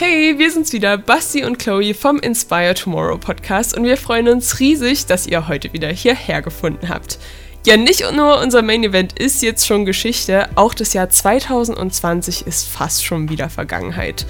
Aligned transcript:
Hey, 0.00 0.38
wir 0.38 0.48
sind's 0.52 0.72
wieder, 0.72 0.96
Basti 0.96 1.44
und 1.44 1.58
Chloe 1.58 1.92
vom 1.92 2.20
Inspire 2.20 2.72
Tomorrow 2.74 3.18
Podcast 3.18 3.76
und 3.76 3.82
wir 3.82 3.96
freuen 3.96 4.28
uns 4.28 4.60
riesig, 4.60 5.06
dass 5.06 5.26
ihr 5.26 5.48
heute 5.48 5.72
wieder 5.72 5.88
hierher 5.88 6.40
gefunden 6.40 6.88
habt. 6.88 7.18
Ja, 7.66 7.76
nicht 7.76 8.04
nur 8.12 8.40
unser 8.40 8.62
Main 8.62 8.84
Event 8.84 9.18
ist 9.18 9.42
jetzt 9.42 9.66
schon 9.66 9.84
Geschichte, 9.84 10.48
auch 10.54 10.72
das 10.72 10.92
Jahr 10.92 11.10
2020 11.10 12.46
ist 12.46 12.68
fast 12.68 13.04
schon 13.04 13.28
wieder 13.28 13.50
Vergangenheit. 13.50 14.24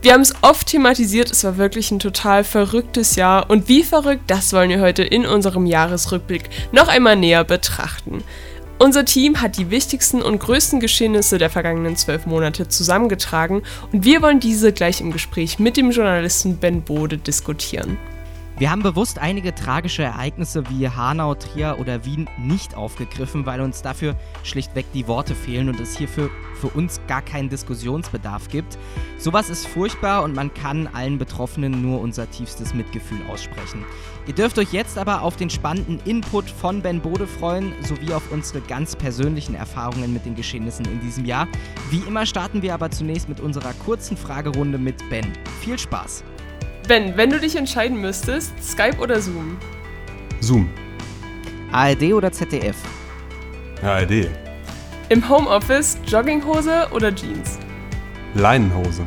Wir 0.00 0.14
haben 0.14 0.22
es 0.22 0.34
oft 0.40 0.68
thematisiert, 0.68 1.30
es 1.30 1.44
war 1.44 1.58
wirklich 1.58 1.90
ein 1.90 1.98
total 1.98 2.42
verrücktes 2.42 3.14
Jahr 3.16 3.50
und 3.50 3.68
wie 3.68 3.82
verrückt, 3.82 4.22
das 4.26 4.54
wollen 4.54 4.70
wir 4.70 4.80
heute 4.80 5.02
in 5.02 5.26
unserem 5.26 5.66
Jahresrückblick 5.66 6.48
noch 6.72 6.88
einmal 6.88 7.16
näher 7.16 7.44
betrachten. 7.44 8.24
Unser 8.82 9.04
Team 9.04 9.42
hat 9.42 9.58
die 9.58 9.68
wichtigsten 9.68 10.22
und 10.22 10.38
größten 10.38 10.80
Geschehnisse 10.80 11.36
der 11.36 11.50
vergangenen 11.50 11.96
zwölf 11.96 12.24
Monate 12.24 12.66
zusammengetragen 12.66 13.60
und 13.92 14.06
wir 14.06 14.22
wollen 14.22 14.40
diese 14.40 14.72
gleich 14.72 15.02
im 15.02 15.12
Gespräch 15.12 15.58
mit 15.58 15.76
dem 15.76 15.90
Journalisten 15.90 16.56
Ben 16.56 16.80
Bode 16.80 17.18
diskutieren. 17.18 17.98
Wir 18.56 18.70
haben 18.70 18.82
bewusst 18.82 19.18
einige 19.18 19.54
tragische 19.54 20.02
Ereignisse 20.02 20.64
wie 20.70 20.88
Hanau, 20.88 21.34
Trier 21.34 21.76
oder 21.78 22.06
Wien 22.06 22.26
nicht 22.38 22.74
aufgegriffen, 22.74 23.44
weil 23.44 23.60
uns 23.60 23.82
dafür 23.82 24.16
schlichtweg 24.44 24.86
die 24.94 25.06
Worte 25.06 25.34
fehlen 25.34 25.68
und 25.68 25.78
es 25.78 25.98
hierfür 25.98 26.30
für 26.58 26.68
uns 26.68 27.02
gar 27.06 27.20
keinen 27.20 27.50
Diskussionsbedarf 27.50 28.48
gibt. 28.48 28.78
Sowas 29.18 29.50
ist 29.50 29.66
furchtbar 29.66 30.22
und 30.22 30.34
man 30.34 30.54
kann 30.54 30.86
allen 30.86 31.18
Betroffenen 31.18 31.82
nur 31.82 32.00
unser 32.00 32.30
tiefstes 32.30 32.72
Mitgefühl 32.72 33.20
aussprechen. 33.30 33.84
Ihr 34.26 34.34
dürft 34.34 34.58
euch 34.58 34.72
jetzt 34.72 34.98
aber 34.98 35.22
auf 35.22 35.36
den 35.36 35.50
spannenden 35.50 35.98
Input 36.04 36.50
von 36.50 36.82
Ben 36.82 37.00
Bode 37.00 37.26
freuen, 37.26 37.72
sowie 37.82 38.12
auf 38.12 38.30
unsere 38.30 38.60
ganz 38.60 38.94
persönlichen 38.94 39.54
Erfahrungen 39.54 40.12
mit 40.12 40.24
den 40.26 40.34
Geschehnissen 40.34 40.84
in 40.86 41.00
diesem 41.00 41.24
Jahr. 41.24 41.48
Wie 41.90 42.02
immer 42.06 42.26
starten 42.26 42.62
wir 42.62 42.74
aber 42.74 42.90
zunächst 42.90 43.28
mit 43.28 43.40
unserer 43.40 43.72
kurzen 43.84 44.16
Fragerunde 44.16 44.78
mit 44.78 44.96
Ben. 45.08 45.26
Viel 45.60 45.78
Spaß! 45.78 46.22
Ben, 46.86 47.16
wenn 47.16 47.30
du 47.30 47.40
dich 47.40 47.56
entscheiden 47.56 48.00
müsstest, 48.00 48.52
Skype 48.62 48.98
oder 48.98 49.20
Zoom? 49.20 49.56
Zoom. 50.40 50.68
ARD 51.72 52.12
oder 52.12 52.32
ZDF? 52.32 52.76
ARD. 53.82 54.28
Im 55.08 55.28
Homeoffice 55.28 55.98
Jogginghose 56.06 56.88
oder 56.92 57.14
Jeans? 57.14 57.58
Leinenhose. 58.34 59.04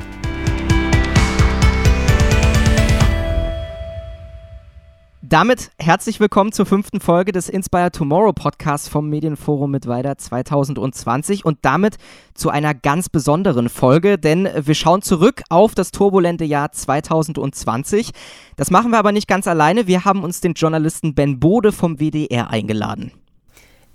Damit 5.25 5.71
herzlich 5.79 6.19
willkommen 6.19 6.51
zur 6.51 6.65
fünften 6.65 6.99
Folge 6.99 7.31
des 7.31 7.47
Inspire 7.47 7.91
Tomorrow 7.91 8.33
Podcasts 8.33 8.89
vom 8.89 9.09
Medienforum 9.09 9.71
mit 9.71 9.87
Weiter 9.87 10.17
2020 10.17 11.45
und 11.45 11.59
damit 11.61 11.95
zu 12.33 12.49
einer 12.49 12.73
ganz 12.73 13.07
besonderen 13.07 13.69
Folge, 13.69 14.17
denn 14.17 14.49
wir 14.53 14.75
schauen 14.75 15.01
zurück 15.01 15.41
auf 15.47 15.75
das 15.75 15.91
turbulente 15.91 16.43
Jahr 16.43 16.73
2020. 16.73 18.11
Das 18.57 18.69
machen 18.69 18.91
wir 18.91 18.97
aber 18.97 19.13
nicht 19.13 19.29
ganz 19.29 19.47
alleine. 19.47 19.87
Wir 19.87 20.03
haben 20.03 20.25
uns 20.25 20.41
den 20.41 20.55
Journalisten 20.55 21.15
Ben 21.15 21.39
Bode 21.39 21.71
vom 21.71 22.01
WDR 22.01 22.49
eingeladen. 22.49 23.13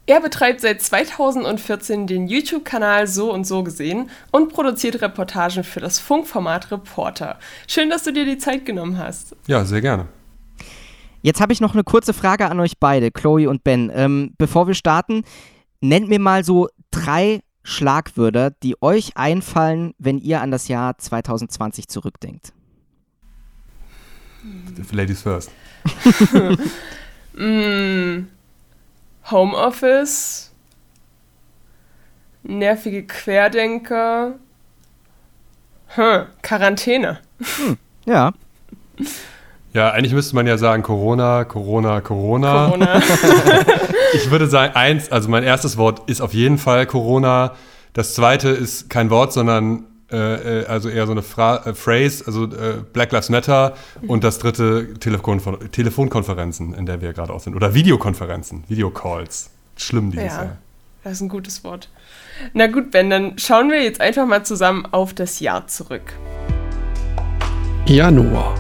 Er 0.07 0.21
betreibt 0.21 0.63
seit 0.63 0.81
2014 0.81 2.07
den 2.07 2.27
YouTube-Kanal 2.27 3.07
So 3.07 3.31
und 3.31 3.47
So 3.47 3.63
gesehen 3.63 4.09
und 4.31 4.51
produziert 4.51 5.03
Reportagen 5.03 5.63
für 5.63 5.81
das 5.81 5.99
Funkformat 5.99 6.71
Reporter. 6.71 7.39
Schön, 7.67 7.91
dass 7.91 8.05
du 8.05 8.15
dir 8.15 8.25
die 8.25 8.39
Zeit 8.39 8.65
genommen 8.65 8.97
hast. 8.97 9.37
Ja, 9.47 9.67
sehr 9.67 9.83
gerne. 9.83 10.09
Jetzt 11.23 11.41
habe 11.41 11.53
ich 11.53 11.61
noch 11.61 11.75
eine 11.75 11.85
kurze 11.85 12.13
Frage 12.13 12.49
an 12.51 12.61
euch 12.61 12.79
beide, 12.79 13.11
Chloe 13.11 13.49
und 13.49 13.65
Ben. 13.65 13.91
Ähm, 13.93 14.35
bevor 14.39 14.67
wir 14.67 14.75
starten, 14.75 15.25
nennt 15.81 16.09
mir 16.09 16.21
mal 16.21 16.45
so 16.45 16.69
drei 16.91 17.41
Schlagwörter, 17.63 18.51
die 18.63 18.81
euch 18.83 19.17
einfallen, 19.17 19.95
wenn 19.99 20.19
ihr 20.19 20.41
an 20.41 20.51
das 20.51 20.69
Jahr 20.69 20.97
2020 20.97 21.89
zurückdenkt. 21.89 22.53
Ladies 24.93 25.23
first. 25.23 25.51
mm, 27.35 28.29
Homeoffice, 29.31 30.53
nervige 32.43 33.07
Querdenker, 33.07 34.39
hm, 35.89 36.27
Quarantäne. 36.43 37.21
Hm, 37.41 37.77
ja. 38.07 38.33
Ja, 39.79 39.93
eigentlich 39.93 40.13
müsste 40.13 40.35
man 40.35 40.45
ja 40.49 40.59
sagen 40.59 40.83
Corona, 40.83 41.45
Corona, 41.45 42.01
Corona. 42.01 42.67
Corona. 42.67 43.01
ich 44.13 44.29
würde 44.29 44.49
sagen, 44.49 44.75
eins, 44.75 45.13
also 45.13 45.29
mein 45.29 45.45
erstes 45.45 45.77
Wort 45.77 46.11
ist 46.11 46.21
auf 46.21 46.35
jeden 46.35 46.59
Fall 46.59 46.85
Corona. 46.85 47.55
Das 47.93 48.15
zweite 48.15 48.49
ist 48.49 48.91
kein 48.91 49.09
Wort, 49.09 49.33
sondern 49.33 49.85
äh, 50.11 50.65
also 50.65 50.89
eher 50.89 51.07
so 51.07 51.13
eine 51.13 51.23
Fra 51.23 51.65
äh, 51.65 51.75
Phrase, 51.75 52.25
also 52.27 52.47
äh, 52.47 52.83
Black 52.93 53.13
Lives 53.13 53.29
Matter. 53.29 53.75
Und 54.09 54.25
das 54.25 54.41
dritte 54.41 54.95
Telefon 54.95 55.31
Telefonkonferenzen, 55.71 56.75
in 56.75 56.85
der 56.85 57.01
wir 57.01 57.13
gerade 57.13 57.33
auch 57.33 57.41
sind. 57.41 57.55
Oder 57.55 57.73
Videokonferenzen, 57.73 58.65
Videocalls. 58.67 59.51
Schlimm 59.77 60.11
dieses 60.11 60.27
ja, 60.27 60.43
Jahr. 60.43 60.57
Das 61.05 61.13
ist 61.13 61.21
ein 61.21 61.29
gutes 61.29 61.63
Wort. 61.63 61.89
Na 62.53 62.67
gut, 62.67 62.91
Ben, 62.91 63.11
dann 63.11 63.39
schauen 63.39 63.71
wir 63.71 63.81
jetzt 63.85 64.01
einfach 64.01 64.27
mal 64.27 64.45
zusammen 64.45 64.89
auf 64.91 65.15
das 65.15 65.39
Jahr 65.39 65.69
zurück. 65.69 66.15
Januar. 67.87 68.57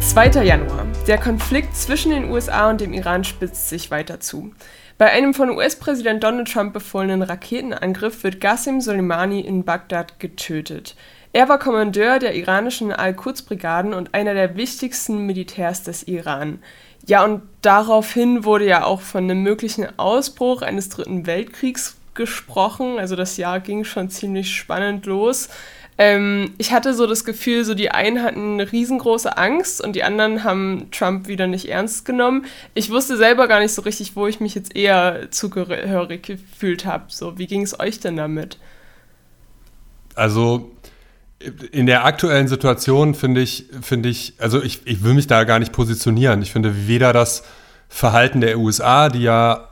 2. 0.00 0.44
Januar. 0.44 0.86
Der 1.06 1.18
Konflikt 1.18 1.76
zwischen 1.76 2.12
den 2.12 2.30
USA 2.30 2.70
und 2.70 2.80
dem 2.80 2.92
Iran 2.92 3.24
spitzt 3.24 3.68
sich 3.68 3.90
weiter 3.90 4.20
zu. 4.20 4.52
Bei 4.96 5.10
einem 5.10 5.34
von 5.34 5.50
US-Präsident 5.50 6.22
Donald 6.22 6.52
Trump 6.52 6.72
befohlenen 6.72 7.22
Raketenangriff 7.22 8.22
wird 8.22 8.40
Qasem 8.40 8.80
Soleimani 8.80 9.40
in 9.40 9.64
Bagdad 9.64 10.20
getötet. 10.20 10.96
Er 11.32 11.48
war 11.48 11.58
Kommandeur 11.58 12.18
der 12.18 12.34
iranischen 12.34 12.92
Al-Quds-Brigaden 12.92 13.92
und 13.92 14.14
einer 14.14 14.34
der 14.34 14.56
wichtigsten 14.56 15.26
Militärs 15.26 15.82
des 15.82 16.04
Iran. 16.04 16.60
Ja, 17.06 17.24
und 17.24 17.42
daraufhin 17.62 18.44
wurde 18.44 18.66
ja 18.66 18.84
auch 18.84 19.00
von 19.00 19.24
einem 19.24 19.42
möglichen 19.42 19.98
Ausbruch 19.98 20.62
eines 20.62 20.88
Dritten 20.88 21.26
Weltkriegs 21.26 21.96
gesprochen. 22.14 22.98
Also 22.98 23.16
das 23.16 23.36
Jahr 23.36 23.60
ging 23.60 23.84
schon 23.84 24.10
ziemlich 24.10 24.54
spannend 24.54 25.06
los. 25.06 25.48
Ähm, 26.00 26.54
ich 26.58 26.72
hatte 26.72 26.94
so 26.94 27.08
das 27.08 27.24
Gefühl, 27.24 27.64
so 27.64 27.74
die 27.74 27.90
einen 27.90 28.22
hatten 28.22 28.54
eine 28.54 28.70
riesengroße 28.70 29.36
Angst 29.36 29.82
und 29.82 29.96
die 29.96 30.04
anderen 30.04 30.44
haben 30.44 30.90
Trump 30.92 31.26
wieder 31.26 31.48
nicht 31.48 31.68
ernst 31.68 32.04
genommen. 32.04 32.46
Ich 32.74 32.90
wusste 32.90 33.16
selber 33.16 33.48
gar 33.48 33.58
nicht 33.58 33.74
so 33.74 33.82
richtig, 33.82 34.14
wo 34.14 34.28
ich 34.28 34.38
mich 34.38 34.54
jetzt 34.54 34.76
eher 34.76 35.30
zugehörig 35.30 36.22
gefühlt 36.22 36.86
habe. 36.86 37.06
So, 37.08 37.36
wie 37.36 37.48
ging 37.48 37.62
es 37.62 37.78
euch 37.80 37.98
denn 37.98 38.16
damit? 38.16 38.58
Also 40.14 40.70
in 41.72 41.86
der 41.86 42.04
aktuellen 42.04 42.48
Situation 42.48 43.14
finde 43.14 43.40
ich, 43.40 43.66
finde 43.82 44.08
ich, 44.08 44.34
also 44.38 44.62
ich, 44.62 44.86
ich 44.86 45.02
will 45.02 45.14
mich 45.14 45.26
da 45.26 45.42
gar 45.44 45.58
nicht 45.58 45.72
positionieren. 45.72 46.42
Ich 46.42 46.52
finde 46.52 46.86
weder 46.86 47.12
das 47.12 47.42
Verhalten 47.88 48.40
der 48.40 48.58
USA, 48.58 49.08
die 49.08 49.22
ja 49.22 49.68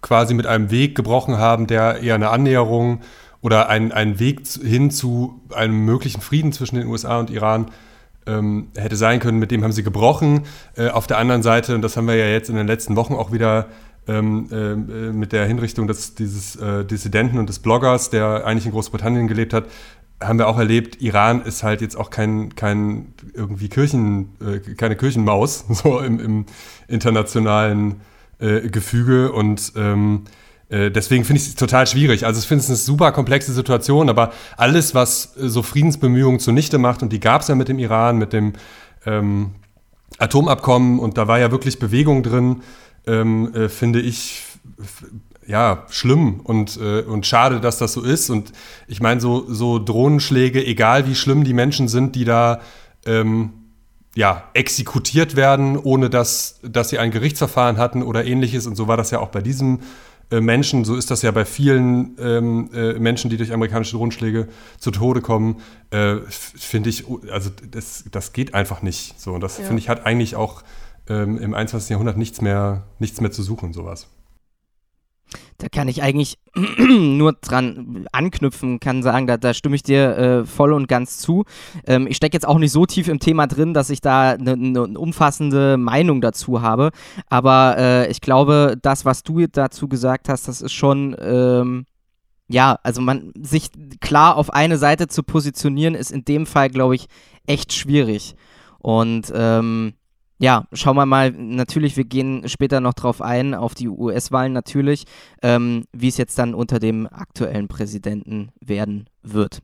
quasi 0.00 0.34
mit 0.34 0.46
einem 0.46 0.70
Weg 0.70 0.94
gebrochen 0.94 1.38
haben, 1.38 1.66
der 1.66 2.00
eher 2.02 2.14
eine 2.14 2.30
Annäherung 2.30 3.02
oder 3.40 3.68
ein, 3.68 3.92
ein 3.92 4.18
Weg 4.18 4.46
hin 4.46 4.90
zu 4.90 5.40
einem 5.54 5.84
möglichen 5.84 6.20
Frieden 6.20 6.52
zwischen 6.52 6.76
den 6.76 6.86
USA 6.86 7.18
und 7.18 7.30
Iran 7.30 7.70
ähm, 8.26 8.68
hätte 8.76 8.96
sein 8.96 9.20
können, 9.20 9.38
mit 9.38 9.50
dem 9.50 9.64
haben 9.64 9.72
sie 9.72 9.82
gebrochen. 9.82 10.42
Äh, 10.76 10.88
auf 10.88 11.06
der 11.06 11.18
anderen 11.18 11.42
Seite, 11.42 11.74
und 11.74 11.82
das 11.82 11.96
haben 11.96 12.06
wir 12.06 12.16
ja 12.16 12.26
jetzt 12.26 12.50
in 12.50 12.56
den 12.56 12.66
letzten 12.66 12.96
Wochen 12.96 13.14
auch 13.14 13.32
wieder 13.32 13.68
ähm, 14.06 14.48
äh, 14.50 14.74
mit 15.12 15.32
der 15.32 15.46
Hinrichtung 15.46 15.86
des, 15.86 16.14
dieses 16.14 16.56
äh, 16.56 16.84
Dissidenten 16.84 17.38
und 17.38 17.48
des 17.48 17.58
Bloggers, 17.58 18.10
der 18.10 18.44
eigentlich 18.44 18.66
in 18.66 18.72
Großbritannien 18.72 19.28
gelebt 19.28 19.52
hat, 19.52 19.66
haben 20.20 20.38
wir 20.38 20.48
auch 20.48 20.58
erlebt, 20.58 21.00
Iran 21.00 21.42
ist 21.42 21.62
halt 21.62 21.80
jetzt 21.80 21.96
auch 21.96 22.10
kein, 22.10 22.56
kein 22.56 23.14
irgendwie 23.34 23.68
Kirchen, 23.68 24.30
äh, 24.40 24.74
keine 24.74 24.96
Kirchenmaus, 24.96 25.64
so 25.68 26.00
im, 26.00 26.18
im 26.18 26.46
internationalen 26.88 28.00
äh, 28.40 28.68
Gefüge 28.68 29.32
und 29.32 29.72
ähm, 29.76 30.24
äh, 30.24 30.37
deswegen 30.70 31.24
finde 31.24 31.40
ich 31.40 31.48
es 31.48 31.54
total 31.54 31.86
schwierig. 31.86 32.26
Also 32.26 32.40
ich 32.40 32.46
finde 32.46 32.62
es 32.62 32.68
eine 32.68 32.76
super 32.76 33.12
komplexe 33.12 33.52
Situation, 33.52 34.10
aber 34.10 34.32
alles, 34.56 34.94
was 34.94 35.36
äh, 35.36 35.48
so 35.48 35.62
Friedensbemühungen 35.62 36.40
zunichte 36.40 36.78
macht, 36.78 37.02
und 37.02 37.12
die 37.12 37.20
gab 37.20 37.42
es 37.42 37.48
ja 37.48 37.54
mit 37.54 37.68
dem 37.68 37.78
Iran, 37.78 38.18
mit 38.18 38.32
dem 38.32 38.52
ähm, 39.06 39.54
Atomabkommen, 40.18 40.98
und 40.98 41.16
da 41.16 41.26
war 41.28 41.38
ja 41.38 41.50
wirklich 41.50 41.78
Bewegung 41.78 42.22
drin, 42.22 42.62
ähm, 43.06 43.54
äh, 43.54 43.68
finde 43.68 44.00
ich 44.00 44.42
ja 45.46 45.86
schlimm 45.88 46.40
und, 46.40 46.76
äh, 46.76 47.00
und 47.00 47.26
schade, 47.26 47.60
dass 47.60 47.78
das 47.78 47.94
so 47.94 48.02
ist. 48.02 48.28
Und 48.28 48.52
ich 48.86 49.00
meine, 49.00 49.20
so, 49.22 49.46
so 49.50 49.78
Drohnenschläge, 49.78 50.64
egal 50.64 51.06
wie 51.06 51.14
schlimm 51.14 51.44
die 51.44 51.54
Menschen 51.54 51.88
sind, 51.88 52.14
die 52.14 52.26
da 52.26 52.60
ähm, 53.06 53.54
ja, 54.14 54.44
exekutiert 54.52 55.36
werden, 55.36 55.78
ohne 55.78 56.10
dass, 56.10 56.60
dass 56.62 56.90
sie 56.90 56.98
ein 56.98 57.10
Gerichtsverfahren 57.10 57.78
hatten 57.78 58.02
oder 58.02 58.26
ähnliches. 58.26 58.66
Und 58.66 58.74
so 58.74 58.88
war 58.88 58.98
das 58.98 59.10
ja 59.10 59.20
auch 59.20 59.28
bei 59.28 59.40
diesem 59.40 59.76
äh, 59.76 59.82
Menschen, 60.30 60.84
so 60.84 60.94
ist 60.94 61.10
das 61.10 61.22
ja 61.22 61.30
bei 61.30 61.44
vielen 61.44 62.16
ähm, 62.20 62.70
äh, 62.74 62.98
Menschen, 62.98 63.30
die 63.30 63.38
durch 63.38 63.52
amerikanische 63.52 63.96
Drohnenschläge 63.96 64.48
zu 64.78 64.90
Tode 64.90 65.22
kommen, 65.22 65.62
äh, 65.90 66.16
finde 66.28 66.90
ich, 66.90 67.04
also 67.30 67.50
das, 67.70 68.04
das 68.10 68.32
geht 68.32 68.54
einfach 68.54 68.82
nicht. 68.82 69.18
So, 69.18 69.32
und 69.32 69.40
das 69.40 69.58
ja. 69.58 69.64
finde 69.64 69.80
ich 69.80 69.88
hat 69.88 70.04
eigentlich 70.04 70.36
auch 70.36 70.62
ähm, 71.08 71.38
im 71.38 71.54
21. 71.54 71.90
Jahrhundert 71.90 72.18
nichts 72.18 72.42
mehr, 72.42 72.84
nichts 72.98 73.20
mehr 73.20 73.30
zu 73.30 73.42
suchen, 73.42 73.72
sowas. 73.72 74.08
Da 75.58 75.68
kann 75.68 75.88
ich 75.88 76.02
eigentlich 76.02 76.38
nur 76.78 77.32
dran 77.34 78.06
anknüpfen, 78.12 78.80
kann 78.80 79.02
sagen, 79.02 79.26
da, 79.26 79.36
da 79.36 79.54
stimme 79.54 79.76
ich 79.76 79.82
dir 79.82 80.16
äh, 80.16 80.44
voll 80.46 80.72
und 80.72 80.88
ganz 80.88 81.18
zu. 81.18 81.44
Ähm, 81.86 82.06
ich 82.06 82.16
stecke 82.16 82.34
jetzt 82.34 82.46
auch 82.46 82.58
nicht 82.58 82.72
so 82.72 82.86
tief 82.86 83.08
im 83.08 83.18
Thema 83.18 83.46
drin, 83.46 83.74
dass 83.74 83.90
ich 83.90 84.00
da 84.00 84.30
eine 84.30 84.56
ne 84.56 84.82
umfassende 84.98 85.76
Meinung 85.76 86.20
dazu 86.20 86.62
habe. 86.62 86.90
Aber 87.28 87.76
äh, 87.78 88.10
ich 88.10 88.20
glaube, 88.20 88.76
das, 88.80 89.04
was 89.04 89.22
du 89.22 89.46
dazu 89.46 89.88
gesagt 89.88 90.28
hast, 90.28 90.48
das 90.48 90.60
ist 90.62 90.72
schon. 90.72 91.16
Ähm, 91.20 91.84
ja, 92.50 92.78
also 92.82 93.02
man 93.02 93.32
sich 93.38 93.68
klar 94.00 94.36
auf 94.36 94.50
eine 94.50 94.78
Seite 94.78 95.06
zu 95.06 95.22
positionieren, 95.22 95.94
ist 95.94 96.10
in 96.10 96.24
dem 96.24 96.46
Fall, 96.46 96.70
glaube 96.70 96.94
ich, 96.94 97.06
echt 97.46 97.74
schwierig. 97.74 98.36
Und 98.78 99.30
ähm, 99.34 99.92
ja, 100.38 100.66
schauen 100.72 100.96
wir 100.96 101.06
mal, 101.06 101.32
natürlich, 101.32 101.96
wir 101.96 102.04
gehen 102.04 102.48
später 102.48 102.80
noch 102.80 102.94
drauf 102.94 103.20
ein, 103.20 103.54
auf 103.54 103.74
die 103.74 103.88
US-Wahlen 103.88 104.52
natürlich, 104.52 105.04
ähm, 105.42 105.84
wie 105.92 106.08
es 106.08 106.16
jetzt 106.16 106.38
dann 106.38 106.54
unter 106.54 106.78
dem 106.78 107.06
aktuellen 107.06 107.68
Präsidenten 107.68 108.50
werden 108.60 109.08
wird. 109.22 109.60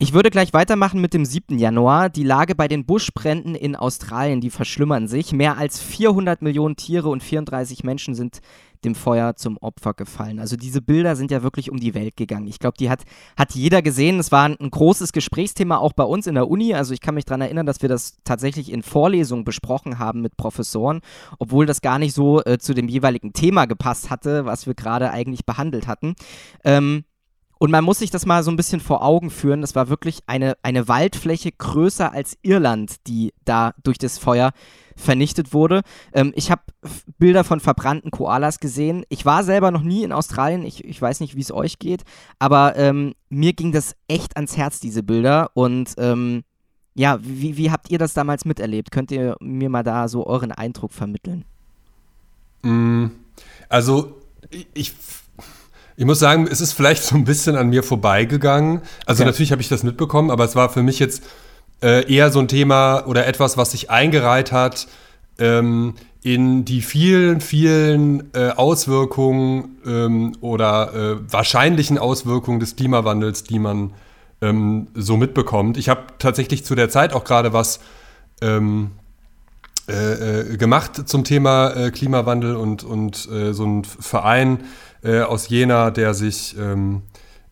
Ich 0.00 0.12
würde 0.12 0.30
gleich 0.30 0.52
weitermachen 0.52 1.00
mit 1.00 1.12
dem 1.12 1.24
7. 1.24 1.58
Januar. 1.58 2.08
Die 2.08 2.22
Lage 2.22 2.54
bei 2.54 2.68
den 2.68 2.84
Buschbränden 2.84 3.56
in 3.56 3.74
Australien, 3.74 4.40
die 4.40 4.50
verschlimmern 4.50 5.08
sich. 5.08 5.32
Mehr 5.32 5.58
als 5.58 5.80
400 5.80 6.40
Millionen 6.40 6.76
Tiere 6.76 7.08
und 7.08 7.20
34 7.20 7.82
Menschen 7.82 8.14
sind 8.14 8.38
dem 8.84 8.94
Feuer 8.94 9.36
zum 9.36 9.56
Opfer 9.58 9.94
gefallen. 9.94 10.38
Also 10.38 10.56
diese 10.56 10.80
Bilder 10.80 11.16
sind 11.16 11.30
ja 11.30 11.42
wirklich 11.42 11.70
um 11.70 11.78
die 11.78 11.94
Welt 11.94 12.16
gegangen. 12.16 12.46
Ich 12.46 12.58
glaube, 12.58 12.76
die 12.78 12.90
hat, 12.90 13.02
hat 13.36 13.54
jeder 13.54 13.82
gesehen. 13.82 14.18
Es 14.18 14.32
war 14.32 14.44
ein, 14.44 14.70
großes 14.70 15.12
Gesprächsthema 15.12 15.78
auch 15.78 15.92
bei 15.92 16.04
uns 16.04 16.26
in 16.26 16.34
der 16.34 16.48
Uni. 16.48 16.74
Also 16.74 16.94
ich 16.94 17.00
kann 17.00 17.14
mich 17.14 17.24
daran 17.24 17.40
erinnern, 17.40 17.66
dass 17.66 17.82
wir 17.82 17.88
das 17.88 18.18
tatsächlich 18.24 18.70
in 18.70 18.82
Vorlesungen 18.82 19.44
besprochen 19.44 19.98
haben 19.98 20.20
mit 20.20 20.36
Professoren, 20.36 21.00
obwohl 21.38 21.66
das 21.66 21.80
gar 21.80 21.98
nicht 21.98 22.14
so 22.14 22.42
äh, 22.44 22.58
zu 22.58 22.74
dem 22.74 22.88
jeweiligen 22.88 23.32
Thema 23.32 23.66
gepasst 23.66 24.10
hatte, 24.10 24.44
was 24.44 24.66
wir 24.66 24.74
gerade 24.74 25.10
eigentlich 25.10 25.44
behandelt 25.46 25.86
hatten. 25.86 26.14
Ähm, 26.64 27.04
und 27.58 27.72
man 27.72 27.84
muss 27.84 27.98
sich 27.98 28.10
das 28.10 28.24
mal 28.24 28.42
so 28.42 28.50
ein 28.50 28.56
bisschen 28.56 28.80
vor 28.80 29.02
Augen 29.02 29.30
führen. 29.30 29.60
Das 29.60 29.74
war 29.74 29.88
wirklich 29.88 30.20
eine, 30.26 30.56
eine 30.62 30.86
Waldfläche 30.86 31.50
größer 31.50 32.12
als 32.12 32.38
Irland, 32.42 33.06
die 33.08 33.34
da 33.44 33.74
durch 33.82 33.98
das 33.98 34.18
Feuer 34.18 34.52
vernichtet 34.98 35.52
wurde. 35.52 35.82
Ähm, 36.12 36.32
ich 36.34 36.50
habe 36.50 36.62
Bilder 37.18 37.44
von 37.44 37.60
verbrannten 37.60 38.10
Koalas 38.10 38.58
gesehen. 38.58 39.04
Ich 39.08 39.24
war 39.24 39.44
selber 39.44 39.70
noch 39.70 39.82
nie 39.82 40.02
in 40.02 40.12
Australien. 40.12 40.64
Ich, 40.66 40.84
ich 40.84 41.00
weiß 41.00 41.20
nicht, 41.20 41.36
wie 41.36 41.40
es 41.40 41.52
euch 41.52 41.78
geht. 41.78 42.02
Aber 42.38 42.76
ähm, 42.76 43.14
mir 43.28 43.52
ging 43.52 43.72
das 43.72 43.94
echt 44.08 44.36
ans 44.36 44.56
Herz, 44.56 44.80
diese 44.80 45.02
Bilder. 45.02 45.50
Und 45.54 45.94
ähm, 45.98 46.42
ja, 46.94 47.18
wie, 47.22 47.56
wie 47.56 47.70
habt 47.70 47.90
ihr 47.90 47.98
das 47.98 48.12
damals 48.12 48.44
miterlebt? 48.44 48.90
Könnt 48.90 49.10
ihr 49.10 49.36
mir 49.40 49.70
mal 49.70 49.84
da 49.84 50.08
so 50.08 50.26
euren 50.26 50.52
Eindruck 50.52 50.92
vermitteln? 50.92 51.44
Mm, 52.62 53.06
also, 53.68 54.16
ich 54.74 54.94
ich 55.98 56.04
muss 56.04 56.20
sagen, 56.20 56.46
es 56.48 56.60
ist 56.60 56.74
vielleicht 56.74 57.02
so 57.02 57.16
ein 57.16 57.24
bisschen 57.24 57.56
an 57.56 57.70
mir 57.70 57.82
vorbeigegangen. 57.82 58.82
Also 59.04 59.22
okay. 59.22 59.30
natürlich 59.30 59.50
habe 59.50 59.62
ich 59.62 59.68
das 59.68 59.82
mitbekommen, 59.82 60.30
aber 60.30 60.44
es 60.44 60.54
war 60.54 60.68
für 60.68 60.84
mich 60.84 61.00
jetzt 61.00 61.24
äh, 61.82 62.12
eher 62.12 62.30
so 62.30 62.40
ein 62.40 62.48
Thema 62.48 63.06
oder 63.06 63.26
etwas, 63.26 63.56
was 63.56 63.72
sich 63.72 63.90
eingereiht 63.90 64.52
hat 64.52 64.88
ähm, 65.38 65.94
in 66.22 66.64
die 66.64 66.82
vielen, 66.82 67.40
vielen 67.40 68.34
äh, 68.34 68.50
Auswirkungen 68.50 69.78
ähm, 69.86 70.32
oder 70.40 70.94
äh, 70.94 71.32
wahrscheinlichen 71.32 71.98
Auswirkungen 71.98 72.60
des 72.60 72.76
Klimawandels, 72.76 73.44
die 73.44 73.58
man 73.58 73.92
ähm, 74.40 74.88
so 74.94 75.16
mitbekommt. 75.16 75.76
Ich 75.76 75.88
habe 75.88 76.02
tatsächlich 76.18 76.64
zu 76.64 76.74
der 76.74 76.90
Zeit 76.90 77.12
auch 77.12 77.24
gerade 77.24 77.52
was 77.52 77.80
ähm, 78.40 78.90
äh, 79.88 80.40
äh, 80.40 80.56
gemacht 80.58 81.08
zum 81.08 81.24
Thema 81.24 81.70
äh, 81.70 81.90
Klimawandel 81.90 82.56
und, 82.56 82.84
und 82.84 83.16
so 83.16 83.64
ein 83.64 83.84
Verein, 83.84 84.60
aus 85.00 85.48
Jena, 85.48 85.92
der 85.92 86.12
sich 86.12 86.56
ähm, 86.58 87.02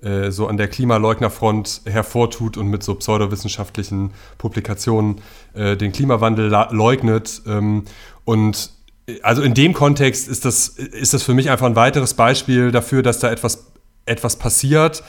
äh, 0.07 0.31
so 0.31 0.47
an 0.47 0.57
der 0.57 0.69
Klimaleugnerfront 0.69 1.81
hervortut 1.85 2.57
und 2.57 2.69
mit 2.69 2.83
so 2.85 2.95
pseudowissenschaftlichen 2.95 4.13
Publikationen 4.39 5.21
äh, 5.55 5.77
den 5.77 5.91
Klimawandel 5.91 6.49
leugnet. 6.71 7.43
Ähm, 7.47 7.85
und 8.25 8.71
äh, 9.09 9.21
also 9.23 9.43
in 9.43 9.55
dem 9.55 9.73
Kontext 9.73 10.29
ist 10.29 10.45
das, 10.45 10.69
ist 10.69 11.13
das 11.13 11.25
für 11.25 11.35
mich 11.35 11.51
einfach 11.51 11.67
ein 11.67 11.75
weiteres 11.75 12.15
Beispiel 12.15 12.71
dafür, 12.71 13.03
dass 13.03 13.19
da 13.19 13.31
etwas, 13.33 13.67
etwas 14.05 14.37
passiert, 14.37 15.03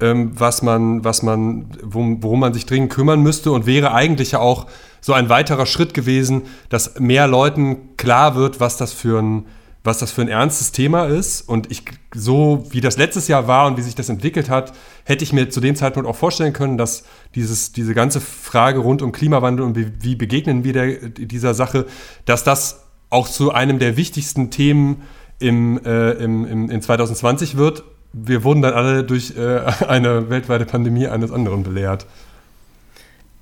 ähm, 0.00 0.32
was 0.38 0.60
man, 0.60 1.02
was 1.02 1.22
man, 1.22 1.70
worum 1.82 2.40
man 2.40 2.52
sich 2.52 2.66
dringend 2.66 2.92
kümmern 2.92 3.22
müsste 3.22 3.52
und 3.52 3.64
wäre 3.64 3.94
eigentlich 3.94 4.32
ja 4.32 4.40
auch 4.40 4.66
so 5.00 5.14
ein 5.14 5.30
weiterer 5.30 5.64
Schritt 5.64 5.94
gewesen, 5.94 6.42
dass 6.68 7.00
mehr 7.00 7.26
Leuten 7.26 7.96
klar 7.96 8.34
wird, 8.34 8.60
was 8.60 8.76
das 8.76 8.92
für 8.92 9.18
ein 9.18 9.46
was 9.84 9.98
das 9.98 10.12
für 10.12 10.22
ein 10.22 10.28
ernstes 10.28 10.72
Thema 10.72 11.06
ist. 11.06 11.42
Und 11.42 11.70
ich, 11.70 11.84
so 12.14 12.64
wie 12.70 12.80
das 12.80 12.96
letztes 12.96 13.28
Jahr 13.28 13.48
war 13.48 13.66
und 13.66 13.76
wie 13.76 13.82
sich 13.82 13.94
das 13.94 14.08
entwickelt 14.08 14.48
hat, 14.48 14.72
hätte 15.04 15.24
ich 15.24 15.32
mir 15.32 15.50
zu 15.50 15.60
dem 15.60 15.74
Zeitpunkt 15.74 16.08
auch 16.08 16.16
vorstellen 16.16 16.52
können, 16.52 16.78
dass 16.78 17.04
dieses, 17.34 17.72
diese 17.72 17.94
ganze 17.94 18.20
Frage 18.20 18.80
rund 18.80 19.02
um 19.02 19.12
Klimawandel 19.12 19.66
und 19.66 19.76
wie, 19.76 19.92
wie 20.00 20.14
begegnen 20.14 20.64
wir 20.64 20.72
der, 20.72 21.08
dieser 21.08 21.54
Sache, 21.54 21.86
dass 22.24 22.44
das 22.44 22.84
auch 23.10 23.28
zu 23.28 23.52
einem 23.52 23.78
der 23.78 23.96
wichtigsten 23.96 24.50
Themen 24.50 25.02
im, 25.38 25.80
äh, 25.84 26.12
im, 26.12 26.46
im, 26.46 26.70
in 26.70 26.80
2020 26.80 27.56
wird. 27.56 27.82
Wir 28.12 28.44
wurden 28.44 28.62
dann 28.62 28.74
alle 28.74 29.04
durch 29.04 29.36
äh, 29.36 29.58
eine 29.88 30.30
weltweite 30.30 30.64
Pandemie 30.64 31.08
eines 31.08 31.32
anderen 31.32 31.64
belehrt. 31.64 32.06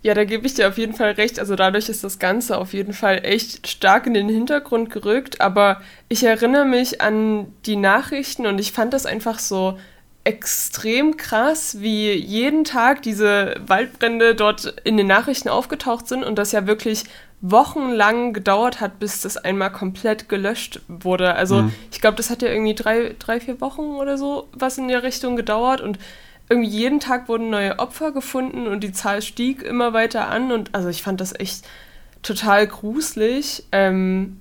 Ja, 0.03 0.15
da 0.15 0.25
gebe 0.25 0.47
ich 0.47 0.55
dir 0.55 0.69
auf 0.69 0.79
jeden 0.79 0.95
Fall 0.95 1.13
recht. 1.13 1.39
Also 1.39 1.57
dadurch 1.57 1.89
ist 1.89 2.05
das 2.05 2.19
Ganze 2.19 2.57
auf 2.57 2.73
jeden 2.73 2.95
Fall 2.95 3.21
echt 3.23 3.69
stark 3.69 4.07
in 4.07 4.15
den 4.15 4.29
Hintergrund 4.29 4.91
gerückt. 4.91 5.41
Aber 5.41 5.83
ich 6.09 6.25
erinnere 6.25 6.65
mich 6.65 7.03
an 7.03 7.53
die 7.67 7.77
Nachrichten 7.77 8.47
und 8.47 8.59
ich 8.59 8.73
fand 8.73 8.95
das 8.95 9.05
einfach 9.05 9.39
so 9.39 9.79
extrem 10.25 11.17
krass, 11.17 11.81
wie 11.81 12.13
jeden 12.13 12.65
Tag 12.65 13.03
diese 13.03 13.55
Waldbrände 13.67 14.35
dort 14.35 14.75
in 14.85 14.97
den 14.97 15.07
Nachrichten 15.07 15.49
aufgetaucht 15.49 16.09
sind 16.09 16.25
und 16.25 16.37
das 16.37 16.53
ja 16.53 16.67
wirklich 16.67 17.05
wochenlang 17.43 18.35
gedauert 18.35 18.81
hat, 18.81 18.99
bis 18.99 19.23
das 19.23 19.39
einmal 19.39 19.73
komplett 19.73 20.29
gelöscht 20.29 20.81
wurde. 20.89 21.35
Also 21.35 21.63
mhm. 21.63 21.73
ich 21.91 22.01
glaube, 22.01 22.19
das 22.19 22.29
hat 22.29 22.43
ja 22.43 22.49
irgendwie 22.49 22.75
drei, 22.75 23.15
drei, 23.19 23.41
vier 23.41 23.61
Wochen 23.63 23.97
oder 23.97 24.19
so 24.19 24.49
was 24.53 24.77
in 24.77 24.89
der 24.89 25.03
Richtung 25.03 25.37
gedauert 25.37 25.81
und 25.81 25.99
irgendwie 26.51 26.69
jeden 26.69 27.01
Tag 27.01 27.29
wurden 27.29 27.49
neue 27.49 27.79
Opfer 27.79 28.13
gefunden 28.13 28.67
und 28.67 28.81
die 28.81 28.93
Zahl 28.93 29.23
stieg 29.23 29.63
immer 29.63 29.93
weiter 29.93 30.29
an. 30.29 30.53
Und 30.53 30.75
also 30.75 30.89
ich 30.89 31.03
fand 31.03 31.21
das 31.21 31.39
echt 31.39 31.67
total 32.23 32.67
gruselig. 32.67 33.65
Ähm, 33.73 34.41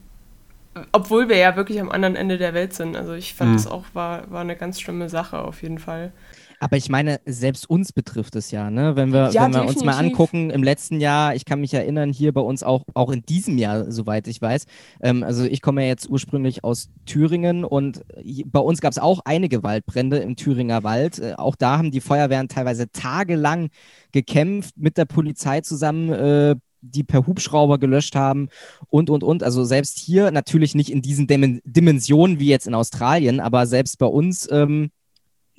obwohl 0.92 1.30
wir 1.30 1.38
ja 1.38 1.56
wirklich 1.56 1.80
am 1.80 1.92
anderen 1.92 2.16
Ende 2.16 2.38
der 2.38 2.54
Welt 2.54 2.74
sind. 2.74 2.96
Also 2.96 3.14
ich 3.14 3.34
fand 3.34 3.52
mhm. 3.52 3.56
das 3.56 3.68
auch 3.68 3.86
war, 3.94 4.30
war 4.32 4.42
eine 4.42 4.56
ganz 4.56 4.82
schlimme 4.82 5.10
Sache 5.10 5.40
auf 5.40 5.62
jeden 5.62 5.80
Fall. 5.80 6.12
Aber 6.60 6.76
ich 6.76 6.90
meine, 6.90 7.22
selbst 7.26 7.70
uns 7.70 7.94
betrifft 7.94 8.36
es 8.36 8.52
ja, 8.52 8.70
ne? 8.70 8.98
Wenn 8.98 9.14
wir, 9.14 9.30
ja, 9.32 9.46
wenn 9.46 9.54
wir 9.54 9.66
uns 9.66 9.84
mal 9.84 9.98
angucken, 9.98 10.50
im 10.50 10.62
letzten 10.62 11.00
Jahr, 11.00 11.34
ich 11.34 11.46
kann 11.46 11.62
mich 11.62 11.74
erinnern, 11.74 12.12
hier 12.12 12.34
bei 12.34 12.42
uns 12.42 12.64
auch, 12.64 12.84
auch 12.94 13.12
in 13.12 13.22
diesem 13.22 13.58
Jahr, 13.58 13.90
soweit 13.92 14.28
ich 14.28 14.42
weiß. 14.42 14.66
Ähm, 15.02 15.24
also 15.24 15.46
ich 15.46 15.62
komme 15.62 15.84
ja 15.84 15.88
jetzt 15.88 16.10
ursprünglich 16.10 16.66
aus 16.66 16.90
Thüringen 17.06 17.64
und 17.64 18.04
bei 18.46 18.60
uns 18.60 18.82
gab 18.82 18.92
es 18.92 19.00
auch 19.00 19.22
einige 19.24 19.64
Waldbrände 19.64 20.18
im 20.18 20.36
Thüringer 20.36 20.84
Wald. 20.84 21.20
Äh, 21.20 21.36
auch 21.38 21.56
da 21.56 21.78
haben 21.78 21.92
die 21.92 22.02
Feuerwehren 22.02 22.50
teilweise 22.50 22.92
tagelang 22.92 23.70
gekämpft 24.12 24.76
mit 24.78 24.98
der 24.98 25.06
Polizei 25.06 25.62
zusammen. 25.62 26.12
Äh, 26.12 26.56
die 26.82 27.04
per 27.04 27.28
Hubschrauber 27.28 27.78
gelöscht 27.78 28.16
haben 28.16 28.48
und, 28.88 29.10
und, 29.10 29.22
und. 29.22 29.44
Also 29.44 29.66
selbst 29.66 29.98
hier 29.98 30.32
natürlich 30.32 30.76
nicht 30.76 30.90
in 30.90 31.02
diesen 31.02 31.28
Dimensionen 31.28 32.40
wie 32.40 32.48
jetzt 32.48 32.68
in 32.68 32.74
Australien, 32.74 33.42
aber 33.42 33.66
selbst 33.66 33.98
bei 34.00 34.06
uns 34.06 34.50
ähm, 34.50 34.90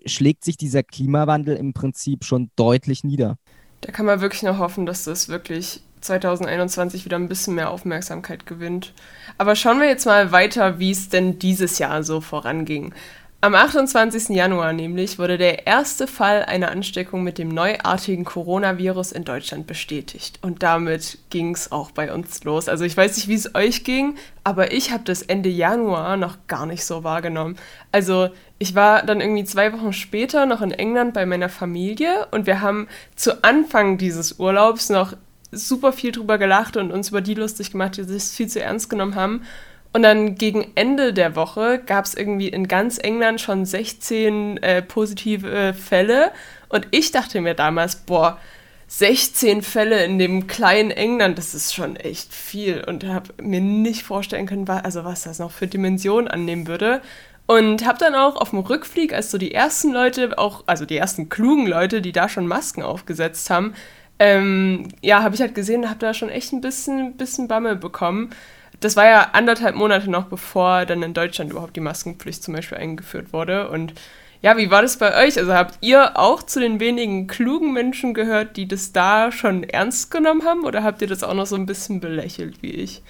schlägt 0.07 0.45
sich 0.45 0.57
dieser 0.57 0.83
Klimawandel 0.83 1.57
im 1.57 1.73
Prinzip 1.73 2.25
schon 2.25 2.51
deutlich 2.57 3.05
nieder. 3.05 3.37
Da 3.81 3.93
kann 3.93 4.07
man 4.07 4.21
wirklich 4.21 4.43
noch 4.43 4.59
hoffen, 4.59 4.87
dass 4.87 5.05
das 5.05 5.29
wirklich 5.29 5.83
2021 6.01 7.05
wieder 7.05 7.17
ein 7.17 7.29
bisschen 7.29 7.55
mehr 7.55 7.71
Aufmerksamkeit 7.71 8.47
gewinnt. 8.47 8.95
Aber 9.39 9.55
schauen 9.55 9.81
wir 9.81 9.89
jetzt 9.89 10.07
mal 10.07 10.33
weiter, 10.33 10.79
wie 10.79 10.91
es 10.91 11.09
denn 11.09 11.39
dieses 11.39 11.79
Jahr 11.79 12.03
so 12.03 12.21
voranging. 12.21 12.95
Am 13.43 13.55
28. 13.55 14.37
Januar 14.37 14.75
nämlich 14.75 15.19
wurde 15.19 15.39
der 15.39 15.67
erste 15.67 16.07
Fall 16.07 16.45
einer 16.45 16.71
Ansteckung 16.71 17.25
mit 17.25 17.39
dem 17.39 17.49
neuartigen 17.49 18.27
Coronavirus 18.27 19.13
in 19.13 19.25
Deutschland 19.25 19.67
bestätigt. 19.67 20.39
Und 20.43 20.63
damit 20.63 21.17
ging 21.31 21.55
es 21.55 21.73
auch 21.73 21.91
bei 21.91 22.13
uns 22.13 22.45
los. 22.45 22.69
Also 22.69 22.85
ich 22.85 22.95
weiß 22.95 23.17
nicht, 23.17 23.29
wie 23.29 23.35
es 23.35 23.55
euch 23.55 23.83
ging, 23.83 24.17
aber 24.45 24.73
ich 24.73 24.93
habe 24.93 25.05
das 25.05 25.23
Ende 25.23 25.49
Januar 25.49 26.19
noch 26.19 26.37
gar 26.49 26.67
nicht 26.67 26.85
so 26.85 27.03
wahrgenommen. 27.03 27.57
Also 27.93 28.29
ich 28.59 28.75
war 28.75 29.07
dann 29.07 29.23
irgendwie 29.23 29.45
zwei 29.45 29.73
Wochen 29.73 29.95
später 29.95 30.45
noch 30.45 30.61
in 30.61 30.73
England 30.73 31.15
bei 31.15 31.25
meiner 31.25 31.49
Familie 31.49 32.29
und 32.33 32.47
wir 32.47 32.61
haben 32.61 32.89
zu 33.17 33.43
Anfang 33.43 33.97
dieses 33.97 34.39
Urlaubs 34.39 34.91
noch 34.91 35.15
super 35.51 35.95
viel 35.95 36.13
drüber 36.13 36.37
gelacht 36.37 36.77
und 36.77 36.93
uns 36.93 37.09
über 37.09 37.23
die 37.23 37.35
lustig 37.35 37.73
gemacht, 37.73 37.97
die 37.97 38.05
sich 38.05 38.25
viel 38.25 38.49
zu 38.49 38.61
ernst 38.61 38.91
genommen 38.91 39.15
haben. 39.15 39.43
Und 39.93 40.03
dann 40.03 40.37
gegen 40.37 40.71
Ende 40.77 41.13
der 41.13 41.35
Woche 41.35 41.81
gab 41.85 42.05
es 42.05 42.15
irgendwie 42.15 42.49
in 42.49 42.69
ganz 42.69 42.99
England 42.99 43.41
schon 43.41 43.65
16 43.65 44.59
äh, 44.59 44.83
positive 44.83 45.75
Fälle. 45.75 46.31
Und 46.69 46.87
ich 46.93 47.11
dachte 47.11 47.41
mir 47.41 47.55
damals, 47.55 47.97
boah, 47.97 48.39
16 48.87 49.63
Fälle 49.63 50.05
in 50.05 50.19
dem 50.19 50.47
kleinen 50.47 50.91
England, 50.91 51.39
das 51.39 51.55
ist 51.55 51.75
schon 51.75 51.97
echt 51.97 52.33
viel. 52.33 52.85
Und 52.85 53.05
habe 53.05 53.33
mir 53.43 53.61
nicht 53.61 54.05
vorstellen 54.05 54.47
können, 54.47 54.69
also 54.69 55.05
was 55.05 55.23
das 55.23 55.39
noch 55.41 55.51
für 55.51 55.67
Dimensionen 55.67 56.29
annehmen 56.29 56.69
würde. 56.69 57.01
Und 57.47 57.85
habe 57.85 57.99
dann 57.99 58.15
auch 58.15 58.37
auf 58.37 58.51
dem 58.51 58.61
Rückflug, 58.61 59.13
als 59.13 59.33
so 59.33 59.39
die 59.39 59.53
ersten 59.53 59.93
Leute, 59.93 60.39
auch, 60.39 60.63
also 60.67 60.85
die 60.85 60.97
ersten 60.97 61.29
klugen 61.29 61.67
Leute, 61.67 62.01
die 62.01 62.13
da 62.13 62.29
schon 62.29 62.47
Masken 62.47 62.83
aufgesetzt 62.83 63.51
haben, 63.51 63.75
ähm, 64.21 64.89
ja, 65.03 65.23
habe 65.23 65.35
ich 65.35 65.41
halt 65.41 65.55
gesehen, 65.55 65.89
habe 65.89 65.99
da 65.99 66.15
schon 66.15 66.29
echt 66.29 66.53
ein 66.53 66.61
bisschen, 66.61 67.17
bisschen 67.17 67.49
Bammel 67.49 67.75
bekommen. 67.75 68.31
Das 68.81 68.97
war 68.97 69.05
ja 69.05 69.29
anderthalb 69.33 69.77
Monate 69.77 70.11
noch, 70.11 70.25
bevor 70.25 70.87
dann 70.87 71.03
in 71.03 71.15
Deutschland 71.15 71.51
überhaupt 71.53 71.77
die 71.77 71.81
Maskenpflicht 71.81 72.43
zum 72.43 72.55
Beispiel 72.55 72.79
eingeführt 72.79 73.33
wurde. 73.33 73.69
Und 73.69 73.95
ja, 74.43 74.57
wie 74.57 74.71
war 74.71 74.81
das 74.81 74.97
bei 74.97 75.27
euch? 75.27 75.39
Also 75.39 75.53
habt 75.53 75.79
ihr 75.83 76.19
auch 76.19 76.43
zu 76.43 76.61
den 76.61 76.81
wenigen 76.81 77.27
klugen 77.27 77.75
Menschen 77.75 78.15
gehört, 78.15 78.57
die 78.57 78.67
das 78.67 78.93
da 78.93 79.31
schon 79.33 79.65
ernst 79.65 80.11
genommen 80.11 80.45
haben? 80.45 80.65
Oder 80.65 80.83
habt 80.83 81.03
ihr 81.03 81.09
das 81.09 81.23
auch 81.23 81.35
noch 81.35 81.47
so 81.47 81.57
ein 81.57 81.67
bisschen 81.67 82.01
belächelt 82.01 82.63
wie 82.63 82.71
ich? 82.71 83.03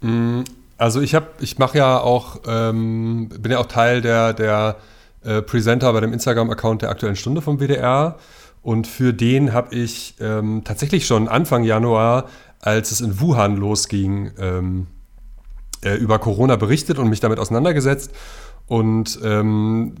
Mm, 0.00 0.40
also 0.76 1.00
ich 1.00 1.14
habe, 1.14 1.28
ich 1.38 1.58
mache 1.58 1.78
ja 1.78 2.00
auch, 2.00 2.40
ähm, 2.48 3.28
bin 3.28 3.52
ja 3.52 3.58
auch 3.58 3.66
Teil 3.66 4.00
der, 4.00 4.32
der 4.32 4.76
äh, 5.24 5.40
Presenter 5.40 5.92
bei 5.92 6.00
dem 6.00 6.12
Instagram-Account 6.12 6.82
der 6.82 6.90
Aktuellen 6.90 7.16
Stunde 7.16 7.42
vom 7.42 7.60
WDR. 7.60 8.18
Und 8.62 8.86
für 8.86 9.14
den 9.14 9.52
habe 9.52 9.74
ich 9.74 10.16
ähm, 10.20 10.62
tatsächlich 10.64 11.06
schon 11.06 11.28
Anfang 11.28 11.62
Januar, 11.62 12.28
als 12.60 12.90
es 12.90 13.00
in 13.00 13.20
Wuhan 13.20 13.56
losging, 13.56 14.32
ähm, 14.38 14.86
äh, 15.82 15.94
über 15.94 16.18
Corona 16.18 16.56
berichtet 16.56 16.98
und 16.98 17.08
mich 17.08 17.20
damit 17.20 17.38
auseinandergesetzt. 17.38 18.12
Und 18.66 19.18
ähm, 19.24 19.94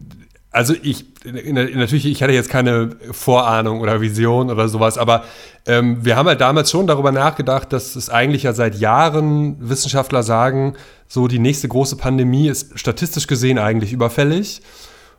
also 0.52 0.74
ich, 0.82 1.06
natürlich, 1.24 2.06
ich 2.06 2.22
hatte 2.22 2.32
jetzt 2.32 2.50
keine 2.50 2.90
Vorahnung 3.12 3.80
oder 3.80 4.00
Vision 4.00 4.50
oder 4.50 4.68
sowas, 4.68 4.98
aber 4.98 5.24
ähm, 5.64 6.04
wir 6.04 6.16
haben 6.16 6.26
halt 6.26 6.40
damals 6.40 6.70
schon 6.70 6.88
darüber 6.88 7.12
nachgedacht, 7.12 7.72
dass 7.72 7.94
es 7.94 8.10
eigentlich 8.10 8.42
ja 8.42 8.52
seit 8.52 8.74
Jahren 8.74 9.56
Wissenschaftler 9.60 10.24
sagen, 10.24 10.74
so 11.06 11.28
die 11.28 11.38
nächste 11.38 11.68
große 11.68 11.96
Pandemie 11.96 12.48
ist 12.48 12.78
statistisch 12.78 13.28
gesehen 13.28 13.58
eigentlich 13.58 13.92
überfällig. 13.92 14.62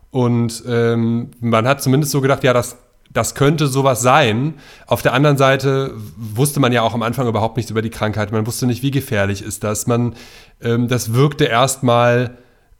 Und 0.09 0.63
ähm, 0.67 1.31
man 1.39 1.65
hat 1.65 1.81
zumindest 1.81 2.11
so 2.11 2.19
gedacht, 2.19 2.43
ja, 2.43 2.51
das, 2.51 2.75
das 3.13 3.35
könnte 3.35 3.67
sowas 3.67 4.01
sein. 4.01 4.55
Auf 4.87 5.01
der 5.01 5.13
anderen 5.13 5.37
Seite 5.37 5.93
wusste 6.17 6.59
man 6.59 6.71
ja 6.71 6.81
auch 6.81 6.93
am 6.93 7.03
Anfang 7.03 7.27
überhaupt 7.27 7.57
nichts 7.57 7.71
über 7.71 7.81
die 7.81 7.89
Krankheit. 7.89 8.31
Man 8.31 8.47
wusste 8.47 8.65
nicht, 8.67 8.83
wie 8.83 8.91
gefährlich 8.91 9.41
ist 9.41 9.63
das. 9.63 9.87
Man, 9.87 10.15
ähm, 10.61 10.87
das 10.87 11.13
wirkte 11.13 11.45
erstmal 11.45 12.37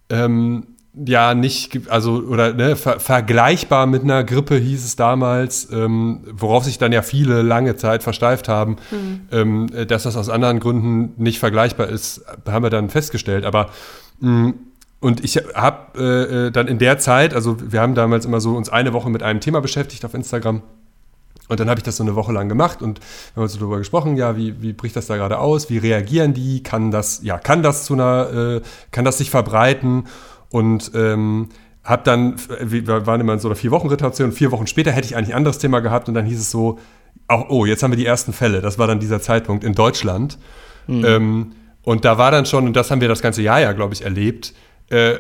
ähm, 0.10 0.68
ja 0.94 1.34
nicht, 1.34 1.90
also 1.90 2.14
oder 2.14 2.54
ne, 2.54 2.76
ver 2.76 3.00
vergleichbar 3.00 3.86
mit 3.86 4.04
einer 4.04 4.24
Grippe 4.24 4.58
hieß 4.58 4.84
es 4.84 4.96
damals, 4.96 5.70
ähm, 5.72 6.22
worauf 6.32 6.66
sich 6.66 6.78
dann 6.78 6.92
ja 6.92 7.02
viele 7.02 7.42
lange 7.42 7.76
Zeit 7.78 8.04
versteift 8.04 8.50
haben, 8.50 8.76
mhm. 8.92 9.22
ähm, 9.32 9.88
dass 9.88 10.04
das 10.04 10.18
aus 10.18 10.30
anderen 10.30 10.60
Gründen 10.60 11.14
nicht 11.22 11.40
vergleichbar 11.40 11.88
ist, 11.88 12.26
haben 12.46 12.64
wir 12.64 12.70
dann 12.70 12.90
festgestellt. 12.90 13.46
Aber 13.46 13.70
mh, 14.20 14.30
mm, 14.32 14.54
und 15.02 15.24
ich 15.24 15.36
habe 15.56 16.00
äh, 16.00 16.48
äh, 16.48 16.52
dann 16.52 16.68
in 16.68 16.78
der 16.78 17.00
Zeit, 17.00 17.34
also 17.34 17.58
wir 17.60 17.82
haben 17.82 17.96
damals 17.96 18.24
immer 18.24 18.40
so 18.40 18.56
uns 18.56 18.70
eine 18.70 18.94
Woche 18.94 19.10
mit 19.10 19.24
einem 19.24 19.42
Thema 19.42 19.60
beschäftigt 19.60 20.06
auf 20.06 20.14
Instagram. 20.14 20.62
Und 21.50 21.60
dann 21.60 21.70
habe 21.70 21.80
ich 21.80 21.84
das 21.84 21.98
so 21.98 22.04
eine 22.04 22.16
Woche 22.16 22.32
lang 22.32 22.48
gemacht 22.48 22.82
und 22.82 23.02
wir 23.34 23.42
haben 23.42 23.50
so 23.50 23.60
darüber 23.60 23.80
gesprochen, 23.80 24.16
ja, 24.16 24.38
wie, 24.38 24.62
wie 24.62 24.72
bricht 24.72 24.96
das 24.96 25.08
da 25.08 25.18
gerade 25.18 25.40
aus? 25.40 25.70
Wie 25.70 25.80
reagieren 25.80 26.34
die? 26.34 26.64
Kann 26.64 26.92
das, 26.92 27.22
ja, 27.24 27.40
kann 27.40 27.62
das 27.62 27.84
zu 27.84 27.94
einer, 27.94 28.30
äh, 28.32 28.62
kann 28.92 29.04
das 29.04 29.18
sich 29.18 29.32
verbreiten? 29.32 30.06
Und 30.50 30.92
ähm, 30.94 31.50
habe 31.84 32.04
dann, 32.06 32.36
wir 32.62 33.06
waren 33.06 33.20
immer 33.20 33.34
in 33.34 33.40
so 33.40 33.48
einer 33.48 33.56
Vier-Wochen-Rotation, 33.56 34.32
vier 34.32 34.52
Wochen 34.52 34.68
später 34.68 34.92
hätte 34.92 35.08
ich 35.08 35.18
eigentlich 35.18 35.34
ein 35.34 35.38
anderes 35.38 35.58
Thema 35.58 35.80
gehabt 35.80 36.08
und 36.08 36.14
dann 36.14 36.26
hieß 36.26 36.40
es 36.40 36.52
so, 36.52 36.78
auch, 37.28 37.50
oh, 37.50 37.66
jetzt 37.66 37.82
haben 37.82 37.92
wir 37.92 37.98
die 37.98 38.06
ersten 38.06 38.34
Fälle. 38.34 38.62
Das 38.62 38.78
war 38.78 38.88
dann 38.88 39.00
dieser 39.00 39.20
Zeitpunkt 39.20 39.64
in 39.64 39.74
Deutschland. 39.74 40.38
Mhm. 40.88 41.06
Ähm, 41.06 41.52
und 41.84 42.06
da 42.06 42.18
war 42.18 42.30
dann 42.30 42.46
schon, 42.46 42.68
und 42.68 42.76
das 42.76 42.92
haben 42.92 43.02
wir 43.02 43.08
das 43.08 43.22
ganze 43.22 43.42
Jahr 43.42 43.60
ja, 43.60 43.72
glaube 43.72 43.94
ich, 43.94 44.04
erlebt, 44.04 44.54
äh, 44.92 45.20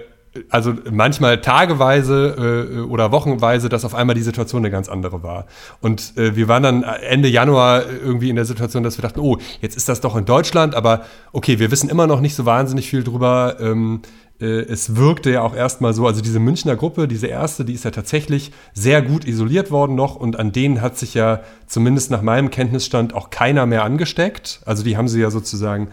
also 0.49 0.73
manchmal 0.89 1.41
tageweise 1.41 2.69
äh, 2.73 2.79
oder 2.81 3.11
wochenweise, 3.11 3.67
dass 3.67 3.83
auf 3.83 3.93
einmal 3.93 4.15
die 4.15 4.21
Situation 4.21 4.61
eine 4.61 4.71
ganz 4.71 4.87
andere 4.87 5.23
war. 5.23 5.45
Und 5.81 6.17
äh, 6.17 6.35
wir 6.35 6.47
waren 6.47 6.63
dann 6.63 6.83
Ende 6.83 7.27
Januar 7.27 7.83
irgendwie 7.85 8.29
in 8.29 8.37
der 8.37 8.45
Situation, 8.45 8.83
dass 8.83 8.97
wir 8.97 9.01
dachten, 9.01 9.19
oh, 9.19 9.37
jetzt 9.59 9.75
ist 9.75 9.89
das 9.89 9.99
doch 9.99 10.15
in 10.15 10.25
Deutschland, 10.25 10.73
aber 10.73 11.03
okay, 11.33 11.59
wir 11.59 11.69
wissen 11.69 11.89
immer 11.89 12.07
noch 12.07 12.21
nicht 12.21 12.35
so 12.35 12.45
wahnsinnig 12.45 12.89
viel 12.89 13.03
drüber. 13.03 13.57
Ähm, 13.59 14.03
äh, 14.39 14.45
es 14.45 14.95
wirkte 14.95 15.31
ja 15.31 15.41
auch 15.41 15.55
erstmal 15.55 15.93
so, 15.93 16.07
also 16.07 16.21
diese 16.21 16.39
Münchner 16.39 16.77
Gruppe, 16.77 17.09
diese 17.09 17.27
erste, 17.27 17.65
die 17.65 17.73
ist 17.73 17.83
ja 17.83 17.91
tatsächlich 17.91 18.51
sehr 18.73 19.01
gut 19.01 19.25
isoliert 19.25 19.69
worden 19.69 19.95
noch 19.95 20.15
und 20.15 20.39
an 20.39 20.53
denen 20.53 20.81
hat 20.81 20.97
sich 20.97 21.13
ja 21.13 21.41
zumindest 21.67 22.09
nach 22.09 22.21
meinem 22.21 22.49
Kenntnisstand 22.49 23.13
auch 23.13 23.29
keiner 23.31 23.65
mehr 23.65 23.83
angesteckt. 23.83 24.61
Also 24.65 24.83
die 24.83 24.95
haben 24.95 25.09
sie 25.09 25.19
ja 25.19 25.29
sozusagen 25.29 25.89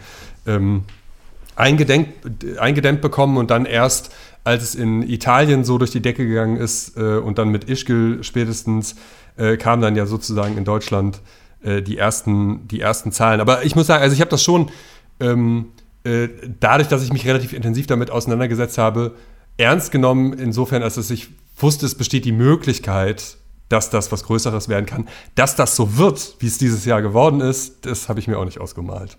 ähm, 0.47 0.83
eingedämmt, 1.59 2.07
eingedämmt 2.57 3.01
bekommen 3.01 3.37
und 3.37 3.51
dann 3.51 3.65
erst, 3.65 4.11
als 4.43 4.63
es 4.63 4.75
in 4.75 5.03
Italien 5.03 5.63
so 5.63 5.77
durch 5.77 5.91
die 5.91 6.01
Decke 6.01 6.25
gegangen 6.25 6.57
ist 6.57 6.97
äh, 6.97 7.17
und 7.17 7.37
dann 7.37 7.49
mit 7.49 7.69
Ischgl 7.69 8.23
spätestens, 8.23 8.95
äh, 9.37 9.57
kamen 9.57 9.81
dann 9.81 9.95
ja 9.95 10.05
sozusagen 10.05 10.57
in 10.57 10.65
Deutschland 10.65 11.21
äh, 11.61 11.81
die, 11.81 11.97
ersten, 11.97 12.67
die 12.67 12.79
ersten 12.79 13.11
Zahlen. 13.11 13.41
Aber 13.41 13.65
ich 13.65 13.75
muss 13.75 13.87
sagen, 13.87 14.01
also 14.01 14.13
ich 14.13 14.21
habe 14.21 14.31
das 14.31 14.43
schon 14.43 14.71
ähm, 15.19 15.67
äh, 16.03 16.29
dadurch, 16.59 16.87
dass 16.87 17.03
ich 17.03 17.11
mich 17.11 17.27
relativ 17.27 17.51
intensiv 17.51 17.87
damit 17.87 18.09
auseinandergesetzt 18.09 18.77
habe, 18.77 19.15
ernst 19.57 19.91
genommen, 19.91 20.33
insofern, 20.33 20.81
als 20.81 20.95
dass 20.95 21.09
ich 21.09 21.27
wusste, 21.57 21.85
es 21.85 21.95
besteht 21.95 22.23
die 22.23 22.31
Möglichkeit, 22.31 23.37
dass 23.67 23.89
das 23.89 24.11
was 24.11 24.23
Größeres 24.23 24.69
werden 24.69 24.85
kann. 24.85 25.07
Dass 25.35 25.57
das 25.57 25.75
so 25.75 25.97
wird, 25.97 26.35
wie 26.39 26.47
es 26.47 26.57
dieses 26.57 26.85
Jahr 26.85 27.01
geworden 27.01 27.41
ist, 27.41 27.85
das 27.85 28.07
habe 28.07 28.19
ich 28.19 28.27
mir 28.27 28.39
auch 28.39 28.45
nicht 28.45 28.61
ausgemalt. 28.61 29.17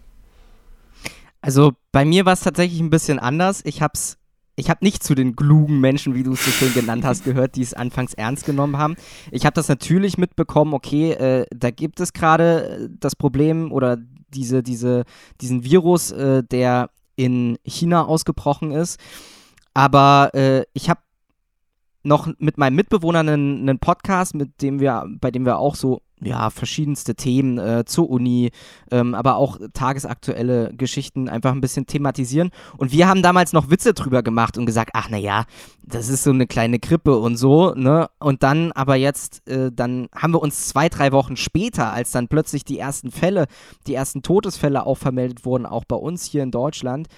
Also 1.41 1.73
bei 1.93 2.05
mir 2.05 2.27
war 2.27 2.35
es 2.35 2.41
tatsächlich 2.41 2.81
ein 2.81 2.91
bisschen 2.91 3.19
anders. 3.19 3.63
Ich 3.65 3.83
habe 3.83 3.93
es 3.95 4.19
ich 4.57 4.69
habe 4.69 4.85
nicht 4.85 5.03
zu 5.03 5.15
den 5.15 5.37
klugen 5.37 5.81
Menschen, 5.81 6.15
wie 6.15 6.23
du 6.23 6.35
es 6.35 6.45
so 6.45 6.51
schön 6.51 6.75
genannt 6.75 7.05
hast, 7.05 7.25
gehört, 7.25 7.57
die 7.57 7.63
es 7.63 7.73
anfangs 7.73 8.13
ernst 8.13 8.45
genommen 8.45 8.77
haben. 8.77 8.95
Ich 9.31 9.47
habe 9.47 9.55
das 9.55 9.69
natürlich 9.69 10.19
mitbekommen, 10.19 10.75
okay, 10.75 11.13
äh, 11.13 11.47
da 11.51 11.71
gibt 11.71 11.99
es 11.99 12.13
gerade 12.13 12.91
das 13.01 13.17
Problem 13.17 13.73
oder 13.73 13.97
diese, 14.29 14.63
diese, 14.63 15.05
diesen 15.41 15.65
Virus, 15.65 16.11
äh, 16.11 16.43
der 16.45 16.91
in 17.17 17.59
China 17.65 18.05
ausgebrochen 18.05 18.73
ist. 18.73 19.01
Aber 19.73 20.31
äh, 20.35 20.65
ich 20.75 20.91
habe 20.91 21.01
noch 22.03 22.29
mit 22.39 22.59
meinem 22.59 22.77
Mitbewohner 22.77 23.21
einen, 23.21 23.61
einen, 23.61 23.79
Podcast, 23.79 24.35
mit 24.35 24.63
dem 24.63 24.81
wir, 24.81 25.07
bei 25.21 25.31
dem 25.31 25.45
wir 25.45 25.59
auch 25.59 25.75
so 25.75 26.01
ja, 26.23 26.51
verschiedenste 26.51 27.15
Themen 27.15 27.59
äh, 27.59 27.85
zur 27.87 28.11
Uni, 28.11 28.51
ähm, 28.91 29.15
aber 29.15 29.37
auch 29.37 29.59
tagesaktuelle 29.73 30.73
Geschichten 30.75 31.29
einfach 31.29 31.53
ein 31.53 31.61
bisschen 31.61 31.87
thematisieren. 31.87 32.51
Und 32.77 32.93
wir 32.93 33.09
haben 33.09 33.23
damals 33.23 33.53
noch 33.53 33.71
Witze 33.71 33.95
drüber 33.95 34.23
gemacht 34.23 34.59
und 34.59 34.67
gesagt, 34.67 34.91
ach 34.95 35.09
naja, 35.09 35.45
das 35.83 36.09
ist 36.09 36.25
so 36.25 36.31
eine 36.31 36.47
kleine 36.47 36.79
Grippe 36.79 37.19
und 37.19 37.37
so, 37.37 37.75
ne? 37.75 38.09
Und 38.19 38.43
dann 38.43 38.73
aber 38.73 38.97
jetzt, 38.97 39.47
äh, 39.49 39.71
dann 39.73 40.09
haben 40.15 40.35
wir 40.35 40.43
uns 40.43 40.69
zwei, 40.69 40.89
drei 40.89 41.13
Wochen 41.13 41.37
später, 41.37 41.93
als 41.93 42.11
dann 42.11 42.29
plötzlich 42.29 42.65
die 42.65 42.79
ersten 42.79 43.11
Fälle, 43.11 43.47
die 43.87 43.95
ersten 43.95 44.23
Todesfälle 44.23 44.85
auch 44.85 44.99
vermeldet 44.99 45.45
wurden, 45.45 45.67
auch 45.67 45.85
bei 45.85 45.97
uns 45.97 46.25
hier 46.25 46.43
in 46.43 46.51
Deutschland, 46.51 47.09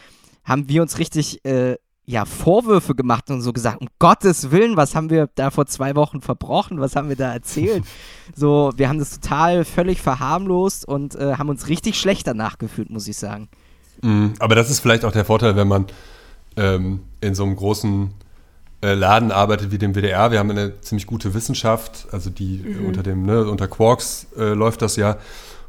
haben 0.45 0.69
wir 0.69 0.83
uns 0.83 0.99
richtig 0.99 1.45
äh, 1.45 1.77
ja, 2.05 2.25
Vorwürfe 2.25 2.95
gemacht 2.95 3.31
und 3.31 3.43
so 3.43 3.53
gesagt, 3.53 3.81
um 3.81 3.89
Gottes 3.99 4.51
Willen, 4.51 4.77
was 4.77 4.95
haben 4.95 5.09
wir 5.09 5.29
da 5.35 5.51
vor 5.51 5.67
zwei 5.67 5.95
Wochen 5.95 6.21
verbrochen, 6.21 6.81
was 6.81 6.97
haben 6.97 7.09
wir 7.09 7.17
da 7.17 7.33
erzählt? 7.33 7.85
so, 8.35 8.73
wir 8.77 8.89
haben 8.89 8.99
das 8.99 9.21
total 9.21 9.65
völlig 9.65 10.01
verharmlost 10.01 10.87
und 10.87 11.15
äh, 11.15 11.35
haben 11.35 11.49
uns 11.49 11.69
richtig 11.69 11.99
schlecht 11.99 12.27
danach 12.27 12.59
gefühlt, 12.59 12.91
muss 12.91 13.07
ich 13.07 13.17
sagen. 13.17 13.49
Mhm, 14.03 14.35
aber 14.41 14.57
das 14.57 14.69
ist 14.71 14.81
vielleicht 14.81 15.05
auch 15.05 15.13
der 15.13 15.25
Vorteil, 15.25 15.55
wenn 15.55 15.69
man 15.69 15.87
ähm, 16.57 17.01
in 17.21 17.35
so 17.35 17.45
einem 17.45 17.55
großen 17.55 18.13
äh, 18.83 18.95
Laden 18.95 19.31
arbeitet 19.31 19.71
wie 19.71 19.79
dem 19.79 19.95
WDR. 19.95 20.33
Wir 20.33 20.41
haben 20.41 20.51
eine 20.51 20.81
ziemlich 20.81 21.07
gute 21.07 21.35
Wissenschaft, 21.35 22.09
also 22.11 22.31
die 22.31 22.59
mhm. 22.59 22.87
unter 22.87 23.05
dem, 23.05 23.25
ne, 23.25 23.47
unter 23.47 23.69
Quarks 23.69 24.27
äh, 24.37 24.55
läuft 24.55 24.83
das 24.83 24.97
ja. 24.97 25.19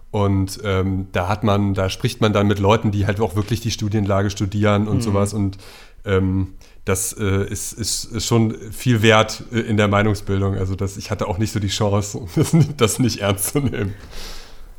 Und 0.09 0.59
ähm, 0.63 1.07
da 1.11 1.27
hat 1.27 1.43
man, 1.43 1.73
da 1.73 1.89
spricht 1.89 2.21
man 2.21 2.33
dann 2.33 2.47
mit 2.47 2.59
Leuten, 2.59 2.91
die 2.91 3.07
halt 3.07 3.19
auch 3.19 3.35
wirklich 3.35 3.61
die 3.61 3.71
Studienlage 3.71 4.29
studieren 4.29 4.87
und 4.87 4.97
mhm. 4.97 5.01
sowas. 5.01 5.33
Und 5.33 5.57
ähm, 6.05 6.55
das 6.85 7.13
äh, 7.13 7.45
ist, 7.45 7.73
ist, 7.73 8.05
ist, 8.05 8.25
schon 8.25 8.55
viel 8.71 9.01
wert 9.01 9.43
äh, 9.53 9.59
in 9.59 9.77
der 9.77 9.87
Meinungsbildung. 9.87 10.57
Also 10.57 10.75
das, 10.75 10.97
ich 10.97 11.11
hatte 11.11 11.27
auch 11.27 11.37
nicht 11.37 11.53
so 11.53 11.59
die 11.59 11.69
Chance, 11.69 12.21
das, 12.35 12.55
das 12.77 12.99
nicht 12.99 13.19
ernst 13.19 13.53
zu 13.53 13.59
nehmen. 13.59 13.93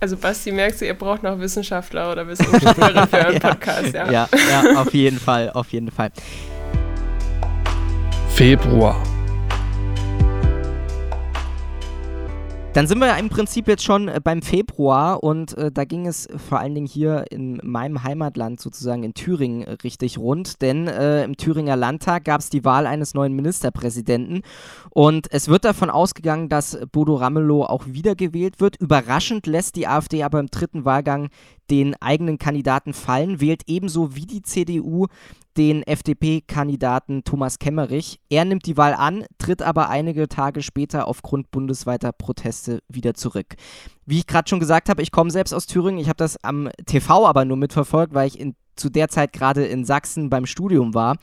Also 0.00 0.19
Basti, 0.19 0.52
merkst 0.52 0.83
du, 0.83 0.87
ihr 0.87 0.95
braucht 0.95 1.23
noch 1.23 1.38
Wissenschaftler 1.38 2.12
oder 2.12 2.28
Wissenschaftlerin 2.28 3.09
für 3.09 3.16
euren 3.16 3.40
Podcast, 3.40 3.95
ja. 3.95 4.11
ja. 4.11 4.28
Ja, 4.50 4.81
auf 4.83 4.93
jeden 4.93 5.19
Fall, 5.19 5.50
auf 5.50 5.69
jeden 5.69 5.90
Fall. 5.90 6.11
Februar. 8.35 9.02
Dann 12.75 12.88
sind 12.88 12.99
wir 12.99 13.07
ja 13.07 13.14
im 13.14 13.28
Prinzip 13.28 13.69
jetzt 13.69 13.85
schon 13.85 14.09
äh, 14.09 14.21
beim 14.23 14.43
Februar 14.43 15.23
und 15.23 15.57
äh, 15.57 15.71
da 15.71 15.85
ging 15.85 16.09
es 16.09 16.26
vor 16.49 16.59
allen 16.59 16.75
Dingen 16.75 16.88
hier 16.88 17.25
in 17.31 17.61
meinem 17.62 18.02
Heimatland 18.02 18.61
sozusagen 18.61 19.04
in 19.04 19.14
Thüringen 19.14 19.62
richtig 19.85 20.19
rund, 20.19 20.61
denn 20.61 20.88
äh, 20.88 21.23
im 21.23 21.37
Thüringer 21.37 21.76
Landtag 21.76 22.25
gab 22.25 22.40
es 22.40 22.50
die 22.50 22.64
Wahl 22.64 22.88
eines 22.88 23.14
neuen 23.14 23.33
Ministerpräsidenten 23.33 24.43
und 24.90 25.28
es 25.31 25.47
wird 25.47 25.64
davon 25.64 25.88
ausgegangen, 25.88 26.49
dass 26.49 26.76
Bodo 26.90 27.14
Ramelow 27.14 27.62
auch 27.62 27.85
wiedergewählt 27.87 28.59
wird. 28.59 28.75
Überraschend 28.81 29.47
lässt 29.47 29.76
die 29.76 29.87
AfD 29.87 30.25
aber 30.25 30.40
im 30.40 30.49
dritten 30.49 30.85
Wahlgang 30.85 31.28
den 31.71 31.94
eigenen 32.00 32.38
Kandidaten 32.38 32.92
fallen, 32.92 33.40
wählt 33.40 33.62
ebenso 33.66 34.14
wie 34.14 34.26
die 34.26 34.42
CDU 34.42 35.06
den 35.56 35.83
FDP-Kandidaten 35.83 37.23
Thomas 37.25 37.59
Kemmerich. 37.59 38.21
Er 38.28 38.44
nimmt 38.44 38.66
die 38.66 38.76
Wahl 38.76 38.94
an, 38.94 39.25
tritt 39.38 39.62
aber 39.62 39.88
einige 39.88 40.28
Tage 40.28 40.62
später 40.62 41.06
aufgrund 41.06 41.50
bundesweiter 41.50 42.12
Proteste 42.12 42.80
wieder 42.88 43.14
zurück. 43.14 43.54
Wie 44.04 44.18
ich 44.18 44.26
gerade 44.26 44.49
schon 44.49 44.61
gesagt 44.61 44.88
habe, 44.88 45.02
ich 45.02 45.12
komme 45.12 45.30
selbst 45.30 45.52
aus 45.52 45.66
Thüringen. 45.66 46.00
Ich 46.00 46.09
habe 46.09 46.16
das 46.16 46.37
am 46.42 46.68
TV 46.87 47.26
aber 47.26 47.44
nur 47.44 47.56
mitverfolgt, 47.56 48.14
weil 48.14 48.26
ich 48.26 48.38
in, 48.38 48.56
zu 48.75 48.90
der 48.90 49.09
Zeit 49.09 49.33
gerade 49.33 49.64
in 49.64 49.85
Sachsen 49.85 50.28
beim 50.28 50.47
Studium 50.47 50.92
war. 50.92 51.16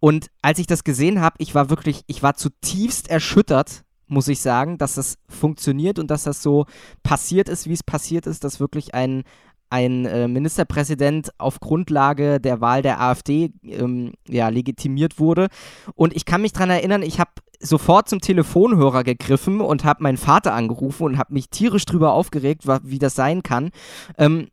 Und 0.00 0.28
als 0.42 0.58
ich 0.58 0.66
das 0.66 0.82
gesehen 0.82 1.20
habe, 1.20 1.36
ich 1.38 1.54
war 1.54 1.70
wirklich, 1.70 2.02
ich 2.08 2.22
war 2.22 2.34
zutiefst 2.34 3.08
erschüttert 3.08 3.84
muss 4.08 4.28
ich 4.28 4.40
sagen, 4.40 4.78
dass 4.78 4.94
das 4.94 5.18
funktioniert 5.28 5.98
und 5.98 6.12
dass 6.12 6.24
das 6.24 6.42
so 6.42 6.66
passiert 7.02 7.48
ist, 7.48 7.66
wie 7.66 7.72
es 7.72 7.82
passiert 7.82 8.26
ist, 8.26 8.44
dass 8.44 8.60
wirklich 8.60 8.94
ein, 8.94 9.24
ein 9.70 10.04
äh, 10.04 10.28
Ministerpräsident 10.28 11.30
auf 11.38 11.60
Grundlage 11.60 12.40
der 12.40 12.60
Wahl 12.60 12.82
der 12.82 13.00
AfD 13.00 13.52
ähm, 13.64 14.12
ja, 14.28 14.48
legitimiert 14.48 15.18
wurde. 15.18 15.48
Und 15.94 16.14
ich 16.14 16.24
kann 16.24 16.42
mich 16.42 16.52
daran 16.52 16.70
erinnern, 16.70 17.02
ich 17.02 17.18
habe 17.20 17.30
sofort 17.60 18.08
zum 18.08 18.20
Telefonhörer 18.20 19.04
gegriffen 19.04 19.60
und 19.60 19.84
habe 19.84 20.02
meinen 20.02 20.18
Vater 20.18 20.52
angerufen 20.52 21.04
und 21.04 21.18
habe 21.18 21.34
mich 21.34 21.50
tierisch 21.50 21.86
drüber 21.86 22.12
aufgeregt, 22.12 22.64
wie 22.82 22.98
das 22.98 23.14
sein 23.14 23.42
kann. 23.42 23.70
Ähm, 24.18 24.48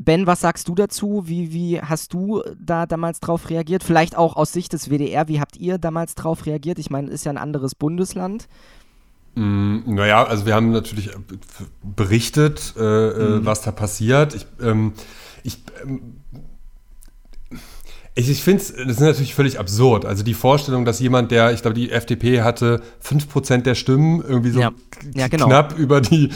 Ben, 0.00 0.28
was 0.28 0.40
sagst 0.40 0.68
du 0.68 0.76
dazu? 0.76 1.24
Wie, 1.26 1.52
wie 1.52 1.80
hast 1.80 2.12
du 2.14 2.42
da 2.56 2.86
damals 2.86 3.18
drauf 3.18 3.50
reagiert? 3.50 3.82
Vielleicht 3.82 4.16
auch 4.16 4.36
aus 4.36 4.52
Sicht 4.52 4.72
des 4.72 4.90
WDR, 4.90 5.26
wie 5.26 5.40
habt 5.40 5.56
ihr 5.56 5.78
damals 5.78 6.14
drauf 6.14 6.46
reagiert? 6.46 6.78
Ich 6.78 6.90
meine, 6.90 7.10
ist 7.10 7.24
ja 7.24 7.32
ein 7.32 7.38
anderes 7.38 7.74
Bundesland. 7.74 8.48
Mm, 9.38 9.94
naja, 9.94 10.24
also 10.24 10.46
wir 10.46 10.54
haben 10.56 10.72
natürlich 10.72 11.10
äh, 11.10 11.16
berichtet, 11.84 12.74
äh, 12.76 12.82
äh, 12.82 13.28
mhm. 13.36 13.46
was 13.46 13.60
da 13.60 13.70
passiert. 13.70 14.34
Ich, 14.34 14.46
ähm, 14.60 14.94
ich, 15.44 15.62
ähm, 15.84 16.14
ich, 18.16 18.28
ich 18.30 18.42
finde 18.42 18.62
es, 18.62 18.74
das 18.74 18.96
ist 18.96 19.00
natürlich 19.00 19.36
völlig 19.36 19.60
absurd. 19.60 20.04
Also 20.06 20.24
die 20.24 20.34
Vorstellung, 20.34 20.84
dass 20.84 20.98
jemand, 20.98 21.30
der, 21.30 21.52
ich 21.52 21.62
glaube, 21.62 21.74
die 21.74 21.92
FDP 21.92 22.42
hatte 22.42 22.82
5% 23.04 23.62
der 23.62 23.76
Stimmen, 23.76 24.24
irgendwie 24.26 24.50
so 24.50 24.58
ja. 24.58 24.72
Ja, 25.14 25.28
genau. 25.28 25.46
knapp 25.46 25.78
über 25.78 26.00
die, 26.00 26.30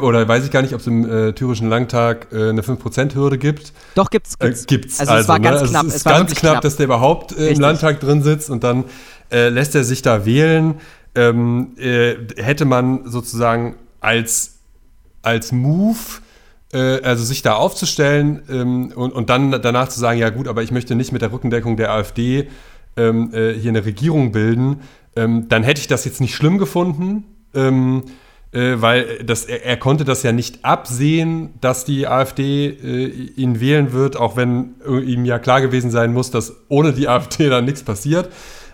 oder 0.00 0.26
weiß 0.26 0.46
ich 0.46 0.50
gar 0.50 0.62
nicht, 0.62 0.72
ob 0.72 0.80
es 0.80 0.86
im 0.86 1.04
äh, 1.04 1.34
Thürischen 1.34 1.68
Landtag 1.68 2.28
äh, 2.32 2.48
eine 2.48 2.62
5%-Hürde 2.62 3.36
gibt. 3.36 3.74
Doch, 3.94 4.08
gibt's. 4.08 4.38
Gibt's. 4.38 4.62
Äh, 4.62 4.66
gibt's. 4.68 5.00
Also, 5.00 5.12
also, 5.12 5.22
es 5.22 5.28
war 5.28 5.40
ganz 5.40 5.60
ne? 5.60 5.68
knapp. 5.68 5.82
Also 5.82 5.88
es 5.88 5.96
ist 5.96 6.04
ganz 6.04 6.30
knapp, 6.30 6.40
knapp, 6.40 6.62
dass 6.62 6.76
der 6.76 6.86
überhaupt 6.86 7.36
äh, 7.36 7.50
im 7.50 7.60
Landtag 7.60 8.00
drin 8.00 8.22
sitzt 8.22 8.48
und 8.48 8.64
dann 8.64 8.84
lässt 9.30 9.74
er 9.74 9.84
sich 9.84 10.00
da 10.00 10.24
wählen 10.24 10.76
ähm, 11.18 11.72
äh, 11.78 12.14
hätte 12.36 12.64
man 12.64 13.10
sozusagen 13.10 13.74
als, 14.00 14.60
als 15.22 15.50
Move, 15.50 15.98
äh, 16.72 17.00
also 17.02 17.24
sich 17.24 17.42
da 17.42 17.54
aufzustellen 17.54 18.42
ähm, 18.48 18.92
und, 18.94 19.12
und 19.12 19.28
dann 19.28 19.50
danach 19.50 19.88
zu 19.88 19.98
sagen, 19.98 20.20
ja 20.20 20.30
gut, 20.30 20.46
aber 20.46 20.62
ich 20.62 20.70
möchte 20.70 20.94
nicht 20.94 21.10
mit 21.10 21.22
der 21.22 21.32
Rückendeckung 21.32 21.76
der 21.76 21.90
AfD 21.90 22.48
ähm, 22.96 23.34
äh, 23.34 23.52
hier 23.52 23.70
eine 23.70 23.84
Regierung 23.84 24.30
bilden, 24.30 24.82
ähm, 25.16 25.48
dann 25.48 25.64
hätte 25.64 25.80
ich 25.80 25.88
das 25.88 26.04
jetzt 26.04 26.20
nicht 26.20 26.36
schlimm 26.36 26.58
gefunden. 26.58 27.24
Ähm, 27.52 28.04
äh, 28.50 28.76
weil 28.76 29.24
das, 29.24 29.44
er, 29.44 29.66
er, 29.66 29.76
konnte 29.76 30.04
das 30.04 30.22
ja 30.22 30.32
nicht 30.32 30.64
absehen, 30.64 31.50
dass 31.60 31.84
die 31.84 32.06
AfD 32.06 32.68
äh, 32.68 33.06
ihn 33.36 33.60
wählen 33.60 33.92
wird, 33.92 34.16
auch 34.16 34.36
wenn 34.36 34.76
ihm 34.86 35.26
ja 35.26 35.38
klar 35.38 35.60
gewesen 35.60 35.90
sein 35.90 36.14
muss, 36.14 36.30
dass 36.30 36.54
ohne 36.68 36.94
die 36.94 37.08
AfD 37.08 37.48
dann 37.50 37.66
nichts 37.66 37.82
passiert. 37.82 38.30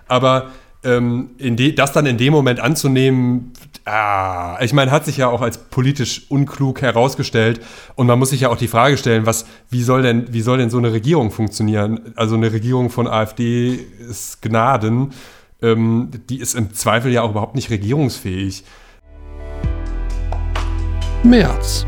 Aber 0.07 0.51
ähm, 0.85 1.31
das 1.77 1.93
dann 1.93 2.07
in 2.07 2.19
dem 2.19 2.33
Moment 2.33 2.61
anzunehmen, 2.61 3.53
ah, 3.85 4.59
ich 4.61 4.73
meine, 4.73 4.91
hat 4.91 5.05
sich 5.05 5.17
ja 5.17 5.29
auch 5.29 5.43
als 5.43 5.59
politisch 5.59 6.27
unklug 6.29 6.83
herausgestellt. 6.83 7.61
Und 7.95 8.07
man 8.07 8.19
muss 8.19 8.31
sich 8.31 8.43
ja 8.43 8.49
auch 8.49 8.57
die 8.57 8.69
Frage 8.69 8.97
stellen, 8.97 9.27
was, 9.27 9.47
wie 9.71 9.83
soll 9.83 10.03
denn, 10.03 10.33
wie 10.33 10.41
soll 10.41 10.59
denn 10.59 10.71
so 10.71 10.79
eine 10.79 10.93
Regierung 10.93 11.31
funktionieren? 11.31 12.13
Also 12.17 12.37
eine 12.37 12.53
Regierung 12.53 12.91
von 12.91 13.07
AfD 13.07 13.79
ist 14.09 14.43
Gnaden. 14.43 15.13
Ähm, 15.63 16.11
die 16.29 16.39
ist 16.39 16.55
im 16.55 16.75
Zweifel 16.75 17.13
ja 17.13 17.23
auch 17.23 17.31
überhaupt 17.31 17.55
nicht 17.55 17.71
regierungsfähig. 17.71 18.65
März. 21.23 21.87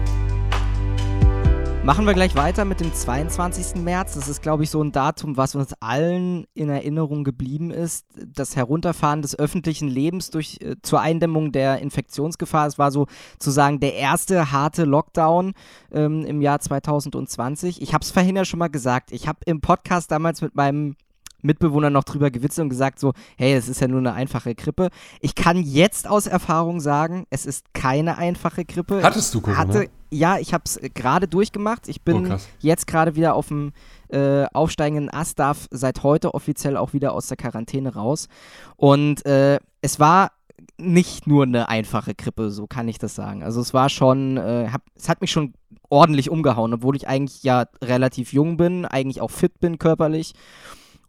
Machen 1.87 2.05
wir 2.05 2.15
gleich 2.15 2.35
weiter 2.35 2.65
mit 2.65 2.81
dem 2.81 2.93
22. 2.93 3.81
März. 3.81 4.15
Das 4.15 4.29
ist, 4.29 4.43
glaube 4.43 4.65
ich, 4.65 4.71
so 4.71 4.83
ein 4.83 4.91
Datum, 4.91 5.37
was 5.37 5.55
uns 5.55 5.73
allen 5.79 6.45
in 6.53 6.69
Erinnerung 6.69 7.23
geblieben 7.23 7.71
ist. 7.71 8.07
Das 8.17 8.57
Herunterfahren 8.57 9.23
des 9.23 9.39
öffentlichen 9.39 9.87
Lebens 9.87 10.31
durch, 10.31 10.59
äh, 10.63 10.75
zur 10.83 11.01
Eindämmung 11.01 11.53
der 11.53 11.79
Infektionsgefahr. 11.79 12.67
Es 12.67 12.77
war 12.77 12.91
sozusagen 12.91 13.79
der 13.79 13.95
erste 13.95 14.51
harte 14.51 14.85
Lockdown 14.85 15.53
ähm, 15.93 16.25
im 16.25 16.43
Jahr 16.43 16.59
2020. 16.59 17.81
Ich 17.81 17.95
habe 17.95 18.03
es 18.03 18.11
vorhin 18.11 18.35
ja 18.35 18.45
schon 18.45 18.59
mal 18.59 18.67
gesagt. 18.67 19.13
Ich 19.13 19.29
habe 19.29 19.39
im 19.47 19.61
Podcast 19.61 20.11
damals 20.11 20.43
mit 20.43 20.57
meinem 20.57 20.97
Mitbewohner 21.43 21.91
noch 21.91 22.05
drüber 22.05 22.31
gewitzelt 22.31 22.65
und 22.65 22.69
gesagt 22.71 22.99
so, 22.99 23.13
hey, 23.37 23.55
es 23.55 23.69
ist 23.69 23.81
ja 23.81 23.89
nur 23.89 23.99
eine 23.99 24.13
einfache 24.13 24.55
Grippe. 24.55 24.89
Ich 25.21 25.35
kann 25.35 25.59
jetzt 25.59 26.09
aus 26.09 26.27
Erfahrung 26.27 26.81
sagen, 26.81 27.27
es 27.31 27.47
ist 27.47 27.73
keine 27.75 28.19
einfache 28.19 28.65
Grippe. 28.65 29.03
Hattest 29.03 29.35
du 29.35 29.41
Corona? 29.41 29.59
Hatte, 29.59 29.89
ja, 30.11 30.39
ich 30.39 30.55
habe 30.55 30.65
es 30.65 30.81
gerade 30.95 31.29
durchgemacht. 31.29 31.89
Ich 31.89 32.03
bin 32.03 32.33
oh, 32.33 32.37
jetzt 32.61 32.87
gerade 32.87 33.17
wieder 33.17 33.35
auf 33.35 33.49
dem 33.49 33.73
äh, 34.09 34.45
aufsteigenden 34.53 35.11
Ast, 35.11 35.39
darf 35.39 35.69
seit 35.71 36.03
heute 36.03 36.35
offiziell 36.35 36.77
auch 36.77 36.93
wieder 36.93 37.13
aus 37.13 37.27
der 37.29 37.37
Quarantäne 37.37 37.95
raus. 37.95 38.29
Und 38.77 39.25
äh, 39.27 39.59
es 39.81 40.01
war 40.01 40.33
nicht 40.79 41.27
nur 41.27 41.45
eine 41.45 41.69
einfache 41.69 42.15
Grippe, 42.15 42.51
so 42.51 42.67
kann 42.67 42.89
ich 42.89 42.99
das 42.99 43.15
sagen. 43.15 43.43
Also 43.43 43.61
es 43.61 43.75
war 43.75 43.89
schon, 43.89 44.37
äh, 44.37 44.69
hab, 44.71 44.83
es 44.95 45.09
hat 45.09 45.21
mich 45.21 45.31
schon 45.31 45.55
ordentlich 45.89 46.31
umgehauen, 46.31 46.75
obwohl 46.75 46.97
ich 46.97 47.09
eigentlich 47.09 47.43
ja 47.43 47.67
relativ 47.83 48.33
jung 48.33 48.57
bin, 48.57 48.85
eigentlich 48.85 49.21
auch 49.21 49.31
fit 49.31 49.61
bin 49.61 49.79
körperlich. 49.79 50.35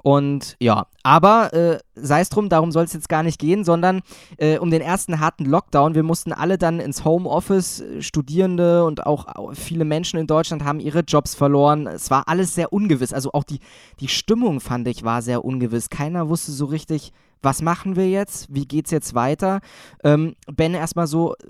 Und 0.04 0.56
ja, 0.60 0.88
aber 1.04 1.54
äh, 1.54 1.80
sei 1.96 2.22
es 2.22 2.30
drum, 2.30 2.50
darum 2.50 2.72
soll 2.72 2.86
es 2.86 2.94
jetzt 2.94 3.10
gar 3.10 3.24
nicht 3.24 3.40
gehen, 3.40 3.64
sondern 3.64 4.02
äh, 4.38 4.58
um 4.58 4.70
den 4.70 4.82
ersten 4.82 5.20
harten 5.20 5.46
Lockdown. 5.46 5.96
Wir 5.96 6.04
mussten 6.04 6.34
alle 6.34 6.58
dann 6.58 6.80
ins 6.80 7.04
Homeoffice, 7.04 7.84
Studierende 8.00 8.86
und 8.86 9.06
auch 9.06 9.54
viele 9.54 9.86
Menschen 9.86 10.20
in 10.20 10.28
Deutschland 10.28 10.64
haben 10.64 10.80
ihre 10.80 11.00
Jobs 11.00 11.36
verloren. 11.36 11.88
Es 11.88 12.12
war 12.12 12.28
alles 12.28 12.56
sehr 12.56 12.72
ungewiss. 12.72 13.14
Also 13.14 13.32
auch 13.34 13.44
die, 13.44 13.60
die 14.00 14.08
Stimmung, 14.08 14.60
fand 14.60 14.88
ich, 14.88 15.04
war 15.04 15.22
sehr 15.22 15.44
ungewiss. 15.44 15.90
Keiner 15.90 16.30
wusste 16.30 16.52
so 16.52 16.66
richtig, 16.66 17.12
was 17.42 17.62
machen 17.62 17.96
wir 17.96 18.10
jetzt? 18.10 18.54
Wie 18.54 18.66
geht's 18.66 18.92
jetzt 18.92 19.14
weiter? 19.14 19.60
Ähm, 20.04 20.36
ben, 20.52 20.74
erstmal 20.74 21.08
so, 21.08 21.34
äh, 21.34 21.48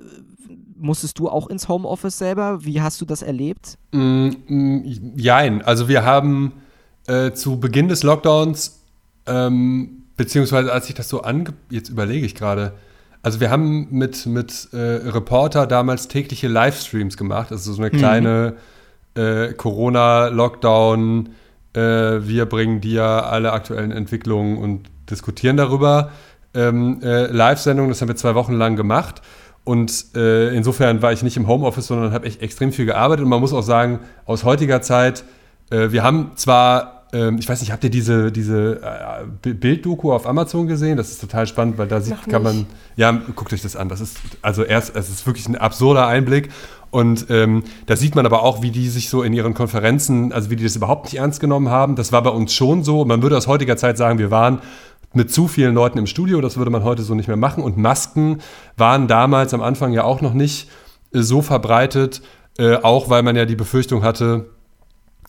musstest 0.75 1.19
du 1.19 1.29
auch 1.29 1.47
ins 1.47 1.67
Homeoffice 1.67 2.17
selber? 2.17 2.63
Wie 2.63 2.81
hast 2.81 3.01
du 3.01 3.05
das 3.05 3.21
erlebt? 3.21 3.77
Mm, 3.91 4.29
mm, 4.47 5.13
jein, 5.15 5.61
also 5.61 5.87
wir 5.87 6.05
haben 6.05 6.53
äh, 7.07 7.31
zu 7.31 7.59
Beginn 7.59 7.87
des 7.87 8.03
Lockdowns, 8.03 8.81
ähm, 9.25 10.03
beziehungsweise 10.15 10.71
als 10.71 10.87
ich 10.89 10.95
das 10.95 11.09
so 11.09 11.21
ange... 11.21 11.53
Jetzt 11.69 11.89
überlege 11.89 12.25
ich 12.25 12.35
gerade. 12.35 12.73
Also 13.23 13.39
wir 13.39 13.49
haben 13.49 13.87
mit, 13.91 14.25
mit 14.25 14.69
äh, 14.73 14.77
Reporter 14.77 15.67
damals 15.67 16.07
tägliche 16.07 16.47
Livestreams 16.47 17.17
gemacht. 17.17 17.51
Also 17.51 17.73
so 17.73 17.81
eine 17.81 17.91
mhm. 17.91 17.97
kleine 17.97 18.53
mhm. 19.15 19.21
äh, 19.21 19.53
Corona-Lockdown. 19.53 21.29
Äh, 21.73 21.79
wir 21.79 22.45
bringen 22.45 22.81
dir 22.81 23.03
alle 23.03 23.51
aktuellen 23.51 23.91
Entwicklungen 23.91 24.57
und 24.57 24.89
diskutieren 25.09 25.57
darüber. 25.57 26.11
Ähm, 26.53 27.01
äh, 27.03 27.27
Live-Sendung, 27.27 27.89
das 27.89 28.01
haben 28.01 28.07
wir 28.07 28.15
zwei 28.15 28.35
Wochen 28.35 28.53
lang 28.53 28.75
gemacht. 28.75 29.21
Und 29.63 30.15
äh, 30.15 30.55
insofern 30.55 31.01
war 31.01 31.11
ich 31.11 31.23
nicht 31.23 31.35
im 31.35 31.47
Homeoffice, 31.47 31.87
sondern 31.87 32.13
habe 32.13 32.25
echt 32.25 32.41
extrem 32.41 32.71
viel 32.71 32.85
gearbeitet. 32.85 33.23
Und 33.23 33.29
man 33.29 33.41
muss 33.41 33.51
auch 33.51 33.63
sagen, 33.63 33.99
aus 34.25 34.45
heutiger 34.45 34.81
Zeit, 34.81 35.25
äh, 35.69 35.91
wir 35.91 36.03
haben 36.03 36.31
zwar 36.35 36.96
ähm, 37.13 37.37
ich 37.39 37.47
weiß 37.47 37.61
nicht, 37.61 37.71
habt 37.71 37.83
ihr 37.83 37.89
diese, 37.89 38.31
diese 38.31 38.81
äh, 39.43 39.53
Bilddoku 39.53 40.11
auf 40.11 40.27
Amazon 40.27 40.67
gesehen? 40.67 40.97
Das 40.97 41.09
ist 41.09 41.21
total 41.21 41.47
spannend, 41.47 41.77
weil 41.77 41.87
da 41.87 42.01
sieht, 42.01 42.29
kann 42.29 42.43
man, 42.43 42.65
ja, 42.95 43.11
guckt 43.11 43.53
euch 43.53 43.61
das 43.61 43.75
an. 43.75 43.87
Das 43.89 44.01
ist, 44.01 44.17
also 44.41 44.63
erst, 44.63 44.95
es 44.95 45.09
ist 45.09 45.25
wirklich 45.25 45.47
ein 45.47 45.55
absurder 45.55 46.07
Einblick. 46.07 46.49
Und 46.89 47.27
ähm, 47.29 47.63
da 47.85 47.95
sieht 47.95 48.15
man 48.15 48.25
aber 48.25 48.43
auch, 48.43 48.61
wie 48.61 48.71
die 48.71 48.89
sich 48.89 49.09
so 49.09 49.23
in 49.23 49.33
ihren 49.33 49.53
Konferenzen, 49.53 50.31
also 50.31 50.49
wie 50.49 50.55
die 50.55 50.63
das 50.63 50.75
überhaupt 50.75 51.05
nicht 51.05 51.15
ernst 51.15 51.39
genommen 51.39 51.69
haben. 51.69 51.95
Das 51.95 52.11
war 52.11 52.23
bei 52.23 52.29
uns 52.29 52.53
schon 52.53 52.83
so. 52.83 53.05
Man 53.05 53.21
würde 53.21 53.37
aus 53.37 53.47
heutiger 53.47 53.77
Zeit 53.77 53.97
sagen, 53.97 54.19
wir 54.19 54.31
waren 54.31 54.59
mit 55.13 55.31
zu 55.31 55.47
vielen 55.47 55.75
Leuten 55.75 55.97
im 55.97 56.07
Studio. 56.07 56.41
Das 56.41 56.57
würde 56.57 56.71
man 56.71 56.83
heute 56.83 57.03
so 57.03 57.15
nicht 57.15 57.27
mehr 57.27 57.37
machen. 57.37 57.63
Und 57.63 57.77
Masken 57.77 58.39
waren 58.75 59.07
damals 59.07 59.53
am 59.53 59.61
Anfang 59.61 59.93
ja 59.93 60.03
auch 60.03 60.21
noch 60.21 60.33
nicht 60.33 60.69
äh, 61.13 61.21
so 61.21 61.41
verbreitet, 61.41 62.21
äh, 62.57 62.75
auch 62.75 63.09
weil 63.09 63.23
man 63.23 63.35
ja 63.35 63.45
die 63.45 63.55
Befürchtung 63.55 64.03
hatte, 64.03 64.49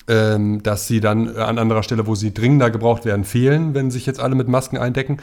ähm, 0.08 0.62
dass 0.62 0.86
sie 0.86 1.00
dann 1.00 1.36
an 1.36 1.58
anderer 1.58 1.82
Stelle, 1.82 2.06
wo 2.06 2.14
sie 2.14 2.32
dringender 2.32 2.70
gebraucht 2.70 3.04
werden, 3.04 3.24
fehlen, 3.24 3.74
wenn 3.74 3.90
sich 3.90 4.06
jetzt 4.06 4.20
alle 4.20 4.34
mit 4.34 4.48
Masken 4.48 4.78
eindecken. 4.78 5.18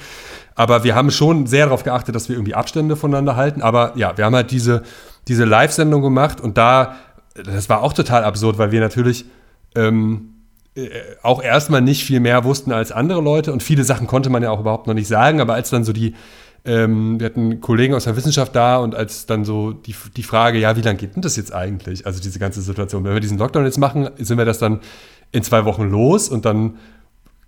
Aber 0.54 0.84
wir 0.84 0.96
haben 0.96 1.12
schon 1.12 1.48
sehr 1.48 1.66
darauf 1.66 1.84
geachtet, 1.84 2.16
dass 2.16 2.30
wir 2.30 2.36
irgendwie 2.36 2.54
Abstände 2.54 2.96
voneinander 2.96 3.36
halten. 3.36 3.62
Aber 3.62 3.94
ja, 3.96 4.18
wir 4.18 4.26
haben 4.26 4.36
halt 4.36 4.52
diese, 4.52 4.84
diese 5.28 5.44
Live-Sendung 5.44 6.02
gemacht 6.02 6.40
und 6.40 6.58
da, 6.58 6.96
das 7.34 7.68
war 7.68 7.82
auch 7.82 7.94
total 7.94 8.24
absurd, 8.24 8.58
weil 8.58 8.72
wir 8.72 8.80
natürlich 8.80 9.26
ähm, 9.76 10.36
äh, 10.76 10.90
auch 11.24 11.42
erstmal 11.42 11.82
nicht 11.82 12.06
viel 12.06 12.20
mehr 12.20 12.44
wussten 12.44 12.72
als 12.72 12.92
andere 12.92 13.22
Leute 13.22 13.52
und 13.52 13.64
viele 13.64 13.84
Sachen 13.84 14.08
konnte 14.08 14.30
man 14.30 14.44
ja 14.44 14.52
auch 14.52 14.60
überhaupt 14.60 14.88
noch 14.88 14.94
nicht 14.94 15.08
sagen. 15.08 15.42
Aber 15.42 15.56
als 15.56 15.72
dann 15.72 15.84
so 15.84 15.94
die 15.94 16.14
ähm, 16.66 17.20
wir 17.20 17.28
hatten 17.28 17.62
Kollegen 17.62 17.94
aus 17.94 18.06
der 18.06 18.16
Wissenschaft 18.16 18.56
da 18.56 18.78
und 18.78 18.96
als 18.96 19.26
dann 19.26 19.46
so 19.46 19.72
die, 19.72 19.96
die 20.16 20.24
Frage, 20.24 20.58
ja, 20.58 20.76
wie 20.76 20.82
lange 20.82 20.98
geht 20.98 21.16
denn 21.16 21.22
das 21.22 21.36
jetzt 21.36 21.54
eigentlich? 21.54 22.06
Also 22.06 22.22
diese 22.22 22.40
ganze 22.40 22.62
Situation. 22.62 23.04
Wenn 23.04 23.14
wir 23.14 23.20
diesen 23.20 23.38
Lockdown 23.38 23.66
jetzt 23.66 23.78
machen, 23.78 24.10
sind 24.18 24.38
wir 24.38 24.46
das 24.46 24.58
dann 24.60 24.80
in 25.32 25.44
zwei 25.44 25.66
Wochen 25.66 25.90
los 25.90 26.28
und 26.30 26.46
dann 26.46 26.78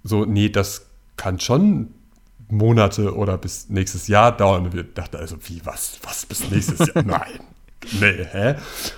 so, 0.03 0.25
nee, 0.25 0.49
das 0.49 0.85
kann 1.15 1.39
schon 1.39 1.89
Monate 2.49 3.15
oder 3.15 3.37
bis 3.37 3.69
nächstes 3.69 4.07
Jahr 4.07 4.35
dauern. 4.35 4.65
Und 4.65 4.73
wir 4.73 4.83
dachten 4.83 5.17
also, 5.17 5.37
wie, 5.45 5.61
was, 5.63 5.99
was 6.03 6.25
bis 6.25 6.49
nächstes 6.49 6.79
Jahr? 6.79 7.03
Nein. 7.05 7.39
Nee, 7.99 8.25
hä? 8.31 8.55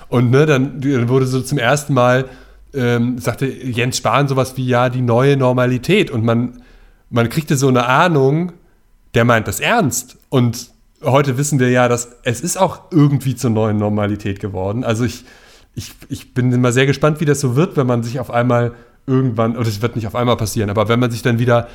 Und 0.10 0.32
ne, 0.32 0.46
dann, 0.46 0.82
dann 0.82 1.10
wurde 1.10 1.28
so 1.28 1.42
zum 1.42 1.58
ersten 1.58 1.94
Mal, 1.94 2.26
ähm, 2.74 3.18
sagte 3.20 3.46
Jens 3.46 3.98
Spahn 3.98 4.28
sowas 4.28 4.58
wie, 4.58 4.68
ja, 4.68 4.90
die 4.90 5.02
neue 5.02 5.38
Normalität. 5.38 6.12
Und 6.12 6.26
man, 6.26 6.62
man 7.10 7.30
kriegte 7.30 7.58
so 7.58 7.68
eine 7.68 7.86
Ahnung, 7.86 8.52
der 9.14 9.26
meint 9.26 9.48
das 9.48 9.60
ernst. 9.60 10.18
Und 10.30 10.72
heute 11.04 11.38
wissen 11.38 11.60
wir 11.60 11.70
ja, 11.70 11.88
dass 11.88 12.10
es 12.24 12.42
ist 12.42 12.58
auch 12.58 12.92
irgendwie 12.92 13.36
zur 13.36 13.50
neuen 13.50 13.78
Normalität 13.78 14.40
geworden. 14.40 14.84
Also 14.84 15.04
ich, 15.04 15.26
ich, 15.76 15.94
ich 16.10 16.34
bin 16.34 16.52
immer 16.52 16.72
sehr 16.72 16.86
gespannt, 16.86 17.20
wie 17.20 17.26
das 17.26 17.40
so 17.40 17.56
wird, 17.56 17.78
wenn 17.78 17.88
man 17.88 18.04
sich 18.04 18.20
auf 18.20 18.32
einmal 18.32 18.74
irgendwann, 19.08 19.58
oder 19.58 19.68
es 19.68 19.82
wird 19.82 19.96
nicht 19.96 20.08
auf 20.08 20.16
einmal 20.16 20.38
passieren, 20.38 20.70
aber 20.70 20.88
wenn 20.88 21.00
man 21.00 21.12
sich 21.12 21.22
dann 21.22 21.40
wieder 21.40 21.68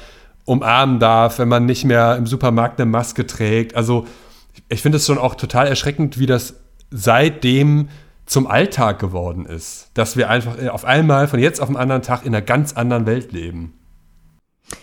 umarmen 0.44 0.99
darf, 0.99 1.38
wenn 1.38 1.49
man 1.49 1.66
nicht 1.66 1.85
mehr 1.85 2.16
im 2.16 2.27
Supermarkt 2.27 2.81
eine 2.81 2.90
Maske 2.90 3.27
trägt. 3.27 3.75
Also 3.75 4.07
ich 4.68 4.83
finde 4.83 4.97
es 4.97 5.07
schon 5.07 5.18
auch 5.18 5.35
total 5.35 5.66
erschreckend, 5.66 6.18
wie 6.18 6.27
das 6.27 6.55
seitdem 6.90 7.88
zum 8.27 8.47
Alltag 8.47 8.99
geworden 8.99 9.47
ist. 9.47 9.90
Dass 9.94 10.16
wir 10.16 10.31
einfach 10.31 10.57
auf 10.68 10.85
einmal 10.85 11.29
von 11.29 11.40
jetzt 11.40 11.61
auf 11.61 11.68
den 11.68 11.77
anderen 11.77 12.03
Tag 12.03 12.25
in 12.25 12.35
einer 12.35 12.44
ganz 12.44 12.75
anderen 12.75 13.07
Welt 13.07 13.33
leben. 13.33 13.75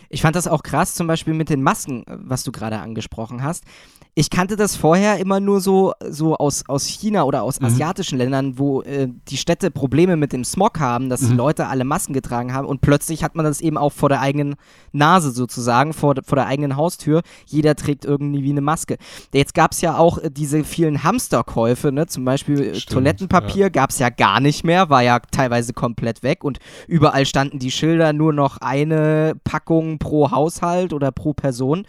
Ich 0.10 0.22
fand 0.22 0.36
das 0.36 0.48
auch 0.48 0.64
krass, 0.64 0.96
zum 0.96 1.08
Beispiel 1.08 1.34
mit 1.34 1.50
den 1.50 1.64
Masken, 1.64 2.04
was 2.08 2.44
du 2.44 2.52
gerade 2.52 2.80
angesprochen 2.80 3.44
hast. 3.44 3.64
Ich 4.13 4.30
kannte 4.30 4.58
das 4.58 4.76
vorher 4.76 5.19
immer 5.19 5.39
nur 5.39 5.62
so, 5.62 5.93
so 6.06 6.36
aus, 6.36 6.63
aus 6.67 6.86
China 6.86 7.24
oder 7.24 7.43
aus 7.43 7.62
mhm. 7.62 7.67
asiatischen 7.67 8.17
Ländern, 8.17 8.60
wo 8.60 8.82
äh, 8.82 9.08
die 9.30 9.38
Städte 9.38 9.71
Probleme 9.71 10.17
mit 10.17 10.34
dem 10.34 10.43
Smog 10.43 10.82
haben, 10.82 11.08
dass 11.08 11.21
mhm. 11.21 11.30
die 11.30 11.36
Leute 11.36 11.67
alle 11.67 11.86
Masken 11.86 12.12
getragen 12.12 12.54
haben 12.54 12.67
und 12.67 12.82
plötzlich 12.82 13.24
hat 13.24 13.36
man 13.36 13.45
das 13.45 13.62
eben 13.62 13.78
auch 13.78 13.93
vor 13.93 14.10
der 14.10 14.19
eigenen 14.19 14.56
Nase 14.91 15.32
sozusagen, 15.32 15.93
vor, 15.93 16.15
vor 16.26 16.36
der 16.36 16.47
eigenen 16.47 16.76
Haustür. 16.76 17.21
Jeder 17.45 17.78
trägt 17.78 18.04
irgendwie 18.04 18.43
wie 18.43 18.50
eine 18.50 18.60
Maske. 18.60 18.97
Jetzt 19.34 19.54
gab 19.54 19.71
es 19.71 19.80
ja 19.80 19.97
auch 19.97 20.17
äh, 20.17 20.30
diese 20.30 20.65
vielen 20.65 21.06
Hamsterkäufe, 21.06 21.93
ne? 21.93 22.06
zum 22.08 22.26
Beispiel 22.26 22.60
äh, 22.60 22.76
Stimmt, 22.76 22.91
Toilettenpapier 22.93 23.67
ja. 23.67 23.69
gab 23.69 23.91
es 23.91 24.00
ja 24.00 24.10
gar 24.10 24.41
nicht 24.41 24.65
mehr, 24.65 24.89
war 24.89 25.04
ja 25.04 25.19
teilweise 25.19 25.71
komplett 25.71 26.21
weg 26.21 26.43
und 26.43 26.60
überall 26.86 27.26
standen 27.26 27.60
die 27.60 27.71
Schilder 27.71 28.12
nur 28.12 28.34
noch 28.34 28.58
eine 28.58 29.36
Packung 29.45 30.00
pro 30.00 30.32
Haushalt 30.32 30.91
oder 30.91 31.13
pro 31.13 31.32
Person. 31.32 31.86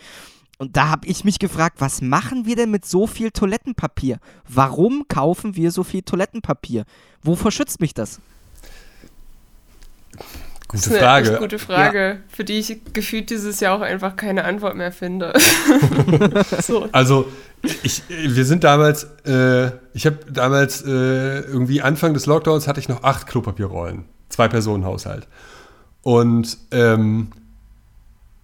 Und 0.62 0.77
da 0.77 0.90
habe 0.90 1.09
ich 1.09 1.25
mich 1.25 1.40
gefragt, 1.40 1.81
was 1.81 2.03
machen 2.03 2.46
wir 2.46 2.55
denn 2.55 2.70
mit 2.70 2.85
so 2.85 3.09
viel 3.09 3.33
Toilettenpapier? 3.33 4.20
Warum 4.48 5.07
kaufen 5.09 5.57
wir 5.57 5.72
so 5.72 5.83
viel 5.83 6.03
Toilettenpapier? 6.03 6.85
Wovor 7.20 7.51
schützt 7.51 7.81
mich 7.81 7.94
das? 7.94 8.20
Gute 10.12 10.22
das 10.68 10.87
ist 10.87 10.90
eine 10.92 10.98
Frage. 11.01 11.38
gute 11.38 11.59
Frage, 11.59 11.98
ja. 11.98 12.16
für 12.29 12.44
die 12.44 12.61
ich 12.61 12.77
gefühlt 12.92 13.31
dieses 13.31 13.59
Jahr 13.59 13.77
auch 13.77 13.81
einfach 13.81 14.14
keine 14.14 14.44
Antwort 14.44 14.77
mehr 14.77 14.92
finde. 14.92 15.33
so. 16.62 16.88
Also, 16.92 17.27
ich, 17.83 18.05
wir 18.09 18.44
sind 18.44 18.62
damals, 18.62 19.09
äh, 19.27 19.72
ich 19.94 20.07
habe 20.07 20.18
damals 20.31 20.83
äh, 20.83 21.40
irgendwie 21.40 21.83
Anfang 21.83 22.14
des 22.14 22.27
Lockdowns 22.27 22.68
hatte 22.68 22.79
ich 22.79 22.88
noch 22.88 23.03
acht 23.03 23.27
Klopapierrollen, 23.27 24.05
zwei 24.29 24.46
Personen 24.46 24.85
Haushalt 24.85 25.27
und 26.03 26.57
ähm, 26.70 27.33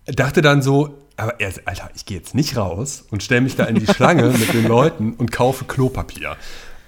dachte 0.06 0.42
dann 0.42 0.62
so, 0.62 0.98
aber 1.18 1.40
er, 1.40 1.52
Alter, 1.64 1.90
ich 1.94 2.06
gehe 2.06 2.16
jetzt 2.16 2.34
nicht 2.34 2.56
raus 2.56 3.04
und 3.10 3.22
stelle 3.22 3.40
mich 3.40 3.56
da 3.56 3.64
in 3.64 3.74
die 3.74 3.86
Schlange 3.86 4.22
mit 4.38 4.54
den 4.54 4.66
Leuten 4.66 5.14
und 5.14 5.32
kaufe 5.32 5.64
Klopapier. 5.64 6.36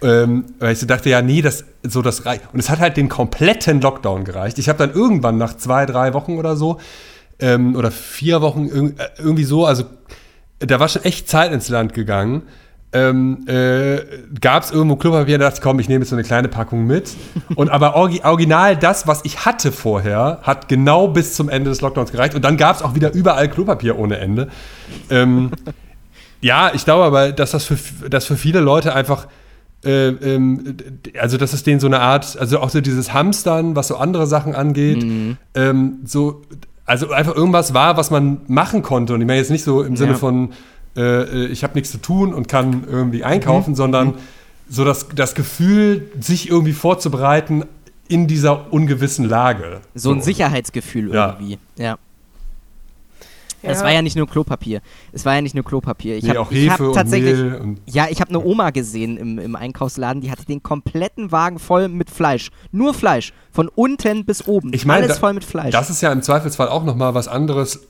Ähm, 0.03 0.47
weil 0.59 0.73
ich 0.73 0.79
so 0.79 0.87
dachte, 0.87 1.11
ja, 1.11 1.21
nee, 1.21 1.43
das, 1.43 1.65
so 1.83 2.01
das 2.01 2.25
reicht. 2.25 2.45
Und 2.55 2.61
es 2.61 2.71
hat 2.71 2.79
halt 2.79 2.97
den 2.97 3.11
kompletten 3.11 3.81
Lockdown 3.83 4.25
gereicht. 4.25 4.59
Ich 4.59 4.69
habe 4.69 4.79
dann 4.79 4.95
irgendwann 4.95 5.37
nach 5.37 5.57
zwei, 5.57 5.85
drei 5.85 6.15
Wochen 6.15 6.39
oder 6.39 6.57
so, 6.57 6.81
ähm, 7.39 7.77
oder 7.77 7.91
vier 7.91 8.41
Wochen 8.41 8.69
äh, 8.69 9.09
irgendwie 9.19 9.45
so, 9.45 9.67
also 9.67 9.85
da 10.59 10.79
war 10.79 10.89
schon 10.89 11.05
echt 11.05 11.29
Zeit 11.29 11.53
ins 11.53 11.69
Land 11.69 11.93
gegangen 11.93 12.43
ähm, 12.93 13.47
äh, 13.47 13.99
gab 14.41 14.65
es 14.65 14.73
irgendwo 14.73 14.97
Klopapier 14.97 15.37
und 15.37 15.43
dachte, 15.43 15.61
komm, 15.61 15.79
ich 15.79 15.89
nehme 15.89 16.01
jetzt 16.01 16.11
so 16.11 16.17
eine 16.17 16.25
kleine 16.25 16.49
Packung 16.49 16.87
mit. 16.87 17.15
Und 17.55 17.71
aber 17.71 17.95
original 17.95 18.77
das, 18.77 19.07
was 19.07 19.25
ich 19.25 19.45
hatte 19.45 19.71
vorher, 19.71 20.41
hat 20.43 20.69
genau 20.69 21.07
bis 21.07 21.35
zum 21.35 21.49
Ende 21.49 21.71
des 21.71 21.81
Lockdowns 21.83 22.11
gereicht. 22.11 22.35
Und 22.35 22.45
dann 22.45 22.57
gab 22.57 22.77
es 22.77 22.83
auch 22.83 22.97
wieder 22.97 23.13
überall 23.13 23.49
Klopapier 23.49 23.97
ohne 23.97 24.19
Ende. 24.19 24.49
Ähm, 25.09 25.53
ja, 26.41 26.73
ich 26.75 26.85
glaube 26.85 27.05
aber, 27.05 27.31
dass 27.31 27.53
das 27.53 27.65
für, 27.65 27.79
dass 28.09 28.27
für 28.27 28.37
viele 28.37 28.59
Leute 28.59 28.93
einfach 28.93 29.29
äh, 29.85 30.09
ähm, 30.09 30.77
also 31.19 31.39
dass 31.39 31.53
es 31.53 31.63
denen 31.63 31.81
so 31.81 31.87
eine 31.87 32.01
Art, 32.01 32.37
also 32.39 32.59
auch 32.59 32.71
so 32.71 32.81
dieses 32.81 33.15
Hamstern, 33.15 33.77
was 33.77 33.89
so 33.89 33.97
andere 33.97 34.27
Sachen 34.27 34.55
angeht, 34.55 35.03
mhm. 35.03 35.37
ähm, 35.55 36.01
so, 36.05 36.43
also 36.85 37.11
einfach 37.13 37.35
irgendwas 37.35 37.73
war, 37.73 37.97
was 37.97 38.11
man 38.11 38.41
machen 38.49 38.83
konnte. 38.83 39.15
Und 39.15 39.21
ich 39.21 39.27
meine 39.27 39.39
jetzt 39.39 39.51
nicht 39.51 39.65
so 39.65 39.83
im 39.83 39.97
Sinne 39.97 40.13
ja. 40.13 40.19
von, 40.19 40.51
äh, 41.01 41.47
ich 41.47 41.63
habe 41.63 41.75
nichts 41.75 41.91
zu 41.91 41.99
tun 41.99 42.35
und 42.35 42.49
kann 42.49 42.85
irgendwie 42.89 43.25
einkaufen, 43.25 43.71
mhm. 43.71 43.77
sondern 43.77 44.07
mhm. 44.09 44.15
so 44.69 44.85
das, 44.85 45.09
das 45.15 45.35
Gefühl, 45.35 46.11
sich 46.21 46.51
irgendwie 46.51 46.73
vorzubereiten 46.73 47.65
in 48.09 48.27
dieser 48.27 48.73
ungewissen 48.73 49.29
Lage. 49.29 49.81
So, 49.95 50.11
so. 50.11 50.17
ein 50.17 50.23
Sicherheitsgefühl 50.23 51.15
ja. 51.15 51.37
irgendwie, 51.39 51.59
ja. 51.77 51.99
Ja. 53.63 53.71
Es 53.71 53.83
war 53.83 53.93
ja 53.93 54.01
nicht 54.01 54.17
nur 54.17 54.27
Klopapier. 54.27 54.81
Es 55.13 55.25
war 55.27 55.35
ja 55.35 55.43
nicht 55.43 55.55
nur 55.55 55.65
Klopapier. 55.65 56.17
Ich 56.17 56.25
nee, 56.25 56.31
habe 56.31 56.71
hab 56.71 56.95
tatsächlich. 56.95 57.39
Und 57.39 57.79
ja, 57.87 58.07
ich 58.09 58.21
habe 58.21 58.31
eine 58.31 58.43
Oma 58.43 58.71
gesehen 58.71 59.19
im, 59.19 59.39
im 59.39 59.55
Einkaufsladen, 59.55 60.23
die 60.23 60.31
hatte 60.31 60.47
den 60.47 60.63
kompletten 60.63 61.31
Wagen 61.31 61.59
voll 61.59 61.89
mit 61.89 62.11
Fleisch. 62.11 62.51
Nur 62.73 62.95
Fleisch. 62.95 63.35
Von 63.53 63.69
unten 63.69 64.25
bis 64.25 64.49
oben. 64.49 64.73
Ich 64.73 64.87
meine, 64.87 65.07
Alles 65.07 65.19
voll 65.19 65.35
mit 65.35 65.45
Fleisch. 65.45 65.73
Das 65.73 65.91
ist 65.91 66.01
ja 66.01 66.11
im 66.11 66.23
Zweifelsfall 66.23 66.69
auch 66.69 66.85
nochmal 66.85 67.15
was 67.15 67.29
anderes 67.29 67.81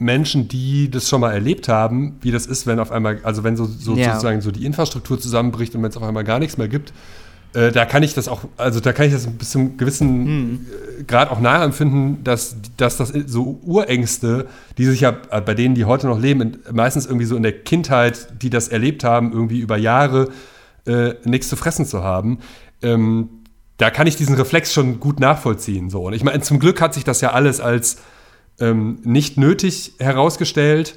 Menschen, 0.00 0.48
die 0.48 0.90
das 0.90 1.08
schon 1.08 1.20
mal 1.20 1.32
erlebt 1.32 1.68
haben, 1.68 2.16
wie 2.22 2.30
das 2.30 2.46
ist, 2.46 2.66
wenn 2.66 2.78
auf 2.78 2.90
einmal, 2.90 3.20
also 3.22 3.44
wenn 3.44 3.56
so, 3.56 3.64
so 3.66 3.94
ja. 3.94 4.12
sozusagen 4.12 4.40
so 4.40 4.50
die 4.50 4.64
Infrastruktur 4.64 5.20
zusammenbricht 5.20 5.74
und 5.74 5.82
wenn 5.82 5.90
es 5.90 5.96
auf 5.96 6.02
einmal 6.02 6.24
gar 6.24 6.38
nichts 6.38 6.56
mehr 6.56 6.68
gibt, 6.68 6.92
äh, 7.52 7.72
da 7.72 7.84
kann 7.84 8.02
ich 8.02 8.14
das 8.14 8.28
auch, 8.28 8.44
also 8.56 8.80
da 8.80 8.92
kann 8.92 9.06
ich 9.06 9.12
das 9.12 9.26
bis 9.26 9.50
zum 9.50 9.76
gewissen 9.76 10.08
hm. 10.08 10.66
Äh, 11.00 11.02
Grad 11.04 11.30
auch 11.30 11.40
nachempfinden, 11.40 12.22
dass, 12.22 12.56
dass 12.76 12.96
das 12.96 13.12
so 13.26 13.60
Urängste, 13.62 14.46
die 14.78 14.84
sich 14.84 15.00
ja 15.00 15.16
äh, 15.30 15.40
bei 15.40 15.54
denen, 15.54 15.74
die 15.74 15.84
heute 15.84 16.06
noch 16.06 16.18
leben, 16.18 16.58
meistens 16.72 17.06
irgendwie 17.06 17.26
so 17.26 17.36
in 17.36 17.42
der 17.42 17.52
Kindheit, 17.52 18.42
die 18.42 18.50
das 18.50 18.68
erlebt 18.68 19.02
haben, 19.04 19.32
irgendwie 19.32 19.58
über 19.58 19.76
Jahre 19.76 20.28
äh, 20.86 21.14
nichts 21.24 21.48
zu 21.48 21.56
fressen 21.56 21.86
zu 21.86 22.04
haben, 22.04 22.38
ähm, 22.82 23.28
da 23.78 23.90
kann 23.90 24.06
ich 24.06 24.16
diesen 24.16 24.36
Reflex 24.36 24.72
schon 24.72 25.00
gut 25.00 25.20
nachvollziehen. 25.20 25.90
So. 25.90 26.06
Und 26.06 26.12
ich 26.12 26.22
meine, 26.22 26.40
zum 26.42 26.58
Glück 26.58 26.80
hat 26.80 26.94
sich 26.94 27.04
das 27.04 27.20
ja 27.20 27.32
alles 27.32 27.60
als 27.60 27.96
ähm, 28.60 28.98
nicht 29.02 29.36
nötig 29.36 29.94
herausgestellt. 29.98 30.96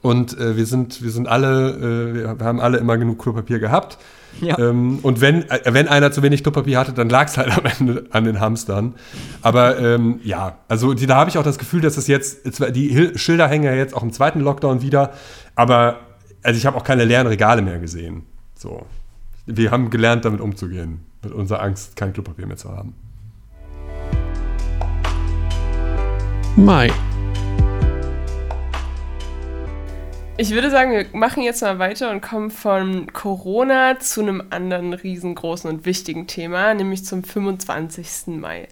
Und 0.00 0.36
äh, 0.38 0.56
wir, 0.56 0.66
sind, 0.66 1.02
wir 1.02 1.10
sind 1.10 1.28
alle, 1.28 1.70
äh, 1.70 2.38
wir 2.40 2.46
haben 2.46 2.60
alle 2.60 2.78
immer 2.78 2.98
genug 2.98 3.20
Klopapier 3.20 3.58
gehabt. 3.58 3.98
Ja. 4.40 4.58
Ähm, 4.58 4.98
und 5.02 5.20
wenn, 5.20 5.48
äh, 5.50 5.60
wenn 5.66 5.86
einer 5.86 6.10
zu 6.10 6.22
wenig 6.22 6.42
Klopapier 6.42 6.78
hatte, 6.78 6.92
dann 6.92 7.08
lag 7.08 7.28
es 7.28 7.36
halt 7.36 7.56
am 7.56 7.64
Ende 7.66 8.06
an 8.10 8.24
den 8.24 8.40
Hamstern. 8.40 8.94
Aber 9.42 9.78
ähm, 9.78 10.20
ja, 10.24 10.58
also 10.68 10.94
die, 10.94 11.06
da 11.06 11.16
habe 11.16 11.30
ich 11.30 11.38
auch 11.38 11.44
das 11.44 11.58
Gefühl, 11.58 11.82
dass 11.82 11.96
es 11.98 12.06
jetzt, 12.06 12.40
die 12.74 13.12
Schilder 13.16 13.46
hängen 13.46 13.64
ja 13.64 13.74
jetzt 13.74 13.94
auch 13.94 14.02
im 14.02 14.12
zweiten 14.12 14.40
Lockdown 14.40 14.82
wieder. 14.82 15.12
Aber 15.54 16.00
also 16.42 16.56
ich 16.56 16.66
habe 16.66 16.76
auch 16.76 16.84
keine 16.84 17.04
leeren 17.04 17.26
Regale 17.26 17.62
mehr 17.62 17.78
gesehen. 17.78 18.22
So. 18.56 18.86
Wir 19.46 19.70
haben 19.70 19.90
gelernt, 19.90 20.24
damit 20.24 20.40
umzugehen. 20.40 21.00
Mit 21.22 21.32
unserer 21.32 21.62
Angst, 21.62 21.94
kein 21.96 22.12
Klopapier 22.12 22.46
mehr 22.46 22.56
zu 22.56 22.70
haben. 22.70 22.94
Mai. 26.56 26.92
Ich 30.36 30.50
würde 30.50 30.70
sagen, 30.70 30.92
wir 30.92 31.06
machen 31.14 31.42
jetzt 31.42 31.62
mal 31.62 31.78
weiter 31.78 32.10
und 32.10 32.20
kommen 32.20 32.50
von 32.50 33.10
Corona 33.14 33.98
zu 33.98 34.20
einem 34.20 34.42
anderen 34.50 34.92
riesengroßen 34.92 35.70
und 35.70 35.86
wichtigen 35.86 36.26
Thema, 36.26 36.74
nämlich 36.74 37.06
zum 37.06 37.24
25. 37.24 38.38
Mai. 38.38 38.68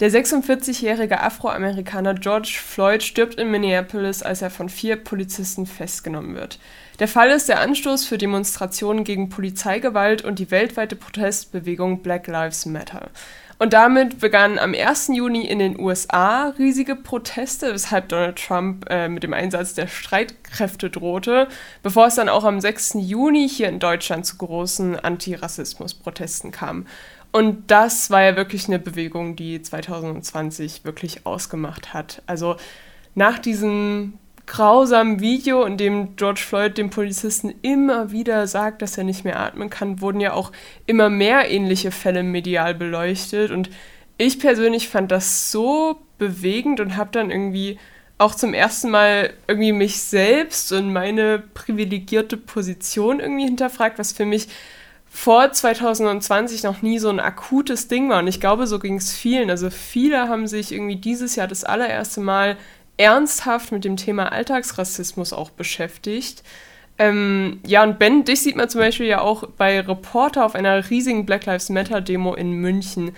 Der 0.00 0.10
46-jährige 0.10 1.20
Afroamerikaner 1.20 2.14
George 2.14 2.58
Floyd 2.60 3.04
stirbt 3.04 3.36
in 3.36 3.52
Minneapolis, 3.52 4.24
als 4.24 4.42
er 4.42 4.50
von 4.50 4.68
vier 4.68 4.96
Polizisten 4.96 5.64
festgenommen 5.66 6.34
wird. 6.34 6.58
Der 6.98 7.06
Fall 7.06 7.30
ist 7.30 7.48
der 7.48 7.60
Anstoß 7.60 8.04
für 8.04 8.18
Demonstrationen 8.18 9.04
gegen 9.04 9.28
Polizeigewalt 9.28 10.24
und 10.24 10.40
die 10.40 10.50
weltweite 10.50 10.96
Protestbewegung 10.96 12.02
Black 12.02 12.26
Lives 12.26 12.66
Matter. 12.66 13.10
Und 13.58 13.72
damit 13.72 14.20
begannen 14.20 14.58
am 14.58 14.74
1. 14.74 15.10
Juni 15.14 15.46
in 15.46 15.58
den 15.58 15.78
USA 15.78 16.48
riesige 16.58 16.96
Proteste, 16.96 17.72
weshalb 17.72 18.08
Donald 18.08 18.36
Trump 18.36 18.86
äh, 18.90 19.08
mit 19.08 19.22
dem 19.22 19.32
Einsatz 19.32 19.74
der 19.74 19.86
Streitkräfte 19.86 20.90
drohte, 20.90 21.48
bevor 21.82 22.06
es 22.06 22.16
dann 22.16 22.28
auch 22.28 22.44
am 22.44 22.60
6. 22.60 22.94
Juni 22.98 23.48
hier 23.48 23.68
in 23.68 23.78
Deutschland 23.78 24.26
zu 24.26 24.36
großen 24.36 24.98
Antirassismus-Protesten 24.98 26.50
kam. 26.50 26.86
Und 27.32 27.70
das 27.70 28.10
war 28.10 28.22
ja 28.22 28.36
wirklich 28.36 28.68
eine 28.68 28.78
Bewegung, 28.78 29.36
die 29.36 29.62
2020 29.62 30.84
wirklich 30.84 31.24
ausgemacht 31.24 31.94
hat. 31.94 32.22
Also 32.26 32.56
nach 33.14 33.38
diesen 33.38 34.18
grausamen 34.46 35.20
Video, 35.20 35.64
in 35.64 35.76
dem 35.76 36.16
George 36.16 36.40
Floyd 36.40 36.76
dem 36.76 36.90
Polizisten 36.90 37.54
immer 37.62 38.10
wieder 38.10 38.46
sagt, 38.46 38.82
dass 38.82 38.98
er 38.98 39.04
nicht 39.04 39.24
mehr 39.24 39.40
atmen 39.40 39.70
kann, 39.70 40.00
wurden 40.00 40.20
ja 40.20 40.32
auch 40.32 40.52
immer 40.86 41.10
mehr 41.10 41.50
ähnliche 41.50 41.90
Fälle 41.90 42.22
medial 42.22 42.74
beleuchtet. 42.74 43.50
Und 43.50 43.70
ich 44.18 44.38
persönlich 44.38 44.88
fand 44.88 45.10
das 45.10 45.50
so 45.50 46.00
bewegend 46.18 46.80
und 46.80 46.96
habe 46.96 47.10
dann 47.12 47.30
irgendwie 47.30 47.78
auch 48.18 48.34
zum 48.34 48.54
ersten 48.54 48.90
Mal 48.90 49.32
irgendwie 49.48 49.72
mich 49.72 50.00
selbst 50.00 50.72
und 50.72 50.92
meine 50.92 51.42
privilegierte 51.54 52.36
Position 52.36 53.20
irgendwie 53.20 53.44
hinterfragt, 53.44 53.98
was 53.98 54.12
für 54.12 54.24
mich 54.24 54.48
vor 55.10 55.52
2020 55.52 56.62
noch 56.62 56.80
nie 56.80 56.98
so 56.98 57.10
ein 57.10 57.20
akutes 57.20 57.88
Ding 57.88 58.08
war. 58.08 58.20
Und 58.20 58.28
ich 58.28 58.40
glaube, 58.40 58.66
so 58.66 58.78
ging 58.78 58.96
es 58.96 59.12
vielen. 59.12 59.50
Also 59.50 59.68
viele 59.70 60.28
haben 60.28 60.46
sich 60.46 60.72
irgendwie 60.72 60.96
dieses 60.96 61.36
Jahr 61.36 61.48
das 61.48 61.64
allererste 61.64 62.20
Mal 62.20 62.56
ernsthaft 63.02 63.72
mit 63.72 63.84
dem 63.84 63.96
Thema 63.96 64.30
Alltagsrassismus 64.30 65.32
auch 65.32 65.50
beschäftigt. 65.50 66.44
Ähm, 66.98 67.58
ja, 67.66 67.82
und 67.82 67.98
Ben, 67.98 68.24
dich 68.24 68.42
sieht 68.42 68.54
man 68.54 68.68
zum 68.68 68.80
Beispiel 68.80 69.06
ja 69.06 69.20
auch 69.20 69.44
bei 69.56 69.80
Reporter 69.80 70.46
auf 70.46 70.54
einer 70.54 70.88
riesigen 70.88 71.26
Black 71.26 71.46
Lives 71.46 71.68
Matter-Demo 71.68 72.34
in 72.34 72.52
München. 72.52 73.12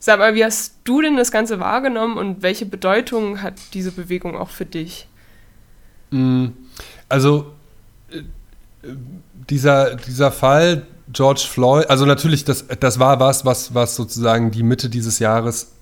Sag 0.00 0.18
mal, 0.18 0.34
wie 0.34 0.44
hast 0.44 0.78
du 0.82 1.02
denn 1.02 1.16
das 1.16 1.30
Ganze 1.30 1.60
wahrgenommen 1.60 2.18
und 2.18 2.42
welche 2.42 2.66
Bedeutung 2.66 3.40
hat 3.40 3.54
diese 3.74 3.92
Bewegung 3.92 4.36
auch 4.36 4.50
für 4.50 4.64
dich? 4.64 5.06
Mm, 6.10 6.48
also, 7.08 7.52
äh, 8.10 8.22
dieser, 9.48 9.96
dieser 9.96 10.32
Fall 10.32 10.86
George 11.12 11.46
Floyd, 11.48 11.88
also 11.88 12.06
natürlich, 12.06 12.44
das, 12.44 12.64
das 12.80 12.98
war 12.98 13.20
was, 13.20 13.44
was, 13.44 13.72
was 13.72 13.94
sozusagen 13.94 14.50
die 14.50 14.64
Mitte 14.64 14.90
dieses 14.90 15.20
Jahres 15.20 15.72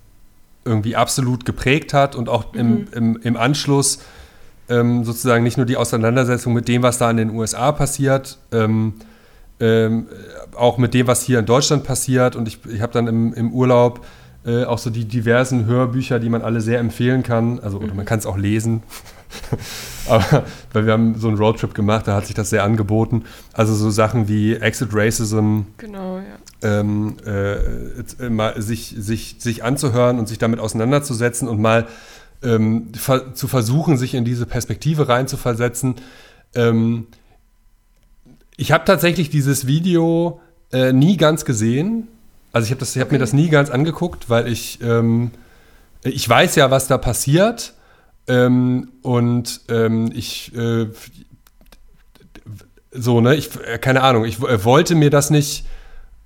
irgendwie 0.66 0.96
absolut 0.96 1.44
geprägt 1.44 1.94
hat 1.94 2.14
und 2.14 2.28
auch 2.28 2.52
im, 2.54 2.70
mhm. 2.70 2.88
im, 2.92 3.16
im 3.22 3.36
Anschluss 3.36 4.00
ähm, 4.68 5.04
sozusagen 5.04 5.44
nicht 5.44 5.56
nur 5.56 5.66
die 5.66 5.76
Auseinandersetzung 5.76 6.52
mit 6.52 6.68
dem, 6.68 6.82
was 6.82 6.98
da 6.98 7.10
in 7.10 7.16
den 7.16 7.30
USA 7.30 7.72
passiert, 7.72 8.38
ähm, 8.52 8.94
ähm, 9.60 10.06
auch 10.54 10.76
mit 10.78 10.92
dem, 10.92 11.06
was 11.06 11.22
hier 11.22 11.38
in 11.38 11.46
Deutschland 11.46 11.84
passiert. 11.84 12.36
Und 12.36 12.48
ich, 12.48 12.58
ich 12.66 12.82
habe 12.82 12.92
dann 12.92 13.06
im, 13.06 13.32
im 13.32 13.52
Urlaub 13.52 14.04
äh, 14.44 14.64
auch 14.64 14.78
so 14.78 14.90
die 14.90 15.04
diversen 15.04 15.66
Hörbücher, 15.66 16.18
die 16.18 16.28
man 16.28 16.42
alle 16.42 16.60
sehr 16.60 16.78
empfehlen 16.78 17.22
kann. 17.22 17.58
Also, 17.60 17.78
oder 17.78 17.94
man 17.94 18.04
kann 18.04 18.18
es 18.18 18.26
auch 18.26 18.36
lesen. 18.36 18.82
Aber, 20.08 20.44
weil 20.72 20.86
wir 20.86 20.92
haben 20.92 21.18
so 21.18 21.28
einen 21.28 21.36
Roadtrip 21.36 21.74
gemacht, 21.74 22.06
da 22.06 22.14
hat 22.14 22.26
sich 22.26 22.34
das 22.34 22.50
sehr 22.50 22.62
angeboten. 22.62 23.24
Also 23.52 23.74
so 23.74 23.90
Sachen 23.90 24.28
wie 24.28 24.54
Exit 24.54 24.90
Racism. 24.92 25.62
Genau, 25.78 26.18
ja. 26.18 26.36
Ähm, 26.62 27.16
äh, 27.26 28.28
mal 28.30 28.60
sich, 28.60 28.94
sich, 28.96 29.36
sich 29.38 29.62
anzuhören 29.62 30.18
und 30.18 30.26
sich 30.26 30.38
damit 30.38 30.58
auseinanderzusetzen 30.58 31.48
und 31.48 31.60
mal 31.60 31.86
ähm, 32.42 32.92
zu 33.34 33.48
versuchen, 33.48 33.98
sich 33.98 34.14
in 34.14 34.24
diese 34.24 34.46
Perspektive 34.46 35.08
reinzuversetzen. 35.08 35.96
Ähm, 36.54 37.06
ich 38.56 38.72
habe 38.72 38.84
tatsächlich 38.84 39.28
dieses 39.28 39.66
Video 39.66 40.40
äh, 40.72 40.92
nie 40.92 41.16
ganz 41.16 41.44
gesehen. 41.44 42.08
Also 42.52 42.66
ich 42.66 42.72
habe 42.72 42.84
hab 42.84 42.96
okay. 42.96 43.12
mir 43.12 43.18
das 43.18 43.32
nie 43.32 43.48
ganz 43.48 43.68
angeguckt, 43.68 44.30
weil 44.30 44.48
ich, 44.48 44.80
ähm, 44.82 45.30
ich 46.02 46.26
weiß 46.26 46.54
ja, 46.56 46.70
was 46.70 46.86
da 46.86 46.96
passiert. 46.96 47.74
Ähm, 48.28 48.92
und 49.02 49.60
ähm, 49.68 50.10
ich 50.12 50.54
äh, 50.56 50.86
so, 52.98 53.20
ne, 53.20 53.34
ich, 53.34 53.50
äh, 53.64 53.78
keine 53.78 54.02
Ahnung, 54.02 54.24
ich 54.24 54.40
äh, 54.40 54.64
wollte 54.64 54.94
mir 54.94 55.10
das 55.10 55.30
nicht, 55.30 55.66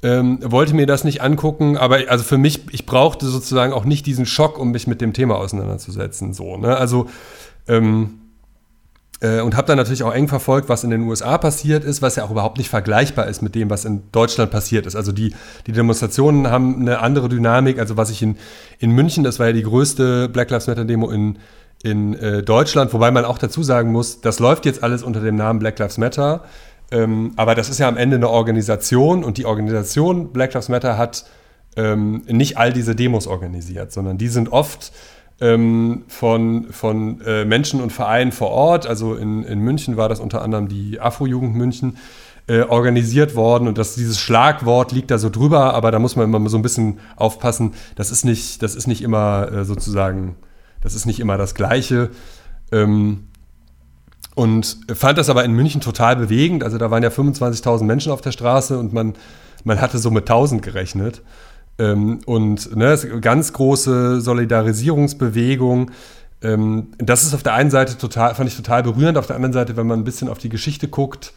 ähm, 0.03 0.39
wollte 0.43 0.75
mir 0.75 0.87
das 0.87 1.05
nicht 1.05 1.23
angucken, 1.23 1.77
aber 1.77 1.99
also 2.09 2.25
für 2.25 2.39
mich, 2.39 2.63
ich 2.73 2.87
brauchte 2.87 3.27
sozusagen 3.27 3.73
auch 3.73 3.85
nicht 3.85 4.07
diesen 4.07 4.27
Schock, 4.27 4.59
um 4.59 4.71
mich 4.71 4.87
mit 4.87 5.01
dem 5.01 5.13
Thema 5.13 5.37
auseinanderzusetzen. 5.37 6.33
So, 6.33 6.57
ne? 6.57 6.77
Also 6.77 7.09
ähm, 7.69 8.21
äh, 9.21 9.41
und 9.41 9.55
habe 9.55 9.67
dann 9.67 9.77
natürlich 9.77 10.03
auch 10.03 10.15
eng 10.15 10.29
verfolgt, 10.29 10.69
was 10.69 10.83
in 10.83 10.91
den 10.91 11.03
USA 11.03 11.37
passiert 11.39 11.85
ist, 11.85 12.01
was 12.01 12.17
ja 12.17 12.25
auch 12.25 12.31
überhaupt 12.31 12.59
nicht 12.59 12.71
vergleichbar 12.71 13.27
ist 13.27 13.43
mit 13.43 13.55
dem, 13.55 13.69
was 13.69 13.85
in 13.85 14.03
Deutschland 14.13 14.51
passiert 14.51 14.87
ist. 14.87 14.97
Also 14.97 15.13
die, 15.13 15.35
die 15.67 15.73
Demonstrationen 15.73 16.49
haben 16.49 16.81
eine 16.81 17.01
andere 17.01 17.29
Dynamik. 17.29 17.79
Also 17.79 17.97
was 17.97 18.11
ich 18.11 18.23
in, 18.23 18.37
in 18.79 18.93
München, 18.93 19.23
das 19.23 19.39
war 19.39 19.49
ja 19.49 19.53
die 19.53 19.63
größte 19.63 20.29
Black 20.31 20.51
Lives 20.51 20.67
Matter 20.67 20.87
Demo 20.87 21.11
in, 21.11 21.39
in 21.83 22.15
äh, 22.15 22.43
Deutschland, 22.43 22.93
wobei 22.95 23.11
man 23.11 23.27
auch 23.27 23.39
dazu 23.39 23.63
sagen 23.63 23.93
muss, 23.93 24.23
das 24.23 24.39
läuft 24.39 24.65
jetzt 24.65 24.83
alles 24.83 25.03
unter 25.03 25.21
dem 25.21 25.37
Namen 25.37 25.59
Black 25.59 25.79
Lives 25.79 25.99
Matter. 25.99 26.45
Ähm, 26.91 27.33
aber 27.37 27.55
das 27.55 27.69
ist 27.69 27.79
ja 27.79 27.89
am 27.89 27.97
Ende 27.97 28.17
eine 28.17 28.29
Organisation 28.29 29.25
und 29.25 29.39
die 29.39 29.47
Organisation 29.47 30.33
Black 30.33 30.55
Lives 30.55 30.69
Matter 30.69 30.99
hat 30.99 31.25
ähm, 31.77 32.23
nicht 32.27 32.59
all 32.59 32.73
diese 32.73 32.97
Demos 32.97 33.27
organisiert, 33.27 33.93
sondern 33.93 34.19
die 34.19 34.29
sind 34.29 34.51
oft 34.51 34.93
ähm, 35.41 36.05
von, 36.09 36.67
von 36.71 37.21
äh, 37.23 37.45
Menschen 37.45 37.81
und 37.81 37.93
Vereinen 37.93 38.33
vor 38.33 38.51
Ort, 38.51 38.87
also 38.87 39.15
in, 39.15 39.45
in 39.45 39.61
München 39.61 39.97
war 39.97 40.09
das 40.09 40.21
unter 40.21 40.43
anderem 40.43 40.69
die 40.69 41.01
Afro-Jugend 41.01 41.55
München, 41.55 41.97
äh, 42.47 42.63
organisiert 42.63 43.37
worden 43.37 43.69
und 43.69 43.79
das, 43.79 43.95
dieses 43.95 44.19
Schlagwort 44.19 44.91
liegt 44.91 45.11
da 45.13 45.19
so 45.19 45.31
drüber, 45.31 45.75
aber 45.75 45.93
da 45.93 46.01
muss 46.01 46.17
man 46.17 46.33
immer 46.33 46.49
so 46.49 46.59
ein 46.59 46.63
bisschen 46.63 46.99
aufpassen, 47.15 47.75
das 47.95 48.11
ist 48.11 48.25
nicht, 48.25 48.63
das 48.63 48.75
ist 48.75 48.89
nicht 48.89 49.03
immer 49.03 49.51
äh, 49.53 49.65
sozusagen, 49.65 50.37
das 50.81 50.95
ist 50.95 51.07
nicht 51.07 51.21
immer 51.21 51.39
das 51.39 51.55
Gleiche. 51.55 52.11
Ähm, 52.73 53.29
und 54.35 54.79
fand 54.95 55.19
das 55.19 55.29
aber 55.29 55.45
in 55.45 55.53
München 55.53 55.81
total 55.81 56.17
bewegend. 56.17 56.65
Also 56.65 56.79
da 56.79 56.91
waren 56.91 57.03
ja 57.03 57.09
25.000 57.09 57.85
Menschen 57.85 58.13
auf 58.13 58.21
der 58.21 58.33
Straße 58.33 58.79
und 58.79 58.93
man, 58.93 59.15
man 59.65 59.81
hatte 59.81 59.99
so 59.99 60.11
mit 60.11 60.25
1000 60.25 60.63
gerechnet. 60.63 61.23
Ähm, 61.79 62.21
und 62.27 62.77
ne, 62.77 62.97
ganz 63.21 63.53
große 63.53 64.21
Solidarisierungsbewegung. 64.21 65.91
Ähm, 66.43 66.89
das 66.99 67.25
ist 67.25 67.35
auf 67.35 67.43
der 67.43 67.55
einen 67.55 67.71
Seite 67.71 67.99
total, 67.99 68.35
fand 68.35 68.49
ich 68.49 68.57
total 68.57 68.83
berührend. 68.83 69.19
Auf 69.19 69.27
der 69.27 69.37
anderen 69.37 69.53
Seite, 69.53 69.77
wenn 69.77 69.87
man 69.87 70.01
ein 70.01 70.05
bisschen 70.05 70.29
auf 70.29 70.39
die 70.39 70.49
Geschichte 70.49 70.89
guckt 70.89 71.33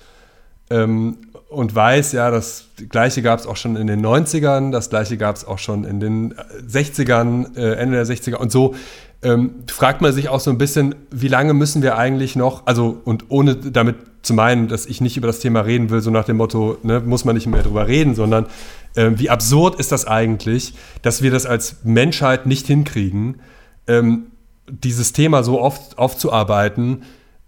ähm, 0.70 1.18
und 1.54 1.74
weiß, 1.74 2.12
ja, 2.14 2.32
das 2.32 2.66
Gleiche 2.90 3.22
gab 3.22 3.40
es 3.40 3.48
auch 3.48 3.58
schon 3.58 3.76
in 3.76 3.88
den 3.88 4.06
90ern, 4.06 4.72
das 4.72 4.90
Gleiche 4.90 5.18
gab 5.18 5.36
es 5.36 5.46
auch 5.46 5.60
schon 5.60 5.84
in 5.84 6.00
den 6.00 6.34
60ern, 6.68 7.58
äh, 7.58 7.76
Ende 7.76 8.04
der 8.04 8.06
60er 8.06 8.36
und 8.36 8.52
so 8.52 8.76
ähm, 9.24 9.64
fragt 9.68 10.02
man 10.02 10.12
sich 10.12 10.30
auch 10.30 10.40
so 10.40 10.52
ein 10.52 10.58
bisschen, 10.58 10.96
wie 11.10 11.28
lange 11.28 11.54
müssen 11.54 11.82
wir 11.82 11.98
eigentlich 11.98 12.36
noch, 12.36 12.66
also 12.66 13.02
und 13.06 13.26
ohne 13.30 13.56
damit 13.56 13.96
zu 14.22 14.34
meinen, 14.34 14.68
dass 14.68 14.86
ich 14.86 15.02
nicht 15.02 15.18
über 15.18 15.28
das 15.28 15.40
Thema 15.40 15.62
reden 15.62 15.90
will, 15.90 16.02
so 16.02 16.12
nach 16.12 16.26
dem 16.26 16.38
Motto, 16.38 16.78
ne, 16.84 17.00
muss 17.00 17.26
man 17.26 17.36
nicht 17.36 17.48
mehr 17.48 17.64
drüber 17.64 17.88
reden, 17.88 18.16
sondern 18.16 18.48
äh, 18.96 19.12
wie 19.16 19.30
absurd 19.30 19.80
ist 19.80 19.92
das 19.92 20.06
eigentlich, 20.06 20.74
dass 21.02 21.22
wir 21.22 21.32
das 21.32 21.46
als 21.46 21.78
Menschheit 21.84 22.46
nicht 22.46 22.68
hinkriegen, 22.68 23.42
ähm, 23.88 24.28
dieses 24.68 25.12
Thema 25.14 25.44
so 25.44 25.62
oft 25.62 25.98
aufzuarbeiten, 25.98 27.04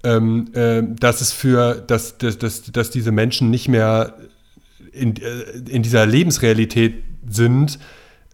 ähm, 0.05 0.47
äh, 0.53 0.83
dass 0.83 1.19
es 1.19 1.33
für, 1.33 1.75
dass, 1.75 2.17
dass, 2.17 2.37
dass, 2.37 2.63
dass 2.71 2.89
diese 2.91 3.11
Menschen 3.11 3.49
nicht 3.49 3.67
mehr 3.67 4.13
in, 4.93 5.15
äh, 5.17 5.69
in 5.69 5.81
dieser 5.81 6.05
Lebensrealität 6.05 7.03
sind, 7.27 7.79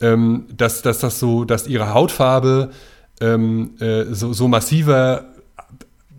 ähm, 0.01 0.45
dass, 0.55 0.81
dass 0.81 0.99
das 0.99 1.19
so, 1.19 1.45
dass 1.45 1.67
ihre 1.67 1.93
Hautfarbe 1.93 2.71
ähm, 3.21 3.71
äh, 3.79 4.03
so, 4.11 4.33
so 4.33 4.49
massiver 4.49 5.25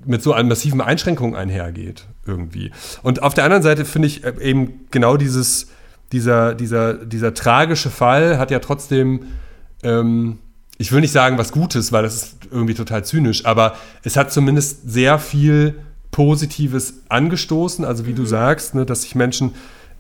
mit 0.05 0.23
so 0.23 0.33
einer 0.33 0.49
massiven 0.49 0.81
Einschränkungen 0.81 1.37
einhergeht 1.37 2.07
irgendwie. 2.27 2.73
Und 3.03 3.23
auf 3.23 3.35
der 3.35 3.45
anderen 3.45 3.63
Seite 3.63 3.85
finde 3.85 4.09
ich 4.09 4.25
äh, 4.25 4.33
eben 4.41 4.87
genau 4.91 5.19
dieses, 5.19 5.69
dieser, 6.13 6.55
dieser, 6.55 6.95
dieser 6.95 7.35
tragische 7.35 7.91
Fall 7.91 8.39
hat 8.39 8.51
ja 8.51 8.59
trotzdem, 8.59 9.27
ähm, 9.83 10.39
ich 10.79 10.93
will 10.93 11.01
nicht 11.01 11.13
sagen 11.13 11.39
was 11.39 11.53
Gutes, 11.53 11.93
weil 11.93 12.03
das 12.03 12.15
ist 12.15 12.37
irgendwie 12.51 12.75
total 12.75 13.05
zynisch, 13.05 13.45
aber 13.47 13.75
es 14.03 14.17
hat 14.17 14.33
zumindest 14.33 14.91
sehr 14.91 15.19
viel 15.19 15.77
Positives 16.11 16.95
angestoßen, 17.09 17.85
also 17.85 18.07
wie 18.07 18.15
du 18.15 18.23
mhm. 18.23 18.27
sagst, 18.27 18.75
ne, 18.75 18.85
dass 18.85 19.03
sich 19.03 19.15
Menschen 19.15 19.55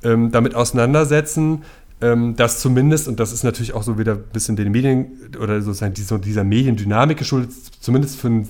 ähm, 0.04 0.30
damit 0.30 0.54
auseinandersetzen, 0.54 1.62
ähm, 2.00 2.37
dass 2.37 2.61
zumindest, 2.61 3.08
und 3.08 3.20
das 3.20 3.32
ist 3.32 3.44
natürlich 3.44 3.72
auch 3.72 3.82
so 3.82 3.98
wieder 3.98 4.14
ein 4.14 4.24
bisschen 4.32 4.56
den 4.56 4.70
Medien 4.72 5.12
oder 5.40 5.61
sozusagen 5.62 5.94
dieser, 5.94 6.18
dieser 6.18 6.44
Mediendynamik 6.44 7.16
geschuldet, 7.16 7.52
zumindest 7.80 8.18
für 8.18 8.26
einen 8.26 8.48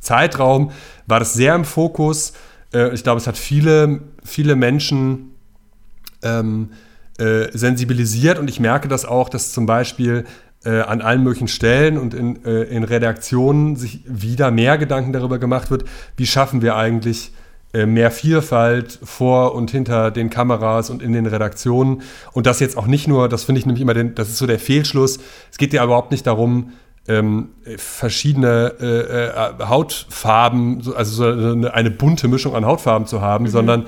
Zeitraum 0.00 0.70
war 1.06 1.18
das 1.18 1.34
sehr 1.34 1.54
im 1.54 1.64
Fokus. 1.64 2.32
Äh, 2.72 2.94
ich 2.94 3.02
glaube, 3.02 3.20
es 3.20 3.26
hat 3.26 3.36
viele, 3.36 4.00
viele 4.24 4.56
Menschen 4.56 5.32
ähm, 6.22 6.70
äh, 7.18 7.48
sensibilisiert 7.56 8.38
und 8.38 8.48
ich 8.48 8.60
merke 8.60 8.88
das 8.88 9.04
auch, 9.04 9.28
dass 9.28 9.52
zum 9.52 9.66
Beispiel 9.66 10.24
äh, 10.66 10.80
an 10.80 11.00
allen 11.00 11.22
möglichen 11.22 11.48
Stellen 11.48 11.96
und 11.96 12.12
in, 12.12 12.44
äh, 12.44 12.64
in 12.64 12.82
Redaktionen 12.82 13.76
sich 13.76 14.00
wieder 14.04 14.50
mehr 14.50 14.78
Gedanken 14.78 15.12
darüber 15.12 15.38
gemacht 15.38 15.70
wird, 15.70 15.84
wie 16.16 16.26
schaffen 16.26 16.60
wir 16.60 16.74
eigentlich 16.74 17.30
äh, 17.72 17.86
mehr 17.86 18.10
Vielfalt 18.10 18.98
vor 19.02 19.54
und 19.54 19.70
hinter 19.70 20.10
den 20.10 20.28
Kameras 20.28 20.90
und 20.90 21.02
in 21.02 21.12
den 21.12 21.26
Redaktionen. 21.26 22.02
Und 22.32 22.46
das 22.46 22.58
jetzt 22.58 22.76
auch 22.76 22.86
nicht 22.86 23.06
nur, 23.06 23.28
das 23.28 23.44
finde 23.44 23.60
ich 23.60 23.66
nämlich 23.66 23.82
immer, 23.82 23.94
den, 23.94 24.14
das 24.16 24.28
ist 24.28 24.38
so 24.38 24.46
der 24.46 24.58
Fehlschluss. 24.58 25.18
Es 25.52 25.58
geht 25.58 25.72
ja 25.72 25.84
überhaupt 25.84 26.10
nicht 26.10 26.26
darum, 26.26 26.72
ähm, 27.06 27.50
verschiedene 27.76 28.74
äh, 28.80 29.62
äh, 29.62 29.66
Hautfarben, 29.66 30.82
also 30.96 31.12
so 31.12 31.52
eine, 31.52 31.72
eine, 31.72 31.92
bunte 31.92 32.26
Mischung 32.26 32.56
an 32.56 32.66
Hautfarben 32.66 33.06
zu 33.06 33.20
haben, 33.20 33.44
mhm. 33.44 33.50
sondern 33.50 33.86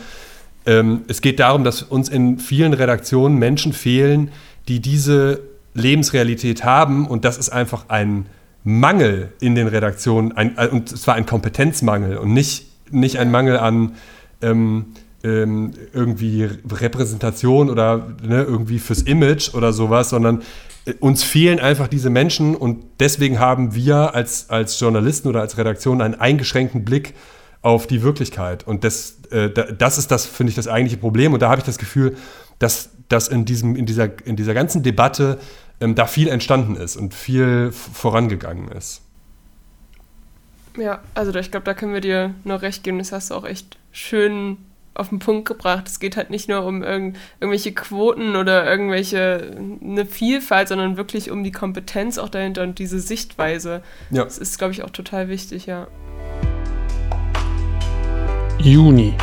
ähm, 0.64 1.02
es 1.08 1.20
geht 1.20 1.40
darum, 1.40 1.64
dass 1.64 1.82
uns 1.82 2.08
in 2.08 2.38
vielen 2.38 2.72
Redaktionen 2.72 3.36
Menschen 3.36 3.72
fehlen, 3.72 4.30
die 4.68 4.80
diese 4.80 5.40
Lebensrealität 5.78 6.64
haben 6.64 7.06
und 7.06 7.24
das 7.24 7.38
ist 7.38 7.50
einfach 7.50 7.86
ein 7.88 8.26
Mangel 8.64 9.32
in 9.40 9.54
den 9.54 9.68
Redaktionen, 9.68 10.32
ein, 10.32 10.56
und 10.70 10.88
zwar 10.98 11.14
ein 11.14 11.26
Kompetenzmangel 11.26 12.18
und 12.18 12.32
nicht 12.32 12.68
nicht 12.90 13.18
ein 13.18 13.30
Mangel 13.30 13.58
an, 13.58 13.94
ähm, 14.42 14.86
ähm, 15.24 15.72
irgendwie 15.92 16.48
Repräsentation 16.70 17.70
oder 17.70 18.08
ne, 18.22 18.42
irgendwie 18.42 18.78
fürs 18.78 19.02
Image 19.02 19.54
oder 19.54 19.72
sowas, 19.72 20.10
sondern 20.10 20.42
äh, 20.84 20.94
uns 21.00 21.24
fehlen 21.24 21.58
einfach 21.58 21.88
diese 21.88 22.08
Menschen 22.10 22.54
und 22.54 22.84
deswegen 23.00 23.38
haben 23.38 23.74
wir 23.74 24.14
als, 24.14 24.48
als 24.50 24.78
Journalisten 24.78 25.28
oder 25.28 25.40
als 25.40 25.58
Redaktion 25.58 26.00
einen 26.00 26.14
eingeschränkten 26.14 26.84
Blick 26.84 27.14
auf 27.62 27.88
die 27.88 28.02
Wirklichkeit. 28.02 28.66
Und 28.66 28.84
das, 28.84 29.18
äh, 29.30 29.50
das 29.50 29.98
ist 29.98 30.12
das, 30.12 30.26
finde 30.26 30.50
ich, 30.50 30.56
das 30.56 30.68
eigentliche 30.68 30.98
Problem. 30.98 31.32
Und 31.32 31.42
da 31.42 31.50
habe 31.50 31.58
ich 31.58 31.66
das 31.66 31.78
Gefühl, 31.78 32.16
dass, 32.60 32.90
dass 33.08 33.26
in, 33.26 33.44
diesem, 33.44 33.74
in, 33.74 33.86
dieser, 33.86 34.24
in 34.24 34.36
dieser 34.36 34.54
ganzen 34.54 34.84
Debatte 34.84 35.38
ähm, 35.80 35.94
da 35.94 36.06
viel 36.06 36.28
entstanden 36.28 36.76
ist 36.76 36.96
und 36.96 37.14
viel 37.14 37.72
vorangegangen 37.72 38.68
ist. 38.68 39.02
Ja, 40.76 41.00
also 41.14 41.34
ich 41.34 41.50
glaube, 41.50 41.64
da 41.64 41.74
können 41.74 41.92
wir 41.92 42.00
dir 42.00 42.34
nur 42.44 42.62
recht 42.62 42.84
geben. 42.84 42.98
Das 42.98 43.12
hast 43.12 43.30
du 43.30 43.34
auch 43.34 43.44
echt 43.44 43.78
schön 43.90 44.58
auf 44.94 45.08
den 45.10 45.18
Punkt 45.18 45.46
gebracht. 45.46 45.86
Es 45.86 46.00
geht 46.00 46.16
halt 46.16 46.30
nicht 46.30 46.48
nur 46.48 46.64
um 46.64 46.82
irgend, 46.82 47.16
irgendwelche 47.40 47.72
Quoten 47.72 48.36
oder 48.36 48.68
irgendwelche 48.68 49.56
eine 49.82 50.06
Vielfalt, 50.06 50.68
sondern 50.68 50.96
wirklich 50.96 51.30
um 51.30 51.44
die 51.44 51.52
Kompetenz 51.52 52.18
auch 52.18 52.28
dahinter 52.28 52.62
und 52.62 52.78
diese 52.78 52.98
Sichtweise. 52.98 53.82
Ja. 54.10 54.24
Das 54.24 54.38
ist, 54.38 54.58
glaube 54.58 54.72
ich, 54.72 54.82
auch 54.82 54.90
total 54.90 55.28
wichtig, 55.28 55.66
ja. 55.66 55.86
Juni. 58.58 59.14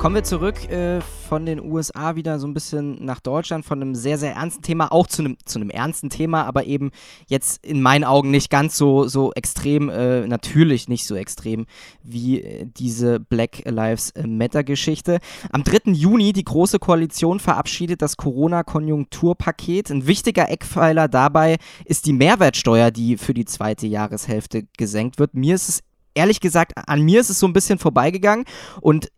Kommen 0.00 0.14
wir 0.14 0.24
zurück 0.24 0.66
äh, 0.70 1.02
von 1.02 1.44
den 1.44 1.60
USA 1.60 2.16
wieder 2.16 2.38
so 2.38 2.46
ein 2.46 2.54
bisschen 2.54 3.04
nach 3.04 3.20
Deutschland, 3.20 3.66
von 3.66 3.82
einem 3.82 3.94
sehr, 3.94 4.16
sehr 4.16 4.32
ernsten 4.32 4.62
Thema, 4.62 4.90
auch 4.92 5.06
zu 5.06 5.20
einem, 5.20 5.36
zu 5.44 5.58
einem 5.58 5.68
ernsten 5.68 6.08
Thema, 6.08 6.44
aber 6.44 6.64
eben 6.64 6.90
jetzt 7.28 7.62
in 7.66 7.82
meinen 7.82 8.04
Augen 8.04 8.30
nicht 8.30 8.48
ganz 8.48 8.78
so, 8.78 9.06
so 9.08 9.30
extrem, 9.34 9.90
äh, 9.90 10.26
natürlich 10.26 10.88
nicht 10.88 11.06
so 11.06 11.16
extrem 11.16 11.66
wie 12.02 12.40
äh, 12.40 12.64
diese 12.64 13.20
Black 13.20 13.60
Lives 13.66 14.14
Matter-Geschichte. 14.26 15.18
Am 15.52 15.64
3. 15.64 15.92
Juni 15.92 16.32
die 16.32 16.44
Große 16.44 16.78
Koalition 16.78 17.38
verabschiedet 17.38 18.00
das 18.00 18.16
Corona-Konjunkturpaket. 18.16 19.90
Ein 19.90 20.06
wichtiger 20.06 20.48
Eckpfeiler 20.48 21.08
dabei 21.08 21.58
ist 21.84 22.06
die 22.06 22.14
Mehrwertsteuer, 22.14 22.90
die 22.90 23.18
für 23.18 23.34
die 23.34 23.44
zweite 23.44 23.86
Jahreshälfte 23.86 24.66
gesenkt 24.78 25.18
wird. 25.18 25.34
Mir 25.34 25.56
ist 25.56 25.68
es 25.68 25.80
ehrlich 26.14 26.40
gesagt, 26.40 26.72
an 26.88 27.02
mir 27.02 27.20
ist 27.20 27.28
es 27.28 27.38
so 27.38 27.46
ein 27.46 27.52
bisschen 27.52 27.78
vorbeigegangen 27.78 28.46
und 28.80 29.08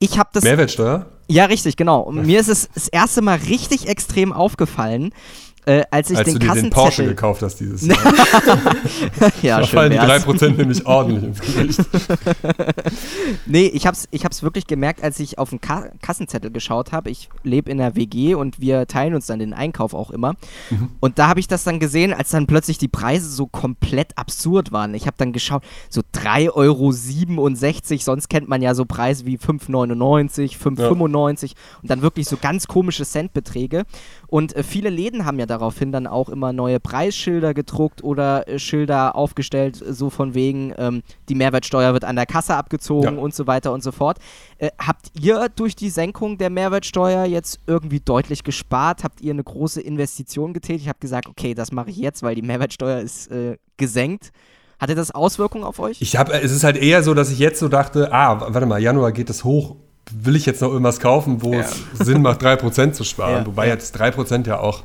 ich, 0.00 0.18
habe 0.18 0.30
das. 0.32 0.42
Mehrwertsteuer? 0.42 1.06
Ja, 1.28 1.44
richtig, 1.44 1.76
genau. 1.76 2.00
Und 2.00 2.26
mir 2.26 2.40
ist 2.40 2.48
es 2.48 2.68
das 2.74 2.88
erste 2.88 3.22
Mal 3.22 3.38
richtig 3.38 3.86
extrem 3.86 4.32
aufgefallen, 4.32 5.12
äh, 5.66 5.82
als 5.90 6.10
ich 6.10 6.16
als 6.16 6.26
den 6.26 6.38
du 6.38 6.46
dir 6.46 6.54
den 6.54 6.70
Porsche 6.70 7.04
gekauft 7.04 7.42
hast 7.42 7.56
dieses 7.60 7.86
Jahr. 7.86 7.98
ja, 9.42 9.60
da 9.60 9.66
fallen 9.66 9.92
die 9.92 9.98
3% 9.98 10.56
nämlich 10.56 10.86
ordentlich 10.86 11.24
ins 11.24 11.40
Gesicht. 11.40 11.80
nee, 13.46 13.66
ich 13.66 13.86
hab's, 13.86 14.08
ich 14.10 14.24
hab's 14.24 14.42
wirklich 14.42 14.66
gemerkt, 14.66 15.02
als 15.02 15.20
ich 15.20 15.38
auf 15.38 15.50
den 15.50 15.60
Ka 15.60 15.90
Kassenzettel 16.00 16.50
geschaut 16.50 16.92
habe. 16.92 17.10
Ich 17.10 17.28
lebe 17.42 17.70
in 17.70 17.78
der 17.78 17.94
WG 17.94 18.34
und 18.34 18.60
wir 18.60 18.86
teilen 18.86 19.14
uns 19.14 19.26
dann 19.26 19.38
den 19.38 19.52
Einkauf 19.52 19.92
auch 19.92 20.10
immer. 20.10 20.34
Mhm. 20.70 20.92
Und 21.00 21.18
da 21.18 21.28
habe 21.28 21.40
ich 21.40 21.48
das 21.48 21.62
dann 21.64 21.78
gesehen, 21.78 22.14
als 22.14 22.30
dann 22.30 22.46
plötzlich 22.46 22.78
die 22.78 22.88
Preise 22.88 23.28
so 23.28 23.46
komplett 23.46 24.16
absurd 24.16 24.72
waren. 24.72 24.94
Ich 24.94 25.06
habe 25.06 25.16
dann 25.18 25.32
geschaut, 25.32 25.62
so 25.90 26.00
3,67 26.14 26.50
Euro, 26.54 26.92
sonst 27.98 28.28
kennt 28.28 28.48
man 28.48 28.62
ja 28.62 28.74
so 28.74 28.86
Preise 28.86 29.26
wie 29.26 29.36
5,99, 29.36 30.56
5,95 30.56 31.46
ja. 31.46 31.52
und 31.82 31.90
dann 31.90 32.02
wirklich 32.02 32.26
so 32.26 32.38
ganz 32.40 32.66
komische 32.66 33.04
Centbeträge. 33.04 33.84
Und 34.26 34.56
äh, 34.56 34.62
viele 34.62 34.88
Läden 34.88 35.26
haben 35.26 35.38
ja 35.38 35.46
daraufhin 35.60 35.92
dann 35.92 36.06
auch 36.06 36.28
immer 36.28 36.52
neue 36.52 36.80
Preisschilder 36.80 37.54
gedruckt 37.54 38.02
oder 38.02 38.48
äh, 38.48 38.58
Schilder 38.58 39.14
aufgestellt, 39.14 39.82
so 39.88 40.10
von 40.10 40.34
wegen, 40.34 40.72
ähm, 40.78 41.02
die 41.28 41.34
Mehrwertsteuer 41.34 41.92
wird 41.92 42.04
an 42.04 42.16
der 42.16 42.26
Kasse 42.26 42.56
abgezogen 42.56 43.16
ja. 43.16 43.20
und 43.20 43.34
so 43.34 43.46
weiter 43.46 43.72
und 43.72 43.82
so 43.82 43.92
fort. 43.92 44.18
Äh, 44.58 44.70
habt 44.78 45.12
ihr 45.20 45.48
durch 45.54 45.76
die 45.76 45.90
Senkung 45.90 46.38
der 46.38 46.50
Mehrwertsteuer 46.50 47.24
jetzt 47.24 47.60
irgendwie 47.66 48.00
deutlich 48.00 48.42
gespart? 48.42 49.04
Habt 49.04 49.20
ihr 49.20 49.32
eine 49.32 49.44
große 49.44 49.80
Investition 49.80 50.52
getätigt? 50.52 50.82
Ich 50.82 50.88
habe 50.88 50.98
gesagt, 50.98 51.28
okay, 51.28 51.54
das 51.54 51.72
mache 51.72 51.90
ich 51.90 51.96
jetzt, 51.96 52.22
weil 52.22 52.34
die 52.34 52.42
Mehrwertsteuer 52.42 53.00
ist 53.00 53.30
äh, 53.30 53.58
gesenkt. 53.76 54.32
Hatte 54.78 54.94
das 54.94 55.10
Auswirkungen 55.10 55.64
auf 55.64 55.78
euch? 55.78 56.00
Ich 56.00 56.16
habe, 56.16 56.32
es 56.32 56.52
ist 56.52 56.64
halt 56.64 56.78
eher 56.78 57.02
so, 57.02 57.12
dass 57.12 57.30
ich 57.30 57.38
jetzt 57.38 57.60
so 57.60 57.68
dachte, 57.68 58.12
ah, 58.12 58.40
warte 58.40 58.64
mal, 58.64 58.80
Januar 58.80 59.12
geht 59.12 59.28
es 59.28 59.44
hoch 59.44 59.76
will 60.12 60.36
ich 60.36 60.46
jetzt 60.46 60.60
noch 60.60 60.70
irgendwas 60.70 61.00
kaufen, 61.00 61.42
wo 61.42 61.54
ja. 61.54 61.60
es 61.60 61.84
Sinn 61.94 62.22
macht, 62.22 62.42
3% 62.42 62.92
zu 62.92 63.04
sparen. 63.04 63.30
Ja, 63.40 63.46
Wobei 63.46 63.68
ja. 63.68 63.74
jetzt 63.74 63.96
3% 63.96 64.46
ja 64.46 64.58
auch, 64.58 64.82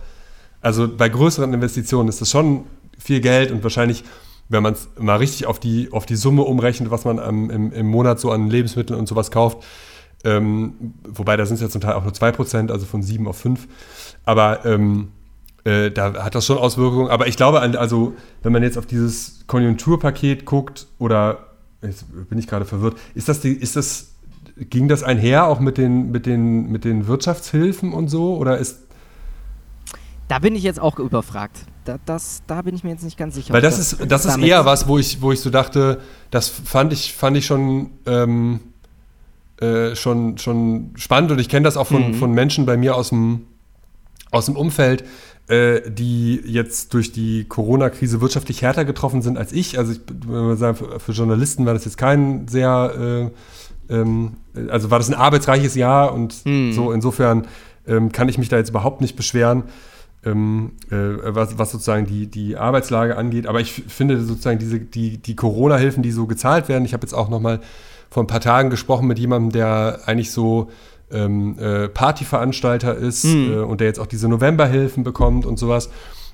also 0.65 0.87
bei 0.87 1.09
größeren 1.09 1.53
Investitionen 1.53 2.09
ist 2.09 2.21
das 2.21 2.31
schon 2.31 2.63
viel 2.97 3.21
Geld 3.21 3.51
und 3.51 3.61
wahrscheinlich, 3.61 4.03
wenn 4.49 4.63
man 4.63 4.73
es 4.73 4.89
mal 4.97 5.17
richtig 5.17 5.45
auf 5.45 5.59
die, 5.59 5.89
auf 5.91 6.07
die 6.07 6.15
Summe 6.15 6.41
umrechnet, 6.41 6.89
was 6.89 7.05
man 7.05 7.19
am, 7.19 7.51
im, 7.51 7.71
im 7.71 7.85
Monat 7.85 8.19
so 8.19 8.31
an 8.31 8.49
Lebensmitteln 8.49 8.99
und 8.99 9.07
sowas 9.07 9.29
kauft, 9.29 9.63
ähm, 10.23 10.95
wobei 11.07 11.37
da 11.37 11.45
sind 11.45 11.55
es 11.55 11.61
ja 11.61 11.69
zum 11.69 11.81
Teil 11.81 11.93
auch 11.93 12.03
nur 12.03 12.13
2%, 12.13 12.71
also 12.71 12.87
von 12.87 13.03
7 13.03 13.27
auf 13.27 13.37
5. 13.37 13.67
Aber 14.23 14.65
ähm, 14.65 15.09
äh, 15.65 15.91
da 15.91 16.23
hat 16.23 16.33
das 16.33 16.47
schon 16.47 16.57
Auswirkungen. 16.57 17.09
Aber 17.09 17.27
ich 17.27 17.37
glaube, 17.37 17.61
also 17.61 18.13
wenn 18.41 18.51
man 18.51 18.63
jetzt 18.63 18.79
auf 18.79 18.87
dieses 18.87 19.45
Konjunkturpaket 19.45 20.45
guckt 20.45 20.87
oder 20.97 21.45
jetzt 21.83 22.05
bin 22.27 22.39
ich 22.39 22.47
gerade 22.47 22.65
verwirrt, 22.65 22.97
ist 23.13 23.29
das, 23.29 23.39
die, 23.39 23.53
ist 23.53 23.75
das 23.75 24.15
ging 24.57 24.87
das 24.87 25.03
einher 25.03 25.45
auch 25.45 25.59
mit 25.59 25.77
den, 25.77 26.09
mit 26.09 26.25
den, 26.25 26.71
mit 26.71 26.85
den 26.85 27.05
Wirtschaftshilfen 27.05 27.93
und 27.93 28.07
so? 28.07 28.35
Oder 28.37 28.57
ist. 28.57 28.84
Da 30.27 30.39
bin 30.39 30.55
ich 30.55 30.63
jetzt 30.63 30.79
auch 30.79 30.97
überfragt. 30.99 31.65
Da, 31.85 31.97
das, 32.05 32.41
da 32.47 32.63
bin 32.63 32.75
ich 32.75 32.83
mir 32.83 32.89
jetzt 32.91 33.03
nicht 33.03 33.17
ganz 33.17 33.35
sicher. 33.35 33.53
Weil 33.53 33.61
das, 33.61 33.77
das 33.77 33.93
ist, 33.93 34.11
das 34.11 34.25
ist 34.25 34.37
eher 34.39 34.65
was, 34.65 34.87
wo 34.87 34.97
ich, 34.97 35.21
wo 35.21 35.31
ich 35.31 35.39
so 35.39 35.51
dachte, 35.51 36.01
das 36.31 36.49
fand 36.49 36.93
ich, 36.93 37.13
fand 37.13 37.37
ich 37.37 37.45
schon, 37.45 37.91
ähm, 38.07 38.59
äh, 39.61 39.95
schon, 39.95 40.37
schon 40.39 40.91
spannend 40.95 41.31
und 41.31 41.39
ich 41.39 41.47
kenne 41.47 41.63
das 41.63 41.77
auch 41.77 41.87
von, 41.87 42.09
mhm. 42.09 42.13
von 42.15 42.31
Menschen 42.31 42.65
bei 42.65 42.75
mir 42.75 42.95
aus 42.95 43.09
dem, 43.09 43.45
aus 44.31 44.47
dem 44.47 44.55
Umfeld, 44.55 45.05
äh, 45.47 45.91
die 45.91 46.41
jetzt 46.43 46.95
durch 46.95 47.11
die 47.11 47.45
Corona-Krise 47.45 48.19
wirtschaftlich 48.19 48.63
härter 48.63 48.83
getroffen 48.83 49.21
sind 49.21 49.37
als 49.37 49.51
ich. 49.53 49.77
Also 49.77 49.91
ich 49.91 50.01
würde 50.25 50.57
sagen, 50.57 50.75
für, 50.75 50.99
für, 50.99 51.11
Journalisten 51.11 51.67
war 51.67 51.75
das 51.75 51.85
jetzt 51.85 51.97
kein 51.97 52.47
sehr 52.47 53.31
äh, 53.89 53.93
ähm, 53.93 54.37
also 54.69 54.91
war 54.91 54.99
das 54.99 55.09
ein 55.09 55.13
arbeitsreiches 55.13 55.75
Jahr 55.75 56.13
und 56.13 56.33
hm. 56.43 56.73
so 56.73 56.91
insofern 56.91 57.47
ähm, 57.87 58.11
kann 58.11 58.29
ich 58.29 58.37
mich 58.37 58.49
da 58.49 58.57
jetzt 58.57 58.69
überhaupt 58.69 59.01
nicht 59.01 59.15
beschweren, 59.15 59.63
ähm, 60.25 60.73
äh, 60.89 60.95
was, 61.35 61.57
was, 61.57 61.71
sozusagen 61.71 62.05
die, 62.05 62.27
die 62.27 62.57
Arbeitslage 62.57 63.17
angeht. 63.17 63.47
Aber 63.47 63.59
ich 63.59 63.71
finde 63.71 64.21
sozusagen 64.21 64.59
diese, 64.59 64.79
die, 64.79 65.17
die 65.17 65.35
Corona-Hilfen, 65.35 66.03
die 66.03 66.11
so 66.11 66.25
gezahlt 66.25 66.67
werden, 66.67 66.85
ich 66.85 66.93
habe 66.93 67.03
jetzt 67.03 67.13
auch 67.13 67.29
noch 67.29 67.39
mal 67.39 67.59
vor 68.09 68.23
ein 68.23 68.27
paar 68.27 68.41
Tagen 68.41 68.69
gesprochen 68.69 69.07
mit 69.07 69.19
jemandem, 69.19 69.51
der 69.51 70.01
eigentlich 70.05 70.31
so 70.31 70.69
ähm, 71.11 71.57
äh, 71.59 71.87
Partyveranstalter 71.87 72.95
ist 72.95 73.23
hm. 73.23 73.53
äh, 73.53 73.55
und 73.57 73.79
der 73.81 73.87
jetzt 73.87 73.99
auch 73.99 74.07
diese 74.07 74.27
Novemberhilfen 74.27 75.03
bekommt 75.03 75.45
und 75.45 75.59
sowas. 75.59 75.89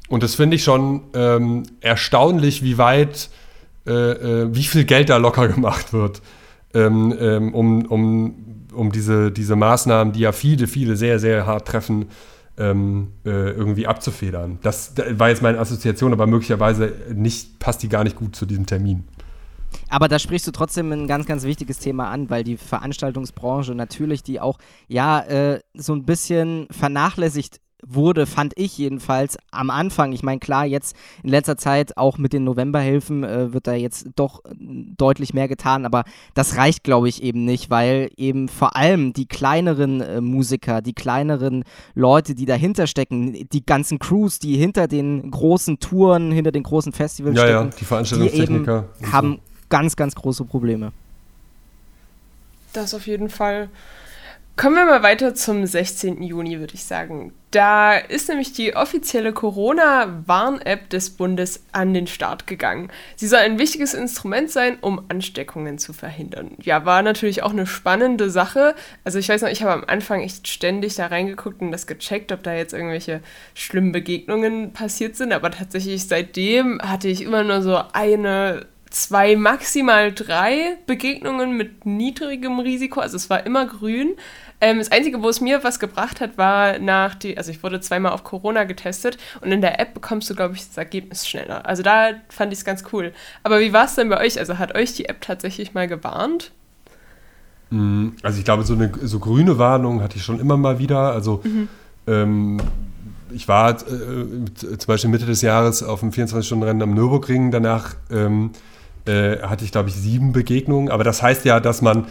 Und 0.10 0.23
das 0.23 0.36
finde 0.36 0.56
ich 0.56 0.63
schon 0.63 1.01
ähm, 1.13 1.63
erstaunlich, 1.80 2.63
wie 2.63 2.77
weit, 2.77 3.30
äh, 3.86 3.91
äh, 3.91 4.56
wie 4.56 4.63
viel 4.63 4.84
Geld 4.86 5.10
da 5.10 5.17
locker 5.17 5.47
gemacht 5.47 5.93
wird 5.93 6.21
ähm, 6.73 7.15
ähm, 7.19 7.54
um, 7.54 7.86
um, 7.86 8.36
um 8.73 8.91
diese, 8.91 9.32
diese 9.32 9.56
Maßnahmen, 9.56 10.13
die 10.13 10.21
ja 10.21 10.32
viele, 10.32 10.67
viele 10.67 10.95
sehr, 10.95 11.19
sehr 11.19 11.45
hart 11.45 11.67
treffen, 11.67 12.08
ähm, 12.58 13.14
äh, 13.26 13.30
irgendwie 13.30 13.88
abzufedern. 13.88 14.60
Das, 14.62 14.94
war 15.12 15.30
jetzt 15.30 15.42
meine 15.42 15.60
Assoziation, 15.60 16.14
aber 16.14 16.28
möglicherweise 16.28 16.94
nicht, 17.14 17.60
passt 17.60 17.84
die 17.84 17.90
gar 17.90 18.04
nicht 18.04 18.16
gut 18.16 18.36
zu 18.36 18.46
diesem 18.46 18.66
Termin. 18.66 19.04
Aber 19.90 20.08
da 20.08 20.20
sprichst 20.20 20.48
du 20.48 20.52
trotzdem 20.52 20.92
ein 20.92 21.08
ganz, 21.08 21.26
ganz 21.26 21.44
wichtiges 21.44 21.80
Thema 21.80 22.10
an, 22.10 22.30
weil 22.30 22.44
die 22.44 22.58
Veranstaltungsbranche 22.58 23.74
natürlich, 23.74 24.24
die 24.24 24.40
auch 24.40 24.58
ja 24.88 25.22
äh, 25.22 25.60
so 25.74 25.94
ein 25.94 26.04
bisschen 26.04 26.68
vernachlässigt 26.72 27.60
wurde, 27.86 28.26
fand 28.26 28.54
ich 28.56 28.78
jedenfalls 28.78 29.38
am 29.52 29.70
Anfang. 29.70 30.12
Ich 30.12 30.24
meine, 30.24 30.39
klar, 30.39 30.65
jetzt 30.65 30.96
in 31.24 31.30
letzter 31.30 31.58
Zeit 31.58 31.98
auch 31.98 32.17
mit 32.17 32.34
den 32.34 32.44
Novemberhilfen 32.44 33.24
äh, 33.24 33.54
wird 33.54 33.67
da 33.67 33.74
jetzt 33.74 34.08
doch 34.15 34.44
äh, 34.46 34.50
deutlich 34.60 35.34
mehr 35.34 35.48
getan, 35.48 35.86
aber 35.86 36.04
das 36.34 36.58
reicht, 36.58 36.84
glaube 36.84 37.10
ich, 37.10 37.24
eben 37.24 37.46
nicht, 37.46 37.70
weil 37.70 38.10
eben 38.17 38.48
vor 38.48 38.76
allem 38.76 39.13
die 39.13 39.26
kleineren 39.26 40.02
äh, 40.02 40.22
Musiker, 40.22 40.82
die 40.82 40.94
kleineren 40.94 41.63
Leute, 41.96 42.36
die 42.36 42.46
dahinter 42.46 42.88
stecken, 42.88 43.48
die 43.50 43.65
ganzen 43.65 44.00
Crews, 44.00 44.39
die 44.39 44.56
hinter 44.58 44.88
den 44.88 45.32
großen 45.32 45.80
Touren, 45.80 46.32
hinter 46.32 46.51
den 46.51 46.64
großen 46.64 46.93
Festivals 46.93 47.38
ja, 47.38 47.43
stecken, 47.43 47.70
ja, 47.70 47.78
die 47.80 47.86
Veranstaltungstechniker 47.86 48.86
die 48.99 49.05
haben 49.08 49.39
ganz, 49.70 49.95
ganz 49.95 50.16
große 50.16 50.45
Probleme. 50.45 50.91
Das 52.74 52.93
auf 52.93 53.08
jeden 53.08 53.30
Fall. 53.30 53.70
Kommen 54.62 54.76
wir 54.76 54.86
mal 54.86 55.01
weiter 55.01 55.34
zum 55.34 55.66
16. 55.66 56.22
Juni, 56.22 56.59
würde 56.59 56.76
ich 56.76 56.84
sagen. 56.84 57.34
Da 57.49 57.95
ist 57.97 58.30
nämlich 58.30 58.53
die 58.53 58.76
offizielle 58.76 59.34
Corona-Warn-App 59.34 60.88
des 60.91 61.09
Bundes 61.09 61.64
an 61.72 61.95
den 61.95 62.05
Start 62.05 62.45
gegangen. 62.45 62.91
Sie 63.16 63.26
soll 63.26 63.39
ein 63.39 63.57
wichtiges 63.57 63.95
Instrument 63.95 64.51
sein, 64.51 64.78
um 64.80 65.03
Ansteckungen 65.09 65.80
zu 65.80 65.93
verhindern. 65.93 66.51
Ja, 66.62 66.86
war 66.86 67.01
natürlich 67.01 67.41
auch 67.41 67.53
eine 67.53 67.66
spannende 67.66 68.30
Sache. 68.30 68.76
Also 69.03 69.18
ich 69.18 69.30
weiß 69.30 69.41
noch, 69.41 69.49
ich 69.49 69.64
habe 69.64 69.74
am 69.74 69.84
Anfang 69.88 70.22
echt 70.22 70.47
ständig 70.47 70.93
da 70.93 71.07
reingeguckt 71.07 71.59
und 71.62 71.72
das 71.72 71.88
gecheckt, 71.88 72.32
ob 72.32 72.43
da 72.43 72.53
jetzt 72.53 72.74
irgendwelche 72.74 73.22
schlimmen 73.55 73.91
Begegnungen 73.91 74.74
passiert 74.74 75.16
sind. 75.16 75.34
Aber 75.34 75.49
tatsächlich 75.49 76.07
seitdem 76.07 76.80
hatte 76.84 77.07
ich 77.07 77.24
immer 77.24 77.43
nur 77.43 77.64
so 77.64 77.82
eine 77.93 78.68
zwei, 78.91 79.36
maximal 79.36 80.12
drei 80.12 80.78
Begegnungen 80.86 81.57
mit 81.57 81.86
niedrigem 81.86 82.59
Risiko. 82.59 82.99
Also 82.99 83.16
es 83.18 83.30
war 83.30 83.45
immer 83.45 83.66
grün. 83.66 84.16
Ähm, 84.62 84.78
das 84.78 84.91
Einzige, 84.91 85.24
wo 85.24 85.30
es 85.30 85.41
mir 85.41 85.64
was 85.64 85.80
gebracht 85.80 86.22
hat, 86.22 86.38
war 86.38 86.78
nach 86.78 87.16
die, 87.16 87.36
also 87.36 87.49
ich 87.49 87.64
wurde 87.64 87.82
zweimal 87.82 88.12
auf 88.12 88.24
Corona 88.24 88.64
getestet 88.64 89.18
und 89.41 89.51
in 89.51 89.59
der 89.59 89.80
App 89.80 89.95
bekommst 89.95 90.30
du, 90.30 90.36
glaube 90.36 90.53
ich, 90.53 90.68
das 90.68 90.78
Ergebnis 90.78 91.28
schneller. 91.28 91.66
Also 91.66 91.82
da 91.82 92.12
fand 92.30 92.53
ich 92.53 92.59
es 92.59 92.66
ganz 92.66 92.84
cool. 92.93 93.12
Aber 93.41 93.59
wie 93.59 93.74
war 93.74 93.86
es 93.86 93.95
denn 93.95 94.07
bei 94.07 94.20
euch? 94.20 94.38
Also 94.38 94.59
hat 94.59 94.76
euch 94.76 94.93
die 94.93 95.05
App 95.05 95.22
tatsächlich 95.22 95.74
mal 95.74 95.88
gewarnt? 95.88 96.51
Mm, 97.72 98.09
also 98.22 98.38
ich 98.38 98.45
glaube, 98.45 98.64
so 98.64 98.74
eine 98.76 98.91
so 99.01 99.18
grüne 99.20 99.57
Warnung 99.57 100.03
hatte 100.03 100.18
ich 100.18 100.24
schon 100.24 100.39
immer 100.39 100.57
mal 100.57 100.78
wieder. 100.78 101.12
Also 101.12 101.41
mhm. 101.43 101.68
ähm, 102.05 102.57
ich 103.32 103.47
war 103.47 103.72
äh, 103.72 103.76
zum 103.76 104.88
Beispiel 104.88 105.09
Mitte 105.09 105.26
des 105.26 105.41
Jahres 105.41 105.82
auf 105.82 106.01
dem 106.01 106.12
24-Stunden-Rennen 106.12 106.84
am 106.84 106.93
Nürburgring. 106.93 107.49
Danach 107.49 107.95
ähm, 108.12 108.51
äh, 109.05 109.39
hatte 109.39 109.66
ich, 109.66 109.72
glaube 109.72 109.89
ich, 109.89 109.95
sieben 109.95 110.34
Begegnungen. 110.34 110.91
Aber 110.91 111.03
das 111.03 111.24
heißt 111.24 111.45
ja, 111.45 111.59
dass 111.59 111.82
man 111.82 112.05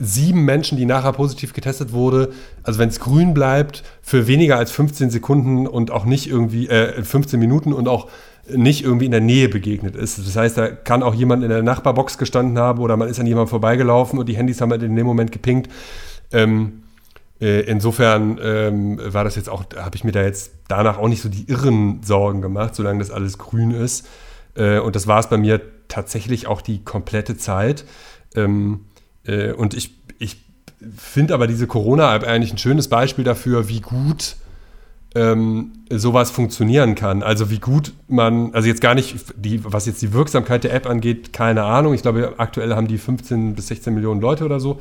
sieben 0.00 0.44
Menschen, 0.44 0.78
die 0.78 0.86
nachher 0.86 1.12
positiv 1.12 1.52
getestet 1.52 1.92
wurde, 1.92 2.32
also 2.62 2.78
wenn 2.78 2.88
es 2.88 2.98
grün 2.98 3.34
bleibt, 3.34 3.84
für 4.00 4.26
weniger 4.26 4.56
als 4.56 4.72
15 4.72 5.10
Sekunden 5.10 5.66
und 5.66 5.90
auch 5.90 6.06
nicht 6.06 6.28
irgendwie, 6.28 6.68
äh, 6.68 7.02
15 7.04 7.38
Minuten 7.38 7.72
und 7.72 7.86
auch 7.86 8.08
nicht 8.48 8.82
irgendwie 8.82 9.04
in 9.04 9.10
der 9.10 9.20
Nähe 9.20 9.48
begegnet 9.48 9.94
ist. 9.94 10.18
Das 10.18 10.34
heißt, 10.34 10.56
da 10.56 10.68
kann 10.68 11.02
auch 11.02 11.14
jemand 11.14 11.44
in 11.44 11.50
der 11.50 11.62
Nachbarbox 11.62 12.18
gestanden 12.18 12.58
haben 12.58 12.80
oder 12.80 12.96
man 12.96 13.08
ist 13.08 13.20
an 13.20 13.26
jemandem 13.26 13.50
vorbeigelaufen 13.50 14.18
und 14.18 14.28
die 14.28 14.36
Handys 14.36 14.60
haben 14.60 14.70
halt 14.70 14.82
in 14.82 14.96
dem 14.96 15.06
Moment 15.06 15.32
gepinkt. 15.32 15.70
Ähm, 16.32 16.82
äh, 17.40 17.60
insofern 17.60 18.38
ähm, 18.42 19.00
war 19.04 19.24
das 19.24 19.36
jetzt 19.36 19.48
auch, 19.48 19.64
habe 19.76 19.96
ich 19.96 20.04
mir 20.04 20.12
da 20.12 20.22
jetzt 20.22 20.52
danach 20.68 20.98
auch 20.98 21.08
nicht 21.08 21.22
so 21.22 21.28
die 21.28 21.44
irren 21.48 22.02
Sorgen 22.02 22.40
gemacht, 22.40 22.74
solange 22.74 22.98
das 22.98 23.10
alles 23.10 23.38
grün 23.38 23.70
ist. 23.70 24.08
Äh, 24.54 24.78
und 24.78 24.96
das 24.96 25.06
war 25.06 25.20
es 25.20 25.28
bei 25.28 25.36
mir 25.36 25.60
tatsächlich 25.88 26.46
auch 26.46 26.62
die 26.62 26.84
komplette 26.84 27.36
Zeit. 27.36 27.84
Ähm, 28.34 28.86
äh, 29.30 29.52
und 29.52 29.74
ich, 29.74 29.94
ich 30.18 30.36
finde 30.96 31.34
aber 31.34 31.46
diese 31.46 31.66
Corona-App 31.66 32.24
eigentlich 32.24 32.52
ein 32.52 32.58
schönes 32.58 32.88
Beispiel 32.88 33.24
dafür, 33.24 33.68
wie 33.68 33.80
gut 33.80 34.36
ähm, 35.14 35.72
sowas 35.90 36.30
funktionieren 36.30 36.94
kann. 36.94 37.22
Also 37.22 37.50
wie 37.50 37.58
gut 37.58 37.92
man, 38.08 38.54
also 38.54 38.68
jetzt 38.68 38.80
gar 38.80 38.94
nicht, 38.94 39.16
die, 39.36 39.62
was 39.64 39.86
jetzt 39.86 40.02
die 40.02 40.12
Wirksamkeit 40.12 40.64
der 40.64 40.74
App 40.74 40.86
angeht, 40.86 41.32
keine 41.32 41.64
Ahnung. 41.64 41.94
Ich 41.94 42.02
glaube, 42.02 42.34
aktuell 42.38 42.74
haben 42.74 42.86
die 42.86 42.98
15 42.98 43.54
bis 43.54 43.68
16 43.68 43.92
Millionen 43.94 44.20
Leute 44.20 44.44
oder 44.44 44.60
so. 44.60 44.78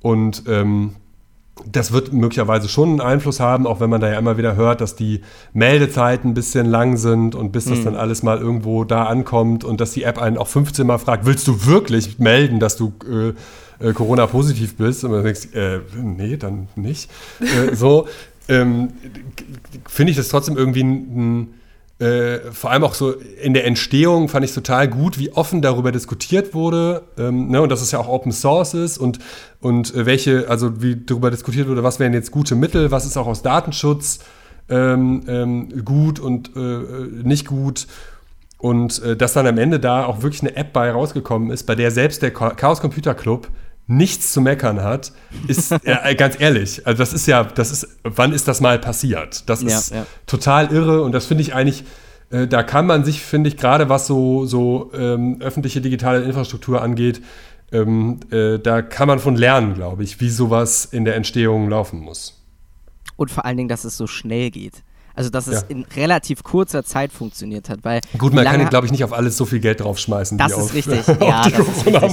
Und 0.00 0.44
ähm, 0.48 0.96
das 1.66 1.92
wird 1.92 2.12
möglicherweise 2.12 2.68
schon 2.68 2.88
einen 2.90 3.00
Einfluss 3.00 3.38
haben, 3.38 3.66
auch 3.66 3.80
wenn 3.80 3.90
man 3.90 4.00
da 4.00 4.10
ja 4.10 4.18
immer 4.18 4.38
wieder 4.38 4.56
hört, 4.56 4.80
dass 4.80 4.96
die 4.96 5.20
Meldezeiten 5.52 6.30
ein 6.30 6.34
bisschen 6.34 6.66
lang 6.66 6.96
sind 6.96 7.34
und 7.34 7.52
bis 7.52 7.66
das 7.66 7.78
hm. 7.78 7.84
dann 7.84 7.96
alles 7.96 8.22
mal 8.22 8.38
irgendwo 8.38 8.84
da 8.84 9.04
ankommt 9.04 9.62
und 9.62 9.80
dass 9.80 9.92
die 9.92 10.02
App 10.04 10.18
einen 10.18 10.38
auch 10.38 10.48
15 10.48 10.86
Mal 10.86 10.98
fragt, 10.98 11.26
willst 11.26 11.46
du 11.46 11.66
wirklich 11.66 12.18
melden, 12.18 12.58
dass 12.58 12.76
du 12.76 12.92
äh, 13.08 13.86
äh, 13.86 13.92
Corona-positiv 13.92 14.76
bist? 14.76 15.04
Und 15.04 15.12
man 15.12 15.24
denkt, 15.24 15.54
äh, 15.54 15.80
nee, 15.94 16.36
dann 16.36 16.68
nicht. 16.74 17.10
Äh, 17.40 17.74
so 17.74 18.08
ähm, 18.48 18.88
finde 19.86 20.10
ich 20.10 20.16
das 20.16 20.28
trotzdem 20.28 20.56
irgendwie 20.56 20.82
ein, 20.82 20.92
ein 21.40 21.54
äh, 22.02 22.50
vor 22.50 22.72
allem 22.72 22.82
auch 22.82 22.94
so 22.94 23.12
in 23.12 23.54
der 23.54 23.64
Entstehung 23.64 24.28
fand 24.28 24.44
ich 24.44 24.52
total 24.52 24.88
gut, 24.88 25.20
wie 25.20 25.30
offen 25.30 25.62
darüber 25.62 25.92
diskutiert 25.92 26.52
wurde. 26.52 27.04
Ähm, 27.16 27.48
ne, 27.48 27.62
und 27.62 27.70
dass 27.70 27.80
es 27.80 27.92
ja 27.92 28.00
auch 28.00 28.08
Open 28.08 28.32
Source 28.32 28.74
ist 28.74 28.98
und, 28.98 29.20
und 29.60 29.94
äh, 29.94 30.04
welche, 30.04 30.48
also 30.48 30.82
wie 30.82 30.96
darüber 30.96 31.30
diskutiert 31.30 31.68
wurde, 31.68 31.84
was 31.84 32.00
wären 32.00 32.12
jetzt 32.12 32.32
gute 32.32 32.56
Mittel, 32.56 32.90
was 32.90 33.06
ist 33.06 33.16
auch 33.16 33.28
aus 33.28 33.42
Datenschutz 33.42 34.18
ähm, 34.68 35.22
ähm, 35.28 35.84
gut 35.84 36.18
und 36.18 36.56
äh, 36.56 36.80
nicht 37.22 37.46
gut. 37.46 37.86
Und 38.58 39.00
äh, 39.02 39.16
dass 39.16 39.34
dann 39.34 39.46
am 39.46 39.58
Ende 39.58 39.78
da 39.78 40.04
auch 40.04 40.22
wirklich 40.22 40.42
eine 40.42 40.56
App 40.56 40.72
bei 40.72 40.90
rausgekommen 40.90 41.50
ist, 41.50 41.64
bei 41.64 41.76
der 41.76 41.92
selbst 41.92 42.22
der 42.22 42.32
Chaos 42.32 42.80
Computer 42.80 43.14
Club 43.14 43.48
nichts 43.86 44.32
zu 44.32 44.40
meckern 44.40 44.82
hat, 44.82 45.12
ist 45.48 45.72
äh, 45.84 46.14
ganz 46.14 46.40
ehrlich, 46.40 46.86
also 46.86 46.98
das 46.98 47.12
ist 47.12 47.26
ja, 47.26 47.44
das 47.44 47.70
ist, 47.70 47.88
wann 48.04 48.32
ist 48.32 48.48
das 48.48 48.60
mal 48.60 48.78
passiert? 48.78 49.48
Das 49.48 49.62
ist 49.62 49.90
ja, 49.90 49.98
ja. 49.98 50.06
total 50.26 50.72
irre 50.72 51.02
und 51.02 51.12
das 51.12 51.26
finde 51.26 51.42
ich 51.42 51.54
eigentlich, 51.54 51.84
äh, 52.30 52.46
da 52.46 52.62
kann 52.62 52.86
man 52.86 53.04
sich, 53.04 53.20
finde 53.22 53.48
ich, 53.48 53.56
gerade 53.56 53.88
was 53.88 54.06
so, 54.06 54.46
so 54.46 54.90
ähm, 54.94 55.38
öffentliche 55.40 55.80
digitale 55.80 56.22
Infrastruktur 56.22 56.80
angeht, 56.80 57.22
ähm, 57.72 58.20
äh, 58.30 58.58
da 58.58 58.82
kann 58.82 59.08
man 59.08 59.18
von 59.18 59.36
lernen, 59.36 59.74
glaube 59.74 60.04
ich, 60.04 60.20
wie 60.20 60.30
sowas 60.30 60.84
in 60.84 61.04
der 61.04 61.16
Entstehung 61.16 61.68
laufen 61.68 62.00
muss. 62.00 62.42
Und 63.16 63.30
vor 63.30 63.44
allen 63.44 63.56
Dingen, 63.56 63.68
dass 63.68 63.84
es 63.84 63.96
so 63.96 64.06
schnell 64.06 64.50
geht. 64.50 64.82
Also, 65.14 65.30
dass 65.30 65.46
es 65.46 65.62
ja. 65.62 65.68
in 65.68 65.84
relativ 65.96 66.42
kurzer 66.42 66.84
Zeit 66.84 67.12
funktioniert 67.12 67.68
hat. 67.68 67.80
Weil 67.82 68.00
Gut, 68.18 68.32
man 68.32 68.44
kann, 68.44 68.68
glaube 68.68 68.86
ich, 68.86 68.92
nicht 68.92 69.04
auf 69.04 69.12
alles 69.12 69.36
so 69.36 69.44
viel 69.44 69.60
Geld 69.60 69.80
draufschmeißen. 69.80 70.38
Das 70.38 70.52
ist 70.52 70.58
auf, 70.58 70.74
richtig. 70.74 71.06
ja, 71.20 71.48
das 71.48 71.58
ist 71.58 71.86
richtig. 71.86 72.10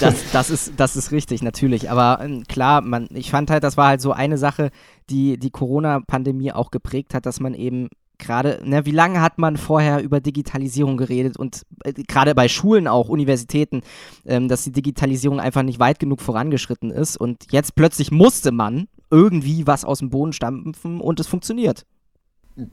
Das, 0.00 0.14
das, 0.32 0.50
ist, 0.50 0.72
das 0.76 0.96
ist 0.96 1.12
richtig, 1.12 1.42
natürlich. 1.42 1.90
Aber 1.90 2.24
äh, 2.24 2.42
klar, 2.48 2.80
man, 2.80 3.08
ich 3.12 3.30
fand 3.30 3.50
halt, 3.50 3.64
das 3.64 3.76
war 3.76 3.88
halt 3.88 4.00
so 4.00 4.12
eine 4.12 4.38
Sache, 4.38 4.70
die 5.10 5.38
die 5.38 5.50
Corona-Pandemie 5.50 6.52
auch 6.52 6.70
geprägt 6.70 7.14
hat, 7.14 7.26
dass 7.26 7.40
man 7.40 7.54
eben 7.54 7.88
gerade, 8.18 8.60
ne, 8.64 8.86
wie 8.86 8.92
lange 8.92 9.20
hat 9.20 9.38
man 9.38 9.56
vorher 9.56 10.02
über 10.02 10.20
Digitalisierung 10.20 10.96
geredet 10.96 11.36
und 11.36 11.62
äh, 11.84 11.92
gerade 11.92 12.34
bei 12.34 12.48
Schulen 12.48 12.88
auch, 12.88 13.08
Universitäten, 13.08 13.82
ähm, 14.24 14.48
dass 14.48 14.64
die 14.64 14.72
Digitalisierung 14.72 15.40
einfach 15.40 15.62
nicht 15.62 15.78
weit 15.78 15.98
genug 15.98 16.20
vorangeschritten 16.20 16.90
ist 16.90 17.16
und 17.16 17.52
jetzt 17.52 17.74
plötzlich 17.74 18.10
musste 18.10 18.52
man 18.52 18.88
irgendwie 19.10 19.66
was 19.66 19.84
aus 19.84 20.00
dem 20.00 20.10
Boden 20.10 20.32
stampfen 20.32 21.00
und 21.00 21.20
es 21.20 21.26
funktioniert. 21.26 21.86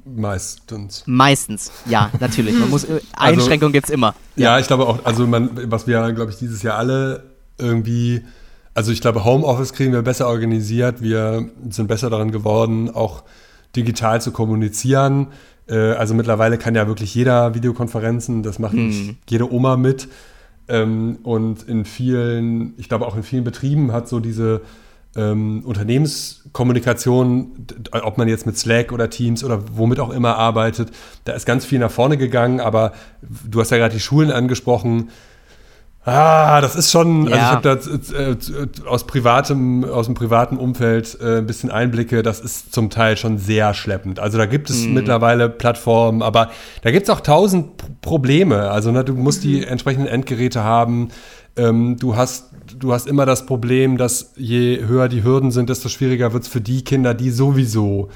Meistens. 0.06 1.04
Meistens, 1.06 1.72
ja, 1.86 2.10
natürlich. 2.20 2.58
Man 2.58 2.70
muss, 2.70 2.86
äh, 2.86 3.02
also, 3.14 3.42
Einschränkungen 3.42 3.74
gibt 3.74 3.88
es 3.88 3.94
immer. 3.94 4.16
Ja. 4.36 4.54
ja. 4.54 4.60
ich 4.60 4.68
glaube 4.68 4.88
auch, 4.88 5.04
also 5.04 5.28
man, 5.28 5.50
was 5.70 5.88
wir, 5.88 6.12
glaube 6.14 6.32
ich, 6.32 6.38
dieses 6.38 6.64
Jahr 6.64 6.78
alle 6.78 7.24
irgendwie, 7.58 8.24
also 8.74 8.92
ich 8.92 9.02
glaube, 9.02 9.26
Homeoffice 9.26 9.74
kriegen 9.74 9.92
wir 9.92 10.02
besser 10.02 10.28
organisiert, 10.28 11.02
wir 11.02 11.50
sind 11.70 11.88
besser 11.88 12.10
daran 12.10 12.32
geworden, 12.32 12.90
auch 12.90 13.24
digital 13.76 14.22
zu 14.22 14.32
kommunizieren. 14.32 15.28
Äh, 15.68 15.76
also 15.94 16.14
mittlerweile 16.14 16.58
kann 16.58 16.76
ja 16.76 16.88
wirklich 16.88 17.14
jeder 17.14 17.54
Videokonferenzen, 17.54 18.42
das 18.42 18.60
macht 18.60 18.74
hm. 18.74 19.18
jede 19.30 19.52
Oma 19.52 19.76
mit. 19.76 20.08
Ähm, 20.70 21.20
und 21.24 21.64
in 21.64 21.84
vielen, 21.84 22.74
ich 22.78 22.88
glaube 22.88 23.06
auch 23.06 23.18
in 23.18 23.24
vielen 23.24 23.44
Betrieben 23.44 23.92
hat 23.92 24.08
so 24.08 24.22
diese 24.22 24.62
ähm, 25.16 25.64
Unternehmenskommunikation, 25.66 27.68
ob 27.92 28.18
man 28.18 28.28
jetzt 28.28 28.46
mit 28.46 28.58
Slack 28.58 28.92
oder 28.92 29.10
Teams 29.10 29.44
oder 29.44 29.62
womit 29.76 30.00
auch 30.00 30.10
immer 30.10 30.38
arbeitet, 30.38 30.92
da 31.26 31.34
ist 31.34 31.46
ganz 31.46 31.66
viel 31.66 31.80
nach 31.80 31.92
vorne 31.92 32.18
gegangen, 32.18 32.60
aber 32.60 32.94
du 33.22 33.60
hast 33.60 33.72
ja 33.72 33.78
gerade 33.78 33.94
die 33.94 34.02
Schulen 34.02 34.32
angesprochen. 34.32 35.10
Ah, 36.06 36.60
das 36.60 36.76
ist 36.76 36.92
schon, 36.92 37.28
ja. 37.28 37.32
also 37.32 37.38
ich 37.38 37.44
habe 37.44 37.80
da 38.12 38.20
äh, 38.20 38.36
aus 38.86 39.08
privatem, 39.08 39.86
aus 39.86 40.08
dem 40.08 40.16
privaten 40.16 40.58
Umfeld 40.58 41.18
äh, 41.22 41.38
ein 41.38 41.46
bisschen 41.46 41.72
Einblicke, 41.72 42.24
das 42.24 42.42
ist 42.42 42.74
zum 42.74 42.90
Teil 42.90 43.16
schon 43.16 43.38
sehr 43.38 43.74
schleppend. 43.74 44.20
Also 44.20 44.38
da 44.38 44.46
gibt 44.46 44.70
es 44.70 44.86
mhm. 44.86 44.96
mittlerweile 44.96 45.48
Plattformen, 45.48 46.22
aber 46.22 46.52
da 46.82 46.92
gibt 46.92 47.04
es 47.04 47.10
auch 47.10 47.22
tausend 47.22 48.02
Probleme. 48.02 48.70
Also 48.70 48.92
ne, 48.92 49.06
du 49.06 49.14
musst 49.14 49.46
die 49.46 49.62
mhm. 49.62 49.68
entsprechenden 49.68 50.08
Endgeräte 50.08 50.66
haben, 50.66 51.08
ähm, 51.56 51.96
du 51.98 52.18
hast 52.18 52.53
du 52.84 52.92
hast 52.92 53.08
immer 53.08 53.26
das 53.26 53.46
Problem, 53.46 53.98
dass 53.98 54.34
je 54.36 54.86
höher 54.86 55.08
die 55.08 55.24
Hürden 55.24 55.52
sind, 55.52 55.70
desto 55.70 55.90
schwieriger 55.90 56.34
wird 56.34 56.44
es 56.44 56.50
für 56.50 56.62
die 56.62 56.84
Kinder, 56.84 57.14
die 57.14 57.30
sowieso 57.30 58.10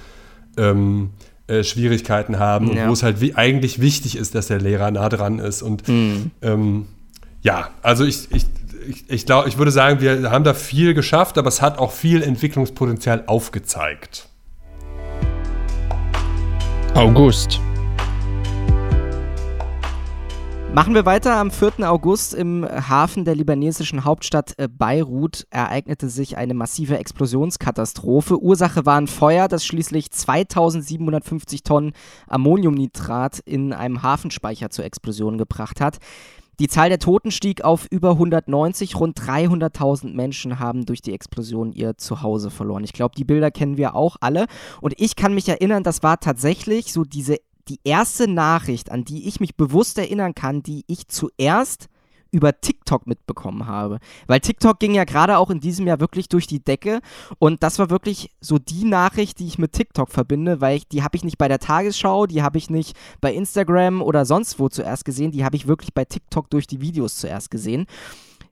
ähm, 0.57 1.11
äh, 1.47 1.63
Schwierigkeiten 1.63 2.37
haben 2.37 2.73
ja. 2.73 2.83
und 2.83 2.89
wo 2.89 2.93
es 2.93 3.03
halt 3.03 3.21
wie, 3.21 3.35
eigentlich 3.35 3.79
wichtig 3.79 4.17
ist, 4.17 4.35
dass 4.35 4.47
der 4.47 4.59
Lehrer 4.59 4.91
nah 4.91 5.07
dran 5.07 5.39
ist. 5.39 5.61
Und 5.61 5.87
mhm. 5.87 6.31
ähm, 6.41 6.85
ja, 7.41 7.69
also 7.81 8.03
ich, 8.03 8.27
ich, 8.31 8.45
ich, 8.89 9.05
ich 9.07 9.25
glaube, 9.25 9.47
ich 9.47 9.57
würde 9.57 9.71
sagen, 9.71 10.01
wir 10.01 10.29
haben 10.29 10.43
da 10.43 10.53
viel 10.53 10.93
geschafft, 10.93 11.37
aber 11.37 11.47
es 11.47 11.61
hat 11.61 11.77
auch 11.77 11.93
viel 11.93 12.21
Entwicklungspotenzial 12.21 13.23
aufgezeigt. 13.27 14.27
August. 16.93 17.61
Machen 20.73 20.93
wir 20.93 21.05
weiter. 21.05 21.37
Am 21.37 21.49
4. 21.49 21.89
August 21.89 22.35
im 22.35 22.63
Hafen 22.63 23.25
der 23.25 23.35
libanesischen 23.35 24.05
Hauptstadt 24.05 24.53
äh, 24.57 24.67
Beirut 24.67 25.47
ereignete 25.49 26.07
sich 26.07 26.37
eine 26.37 26.53
massive 26.53 26.97
Explosionskatastrophe. 26.99 28.39
Ursache 28.39 28.85
war 28.85 28.99
ein 28.99 29.07
Feuer, 29.07 29.47
das 29.47 29.65
schließlich 29.65 30.11
2750 30.11 31.63
Tonnen 31.63 31.93
Ammoniumnitrat 32.27 33.39
in 33.39 33.73
einem 33.73 34.03
Hafenspeicher 34.03 34.69
zur 34.69 34.85
Explosion 34.85 35.39
gebracht 35.39 35.81
hat. 35.81 35.97
Die 36.59 36.67
Zahl 36.67 36.89
der 36.89 36.97
Toten 36.97 37.29
stieg 37.29 37.63
auf 37.63 37.85
über 37.91 38.11
190. 38.11 38.99
Rund 38.99 39.19
300.000 39.19 40.15
Menschen 40.15 40.59
haben 40.59 40.87
durch 40.87 41.01
die 41.03 41.13
Explosion 41.13 41.71
ihr 41.71 41.97
Zuhause 41.97 42.49
verloren. 42.49 42.83
Ich 42.83 42.93
glaube, 42.93 43.13
die 43.15 43.25
Bilder 43.25 43.51
kennen 43.51 43.77
wir 43.77 43.95
auch 43.95 44.17
alle. 44.21 44.47
Und 44.81 44.95
ich 44.97 45.15
kann 45.15 45.35
mich 45.35 45.47
erinnern, 45.47 45.83
das 45.83 46.01
war 46.01 46.19
tatsächlich 46.19 46.91
so 46.91 47.03
diese 47.03 47.37
die 47.69 47.79
erste 47.83 48.27
Nachricht, 48.27 48.91
an 48.91 49.03
die 49.03 49.27
ich 49.27 49.39
mich 49.39 49.55
bewusst 49.55 49.97
erinnern 49.97 50.35
kann, 50.35 50.63
die 50.63 50.83
ich 50.87 51.07
zuerst 51.07 51.89
über 52.31 52.59
TikTok 52.59 53.07
mitbekommen 53.07 53.67
habe. 53.67 53.99
Weil 54.27 54.39
TikTok 54.39 54.79
ging 54.79 54.93
ja 54.93 55.05
gerade 55.05 55.37
auch 55.37 55.49
in 55.49 55.59
diesem 55.59 55.87
Jahr 55.87 55.99
wirklich 55.99 56.29
durch 56.29 56.47
die 56.47 56.63
Decke 56.63 56.99
und 57.39 57.63
das 57.63 57.79
war 57.79 57.89
wirklich 57.89 58.31
so 58.41 58.59
die 58.59 58.85
Nachricht, 58.85 59.39
die 59.39 59.47
ich 59.47 59.57
mit 59.57 59.73
TikTok 59.73 60.09
verbinde, 60.09 60.61
weil 60.61 60.77
ich, 60.77 60.87
die 60.87 61.03
habe 61.03 61.15
ich 61.15 61.23
nicht 61.23 61.37
bei 61.37 61.47
der 61.47 61.59
Tagesschau, 61.59 62.27
die 62.27 62.43
habe 62.43 62.57
ich 62.57 62.69
nicht 62.69 62.97
bei 63.21 63.33
Instagram 63.33 64.01
oder 64.01 64.25
sonst 64.25 64.59
wo 64.59 64.69
zuerst 64.69 65.05
gesehen, 65.05 65.31
die 65.31 65.45
habe 65.45 65.55
ich 65.55 65.67
wirklich 65.67 65.93
bei 65.93 66.05
TikTok 66.05 66.49
durch 66.49 66.67
die 66.67 66.81
Videos 66.81 67.17
zuerst 67.17 67.51
gesehen. 67.51 67.85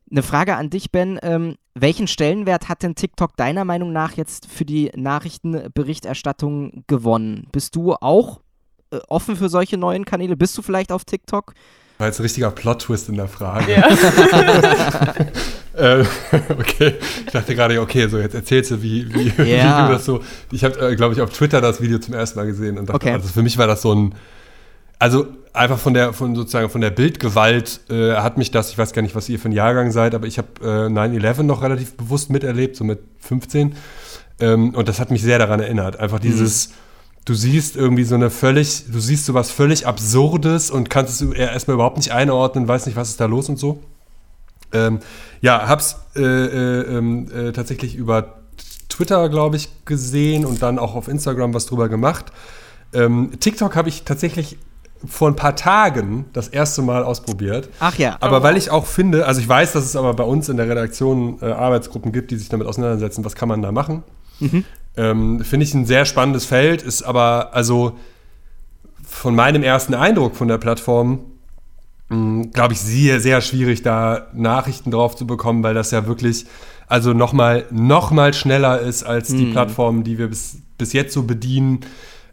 Eine 0.10 0.22
Frage 0.22 0.56
an 0.56 0.70
dich, 0.70 0.92
Ben. 0.92 1.20
Ähm, 1.24 1.56
welchen 1.74 2.08
Stellenwert 2.08 2.70
hat 2.70 2.84
denn 2.84 2.94
TikTok 2.94 3.36
deiner 3.36 3.66
Meinung 3.66 3.92
nach 3.92 4.14
jetzt 4.14 4.46
für 4.46 4.64
die 4.64 4.92
Nachrichtenberichterstattung 4.96 6.84
gewonnen? 6.86 7.48
Bist 7.52 7.76
du 7.76 7.94
auch 7.94 8.40
äh, 8.92 8.98
offen 9.08 9.36
für 9.36 9.50
solche 9.50 9.78
neuen 9.78 10.06
Kanäle? 10.06 10.36
Bist 10.36 10.58
du 10.58 10.62
vielleicht 10.62 10.92
auf 10.92 11.06
TikTok? 11.06 11.54
War 11.98 12.08
jetzt 12.08 12.20
ein 12.20 12.24
richtiger 12.24 12.52
Plot-Twist 12.52 13.08
in 13.08 13.16
der 13.16 13.30
Frage. 13.30 13.72
Ja. 13.72 13.88
äh, 16.02 16.04
okay, 16.60 16.96
ich 17.26 17.32
dachte 17.32 17.56
gerade, 17.56 17.80
okay, 17.80 18.08
so 18.10 18.18
jetzt 18.18 18.36
erzählst 18.36 18.72
du, 18.72 18.82
wie, 18.82 19.14
wie, 19.14 19.28
ja. 19.50 19.84
wie 19.84 19.88
du 19.88 19.94
das 19.94 20.04
so. 20.04 20.22
Ich 20.52 20.66
habe, 20.66 20.78
äh, 20.92 20.96
glaube 20.96 21.14
ich, 21.14 21.22
auf 21.22 21.30
Twitter 21.30 21.62
das 21.62 21.82
Video 21.82 21.98
zum 22.00 22.14
ersten 22.14 22.38
Mal 22.38 22.48
gesehen 22.48 22.78
und 22.78 22.90
dachte, 22.90 22.96
okay. 22.98 23.14
also 23.14 23.30
für 23.30 23.44
mich 23.44 23.58
war 23.58 23.68
das 23.68 23.82
so 23.82 23.94
ein. 23.94 24.16
Also 24.98 25.28
einfach 25.52 25.78
von 25.78 25.94
der, 25.94 26.14
von 26.14 26.36
sozusagen 26.36 26.70
von 26.70 26.80
der 26.80 26.90
Bildgewalt 26.90 27.82
äh, 27.90 28.14
hat 28.14 28.38
mich 28.38 28.52
das, 28.52 28.72
ich 28.72 28.78
weiß 28.78 28.94
gar 28.94 29.02
nicht, 29.02 29.14
was 29.14 29.28
ihr 29.28 29.40
für 29.40 29.50
ein 29.50 29.52
Jahrgang 29.52 29.92
seid, 29.92 30.16
aber 30.16 30.26
ich 30.26 30.38
habe 30.38 30.48
äh, 30.62 30.88
9-11 30.90 31.44
noch 31.44 31.62
relativ 31.62 31.98
bewusst 31.98 32.30
miterlebt, 32.30 32.78
so 32.78 32.86
mit 32.86 33.00
15. 33.20 33.76
Ähm, 34.40 34.74
und 34.74 34.88
das 34.88 35.02
hat 35.02 35.12
mich 35.12 35.22
sehr 35.22 35.38
daran 35.38 35.60
erinnert. 35.60 35.98
Einfach 35.98 36.20
dieses. 36.20 36.70
Mhm 36.70 36.74
du 37.26 37.34
siehst 37.34 37.76
irgendwie 37.76 38.04
so 38.04 38.16
eine 38.16 38.30
völlig, 38.30 38.86
du 38.92 39.00
siehst 39.00 39.26
so 39.26 39.34
was 39.34 39.52
völlig 39.52 39.88
Absurdes 39.88 40.70
und 40.70 40.90
kannst 40.90 41.22
es 41.22 41.32
erstmal 41.34 41.76
überhaupt 41.76 41.98
nicht 41.98 42.12
einordnen, 42.12 42.68
weißt 42.68 42.86
nicht, 42.86 42.96
was 42.96 43.10
ist 43.10 43.20
da 43.20 43.26
los 43.26 43.50
und 43.50 43.58
so. 43.58 43.84
Ähm, 44.72 45.00
ja, 45.42 45.68
hab's 45.68 45.98
äh, 46.16 46.22
äh, 46.22 46.98
ähm, 46.98 47.28
äh, 47.32 47.52
tatsächlich 47.52 47.96
über 47.96 48.36
Twitter, 48.90 49.28
glaube 49.30 49.56
ich, 49.58 49.86
gesehen 49.86 50.46
und 50.46 50.62
dann 50.62 50.80
auch 50.80 50.96
auf 50.96 51.08
Instagram 51.08 51.54
was 51.54 51.66
drüber 51.66 51.90
gemacht. 51.90 52.26
Ähm, 52.94 53.32
TikTok 53.40 53.76
habe 53.76 53.90
ich 53.90 54.04
tatsächlich 54.04 54.58
vor 55.06 55.28
ein 55.28 55.36
paar 55.36 55.56
Tagen 55.56 56.26
das 56.34 56.48
erste 56.48 56.82
Mal 56.82 57.04
ausprobiert. 57.04 57.70
Ach 57.80 57.98
ja. 57.98 58.18
Aber 58.22 58.44
weil 58.44 58.58
ich 58.58 58.72
auch 58.72 58.86
finde, 58.86 59.26
also 59.26 59.42
ich 59.42 59.48
weiß, 59.48 59.74
dass 59.74 59.84
es 59.84 59.96
aber 59.96 60.14
bei 60.14 60.24
uns 60.24 60.50
in 60.50 60.58
der 60.58 60.68
Redaktion 60.68 61.38
äh, 61.42 61.46
Arbeitsgruppen 61.46 62.12
gibt, 62.12 62.32
die 62.32 62.38
sich 62.38 62.50
damit 62.50 62.68
auseinandersetzen, 62.68 63.26
was 63.26 63.36
kann 63.36 63.50
man 63.50 63.62
da 63.62 63.72
machen. 63.72 64.04
Mhm. 64.40 64.66
Ähm, 64.98 65.44
Finde 65.44 65.66
ich 65.66 65.74
ein 65.74 65.86
sehr 65.86 66.06
spannendes 66.06 66.46
Feld, 66.46 66.82
ist 66.82 67.04
aber 67.04 67.54
also 67.54 67.98
von 69.04 69.36
meinem 69.36 69.64
ersten 69.64 69.94
Eindruck 69.94 70.36
von 70.36 70.48
der 70.48 70.58
Plattform, 70.58 71.20
hm, 72.10 72.52
glaube 72.52 72.74
ich, 72.74 72.80
sehr, 72.80 73.20
sehr 73.20 73.42
schwierig, 73.42 73.82
da 73.82 74.28
Nachrichten 74.34 74.92
drauf 74.92 75.16
zu 75.16 75.28
bekommen, 75.28 75.64
weil 75.64 75.74
das 75.74 75.92
ja 75.92 76.08
wirklich 76.08 76.46
also 76.88 77.14
nochmal 77.14 77.66
noch 77.72 78.12
mal 78.12 78.34
schneller 78.34 78.80
ist 78.80 79.04
als 79.04 79.30
die 79.30 79.46
mhm. 79.46 79.52
Plattformen, 79.52 80.04
die 80.04 80.18
wir 80.18 80.28
bis, 80.28 80.58
bis 80.78 80.94
jetzt 80.94 81.14
so 81.14 81.24
bedienen. 81.24 81.80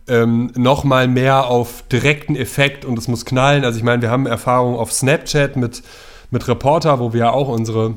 Ähm, 0.09 0.51
noch 0.57 0.83
mal 0.85 1.07
mehr 1.07 1.47
auf 1.47 1.85
direkten 1.91 2.35
Effekt 2.35 2.85
und 2.85 2.99
es 2.99 3.07
muss 3.07 3.25
knallen. 3.25 3.65
Also 3.65 3.79
ich 3.79 3.85
meine, 3.85 4.03
wir 4.03 4.11
haben 4.11 4.27
Erfahrung 4.27 4.77
auf 4.77 4.93
Snapchat 4.93 5.57
mit, 5.57 5.83
mit 6.31 6.47
Reporter, 6.49 6.99
wo 6.99 7.13
wir 7.13 7.21
ja 7.21 7.31
auch 7.31 7.49
unsere 7.49 7.95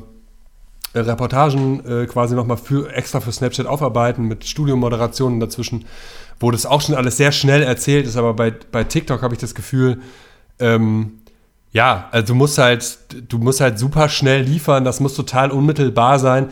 äh, 0.96 1.00
Reportagen 1.00 1.84
äh, 1.86 2.06
quasi 2.06 2.34
nochmal 2.34 2.56
für, 2.56 2.92
extra 2.92 3.20
für 3.20 3.32
Snapchat 3.32 3.66
aufarbeiten 3.66 4.24
mit 4.24 4.44
Studiomoderationen 4.44 5.40
dazwischen, 5.40 5.84
wo 6.40 6.50
das 6.50 6.66
auch 6.66 6.80
schon 6.80 6.94
alles 6.94 7.16
sehr 7.16 7.32
schnell 7.32 7.62
erzählt 7.62 8.06
ist, 8.06 8.16
aber 8.16 8.34
bei, 8.34 8.52
bei 8.72 8.84
TikTok 8.84 9.22
habe 9.22 9.34
ich 9.34 9.40
das 9.40 9.54
Gefühl, 9.54 10.00
ähm, 10.58 11.18
ja, 11.72 12.08
also 12.10 12.28
du 12.28 12.34
musst 12.34 12.56
halt, 12.56 12.98
du 13.28 13.38
musst 13.38 13.60
halt 13.60 13.78
super 13.78 14.08
schnell 14.08 14.42
liefern, 14.42 14.84
das 14.84 15.00
muss 15.00 15.14
total 15.14 15.50
unmittelbar 15.50 16.18
sein. 16.18 16.48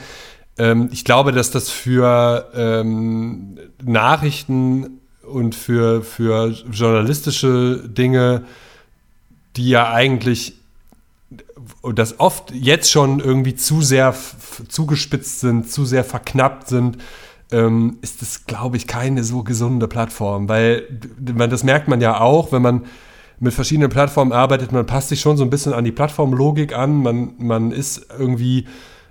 Ähm, 0.59 0.91
ich 0.93 1.05
glaube, 1.05 1.33
dass 1.33 1.51
das 1.51 1.71
für 1.71 2.51
ähm, 2.55 3.59
Nachrichten 3.83 5.01
und 5.27 5.55
für, 5.55 6.03
für 6.03 6.49
journalistische 6.71 7.83
Dinge, 7.89 8.45
die 9.57 9.71
ja 9.71 9.91
eigentlich 9.93 10.55
das 11.95 12.21
oft 12.21 12.53
jetzt 12.53 12.91
schon 12.91 13.21
irgendwie 13.21 13.55
zu 13.55 13.83
sehr 13.83 14.15
zugespitzt 14.69 15.41
sind, 15.41 15.71
zu 15.71 15.85
sehr 15.85 16.05
verknappt 16.05 16.69
sind, 16.69 16.99
ähm, 17.51 17.99
ist 18.03 18.23
das, 18.23 18.47
glaube 18.47 18.77
ich, 18.77 18.87
keine 18.87 19.25
so 19.25 19.43
gesunde 19.43 19.89
Plattform. 19.89 20.49
Weil 20.49 20.83
man, 21.35 21.51
das 21.51 21.65
merkt 21.65 21.89
man 21.89 22.01
ja 22.01 22.21
auch, 22.21 22.53
wenn 22.53 22.63
man 22.63 22.85
mit 23.41 23.55
verschiedenen 23.55 23.91
Plattformen 23.91 24.33
arbeitet, 24.33 24.73
man 24.73 24.87
passt 24.87 25.09
sich 25.09 25.21
schon 25.21 25.37
so 25.37 25.45
ein 25.45 25.51
bisschen 25.51 25.73
an 25.73 25.85
die 25.85 25.93
Plattformlogik 25.93 26.77
an. 26.77 27.03
Man, 27.03 27.35
man 27.39 27.73
ist 27.73 28.07
irgendwie 28.19 28.67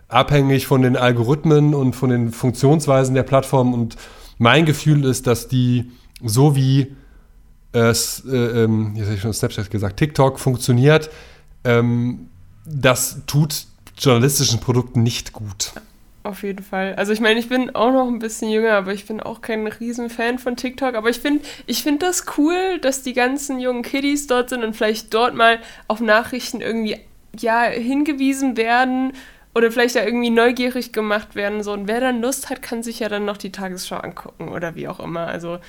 abhängig 0.07 0.67
von 0.67 0.81
den 0.81 0.95
Algorithmen 0.95 1.73
und 1.73 1.95
von 1.95 2.09
den 2.09 2.31
Funktionsweisen 2.31 3.15
der 3.15 3.23
Plattform. 3.23 3.73
Und 3.73 3.95
mein 4.37 4.65
Gefühl 4.65 5.05
ist, 5.05 5.27
dass 5.27 5.47
die 5.47 5.91
so 6.23 6.55
wie 6.55 6.95
äh, 7.73 7.91
äh, 7.91 8.63
ähm, 8.63 8.93
jetzt 8.95 9.05
habe 9.05 9.15
ich 9.15 9.21
schon 9.21 9.33
Snapchat 9.33 9.71
gesagt, 9.71 9.97
TikTok 9.97 10.39
funktioniert, 10.39 11.09
ähm, 11.63 12.29
das 12.65 13.21
tut 13.27 13.65
journalistischen 13.97 14.59
Produkten 14.59 15.03
nicht 15.03 15.33
gut. 15.33 15.73
Auf 16.23 16.43
jeden 16.43 16.63
Fall. 16.63 16.95
Also 16.95 17.11
ich 17.11 17.19
meine, 17.19 17.37
ich 17.37 17.49
bin 17.49 17.75
auch 17.75 17.91
noch 17.91 18.07
ein 18.07 18.19
bisschen 18.19 18.49
jünger, 18.49 18.73
aber 18.73 18.93
ich 18.93 19.05
bin 19.05 19.19
auch 19.19 19.41
kein 19.41 19.67
Riesenfan 19.67 20.39
von 20.39 20.55
TikTok. 20.55 20.95
Aber 20.95 21.09
ich 21.09 21.19
finde 21.19 21.43
ich 21.65 21.83
find 21.83 22.01
das 22.01 22.25
cool, 22.37 22.79
dass 22.79 23.03
die 23.03 23.13
ganzen 23.13 23.59
jungen 23.59 23.81
Kiddies 23.81 24.27
dort 24.27 24.49
sind 24.49 24.63
und 24.63 24.73
vielleicht 24.73 25.13
dort 25.13 25.35
mal 25.35 25.59
auf 25.89 25.99
Nachrichten 25.99 26.61
irgendwie 26.61 26.97
ja, 27.37 27.63
hingewiesen 27.63 28.55
werden 28.55 29.11
oder 29.53 29.69
vielleicht 29.69 29.95
da 29.95 30.03
irgendwie 30.03 30.29
neugierig 30.29 30.93
gemacht 30.93 31.35
werden. 31.35 31.61
So. 31.61 31.73
Und 31.73 31.89
wer 31.89 31.99
dann 31.99 32.21
Lust 32.21 32.49
hat, 32.49 32.61
kann 32.61 32.83
sich 32.83 32.99
ja 32.99 33.09
dann 33.09 33.25
noch 33.25 33.37
die 33.37 33.51
Tagesschau 33.51 33.97
angucken 33.97 34.47
oder 34.47 34.75
wie 34.75 34.87
auch 34.87 35.01
immer. 35.01 35.27
Also, 35.27 35.59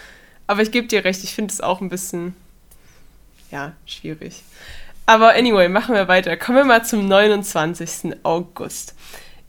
aber 0.47 0.63
ich 0.63 0.71
gebe 0.71 0.87
dir 0.87 1.05
recht, 1.05 1.25
ich 1.25 1.35
finde 1.35 1.53
es 1.53 1.61
auch 1.61 1.81
ein 1.81 1.89
bisschen 1.89 2.37
ja, 3.51 3.73
schwierig. 3.87 4.43
Aber 5.07 5.35
anyway, 5.35 5.69
machen 5.69 5.95
wir 5.95 6.09
weiter. 6.09 6.37
Kommen 6.39 6.59
wir 6.59 6.65
mal 6.65 6.85
zum 6.85 7.07
29. 7.07 8.17
August. 8.23 8.95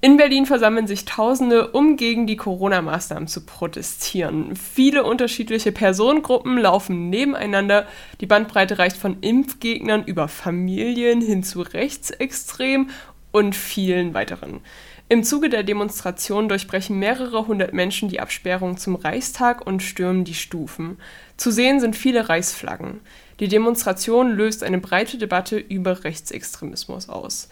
In 0.02 0.18
Berlin 0.18 0.46
versammeln 0.46 0.86
sich 0.86 1.06
Tausende, 1.06 1.70
um 1.72 1.96
gegen 1.96 2.28
die 2.28 2.36
Corona-Maßnahmen 2.36 3.28
zu 3.28 3.46
protestieren. 3.46 4.56
Viele 4.56 5.06
unterschiedliche 5.06 5.72
Personengruppen 5.72 6.58
laufen 6.58 7.10
nebeneinander. 7.10 7.88
Die 8.20 8.26
Bandbreite 8.26 8.78
reicht 8.78 8.98
von 8.98 9.18
Impfgegnern 9.22 10.04
über 10.04 10.28
Familien 10.28 11.22
hin 11.22 11.42
zu 11.42 11.62
Rechtsextremen 11.62 12.90
und 13.32 13.56
vielen 13.56 14.14
weiteren. 14.14 14.60
Im 15.08 15.24
Zuge 15.24 15.50
der 15.50 15.64
Demonstration 15.64 16.50
durchbrechen 16.50 17.00
mehrere 17.00 17.48
hundert 17.48 17.74
Menschen 17.74 18.10
die 18.10 18.20
Absperrung 18.20 18.78
zum 18.78 18.96
Reichstag 18.96 19.66
und 19.66 19.82
stürmen 19.82 20.26
die 20.26 20.34
Stufen. 20.34 20.98
Zu 21.38 21.52
sehen 21.52 21.80
sind 21.80 21.96
viele 21.96 22.28
Reichsflaggen. 22.28 23.00
Die 23.40 23.48
Demonstration 23.48 24.32
löst 24.32 24.64
eine 24.64 24.80
breite 24.80 25.18
Debatte 25.18 25.58
über 25.58 26.04
Rechtsextremismus 26.04 27.10
aus. 27.10 27.50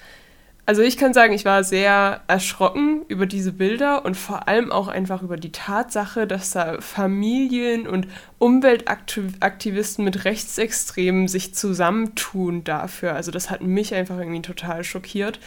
Also 0.66 0.82
ich 0.82 0.96
kann 0.96 1.14
sagen, 1.14 1.34
ich 1.34 1.44
war 1.44 1.66
sehr 1.66 2.22
erschrocken 2.28 3.02
über 3.10 3.26
diese 3.26 3.52
Bilder 3.52 4.06
und 4.06 4.16
vor 4.16 4.48
allem 4.48 4.72
auch 4.72 4.88
einfach 4.88 5.22
über 5.22 5.36
die 5.36 5.52
Tatsache, 5.52 6.26
dass 6.26 6.52
da 6.52 6.80
Familien 6.80 7.86
und 7.86 8.08
Umweltaktivisten 8.40 10.06
mit 10.06 10.24
Rechtsextremen 10.24 11.28
sich 11.28 11.54
zusammentun 11.54 12.64
dafür. 12.64 13.14
Also 13.14 13.30
das 13.30 13.50
hat 13.50 13.62
mich 13.62 13.94
einfach 13.94 14.18
irgendwie 14.18 14.42
total 14.42 14.86
schockiert. 14.86 15.38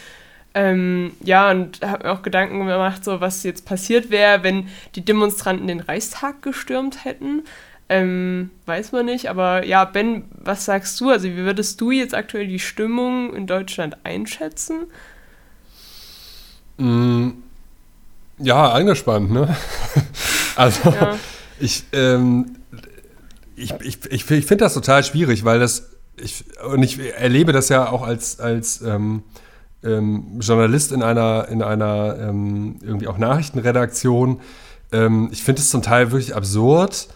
Ähm, 0.53 1.13
ja, 1.23 1.49
und 1.49 1.81
habe 1.81 2.07
mir 2.07 2.13
auch 2.13 2.21
Gedanken 2.21 2.59
gemacht, 2.59 3.03
so 3.03 3.19
was 3.19 3.41
jetzt 3.41 3.65
passiert 3.65 4.11
wäre, 4.11 4.43
wenn 4.43 4.67
die 4.93 5.03
Demonstranten 5.03 5.67
den 5.67 5.79
Reichstag 5.79 6.43
gestürmt 6.43 7.05
hätten. 7.05 7.43
Ähm, 7.89 8.49
weiß 8.65 8.91
man 8.91 9.05
nicht, 9.05 9.29
aber 9.29 9.65
ja, 9.65 9.85
Ben, 9.85 10.25
was 10.31 10.65
sagst 10.65 10.99
du? 10.99 11.09
Also, 11.09 11.27
wie 11.29 11.37
würdest 11.37 11.79
du 11.79 11.91
jetzt 11.91 12.13
aktuell 12.13 12.47
die 12.47 12.59
Stimmung 12.59 13.33
in 13.33 13.47
Deutschland 13.47 13.97
einschätzen? 14.03 14.87
Mm, 16.77 17.29
ja, 18.39 18.71
angespannt, 18.71 19.31
ne? 19.31 19.55
also, 20.57 20.89
ja. 20.89 21.17
ich, 21.59 21.85
ähm, 21.93 22.57
ich, 23.55 23.73
ich, 23.81 24.05
ich, 24.05 24.29
ich 24.31 24.45
finde 24.45 24.65
das 24.65 24.73
total 24.73 25.03
schwierig, 25.03 25.45
weil 25.45 25.59
das, 25.59 25.89
ich, 26.17 26.43
und 26.69 26.83
ich 26.83 26.99
erlebe 26.99 27.53
das 27.53 27.69
ja 27.69 27.89
auch 27.89 28.03
als, 28.03 28.41
als 28.41 28.81
ähm, 28.81 29.23
ähm, 29.83 30.39
Journalist 30.39 30.91
in 30.91 31.03
einer, 31.03 31.47
in 31.49 31.61
einer 31.63 32.17
ähm, 32.19 32.79
irgendwie 32.81 33.07
auch 33.07 33.17
Nachrichtenredaktion. 33.17 34.41
Ähm, 34.91 35.29
ich 35.31 35.43
finde 35.43 35.61
es 35.61 35.69
zum 35.69 35.81
Teil 35.81 36.11
wirklich 36.11 36.35
absurd, 36.35 37.07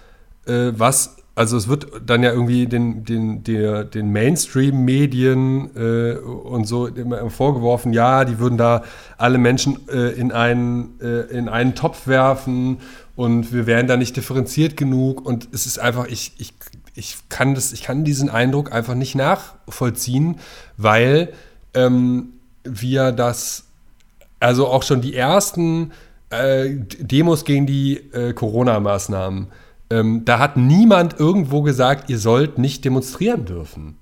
äh, 0.45 0.71
was, 0.77 1.17
also 1.35 1.57
es 1.57 1.67
wird 1.67 1.87
dann 2.05 2.23
ja 2.23 2.31
irgendwie 2.31 2.67
den, 2.67 3.05
den, 3.05 3.43
der, 3.43 3.83
den 3.83 4.11
Mainstream-Medien 4.11 5.75
äh, 5.75 6.13
und 6.17 6.65
so 6.67 6.87
immer 6.87 7.29
vorgeworfen, 7.29 7.93
ja, 7.93 8.25
die 8.25 8.39
würden 8.39 8.57
da 8.57 8.83
alle 9.17 9.37
Menschen 9.37 9.87
äh, 9.89 10.09
in, 10.09 10.31
einen, 10.31 10.99
äh, 11.01 11.21
in 11.35 11.49
einen 11.49 11.73
Topf 11.75 12.07
werfen 12.07 12.79
und 13.15 13.53
wir 13.53 13.65
wären 13.67 13.87
da 13.87 13.97
nicht 13.97 14.17
differenziert 14.17 14.77
genug. 14.77 15.25
Und 15.25 15.49
es 15.51 15.65
ist 15.65 15.79
einfach, 15.79 16.07
ich, 16.07 16.33
ich, 16.37 16.53
ich, 16.95 17.17
kann, 17.29 17.55
das, 17.55 17.71
ich 17.71 17.83
kann 17.83 18.03
diesen 18.03 18.29
Eindruck 18.29 18.71
einfach 18.71 18.95
nicht 18.95 19.15
nachvollziehen, 19.15 20.39
weil 20.77 21.33
ähm, 21.73 22.33
wir 22.63 23.11
das, 23.11 23.65
also 24.39 24.67
auch 24.67 24.83
schon 24.83 25.01
die 25.01 25.15
ersten 25.15 25.91
äh, 26.29 26.69
Demos 26.99 27.45
gegen 27.45 27.67
die 27.67 27.97
äh, 28.13 28.33
Corona-Maßnahmen, 28.33 29.47
ähm, 29.91 30.23
da 30.25 30.39
hat 30.39 30.57
niemand 30.57 31.19
irgendwo 31.19 31.61
gesagt, 31.61 32.09
ihr 32.09 32.17
sollt 32.17 32.57
nicht 32.57 32.83
demonstrieren 32.85 33.45
dürfen. 33.45 33.97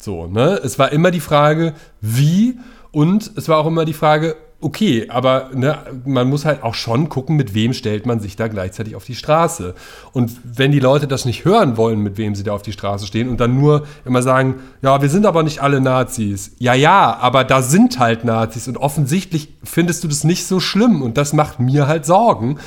So, 0.00 0.26
ne? 0.26 0.60
Es 0.62 0.78
war 0.78 0.90
immer 0.92 1.10
die 1.10 1.20
Frage, 1.20 1.74
wie 2.00 2.58
und 2.90 3.32
es 3.36 3.48
war 3.48 3.58
auch 3.58 3.66
immer 3.66 3.84
die 3.84 3.92
Frage, 3.92 4.36
okay, 4.60 5.08
aber 5.10 5.50
ne, 5.52 5.78
man 6.06 6.28
muss 6.28 6.46
halt 6.46 6.62
auch 6.62 6.74
schon 6.74 7.10
gucken, 7.10 7.36
mit 7.36 7.52
wem 7.52 7.74
stellt 7.74 8.06
man 8.06 8.20
sich 8.20 8.34
da 8.34 8.48
gleichzeitig 8.48 8.96
auf 8.96 9.04
die 9.04 9.14
Straße. 9.14 9.74
Und 10.12 10.32
wenn 10.44 10.72
die 10.72 10.80
Leute 10.80 11.06
das 11.06 11.26
nicht 11.26 11.44
hören 11.44 11.76
wollen, 11.76 11.98
mit 11.98 12.16
wem 12.16 12.34
sie 12.34 12.44
da 12.44 12.52
auf 12.52 12.62
die 12.62 12.72
Straße 12.72 13.06
stehen 13.06 13.28
und 13.28 13.40
dann 13.40 13.58
nur 13.58 13.86
immer 14.06 14.22
sagen, 14.22 14.56
ja, 14.80 15.02
wir 15.02 15.10
sind 15.10 15.26
aber 15.26 15.42
nicht 15.42 15.60
alle 15.60 15.80
Nazis. 15.82 16.52
Ja, 16.58 16.72
ja, 16.72 17.16
aber 17.16 17.44
da 17.44 17.60
sind 17.60 17.98
halt 17.98 18.24
Nazis 18.24 18.66
und 18.66 18.78
offensichtlich 18.78 19.54
findest 19.62 20.02
du 20.02 20.08
das 20.08 20.24
nicht 20.24 20.46
so 20.46 20.60
schlimm 20.60 21.02
und 21.02 21.18
das 21.18 21.34
macht 21.34 21.60
mir 21.60 21.86
halt 21.86 22.06
Sorgen. 22.06 22.58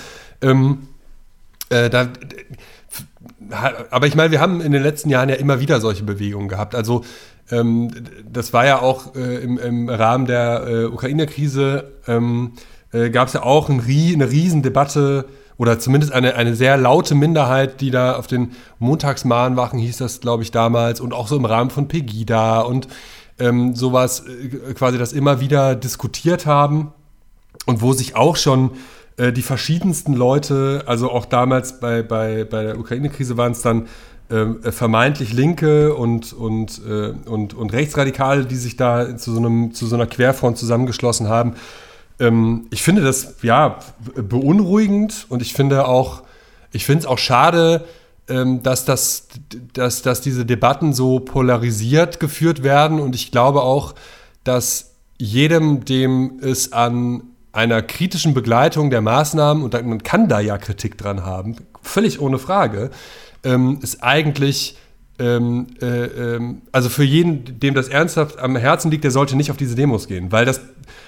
Ähm, 0.41 0.89
äh, 1.69 1.89
da, 1.89 2.09
aber 3.91 4.07
ich 4.07 4.15
meine, 4.15 4.31
wir 4.31 4.39
haben 4.39 4.61
in 4.61 4.71
den 4.71 4.83
letzten 4.83 5.09
Jahren 5.09 5.29
ja 5.29 5.35
immer 5.35 5.59
wieder 5.59 5.79
solche 5.79 6.03
Bewegungen 6.03 6.47
gehabt. 6.47 6.75
Also 6.75 7.03
ähm, 7.51 7.91
das 8.29 8.53
war 8.53 8.65
ja 8.65 8.81
auch 8.81 9.15
äh, 9.15 9.37
im, 9.37 9.57
im, 9.57 9.89
Rahmen 9.89 10.25
der 10.25 10.67
äh, 10.67 10.85
Ukraine-Krise, 10.85 11.91
ähm, 12.07 12.53
äh, 12.91 13.09
gab 13.09 13.27
es 13.27 13.33
ja 13.33 13.43
auch 13.43 13.69
ein, 13.69 13.81
eine 13.81 14.29
Riesendebatte 14.29 15.25
oder 15.57 15.79
zumindest 15.79 16.13
eine, 16.13 16.35
eine 16.35 16.55
sehr 16.55 16.77
laute 16.77 17.15
Minderheit, 17.15 17.81
die 17.81 17.91
da 17.91 18.15
auf 18.15 18.27
den 18.27 18.51
Montagsmahnwachen 18.79 19.79
hieß 19.79 19.97
das, 19.97 20.19
glaube 20.19 20.43
ich, 20.43 20.51
damals 20.51 20.99
und 20.99 21.13
auch 21.13 21.27
so 21.27 21.35
im 21.35 21.45
Rahmen 21.45 21.69
von 21.69 21.87
Pegida 21.87 22.61
und 22.61 22.87
ähm, 23.39 23.75
sowas 23.75 24.25
äh, 24.25 24.73
quasi 24.73 24.97
das 24.97 25.13
immer 25.13 25.39
wieder 25.39 25.75
diskutiert 25.75 26.45
haben 26.45 26.91
und 27.65 27.81
wo 27.81 27.93
sich 27.93 28.15
auch 28.15 28.35
schon 28.35 28.71
äh, 29.17 29.33
die 29.33 29.41
verschiedensten 29.41 30.13
Leute, 30.13 30.83
also 30.85 31.11
auch 31.11 31.25
damals 31.25 31.79
bei, 31.79 32.03
bei, 32.03 32.43
bei 32.43 32.63
der 32.63 32.79
Ukraine-Krise 32.79 33.35
waren 33.37 33.51
es 33.51 33.61
dann 33.61 33.87
ähm, 34.29 34.59
äh, 34.63 34.71
vermeintlich 34.71 35.33
Linke 35.33 35.95
und, 35.95 36.33
und, 36.33 36.81
äh, 36.87 37.13
und, 37.29 37.53
und 37.53 37.73
Rechtsradikale, 37.73 38.45
die 38.45 38.55
sich 38.55 38.77
da 38.77 39.17
zu 39.17 39.31
so, 39.33 39.39
einem, 39.39 39.73
zu 39.73 39.87
so 39.87 39.95
einer 39.95 40.05
Querfront 40.05 40.57
zusammengeschlossen 40.57 41.29
haben. 41.29 41.55
Ähm, 42.19 42.67
ich 42.69 42.83
finde 42.83 43.01
das 43.01 43.35
ja 43.41 43.79
beunruhigend 44.15 45.25
und 45.29 45.41
ich 45.41 45.53
finde 45.53 45.87
auch, 45.87 46.23
ich 46.71 46.85
finde 46.85 46.99
es 47.01 47.05
auch 47.05 47.17
schade, 47.17 47.85
ähm, 48.27 48.61
dass, 48.63 48.85
das, 48.85 49.29
dass, 49.73 50.01
dass 50.01 50.21
diese 50.21 50.45
Debatten 50.45 50.93
so 50.93 51.19
polarisiert 51.19 52.19
geführt 52.19 52.63
werden 52.63 52.99
und 52.99 53.15
ich 53.15 53.31
glaube 53.31 53.61
auch, 53.61 53.95
dass 54.43 54.91
jedem, 55.17 55.85
dem 55.85 56.39
es 56.41 56.73
an 56.73 57.23
einer 57.51 57.81
kritischen 57.81 58.33
Begleitung 58.33 58.89
der 58.89 59.01
Maßnahmen, 59.01 59.63
und 59.63 59.73
man 59.85 60.03
kann 60.03 60.27
da 60.27 60.39
ja 60.39 60.57
Kritik 60.57 60.97
dran 60.97 61.25
haben, 61.25 61.55
völlig 61.81 62.19
ohne 62.19 62.37
Frage, 62.37 62.91
ähm, 63.43 63.79
ist 63.81 64.03
eigentlich, 64.03 64.77
ähm, 65.19 65.67
äh, 65.81 65.85
ähm, 65.85 66.61
also 66.71 66.89
für 66.89 67.03
jeden, 67.03 67.59
dem 67.59 67.73
das 67.73 67.87
ernsthaft 67.87 68.39
am 68.39 68.55
Herzen 68.55 68.91
liegt, 68.91 69.03
der 69.03 69.11
sollte 69.11 69.35
nicht 69.35 69.49
auf 69.49 69.57
diese 69.57 69.75
Demos 69.75 70.07
gehen, 70.07 70.31
weil 70.31 70.45
das, 70.45 70.61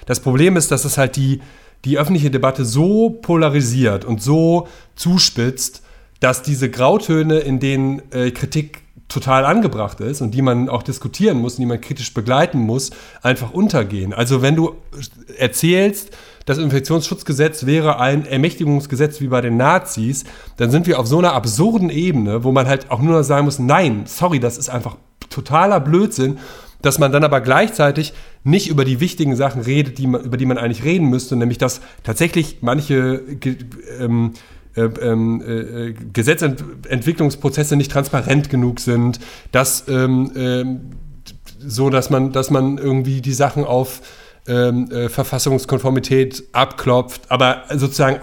das 0.05 0.19
Problem 0.19 0.57
ist, 0.57 0.71
dass 0.71 0.85
es 0.85 0.97
halt 0.97 1.15
die, 1.15 1.41
die 1.85 1.97
öffentliche 1.97 2.31
Debatte 2.31 2.65
so 2.65 3.09
polarisiert 3.09 4.05
und 4.05 4.21
so 4.21 4.67
zuspitzt, 4.95 5.83
dass 6.19 6.41
diese 6.41 6.69
Grautöne, 6.69 7.39
in 7.39 7.59
denen 7.59 8.01
äh, 8.11 8.31
Kritik 8.31 8.81
total 9.07 9.45
angebracht 9.45 9.99
ist 10.01 10.21
und 10.21 10.31
die 10.31 10.41
man 10.41 10.69
auch 10.69 10.83
diskutieren 10.83 11.39
muss 11.39 11.55
und 11.55 11.61
die 11.61 11.65
man 11.65 11.81
kritisch 11.81 12.13
begleiten 12.13 12.59
muss, 12.59 12.91
einfach 13.23 13.51
untergehen. 13.51 14.13
Also 14.13 14.41
wenn 14.41 14.55
du 14.55 14.75
erzählst, 15.37 16.15
das 16.49 16.57
Infektionsschutzgesetz 16.57 17.67
wäre 17.67 17.99
ein 17.99 18.25
Ermächtigungsgesetz 18.25 19.21
wie 19.21 19.27
bei 19.27 19.39
den 19.39 19.55
Nazis, 19.55 20.23
dann 20.57 20.71
sind 20.71 20.87
wir 20.87 20.99
auf 20.99 21.05
so 21.05 21.19
einer 21.19 21.33
absurden 21.33 21.91
Ebene, 21.91 22.43
wo 22.43 22.51
man 22.51 22.65
halt 22.65 22.89
auch 22.89 23.03
nur 23.03 23.23
sagen 23.23 23.45
muss, 23.45 23.59
nein, 23.59 24.05
sorry, 24.05 24.39
das 24.39 24.57
ist 24.57 24.67
einfach 24.67 24.97
totaler 25.29 25.79
Blödsinn, 25.79 26.39
dass 26.81 26.97
man 26.97 27.11
dann 27.11 27.23
aber 27.23 27.41
gleichzeitig 27.41 28.13
nicht 28.43 28.67
über 28.67 28.83
die 28.83 28.99
wichtigen 28.99 29.35
Sachen 29.35 29.61
redet, 29.61 29.99
die 29.99 30.07
man, 30.07 30.23
über 30.23 30.37
die 30.37 30.47
man 30.47 30.57
eigentlich 30.57 30.83
reden 30.83 31.07
müsste, 31.07 31.35
nämlich 31.35 31.59
dass 31.59 31.81
tatsächlich 32.03 32.57
manche 32.61 33.21
ähm, 33.99 34.33
äh, 34.75 34.81
ähm, 34.81 35.43
äh, 35.45 35.93
Gesetzentwicklungsprozesse 35.93 37.75
nicht 37.75 37.91
transparent 37.91 38.49
genug 38.49 38.79
sind, 38.79 39.19
dass 39.51 39.87
ähm, 39.87 40.31
äh, 40.35 40.65
so, 41.59 41.91
dass 41.91 42.09
man, 42.09 42.31
dass 42.31 42.49
man 42.49 42.79
irgendwie 42.79 43.21
die 43.21 43.33
Sachen 43.33 43.65
auf 43.65 44.01
ähm, 44.49 44.91
äh, 44.91 45.09
Verfassungskonformität 45.09 46.43
abklopft, 46.51 47.29
aber 47.29 47.63
sozusagen 47.73 48.19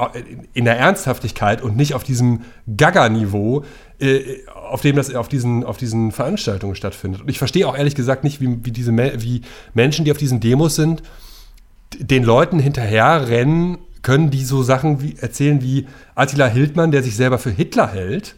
in 0.52 0.64
der 0.64 0.76
Ernsthaftigkeit 0.76 1.62
und 1.62 1.76
nicht 1.76 1.94
auf 1.94 2.02
diesem 2.02 2.40
Gaga-Niveau, 2.76 3.64
äh, 4.00 4.40
auf 4.68 4.80
dem 4.80 4.96
das 4.96 5.14
auf 5.14 5.28
diesen, 5.28 5.64
auf 5.64 5.76
diesen 5.76 6.10
Veranstaltungen 6.10 6.74
stattfindet. 6.74 7.22
Und 7.22 7.28
ich 7.30 7.38
verstehe 7.38 7.66
auch 7.66 7.76
ehrlich 7.76 7.94
gesagt 7.94 8.24
nicht, 8.24 8.40
wie, 8.40 8.58
wie, 8.64 8.72
diese, 8.72 8.92
wie 8.92 9.42
Menschen, 9.72 10.04
die 10.04 10.10
auf 10.10 10.18
diesen 10.18 10.40
Demos 10.40 10.74
sind, 10.74 11.02
den 11.98 12.24
Leuten 12.24 12.58
hinterher 12.58 13.28
rennen 13.28 13.78
können, 14.02 14.30
die 14.30 14.44
so 14.44 14.62
Sachen 14.62 15.00
wie, 15.00 15.16
erzählen 15.20 15.62
wie 15.62 15.86
Attila 16.14 16.46
Hildmann, 16.46 16.90
der 16.90 17.02
sich 17.02 17.16
selber 17.16 17.38
für 17.38 17.50
Hitler 17.50 17.88
hält. 17.88 18.36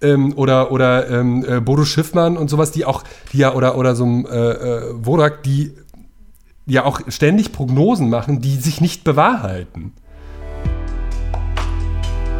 Ähm, 0.00 0.32
oder 0.36 0.70
oder 0.70 1.10
ähm, 1.10 1.44
äh, 1.44 1.60
Bodo 1.60 1.84
Schiffmann 1.84 2.36
und 2.36 2.48
sowas, 2.48 2.70
die 2.70 2.84
auch, 2.84 3.02
die 3.32 3.38
ja, 3.38 3.54
oder, 3.54 3.76
oder 3.76 3.96
so 3.96 4.06
ein 4.06 4.26
äh, 4.26 4.50
äh, 4.50 4.82
Wodak, 4.94 5.42
die 5.42 5.72
ja 6.68 6.84
auch 6.84 7.00
ständig 7.08 7.52
Prognosen 7.52 8.10
machen, 8.10 8.40
die 8.40 8.56
sich 8.56 8.80
nicht 8.80 9.04
bewahrheiten. 9.04 9.92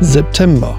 September. 0.01 0.77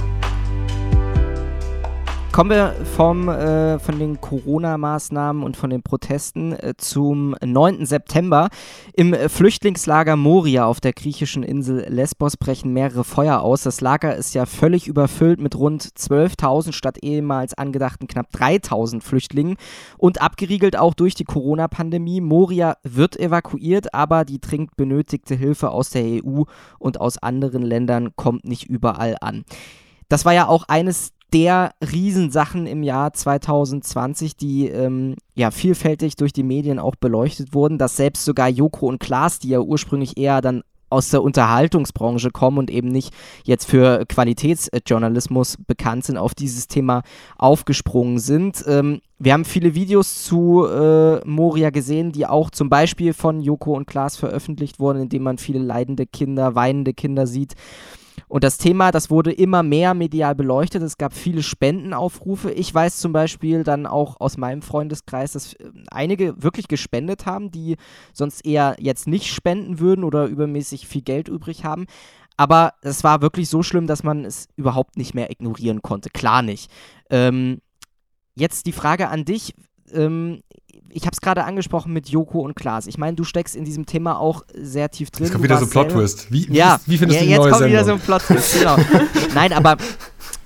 Kommen 2.31 2.51
wir 2.51 2.75
vom, 2.95 3.27
äh, 3.27 3.79
von 3.79 3.97
den 3.97 4.21
Corona-Maßnahmen 4.21 5.41
und 5.41 5.57
von 5.57 5.71
den 5.71 5.81
Protesten 5.81 6.53
äh, 6.53 6.75
zum 6.77 7.35
9. 7.43 7.87
September. 7.87 8.49
Im 8.93 9.13
äh, 9.15 9.29
Flüchtlingslager 9.29 10.15
Moria 10.15 10.65
auf 10.65 10.79
der 10.79 10.93
griechischen 10.93 11.41
Insel 11.41 11.85
Lesbos 11.89 12.37
brechen 12.37 12.71
mehrere 12.71 13.03
Feuer 13.03 13.41
aus. 13.41 13.63
Das 13.63 13.81
Lager 13.81 14.15
ist 14.15 14.35
ja 14.35 14.45
völlig 14.45 14.87
überfüllt 14.87 15.41
mit 15.41 15.57
rund 15.57 15.83
12.000 15.83 16.71
statt 16.71 16.99
ehemals 17.01 17.55
angedachten 17.55 18.07
knapp 18.07 18.27
3.000 18.31 19.01
Flüchtlingen 19.01 19.57
und 19.97 20.21
abgeriegelt 20.21 20.77
auch 20.77 20.93
durch 20.93 21.15
die 21.15 21.25
Corona-Pandemie. 21.25 22.21
Moria 22.21 22.77
wird 22.83 23.19
evakuiert, 23.19 23.93
aber 23.95 24.23
die 24.23 24.39
dringend 24.39 24.77
benötigte 24.77 25.33
Hilfe 25.33 25.71
aus 25.71 25.89
der 25.89 26.03
EU 26.03 26.43
und 26.77 27.01
aus 27.01 27.17
anderen 27.17 27.63
Ländern 27.63 28.15
kommt 28.15 28.45
nicht 28.45 28.69
überall 28.69 29.17
an. 29.19 29.45
Das 30.09 30.25
war 30.25 30.33
ja 30.33 30.47
auch 30.47 30.65
eines 30.67 31.11
der 31.33 31.71
Riesensachen 31.81 32.65
im 32.65 32.83
Jahr 32.83 33.13
2020, 33.13 34.35
die 34.35 34.67
ähm, 34.67 35.15
ja 35.35 35.51
vielfältig 35.51 36.15
durch 36.15 36.33
die 36.33 36.43
Medien 36.43 36.79
auch 36.79 36.95
beleuchtet 36.95 37.53
wurden, 37.53 37.77
dass 37.77 37.95
selbst 37.95 38.25
sogar 38.25 38.49
Joko 38.49 38.87
und 38.87 38.99
Klaas, 38.99 39.39
die 39.39 39.49
ja 39.49 39.59
ursprünglich 39.59 40.17
eher 40.17 40.41
dann 40.41 40.63
aus 40.89 41.09
der 41.09 41.21
Unterhaltungsbranche 41.21 42.31
kommen 42.31 42.57
und 42.57 42.71
eben 42.71 42.89
nicht 42.89 43.13
jetzt 43.43 43.65
für 43.65 44.05
Qualitätsjournalismus 44.07 45.57
bekannt 45.67 46.05
sind, 46.05 46.17
auf 46.17 46.33
dieses 46.33 46.67
Thema 46.67 47.03
aufgesprungen 47.37 48.19
sind. 48.19 48.63
Ähm, 48.67 49.01
wir 49.19 49.33
haben 49.33 49.45
viele 49.45 49.75
Videos 49.75 50.23
zu 50.23 50.65
äh, 50.65 51.19
Moria 51.27 51.69
gesehen, 51.69 52.11
die 52.11 52.25
auch 52.25 52.49
zum 52.49 52.69
Beispiel 52.69 53.13
von 53.13 53.41
Joko 53.41 53.75
und 53.75 53.85
Klaas 53.85 54.17
veröffentlicht 54.17 54.79
wurden, 54.79 55.03
in 55.03 55.09
denen 55.09 55.25
man 55.25 55.37
viele 55.37 55.59
leidende 55.59 56.05
Kinder, 56.05 56.55
weinende 56.55 56.93
Kinder 56.93 57.27
sieht. 57.27 57.53
Und 58.29 58.43
das 58.43 58.59
Thema, 58.59 58.91
das 58.91 59.09
wurde 59.09 59.33
immer 59.33 59.63
mehr 59.63 59.95
medial 59.95 60.35
beleuchtet. 60.35 60.83
Es 60.83 60.99
gab 60.99 61.13
viele 61.13 61.41
Spendenaufrufe. 61.41 62.51
Ich 62.51 62.73
weiß 62.73 62.97
zum 62.97 63.11
Beispiel 63.11 63.63
dann 63.63 63.87
auch 63.87 64.21
aus 64.21 64.37
meinem 64.37 64.61
Freundeskreis, 64.61 65.33
dass 65.33 65.55
äh, 65.55 65.71
einige 65.89 66.41
wirklich 66.41 66.67
gespendet 66.67 67.25
haben, 67.25 67.49
die 67.49 67.75
sonst 68.13 68.45
eher 68.45 68.75
jetzt 68.79 69.07
nicht 69.07 69.33
spenden 69.33 69.79
würden 69.79 70.03
oder 70.03 70.27
übermäßig 70.27 70.87
viel 70.87 71.01
Geld 71.01 71.27
übrig 71.27 71.65
haben. 71.65 71.87
Aber 72.37 72.75
es 72.83 73.03
war 73.03 73.23
wirklich 73.23 73.49
so 73.49 73.63
schlimm, 73.63 73.87
dass 73.87 74.03
man 74.03 74.23
es 74.23 74.47
überhaupt 74.55 74.95
nicht 74.95 75.15
mehr 75.15 75.31
ignorieren 75.31 75.81
konnte. 75.81 76.09
Klar 76.11 76.43
nicht. 76.43 76.71
Ähm, 77.09 77.59
jetzt 78.35 78.67
die 78.67 78.71
Frage 78.71 79.09
an 79.09 79.25
dich. 79.25 79.55
Ähm, 79.91 80.41
ich 80.91 81.03
habe 81.03 81.13
es 81.13 81.21
gerade 81.21 81.43
angesprochen 81.43 81.93
mit 81.93 82.09
Joko 82.09 82.39
und 82.39 82.55
Klaas. 82.55 82.87
Ich 82.87 82.97
meine, 82.97 83.15
du 83.15 83.23
steckst 83.23 83.55
in 83.55 83.65
diesem 83.65 83.85
Thema 83.85 84.19
auch 84.19 84.43
sehr 84.53 84.89
tief 84.89 85.11
drin. 85.11 85.25
Jetzt 85.25 85.33
kommt 85.33 85.43
wieder 85.43 85.57
so 85.57 85.65
ein 85.65 85.69
Plot-Twist. 85.69 86.31
Wie, 86.31 86.51
ja, 86.51 86.79
wie, 86.85 86.93
wie 86.93 86.97
findest 86.97 87.21
ja, 87.21 87.25
du 87.25 87.31
die 87.31 87.37
neue 87.37 87.53
Sendung? 87.53 87.53
Jetzt 87.53 87.59
kommt 87.59 87.71
wieder 87.71 87.85
so 87.85 87.91
ein 87.91 87.99
Plot-Twist, 87.99 88.59
genau. 88.59 88.77
Nein, 89.33 89.53
aber 89.53 89.77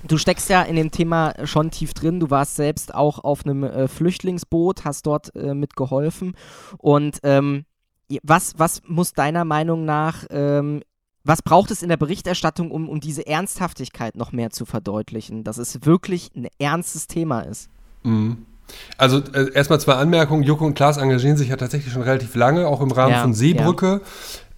du 0.06 0.18
steckst 0.18 0.48
ja 0.48 0.62
in 0.62 0.76
dem 0.76 0.90
Thema 0.90 1.34
schon 1.44 1.70
tief 1.70 1.94
drin. 1.94 2.20
Du 2.20 2.30
warst 2.30 2.56
selbst 2.56 2.94
auch 2.94 3.22
auf 3.22 3.44
einem 3.44 3.64
äh, 3.64 3.88
Flüchtlingsboot, 3.88 4.84
hast 4.84 5.06
dort 5.06 5.34
äh, 5.34 5.54
mitgeholfen. 5.54 6.36
Und 6.78 7.18
ähm, 7.22 7.64
was, 8.22 8.54
was 8.56 8.82
muss 8.86 9.12
deiner 9.12 9.44
Meinung 9.44 9.84
nach 9.84 10.24
ähm, 10.30 10.82
was 11.24 11.40
braucht 11.40 11.70
es 11.70 11.82
in 11.82 11.88
der 11.88 11.96
Berichterstattung, 11.96 12.70
um, 12.70 12.88
um 12.88 13.00
diese 13.00 13.26
Ernsthaftigkeit 13.26 14.14
noch 14.14 14.32
mehr 14.32 14.50
zu 14.50 14.66
verdeutlichen, 14.66 15.42
dass 15.42 15.56
es 15.56 15.86
wirklich 15.86 16.30
ein 16.36 16.48
ernstes 16.58 17.06
Thema 17.06 17.40
ist? 17.40 17.70
Mhm. 18.02 18.44
Also 18.96 19.22
äh, 19.32 19.52
erstmal 19.52 19.80
zwei 19.80 19.94
Anmerkungen. 19.94 20.42
Joko 20.42 20.64
und 20.64 20.74
Klaas 20.74 20.96
engagieren 20.96 21.36
sich 21.36 21.48
ja 21.48 21.56
tatsächlich 21.56 21.92
schon 21.92 22.02
relativ 22.02 22.34
lange, 22.34 22.66
auch 22.66 22.80
im 22.80 22.90
Rahmen 22.90 23.12
ja, 23.12 23.22
von 23.22 23.34
Seebrücke. 23.34 24.00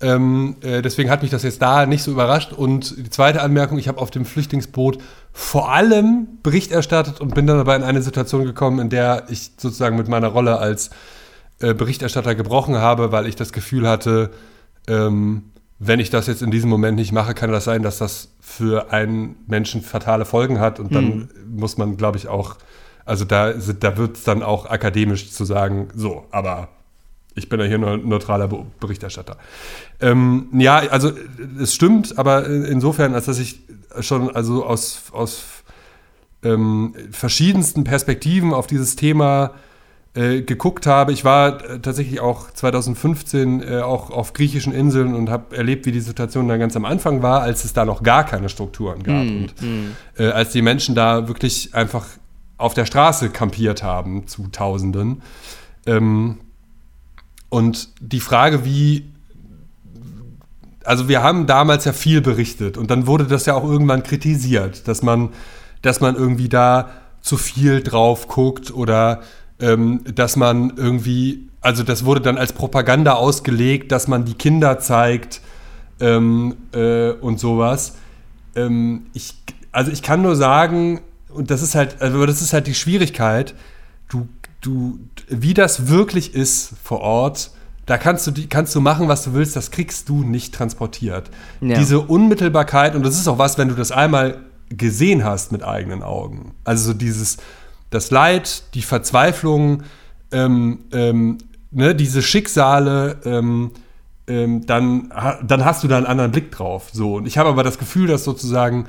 Ja. 0.00 0.14
Ähm, 0.14 0.56
äh, 0.60 0.82
deswegen 0.82 1.10
hat 1.10 1.22
mich 1.22 1.30
das 1.30 1.42
jetzt 1.42 1.62
da 1.62 1.86
nicht 1.86 2.02
so 2.02 2.10
überrascht. 2.10 2.52
Und 2.52 2.96
die 2.98 3.10
zweite 3.10 3.42
Anmerkung, 3.42 3.78
ich 3.78 3.88
habe 3.88 4.00
auf 4.00 4.10
dem 4.10 4.24
Flüchtlingsboot 4.24 4.98
vor 5.32 5.72
allem 5.72 6.28
Bericht 6.42 6.70
erstattet 6.70 7.20
und 7.20 7.34
bin 7.34 7.46
dann 7.46 7.56
dabei 7.56 7.76
in 7.76 7.82
eine 7.82 8.02
Situation 8.02 8.44
gekommen, 8.44 8.78
in 8.78 8.90
der 8.90 9.24
ich 9.28 9.52
sozusagen 9.56 9.96
mit 9.96 10.08
meiner 10.08 10.28
Rolle 10.28 10.58
als 10.58 10.90
äh, 11.60 11.72
Berichterstatter 11.72 12.34
gebrochen 12.34 12.76
habe, 12.76 13.12
weil 13.12 13.26
ich 13.26 13.36
das 13.36 13.52
Gefühl 13.52 13.88
hatte, 13.88 14.30
ähm, 14.88 15.44
wenn 15.78 16.00
ich 16.00 16.10
das 16.10 16.26
jetzt 16.26 16.42
in 16.42 16.50
diesem 16.50 16.70
Moment 16.70 16.96
nicht 16.96 17.12
mache, 17.12 17.34
kann 17.34 17.52
das 17.52 17.64
sein, 17.64 17.82
dass 17.82 17.98
das 17.98 18.28
für 18.40 18.92
einen 18.92 19.36
Menschen 19.46 19.82
fatale 19.82 20.24
Folgen 20.24 20.58
hat. 20.58 20.80
Und 20.80 20.94
dann 20.94 21.04
mhm. 21.04 21.28
muss 21.56 21.76
man, 21.76 21.96
glaube 21.96 22.16
ich, 22.16 22.28
auch, 22.28 22.56
also 23.06 23.24
da, 23.24 23.52
da 23.52 23.96
wird 23.96 24.16
es 24.16 24.24
dann 24.24 24.42
auch 24.42 24.66
akademisch 24.66 25.30
zu 25.30 25.44
sagen, 25.44 25.88
so, 25.94 26.26
aber 26.30 26.68
ich 27.34 27.48
bin 27.48 27.60
ja 27.60 27.66
hier 27.66 27.78
nur 27.78 27.96
neutraler 27.98 28.48
Berichterstatter. 28.80 29.36
Ähm, 30.00 30.48
ja, 30.52 30.78
also 30.78 31.12
es 31.60 31.74
stimmt, 31.74 32.18
aber 32.18 32.46
insofern, 32.46 33.14
als 33.14 33.26
dass 33.26 33.38
ich 33.38 33.60
schon 34.00 34.34
also 34.34 34.64
aus, 34.64 35.04
aus 35.12 35.44
ähm, 36.42 36.94
verschiedensten 37.10 37.84
Perspektiven 37.84 38.52
auf 38.52 38.66
dieses 38.66 38.96
Thema 38.96 39.52
äh, 40.14 40.40
geguckt 40.40 40.86
habe. 40.86 41.12
Ich 41.12 41.24
war 41.24 41.58
tatsächlich 41.82 42.20
auch 42.20 42.50
2015 42.50 43.62
äh, 43.62 43.80
auch 43.80 44.10
auf 44.10 44.32
griechischen 44.32 44.72
Inseln 44.72 45.14
und 45.14 45.28
habe 45.28 45.54
erlebt, 45.54 45.84
wie 45.84 45.92
die 45.92 46.00
Situation 46.00 46.48
da 46.48 46.56
ganz 46.56 46.74
am 46.74 46.86
Anfang 46.86 47.22
war, 47.22 47.42
als 47.42 47.64
es 47.64 47.74
da 47.74 47.84
noch 47.84 48.02
gar 48.02 48.24
keine 48.24 48.48
Strukturen 48.48 49.02
gab. 49.02 49.24
Mm, 49.24 49.36
und 49.36 49.62
mm. 49.62 49.96
Äh, 50.18 50.28
als 50.28 50.52
die 50.52 50.62
Menschen 50.62 50.94
da 50.94 51.28
wirklich 51.28 51.74
einfach 51.74 52.06
auf 52.58 52.74
der 52.74 52.86
Straße 52.86 53.30
kampiert 53.30 53.82
haben 53.82 54.26
zu 54.26 54.48
Tausenden. 54.48 55.22
Ähm, 55.86 56.38
und 57.48 57.90
die 58.00 58.20
Frage, 58.20 58.64
wie 58.64 59.04
also 60.86 61.08
wir 61.08 61.22
haben 61.22 61.46
damals 61.46 61.84
ja 61.84 61.92
viel 61.92 62.20
berichtet 62.20 62.78
und 62.78 62.90
dann 62.90 63.06
wurde 63.06 63.24
das 63.24 63.44
ja 63.46 63.54
auch 63.54 63.64
irgendwann 63.64 64.04
kritisiert, 64.04 64.86
dass 64.86 65.02
man, 65.02 65.30
dass 65.82 66.00
man 66.00 66.14
irgendwie 66.14 66.48
da 66.48 66.90
zu 67.20 67.36
viel 67.36 67.82
drauf 67.82 68.28
guckt 68.28 68.72
oder 68.72 69.20
ähm, 69.58 70.02
dass 70.14 70.36
man 70.36 70.74
irgendwie, 70.76 71.48
also 71.60 71.82
das 71.82 72.04
wurde 72.04 72.20
dann 72.20 72.38
als 72.38 72.52
Propaganda 72.52 73.14
ausgelegt, 73.14 73.90
dass 73.90 74.06
man 74.06 74.24
die 74.24 74.34
Kinder 74.34 74.78
zeigt 74.78 75.40
ähm, 75.98 76.56
äh, 76.72 77.10
und 77.10 77.40
sowas. 77.40 77.96
Ähm, 78.54 79.06
ich, 79.12 79.34
also 79.72 79.90
ich 79.90 80.02
kann 80.02 80.22
nur 80.22 80.36
sagen, 80.36 81.00
und 81.36 81.50
das 81.50 81.62
ist 81.62 81.74
halt, 81.74 82.00
also 82.00 82.24
das 82.26 82.42
ist 82.42 82.52
halt 82.52 82.66
die 82.66 82.74
Schwierigkeit, 82.74 83.54
du, 84.08 84.28
du, 84.60 84.98
wie 85.28 85.54
das 85.54 85.88
wirklich 85.88 86.34
ist 86.34 86.72
vor 86.82 87.00
Ort, 87.00 87.50
da 87.86 87.98
kannst 87.98 88.26
du, 88.26 88.32
kannst 88.48 88.74
du 88.74 88.80
machen, 88.80 89.06
was 89.06 89.22
du 89.24 89.32
willst, 89.32 89.54
das 89.54 89.70
kriegst 89.70 90.08
du 90.08 90.24
nicht 90.24 90.52
transportiert. 90.52 91.30
Ja. 91.60 91.78
Diese 91.78 92.00
Unmittelbarkeit, 92.00 92.96
und 92.96 93.06
das 93.06 93.16
ist 93.16 93.28
auch 93.28 93.38
was, 93.38 93.58
wenn 93.58 93.68
du 93.68 93.74
das 93.74 93.92
einmal 93.92 94.38
gesehen 94.68 95.24
hast 95.24 95.52
mit 95.52 95.62
eigenen 95.62 96.02
Augen. 96.02 96.54
Also 96.64 96.88
so 96.88 96.98
dieses, 96.98 97.36
das 97.90 98.10
Leid, 98.10 98.74
die 98.74 98.82
Verzweiflung, 98.82 99.84
ähm, 100.32 100.80
ähm, 100.92 101.38
ne, 101.70 101.94
diese 101.94 102.22
Schicksale, 102.22 103.20
ähm, 103.24 103.70
ähm 104.26 104.66
dann, 104.66 105.12
dann 105.46 105.64
hast 105.64 105.84
du 105.84 105.88
da 105.88 105.96
einen 105.96 106.06
anderen 106.06 106.32
Blick 106.32 106.50
drauf. 106.50 106.88
So. 106.92 107.14
Und 107.14 107.26
ich 107.26 107.38
habe 107.38 107.48
aber 107.48 107.62
das 107.62 107.78
Gefühl, 107.78 108.08
dass 108.08 108.24
sozusagen, 108.24 108.86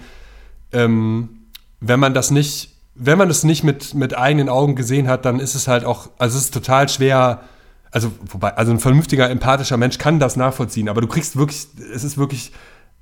ähm, 0.72 1.37
wenn 1.80 2.00
man 2.00 2.14
das 2.14 2.32
nicht, 2.32 2.72
wenn 2.96 3.18
man 3.18 3.30
es 3.30 3.44
nicht 3.44 3.64
mit, 3.64 3.94
mit 3.94 4.18
eigenen 4.18 4.50
Augen 4.50 4.76
gesehen 4.76 5.08
hat, 5.08 5.26
dann 5.26 5.40
ist 5.40 5.56
es 5.56 5.68
halt 5.68 5.86
auch, 5.86 6.10
also 6.18 6.38
es 6.38 6.46
ist 6.46 6.54
total 6.54 6.90
schwer, 6.90 7.42
also 7.92 8.12
wobei, 8.32 8.56
also 8.56 8.72
ein 8.72 8.80
vernünftiger, 8.80 9.30
empathischer 9.30 9.78
Mensch 9.78 9.98
kann 9.98 10.20
das 10.20 10.36
nachvollziehen, 10.36 10.90
aber 10.90 11.02
du 11.02 11.08
kriegst 11.08 11.38
wirklich, 11.38 11.68
es 11.94 12.04
ist 12.04 12.18
wirklich 12.18 12.52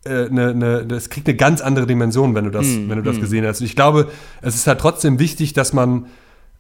äh, 0.05 0.27
eine, 0.27 0.49
eine, 0.49 0.85
das 0.85 1.09
kriegt 1.09 1.27
eine 1.27 1.35
ganz 1.35 1.61
andere 1.61 1.87
Dimension, 1.87 2.35
wenn 2.35 2.45
du 2.45 2.51
das, 2.51 2.65
mm, 2.65 2.89
wenn 2.89 2.97
du 2.97 3.03
das 3.03 3.17
mm. 3.17 3.21
gesehen 3.21 3.45
hast. 3.45 3.61
Und 3.61 3.65
ich 3.65 3.75
glaube, 3.75 4.09
es 4.41 4.55
ist 4.55 4.67
halt 4.67 4.79
trotzdem 4.79 5.17
wichtig, 5.17 5.53
dass 5.53 5.73
man, 5.73 6.07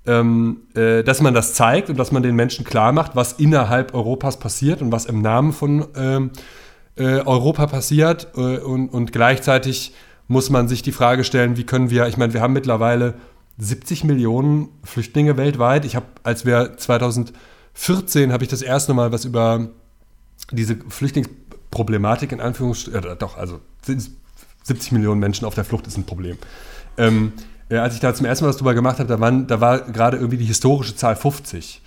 ähm, 0.07 0.61
äh, 0.75 1.03
dass 1.03 1.21
man 1.21 1.33
das 1.33 1.53
zeigt 1.53 1.89
und 1.89 1.97
dass 1.97 2.11
man 2.11 2.23
den 2.23 2.35
Menschen 2.35 2.65
klar 2.65 2.91
macht, 2.91 3.15
was 3.15 3.33
innerhalb 3.33 3.93
Europas 3.93 4.39
passiert 4.39 4.81
und 4.81 4.91
was 4.91 5.05
im 5.05 5.21
Namen 5.21 5.53
von 5.53 5.85
ähm, 5.95 6.31
äh, 6.95 7.19
Europa 7.19 7.67
passiert. 7.67 8.29
Äh, 8.35 8.57
und, 8.57 8.89
und 8.89 9.11
gleichzeitig 9.11 9.93
muss 10.27 10.49
man 10.49 10.67
sich 10.67 10.81
die 10.81 10.91
Frage 10.91 11.23
stellen, 11.23 11.57
wie 11.57 11.65
können 11.65 11.89
wir, 11.89 12.07
ich 12.07 12.17
meine, 12.17 12.33
wir 12.33 12.41
haben 12.41 12.53
mittlerweile 12.53 13.15
70 13.57 14.03
Millionen 14.03 14.69
Flüchtlinge 14.83 15.37
weltweit. 15.37 15.85
Ich 15.85 15.95
habe, 15.95 16.07
als 16.23 16.45
wir 16.45 16.77
2014 16.77 18.33
habe 18.33 18.43
ich 18.43 18.49
das 18.49 18.61
erste 18.61 18.93
Mal 18.93 19.11
was 19.11 19.25
über 19.25 19.69
diese 20.51 20.77
Flüchtlings 20.89 21.29
Problematik 21.71 22.31
in 22.31 22.39
Anführungsstrichen, 22.39 23.03
äh, 23.03 23.15
doch, 23.17 23.37
also 23.37 23.59
70 24.63 24.93
Millionen 24.93 25.19
Menschen 25.19 25.45
auf 25.45 25.55
der 25.55 25.65
Flucht 25.65 25.87
ist 25.87 25.97
ein 25.97 26.05
Problem. 26.05 26.37
Ähm, 26.97 27.33
äh, 27.69 27.77
als 27.77 27.95
ich 27.95 27.99
da 27.99 28.13
zum 28.13 28.25
ersten 28.25 28.45
Mal 28.45 28.49
was 28.49 28.57
drüber 28.57 28.73
gemacht 28.73 28.99
habe, 28.99 29.09
da, 29.09 29.31
da 29.31 29.61
war 29.61 29.79
gerade 29.79 30.17
irgendwie 30.17 30.37
die 30.37 30.45
historische 30.45 30.95
Zahl 30.95 31.17
50. 31.17 31.81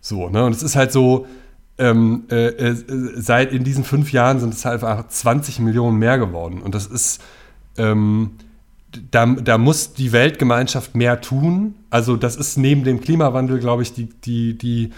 So, 0.00 0.28
ne? 0.28 0.44
Und 0.44 0.52
es 0.52 0.62
ist 0.62 0.76
halt 0.76 0.92
so, 0.92 1.26
ähm, 1.78 2.24
äh, 2.30 2.48
äh, 2.48 2.76
seit 3.16 3.52
in 3.52 3.64
diesen 3.64 3.82
fünf 3.82 4.12
Jahren 4.12 4.38
sind 4.38 4.54
es 4.54 4.64
halt 4.64 4.84
einfach 4.84 5.08
20 5.08 5.58
Millionen 5.58 5.98
mehr 5.98 6.18
geworden. 6.18 6.62
Und 6.62 6.74
das 6.74 6.86
ist, 6.86 7.20
ähm, 7.76 8.32
da, 9.10 9.26
da 9.26 9.58
muss 9.58 9.94
die 9.94 10.12
Weltgemeinschaft 10.12 10.94
mehr 10.94 11.20
tun. 11.20 11.74
Also, 11.90 12.16
das 12.16 12.36
ist 12.36 12.58
neben 12.58 12.84
dem 12.84 13.00
Klimawandel, 13.00 13.58
glaube 13.58 13.82
ich, 13.82 13.92
die, 13.94 14.08
die, 14.24 14.56
die, 14.58 14.90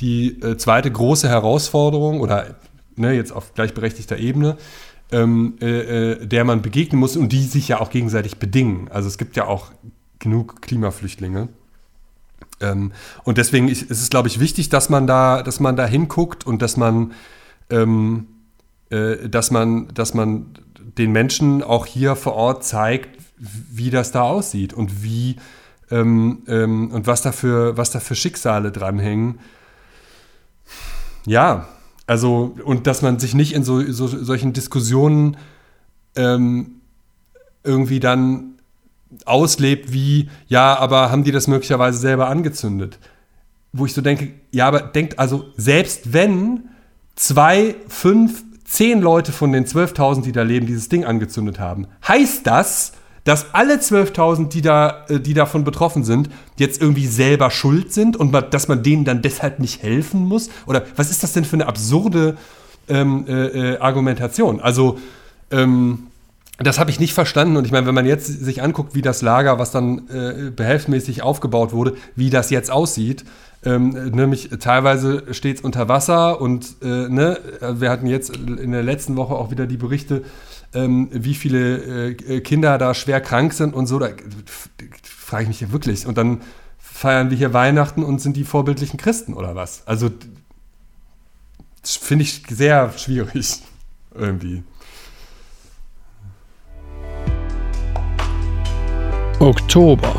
die 0.00 0.40
äh, 0.42 0.56
zweite 0.56 0.90
große 0.90 1.28
Herausforderung 1.28 2.20
oder 2.20 2.56
ne, 2.96 3.12
jetzt 3.12 3.32
auf 3.32 3.54
gleichberechtigter 3.54 4.18
Ebene, 4.18 4.56
ähm, 5.12 5.54
äh, 5.60 6.12
äh, 6.12 6.26
der 6.26 6.44
man 6.44 6.62
begegnen 6.62 7.00
muss 7.00 7.16
und 7.16 7.32
die 7.32 7.42
sich 7.42 7.68
ja 7.68 7.80
auch 7.80 7.90
gegenseitig 7.90 8.36
bedingen. 8.38 8.88
Also 8.90 9.08
es 9.08 9.18
gibt 9.18 9.36
ja 9.36 9.46
auch 9.46 9.72
genug 10.18 10.62
Klimaflüchtlinge. 10.62 11.48
Ähm, 12.60 12.92
und 13.24 13.38
deswegen 13.38 13.68
ist, 13.68 13.90
es, 13.90 14.10
glaube 14.10 14.28
ich, 14.28 14.38
wichtig, 14.38 14.68
dass 14.68 14.88
man 14.88 15.06
da, 15.06 15.42
dass 15.42 15.60
man 15.60 15.76
da 15.76 15.86
hinguckt 15.86 16.46
und 16.46 16.62
dass 16.62 16.76
man, 16.76 17.12
ähm, 17.70 18.26
äh, 18.90 19.28
dass 19.28 19.50
man, 19.50 19.88
dass 19.94 20.14
man 20.14 20.52
den 20.98 21.12
Menschen 21.12 21.62
auch 21.62 21.86
hier 21.86 22.16
vor 22.16 22.34
Ort 22.34 22.64
zeigt, 22.64 23.18
wie 23.38 23.90
das 23.90 24.12
da 24.12 24.22
aussieht 24.22 24.72
und 24.72 25.02
wie 25.02 25.36
ähm, 25.90 26.42
ähm, 26.46 26.90
und 26.92 27.06
was 27.06 27.22
da 27.22 27.32
für, 27.32 27.76
was 27.76 27.90
da 27.90 28.00
Schicksale 28.00 28.70
dranhängen. 28.70 29.40
Ja, 31.26 31.68
also, 32.06 32.56
und 32.64 32.86
dass 32.86 33.02
man 33.02 33.18
sich 33.18 33.34
nicht 33.34 33.54
in 33.54 33.62
so, 33.64 33.80
so 33.92 34.06
solchen 34.06 34.52
Diskussionen 34.52 35.36
ähm, 36.16 36.80
irgendwie 37.62 38.00
dann 38.00 38.54
auslebt 39.24 39.92
wie, 39.92 40.30
ja, 40.48 40.76
aber 40.76 41.10
haben 41.10 41.24
die 41.24 41.32
das 41.32 41.46
möglicherweise 41.46 41.98
selber 41.98 42.28
angezündet? 42.28 42.98
Wo 43.72 43.86
ich 43.86 43.94
so 43.94 44.00
denke, 44.00 44.32
ja, 44.50 44.66
aber 44.66 44.80
denkt, 44.80 45.18
also 45.18 45.44
selbst 45.56 46.12
wenn 46.12 46.70
zwei, 47.14 47.76
fünf, 47.88 48.42
zehn 48.70 49.00
Leute 49.00 49.32
von 49.32 49.52
den 49.52 49.66
12.000, 49.66 50.22
die 50.22 50.32
da 50.32 50.42
leben, 50.42 50.66
dieses 50.66 50.88
Ding 50.88 51.04
angezündet 51.04 51.58
haben, 51.58 51.88
heißt 52.06 52.46
das, 52.46 52.92
dass 53.24 53.52
alle 53.52 53.74
12.000, 53.74 54.48
die, 54.48 54.62
da, 54.62 55.04
äh, 55.08 55.18
die 55.18 55.34
davon 55.34 55.64
betroffen 55.64 56.04
sind, 56.04 56.30
jetzt 56.56 56.80
irgendwie 56.80 57.06
selber 57.06 57.50
schuld 57.50 57.92
sind 57.92 58.16
und 58.16 58.32
dass 58.32 58.68
man 58.68 58.82
denen 58.82 59.04
dann 59.04 59.22
deshalb 59.22 59.58
nicht 59.58 59.82
helfen 59.82 60.24
muss? 60.24 60.50
Oder 60.66 60.84
was 60.96 61.10
ist 61.10 61.22
das 61.22 61.32
denn 61.32 61.44
für 61.44 61.56
eine 61.56 61.66
absurde 61.66 62.36
ähm, 62.88 63.26
äh, 63.28 63.72
äh, 63.74 63.78
Argumentation? 63.78 64.60
Also, 64.60 64.98
ähm, 65.50 66.06
das 66.62 66.78
habe 66.78 66.90
ich 66.90 67.00
nicht 67.00 67.14
verstanden. 67.14 67.56
Und 67.56 67.64
ich 67.64 67.72
meine, 67.72 67.86
wenn 67.86 67.94
man 67.94 68.06
jetzt 68.06 68.26
sich 68.26 68.62
anguckt, 68.62 68.94
wie 68.94 69.02
das 69.02 69.22
Lager, 69.22 69.58
was 69.58 69.70
dann 69.70 70.08
äh, 70.08 70.50
behelfsmäßig 70.50 71.22
aufgebaut 71.22 71.72
wurde, 71.72 71.94
wie 72.16 72.30
das 72.30 72.50
jetzt 72.50 72.70
aussieht, 72.70 73.24
ähm, 73.64 73.90
nämlich 73.90 74.50
teilweise 74.58 75.34
steht 75.34 75.58
es 75.58 75.62
unter 75.62 75.88
Wasser 75.88 76.40
und 76.40 76.76
äh, 76.82 77.08
ne, 77.08 77.38
wir 77.60 77.90
hatten 77.90 78.06
jetzt 78.06 78.34
in 78.34 78.72
der 78.72 78.82
letzten 78.82 79.16
Woche 79.16 79.34
auch 79.34 79.50
wieder 79.50 79.66
die 79.66 79.76
Berichte, 79.76 80.22
ähm, 80.72 81.08
wie 81.12 81.34
viele 81.34 82.10
äh, 82.12 82.40
Kinder 82.40 82.78
da 82.78 82.94
schwer 82.94 83.20
krank 83.20 83.52
sind 83.52 83.74
und 83.74 83.86
so. 83.86 83.98
Da 83.98 84.08
frage 85.02 85.42
ich 85.42 85.48
mich 85.48 85.60
ja 85.60 85.72
wirklich. 85.72 86.06
Und 86.06 86.16
dann 86.16 86.40
feiern 86.78 87.30
wir 87.30 87.36
hier 87.36 87.52
Weihnachten 87.52 88.02
und 88.02 88.20
sind 88.20 88.36
die 88.36 88.44
vorbildlichen 88.44 88.98
Christen 88.98 89.34
oder 89.34 89.54
was? 89.54 89.86
Also 89.86 90.10
finde 91.82 92.24
ich 92.24 92.42
sehr 92.48 92.92
schwierig 92.96 93.62
irgendwie. 94.14 94.62
Oktober 99.40 100.14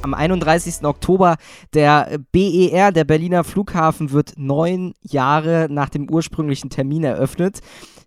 am 0.00 0.14
31. 0.14 0.84
Oktober. 0.84 1.36
Der 1.74 2.18
BER, 2.32 2.92
der 2.92 3.04
Berliner 3.04 3.44
Flughafen, 3.44 4.10
wird 4.10 4.32
neun 4.38 4.94
Jahre 5.02 5.68
nach 5.70 5.90
dem 5.90 6.10
ursprünglichen 6.10 6.70
Termin 6.70 7.04
eröffnet. 7.04 7.60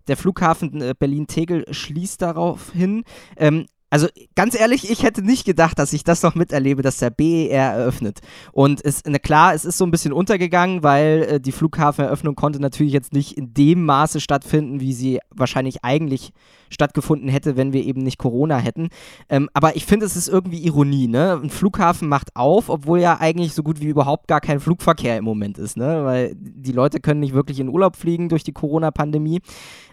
Der 0.08 0.16
Flughafen 0.16 0.80
äh, 0.80 0.94
Berlin-Tegel 0.98 1.72
schließt 1.72 2.20
darauf 2.20 2.72
hin. 2.72 3.04
Ähm, 3.36 3.66
Also 3.92 4.08
ganz 4.34 4.58
ehrlich, 4.58 4.90
ich 4.90 5.02
hätte 5.02 5.20
nicht 5.20 5.44
gedacht, 5.44 5.78
dass 5.78 5.92
ich 5.92 6.02
das 6.02 6.22
noch 6.22 6.34
miterlebe, 6.34 6.80
dass 6.80 6.96
der 6.96 7.10
BER 7.10 7.74
eröffnet. 7.74 8.20
Und 8.50 8.82
es, 8.82 9.02
na 9.06 9.18
klar, 9.18 9.52
es 9.52 9.66
ist 9.66 9.76
so 9.76 9.84
ein 9.84 9.90
bisschen 9.90 10.14
untergegangen, 10.14 10.82
weil 10.82 11.26
äh, 11.28 11.40
die 11.40 11.52
Flughafeneröffnung 11.52 12.34
konnte 12.34 12.58
natürlich 12.58 12.94
jetzt 12.94 13.12
nicht 13.12 13.36
in 13.36 13.52
dem 13.52 13.84
Maße 13.84 14.20
stattfinden, 14.20 14.80
wie 14.80 14.94
sie 14.94 15.20
wahrscheinlich 15.28 15.84
eigentlich 15.84 16.32
stattgefunden 16.70 17.28
hätte, 17.28 17.58
wenn 17.58 17.74
wir 17.74 17.84
eben 17.84 18.02
nicht 18.02 18.16
Corona 18.16 18.56
hätten. 18.56 18.88
Ähm, 19.28 19.50
aber 19.52 19.76
ich 19.76 19.84
finde, 19.84 20.06
es 20.06 20.16
ist 20.16 20.28
irgendwie 20.28 20.64
Ironie, 20.64 21.06
ne? 21.06 21.38
Ein 21.42 21.50
Flughafen 21.50 22.08
macht 22.08 22.34
auf, 22.34 22.70
obwohl 22.70 22.98
ja 22.98 23.20
eigentlich 23.20 23.52
so 23.52 23.62
gut 23.62 23.82
wie 23.82 23.88
überhaupt 23.88 24.26
gar 24.26 24.40
kein 24.40 24.58
Flugverkehr 24.58 25.18
im 25.18 25.24
Moment 25.24 25.58
ist, 25.58 25.76
ne? 25.76 26.02
Weil 26.06 26.34
die 26.34 26.72
Leute 26.72 26.98
können 26.98 27.20
nicht 27.20 27.34
wirklich 27.34 27.60
in 27.60 27.68
Urlaub 27.68 27.96
fliegen 27.96 28.30
durch 28.30 28.42
die 28.42 28.52
Corona-Pandemie. 28.52 29.42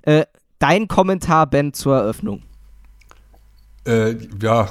Äh, 0.04 0.24
dein 0.60 0.88
Kommentar, 0.88 1.47
Ben, 1.47 1.74
zur 1.74 1.97
Eröffnung. 1.97 2.43
Äh, 3.89 4.17
ja, 4.39 4.69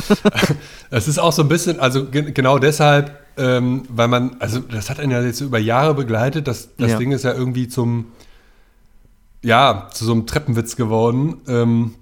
es 0.90 1.08
ist 1.08 1.18
auch 1.18 1.32
so 1.32 1.42
ein 1.42 1.48
bisschen, 1.48 1.78
also 1.78 2.06
ge 2.06 2.32
genau 2.32 2.58
deshalb, 2.58 3.18
ähm, 3.36 3.82
weil 3.90 4.08
man, 4.08 4.36
also 4.38 4.60
das 4.60 4.88
hat 4.88 4.98
einen 4.98 5.12
ja 5.12 5.20
jetzt 5.20 5.42
über 5.42 5.58
Jahre 5.58 5.92
begleitet, 5.92 6.48
das, 6.48 6.70
das 6.78 6.92
ja. 6.92 6.98
Ding 6.98 7.12
ist 7.12 7.24
ja 7.24 7.34
irgendwie 7.34 7.68
zum, 7.68 8.06
ja, 9.42 9.88
zu 9.92 10.06
so 10.06 10.12
einem 10.12 10.26
Treppenwitz 10.26 10.76
geworden. 10.76 11.42
Ähm, 11.48 11.96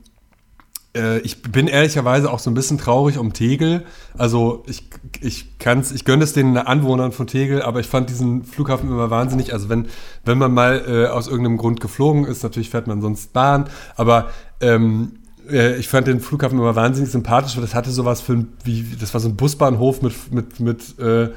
äh, 0.95 1.19
ich 1.21 1.43
bin 1.43 1.67
ehrlicherweise 1.67 2.31
auch 2.31 2.39
so 2.39 2.51
ein 2.51 2.55
bisschen 2.55 2.79
traurig 2.79 3.19
um 3.19 3.33
Tegel. 3.33 3.85
Also 4.17 4.63
ich, 4.69 4.89
ich 5.21 5.59
kann's, 5.59 5.91
ich 5.91 6.05
gönne 6.05 6.23
es 6.23 6.35
den 6.35 6.57
Anwohnern 6.57 7.11
von 7.11 7.27
Tegel, 7.27 7.63
aber 7.63 7.81
ich 7.81 7.89
fand 7.89 8.11
diesen 8.11 8.45
Flughafen 8.45 8.89
immer 8.89 9.11
wahnsinnig. 9.11 9.53
Also 9.53 9.69
wenn, 9.69 9.89
wenn 10.25 10.39
man 10.39 10.55
mal 10.55 10.85
äh, 10.87 11.07
aus 11.09 11.27
irgendeinem 11.27 11.57
Grund 11.57 11.81
geflogen 11.81 12.27
ist, 12.27 12.45
natürlich 12.45 12.71
fährt 12.71 12.87
man 12.87 13.01
sonst 13.01 13.33
Bahn, 13.33 13.69
aber 13.97 14.31
ähm, 14.61 15.15
äh, 15.15 15.22
ich 15.51 15.89
fand 15.89 16.07
den 16.07 16.21
Flughafen 16.21 16.59
immer 16.59 16.77
wahnsinnig 16.77 17.11
sympathisch, 17.11 17.57
weil 17.57 17.63
das 17.63 17.75
hatte 17.75 17.91
sowas 17.91 18.21
für 18.21 18.45
wie, 18.65 18.85
das 18.99 19.13
war 19.13 19.21
so 19.21 19.29
ein 19.29 19.37
Busbahnhof 19.37 20.03
mit, 20.03 20.33
mit, 20.33 20.61
mit, 20.61 20.99
äh, 20.99 21.31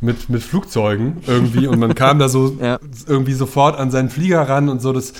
mit, 0.00 0.28
mit 0.28 0.42
Flugzeugen 0.42 1.22
irgendwie 1.26 1.66
und 1.66 1.78
man 1.78 1.94
kam 1.94 2.18
da 2.18 2.28
so 2.28 2.56
ja. 2.60 2.78
irgendwie 3.06 3.32
sofort 3.32 3.78
an 3.78 3.90
seinen 3.90 4.10
Flieger 4.10 4.48
ran 4.48 4.68
und 4.68 4.82
so. 4.82 4.92
Das 4.92 5.14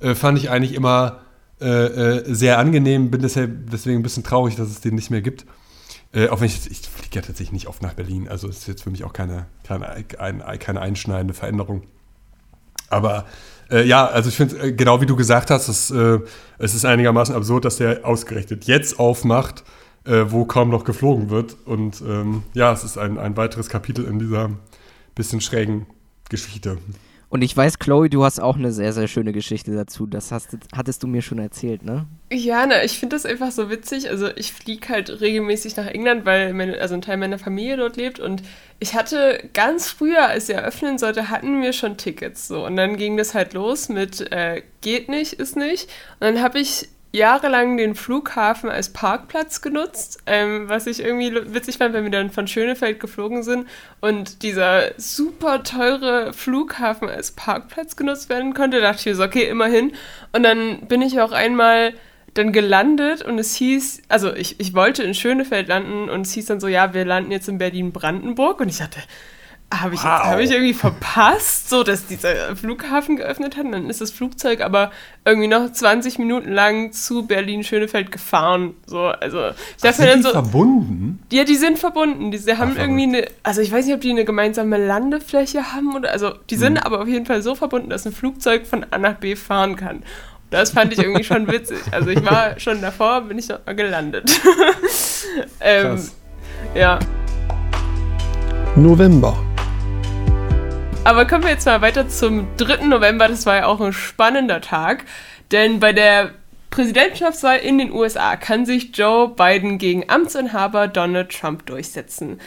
äh, 0.00 0.14
fand 0.14 0.38
ich 0.38 0.50
eigentlich 0.50 0.74
immer 0.74 1.20
äh, 1.60 1.66
äh, 1.66 2.34
sehr 2.34 2.58
angenehm, 2.58 3.10
bin 3.10 3.22
deshalb 3.22 3.70
deswegen 3.70 3.98
ein 3.98 4.02
bisschen 4.02 4.22
traurig, 4.22 4.56
dass 4.56 4.68
es 4.68 4.80
den 4.80 4.94
nicht 4.94 5.10
mehr 5.10 5.22
gibt. 5.22 5.44
Äh, 6.12 6.28
auch 6.28 6.40
wenn 6.40 6.46
ich, 6.46 6.70
ich 6.70 6.80
fliege 6.80 7.16
ja 7.16 7.22
tatsächlich 7.22 7.52
nicht 7.52 7.66
oft 7.66 7.82
nach 7.82 7.94
Berlin, 7.94 8.28
also 8.28 8.48
ist 8.48 8.68
jetzt 8.68 8.82
für 8.82 8.90
mich 8.90 9.04
auch 9.04 9.12
keine, 9.12 9.46
keine, 9.64 9.88
ein, 10.18 10.42
keine 10.58 10.80
einschneidende 10.80 11.34
Veränderung. 11.34 11.82
Aber 12.90 13.26
äh, 13.70 13.84
ja, 13.84 14.06
also 14.06 14.28
ich 14.28 14.36
finde, 14.36 14.58
äh, 14.58 14.72
genau 14.72 15.00
wie 15.00 15.06
du 15.06 15.16
gesagt 15.16 15.50
hast, 15.50 15.68
es, 15.68 15.90
äh, 15.90 16.18
es 16.58 16.74
ist 16.74 16.84
einigermaßen 16.84 17.34
absurd, 17.34 17.64
dass 17.64 17.76
der 17.76 18.04
ausgerechnet 18.04 18.64
jetzt 18.64 18.98
aufmacht, 18.98 19.64
äh, 20.04 20.24
wo 20.28 20.44
kaum 20.44 20.70
noch 20.70 20.84
geflogen 20.84 21.30
wird. 21.30 21.56
Und 21.64 22.00
ähm, 22.00 22.42
ja, 22.54 22.72
es 22.72 22.84
ist 22.84 22.98
ein, 22.98 23.18
ein 23.18 23.36
weiteres 23.36 23.68
Kapitel 23.68 24.04
in 24.04 24.18
dieser 24.18 24.50
bisschen 25.14 25.40
schrägen 25.40 25.86
Geschichte. 26.28 26.78
Und 27.30 27.42
ich 27.42 27.54
weiß, 27.54 27.78
Chloe, 27.78 28.08
du 28.08 28.24
hast 28.24 28.40
auch 28.40 28.56
eine 28.56 28.72
sehr, 28.72 28.94
sehr 28.94 29.06
schöne 29.06 29.32
Geschichte 29.32 29.74
dazu. 29.74 30.06
Das 30.06 30.32
hast, 30.32 30.56
hattest 30.74 31.02
du 31.02 31.06
mir 31.06 31.20
schon 31.20 31.38
erzählt, 31.38 31.82
ne? 31.82 32.06
Ja, 32.32 32.64
ne, 32.64 32.84
ich 32.84 32.98
finde 32.98 33.16
das 33.16 33.26
einfach 33.26 33.50
so 33.50 33.68
witzig. 33.68 34.08
Also 34.08 34.28
ich 34.34 34.54
fliege 34.54 34.88
halt 34.88 35.20
regelmäßig 35.20 35.76
nach 35.76 35.86
England, 35.86 36.24
weil 36.24 36.54
meine, 36.54 36.80
also 36.80 36.94
ein 36.94 37.02
Teil 37.02 37.18
meiner 37.18 37.38
Familie 37.38 37.76
dort 37.76 37.98
lebt. 37.98 38.18
Und 38.18 38.42
ich 38.80 38.94
hatte 38.94 39.48
ganz 39.54 39.90
früher, 39.90 40.26
als 40.26 40.46
sie 40.46 40.52
eröffnen 40.52 40.98
sollte, 40.98 41.30
hatten 41.30 41.62
wir 41.62 41.72
schon 41.72 41.96
Tickets. 41.96 42.46
So. 42.46 42.64
Und 42.64 42.76
dann 42.76 42.96
ging 42.96 43.16
das 43.16 43.34
halt 43.34 43.52
los 43.52 43.88
mit 43.88 44.32
äh, 44.32 44.62
geht 44.80 45.08
nicht, 45.08 45.34
ist 45.34 45.56
nicht. 45.56 45.90
Und 46.20 46.26
dann 46.26 46.42
habe 46.42 46.60
ich 46.60 46.88
jahrelang 47.10 47.76
den 47.76 47.94
Flughafen 47.94 48.68
als 48.68 48.92
Parkplatz 48.92 49.62
genutzt, 49.62 50.18
ähm, 50.26 50.68
was 50.68 50.86
ich 50.86 51.02
irgendwie 51.02 51.34
witzig 51.54 51.78
fand, 51.78 51.94
wenn 51.94 52.04
wir 52.04 52.10
dann 52.10 52.30
von 52.30 52.46
Schönefeld 52.46 53.00
geflogen 53.00 53.42
sind 53.42 53.66
und 54.00 54.42
dieser 54.42 54.92
super 54.98 55.62
teure 55.62 56.34
Flughafen 56.34 57.08
als 57.08 57.32
Parkplatz 57.32 57.96
genutzt 57.96 58.28
werden 58.28 58.52
konnte, 58.52 58.80
dachte 58.80 59.08
ich 59.10 59.16
so, 59.16 59.24
okay, 59.24 59.48
immerhin. 59.48 59.92
Und 60.32 60.42
dann 60.42 60.86
bin 60.86 61.00
ich 61.00 61.20
auch 61.20 61.32
einmal 61.32 61.94
dann 62.38 62.52
gelandet 62.52 63.22
und 63.22 63.38
es 63.38 63.54
hieß, 63.54 64.02
also 64.08 64.34
ich, 64.34 64.60
ich 64.60 64.74
wollte 64.74 65.02
in 65.02 65.14
Schönefeld 65.14 65.68
landen 65.68 66.08
und 66.08 66.22
es 66.22 66.32
hieß 66.32 66.46
dann 66.46 66.60
so, 66.60 66.68
ja, 66.68 66.94
wir 66.94 67.04
landen 67.04 67.32
jetzt 67.32 67.48
in 67.48 67.58
Berlin-Brandenburg 67.58 68.60
und 68.60 68.68
ich 68.68 68.78
dachte, 68.78 69.00
habe 69.70 69.94
ich, 69.94 70.02
wow. 70.02 70.24
hab 70.24 70.38
ich 70.38 70.50
irgendwie 70.50 70.72
verpasst, 70.72 71.68
so 71.68 71.82
dass 71.82 72.06
dieser 72.06 72.56
Flughafen 72.56 73.16
geöffnet 73.16 73.56
hat. 73.56 73.66
Und 73.66 73.72
dann 73.72 73.90
ist 73.90 74.00
das 74.00 74.10
Flugzeug 74.10 74.62
aber 74.62 74.90
irgendwie 75.26 75.48
noch 75.48 75.70
20 75.70 76.18
Minuten 76.18 76.50
lang 76.50 76.92
zu 76.92 77.26
Berlin-Schönefeld 77.26 78.10
gefahren. 78.10 78.74
So, 78.86 79.08
also 79.08 79.48
ich 79.48 79.82
dachte 79.82 80.04
Ach, 80.04 80.12
sind 80.12 80.24
die 80.24 80.30
verbunden? 80.30 81.22
Ja, 81.30 81.44
die 81.44 81.56
sind 81.56 81.78
verbunden. 81.78 82.30
Die, 82.30 82.38
die 82.38 82.56
haben 82.56 82.72
Ach, 82.76 82.80
irgendwie 82.80 83.02
eine, 83.02 83.26
also 83.42 83.60
ich 83.60 83.70
weiß 83.70 83.84
nicht, 83.84 83.94
ob 83.94 84.00
die 84.00 84.10
eine 84.10 84.24
gemeinsame 84.24 84.78
Landefläche 84.78 85.72
haben 85.72 85.94
oder, 85.94 86.12
also 86.12 86.32
die 86.48 86.56
sind 86.56 86.78
hm. 86.78 86.86
aber 86.86 87.02
auf 87.02 87.08
jeden 87.08 87.26
Fall 87.26 87.42
so 87.42 87.54
verbunden, 87.54 87.90
dass 87.90 88.06
ein 88.06 88.12
Flugzeug 88.12 88.66
von 88.66 88.86
A 88.90 88.96
nach 88.96 89.16
B 89.16 89.36
fahren 89.36 89.76
kann. 89.76 90.02
Das 90.50 90.70
fand 90.70 90.92
ich 90.92 90.98
irgendwie 90.98 91.24
schon 91.24 91.46
witzig. 91.50 91.78
Also 91.90 92.08
ich 92.08 92.24
war 92.24 92.58
schon 92.58 92.80
davor, 92.80 93.22
bin 93.22 93.38
ich 93.38 93.48
noch 93.48 93.64
mal 93.66 93.74
gelandet. 93.74 94.30
ähm, 95.60 95.86
Krass. 95.86 96.16
Ja. 96.74 96.98
November. 98.74 99.36
Aber 101.04 101.26
kommen 101.26 101.44
wir 101.44 101.50
jetzt 101.50 101.66
mal 101.66 101.80
weiter 101.80 102.08
zum 102.08 102.46
3. 102.56 102.86
November. 102.86 103.28
Das 103.28 103.44
war 103.46 103.56
ja 103.56 103.66
auch 103.66 103.80
ein 103.80 103.92
spannender 103.92 104.60
Tag, 104.60 105.04
denn 105.52 105.80
bei 105.80 105.92
der 105.92 106.32
Präsidentschaftswahl 106.70 107.58
in 107.58 107.78
den 107.78 107.92
USA 107.92 108.36
kann 108.36 108.66
sich 108.66 108.96
Joe 108.96 109.28
Biden 109.28 109.78
gegen 109.78 110.08
Amtsinhaber 110.08 110.88
Donald 110.88 111.30
Trump 111.30 111.66
durchsetzen. 111.66 112.40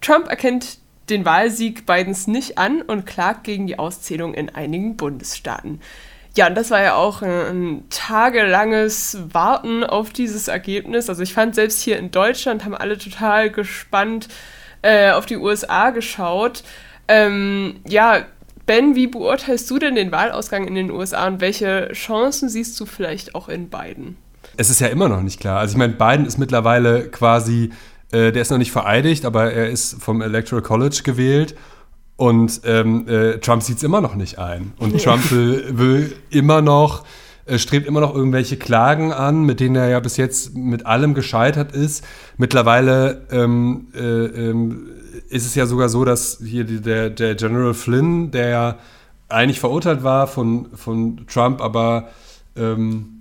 Trump 0.00 0.28
erkennt 0.28 0.78
den 1.10 1.24
Wahlsieg 1.24 1.86
Bidens 1.86 2.26
nicht 2.26 2.58
an 2.58 2.82
und 2.82 3.06
klagt 3.06 3.44
gegen 3.44 3.66
die 3.66 3.78
Auszählung 3.78 4.34
in 4.34 4.54
einigen 4.54 4.96
Bundesstaaten. 4.96 5.80
Ja, 6.36 6.48
und 6.48 6.54
das 6.54 6.70
war 6.70 6.82
ja 6.82 6.94
auch 6.94 7.22
ein, 7.22 7.30
ein, 7.30 7.84
tagelanges 7.88 9.18
Warten 9.32 9.84
auf 9.84 10.10
dieses 10.10 10.48
Ergebnis. 10.48 11.08
Also 11.08 11.22
ich 11.22 11.32
fand 11.32 11.54
selbst 11.54 11.80
hier 11.80 11.98
in 11.98 12.10
Deutschland 12.10 12.64
haben 12.64 12.74
alle 12.74 12.98
total 12.98 13.50
gespannt 13.50 14.28
äh, 14.82 15.12
auf 15.12 15.24
die 15.24 15.38
USA 15.38 15.90
geschaut. 15.90 16.62
Ähm, 17.08 17.76
ja, 17.88 18.26
Ben, 18.66 18.96
wie 18.96 19.06
beurteilst 19.06 19.70
du 19.70 19.78
denn 19.78 19.94
den 19.94 20.12
Wahlausgang 20.12 20.66
in 20.66 20.74
den 20.74 20.90
USA 20.90 21.26
und 21.26 21.40
welche 21.40 21.92
Chancen 21.92 22.48
siehst 22.48 22.78
du 22.80 22.84
vielleicht 22.84 23.34
auch 23.34 23.48
in 23.48 23.70
Biden? 23.70 24.16
Es 24.58 24.68
ist 24.68 24.80
ja 24.80 24.88
immer 24.88 25.08
noch 25.08 25.22
nicht 25.22 25.40
klar. 25.40 25.60
Also 25.60 25.72
ich 25.72 25.78
meine, 25.78 25.94
Biden 25.94 26.26
ist 26.26 26.36
mittlerweile 26.36 27.08
quasi, 27.08 27.70
äh, 28.12 28.32
der 28.32 28.42
ist 28.42 28.50
noch 28.50 28.58
nicht 28.58 28.72
vereidigt, 28.72 29.24
aber 29.24 29.52
er 29.52 29.70
ist 29.70 30.02
vom 30.02 30.20
Electoral 30.20 30.62
College 30.62 31.00
gewählt. 31.02 31.54
Und 32.16 32.62
ähm, 32.64 33.06
äh, 33.08 33.38
Trump 33.38 33.62
sieht 33.62 33.76
es 33.76 33.82
immer 33.82 34.00
noch 34.00 34.14
nicht 34.14 34.38
ein. 34.38 34.72
Und 34.78 35.02
Trump 35.02 35.30
will, 35.30 35.78
will 35.78 36.16
immer 36.30 36.62
noch, 36.62 37.04
äh, 37.44 37.58
strebt 37.58 37.86
immer 37.86 38.00
noch 38.00 38.14
irgendwelche 38.14 38.56
Klagen 38.56 39.12
an, 39.12 39.44
mit 39.44 39.60
denen 39.60 39.76
er 39.76 39.88
ja 39.88 40.00
bis 40.00 40.16
jetzt 40.16 40.54
mit 40.56 40.86
allem 40.86 41.12
gescheitert 41.12 41.72
ist. 41.72 42.04
Mittlerweile 42.38 43.26
ähm, 43.30 43.88
äh, 43.94 44.00
ähm, 44.00 44.88
ist 45.28 45.44
es 45.44 45.54
ja 45.54 45.66
sogar 45.66 45.90
so, 45.90 46.04
dass 46.04 46.40
hier 46.42 46.64
der, 46.64 47.10
der 47.10 47.34
General 47.34 47.74
Flynn, 47.74 48.30
der 48.30 48.48
ja 48.48 48.78
eigentlich 49.28 49.60
verurteilt 49.60 50.02
war 50.02 50.26
von, 50.26 50.68
von 50.74 51.26
Trump, 51.26 51.60
aber 51.60 52.08
ähm, 52.56 53.16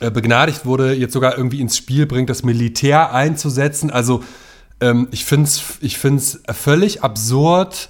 äh, 0.00 0.10
begnadigt 0.10 0.66
wurde, 0.66 0.94
jetzt 0.94 1.12
sogar 1.12 1.36
irgendwie 1.36 1.60
ins 1.60 1.76
Spiel 1.76 2.06
bringt, 2.06 2.28
das 2.28 2.42
Militär 2.42 3.12
einzusetzen. 3.14 3.90
Also 3.90 4.22
ähm, 4.80 5.08
ich 5.10 5.24
finde 5.24 5.44
es 5.44 5.62
ich 5.80 5.98
find's 5.98 6.40
völlig 6.50 7.02
absurd, 7.02 7.88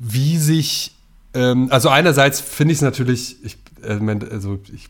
wie 0.00 0.38
sich, 0.38 0.96
ähm, 1.34 1.68
also 1.70 1.90
einerseits 1.90 2.40
finde 2.40 2.72
ich 2.72 2.78
es 2.78 2.82
natürlich, 2.82 3.36
ich, 3.44 3.58
äh, 3.82 4.00
also 4.32 4.58
ich, 4.72 4.88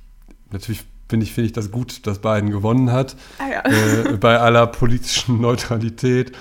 natürlich 0.53 0.85
finde 1.09 1.25
ich, 1.25 1.33
find 1.33 1.47
ich 1.47 1.53
das 1.53 1.71
gut, 1.71 2.07
dass 2.07 2.21
Biden 2.21 2.51
gewonnen 2.51 2.93
hat, 2.93 3.17
ah, 3.39 3.49
ja. 3.51 4.11
äh, 4.13 4.17
bei 4.17 4.39
aller 4.39 4.67
politischen 4.69 5.41
Neutralität. 5.41 6.33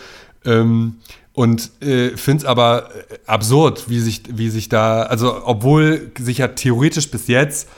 Ähm, 0.45 0.97
und 1.33 1.71
äh, 1.81 2.15
finde 2.15 2.43
es 2.43 2.45
aber 2.45 2.89
äh, 3.09 3.17
absurd, 3.25 3.89
wie 3.89 3.99
sich, 3.99 4.23
wie 4.29 4.49
sich 4.49 4.69
da, 4.69 5.01
also 5.03 5.45
obwohl 5.45 6.11
sich 6.17 6.37
ja 6.37 6.49
theoretisch 6.49 7.09
bis 7.09 7.27
jetzt 7.27 7.69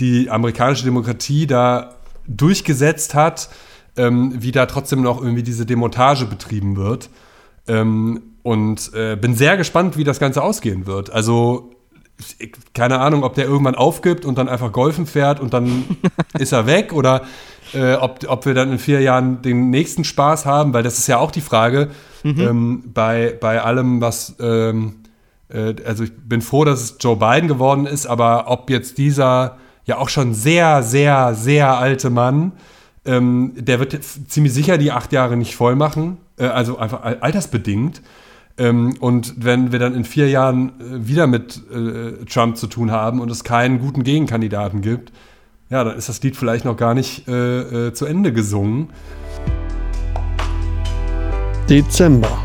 die 0.00 0.30
amerikanische 0.30 0.84
Demokratie 0.84 1.46
da 1.46 1.94
durchgesetzt 2.26 3.14
hat, 3.14 3.50
ähm, 3.96 4.34
wie 4.36 4.52
da 4.52 4.66
trotzdem 4.66 5.02
noch 5.02 5.20
irgendwie 5.22 5.42
diese 5.42 5.64
Demontage 5.64 6.26
betrieben 6.26 6.76
wird. 6.76 7.08
Ähm, 7.68 8.22
und 8.42 8.92
äh, 8.94 9.16
bin 9.16 9.34
sehr 9.34 9.56
gespannt, 9.56 9.96
wie 9.96 10.04
das 10.04 10.18
Ganze 10.18 10.42
ausgehen 10.42 10.86
wird. 10.86 11.10
Also 11.10 11.70
keine 12.74 12.98
Ahnung, 12.98 13.24
ob 13.24 13.34
der 13.34 13.46
irgendwann 13.46 13.74
aufgibt 13.74 14.26
und 14.26 14.36
dann 14.36 14.48
einfach 14.48 14.72
golfen 14.72 15.06
fährt 15.06 15.40
und 15.40 15.54
dann 15.54 15.84
ist 16.38 16.52
er 16.52 16.66
weg 16.66 16.92
oder 16.92 17.22
äh, 17.72 17.94
ob, 17.94 18.18
ob 18.28 18.44
wir 18.44 18.52
dann 18.52 18.72
in 18.72 18.78
vier 18.78 19.00
Jahren 19.00 19.40
den 19.40 19.70
nächsten 19.70 20.04
Spaß 20.04 20.44
haben, 20.44 20.74
weil 20.74 20.82
das 20.82 20.98
ist 20.98 21.06
ja 21.06 21.18
auch 21.18 21.30
die 21.30 21.40
Frage, 21.40 21.88
Mhm. 22.22 22.40
Ähm, 22.40 22.82
bei, 22.92 23.36
bei 23.40 23.62
allem, 23.62 24.00
was, 24.00 24.36
ähm, 24.40 24.96
äh, 25.48 25.74
also 25.86 26.04
ich 26.04 26.12
bin 26.16 26.42
froh, 26.42 26.64
dass 26.64 26.82
es 26.82 26.96
Joe 27.00 27.16
Biden 27.16 27.48
geworden 27.48 27.86
ist, 27.86 28.06
aber 28.06 28.44
ob 28.48 28.70
jetzt 28.70 28.98
dieser 28.98 29.56
ja 29.86 29.98
auch 29.98 30.08
schon 30.08 30.34
sehr, 30.34 30.82
sehr, 30.82 31.34
sehr 31.34 31.78
alte 31.78 32.10
Mann 32.10 32.52
ähm, 33.06 33.52
der 33.56 33.80
wird 33.80 33.98
ziemlich 34.28 34.52
sicher 34.52 34.76
die 34.76 34.92
acht 34.92 35.10
Jahre 35.10 35.34
nicht 35.34 35.56
voll 35.56 35.74
machen, 35.74 36.18
äh, 36.36 36.44
also 36.44 36.76
einfach 36.76 37.02
altersbedingt. 37.02 38.02
Ähm, 38.60 38.94
und 39.00 39.42
wenn 39.42 39.72
wir 39.72 39.78
dann 39.78 39.94
in 39.94 40.04
vier 40.04 40.28
Jahren 40.28 40.68
äh, 40.80 41.08
wieder 41.08 41.26
mit 41.26 41.62
äh, 41.72 42.26
Trump 42.26 42.58
zu 42.58 42.66
tun 42.66 42.90
haben 42.90 43.20
und 43.20 43.30
es 43.30 43.42
keinen 43.42 43.78
guten 43.78 44.02
Gegenkandidaten 44.04 44.82
gibt, 44.82 45.12
ja, 45.70 45.82
dann 45.82 45.96
ist 45.96 46.10
das 46.10 46.22
Lied 46.22 46.36
vielleicht 46.36 46.66
noch 46.66 46.76
gar 46.76 46.92
nicht 46.92 47.26
äh, 47.26 47.86
äh, 47.88 47.92
zu 47.94 48.04
Ende 48.04 48.34
gesungen. 48.34 48.90
Dezember. 51.70 52.38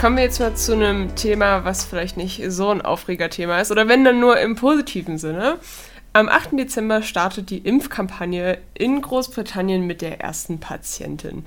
Kommen 0.00 0.16
wir 0.16 0.24
jetzt 0.24 0.38
mal 0.38 0.54
zu 0.54 0.74
einem 0.74 1.16
Thema, 1.16 1.64
was 1.64 1.84
vielleicht 1.84 2.16
nicht 2.16 2.40
so 2.48 2.68
ein 2.68 2.82
Aufregerthema 2.82 3.58
ist, 3.58 3.72
oder 3.72 3.88
wenn 3.88 4.04
dann 4.04 4.20
nur 4.20 4.38
im 4.38 4.54
positiven 4.54 5.18
Sinne. 5.18 5.58
Am 6.12 6.28
8. 6.28 6.52
Dezember 6.52 7.02
startet 7.02 7.50
die 7.50 7.58
Impfkampagne 7.58 8.58
in 8.74 9.02
Großbritannien 9.02 9.86
mit 9.86 10.02
der 10.02 10.20
ersten 10.20 10.60
Patientin. 10.60 11.44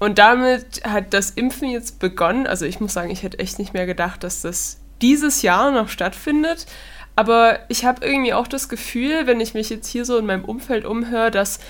Und 0.00 0.18
damit 0.18 0.82
hat 0.84 1.14
das 1.14 1.30
Impfen 1.30 1.70
jetzt 1.70 2.00
begonnen. 2.00 2.46
Also 2.46 2.64
ich 2.64 2.80
muss 2.80 2.94
sagen, 2.94 3.10
ich 3.10 3.22
hätte 3.22 3.38
echt 3.38 3.58
nicht 3.58 3.74
mehr 3.74 3.86
gedacht, 3.86 4.24
dass 4.24 4.42
das 4.42 4.78
dieses 5.02 5.42
Jahr 5.42 5.70
noch 5.70 5.88
stattfindet. 5.88 6.66
Aber 7.16 7.60
ich 7.68 7.84
habe 7.84 8.04
irgendwie 8.04 8.32
auch 8.32 8.48
das 8.48 8.68
Gefühl, 8.68 9.26
wenn 9.26 9.40
ich 9.40 9.52
mich 9.52 9.68
jetzt 9.68 9.86
hier 9.86 10.06
so 10.06 10.16
in 10.16 10.26
meinem 10.26 10.44
Umfeld 10.44 10.86
umhöre, 10.86 11.30
dass 11.30 11.60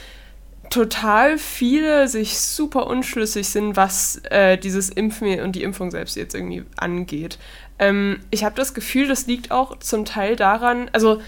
total 0.71 1.39
viele 1.39 2.07
sich 2.07 2.39
super 2.39 2.87
unschlüssig 2.87 3.49
sind, 3.49 3.77
was 3.77 4.23
äh, 4.31 4.57
dieses 4.57 4.89
Impfen 4.89 5.41
und 5.41 5.57
die 5.57 5.65
Impfung 5.65 5.91
selbst 5.91 6.17
jetzt 6.17 6.37
irgendwie 6.37 6.63
angeht. 6.77 7.39
Ähm, 7.81 8.21
ich 8.31 8.45
habe 8.45 8.55
das 8.55 8.75
Gefühl, 8.75 9.09
das 9.09 9.27
liegt 9.27 9.51
auch 9.51 9.81
zum 9.81 10.05
Teil 10.05 10.37
daran, 10.37 10.89
also 10.93 11.21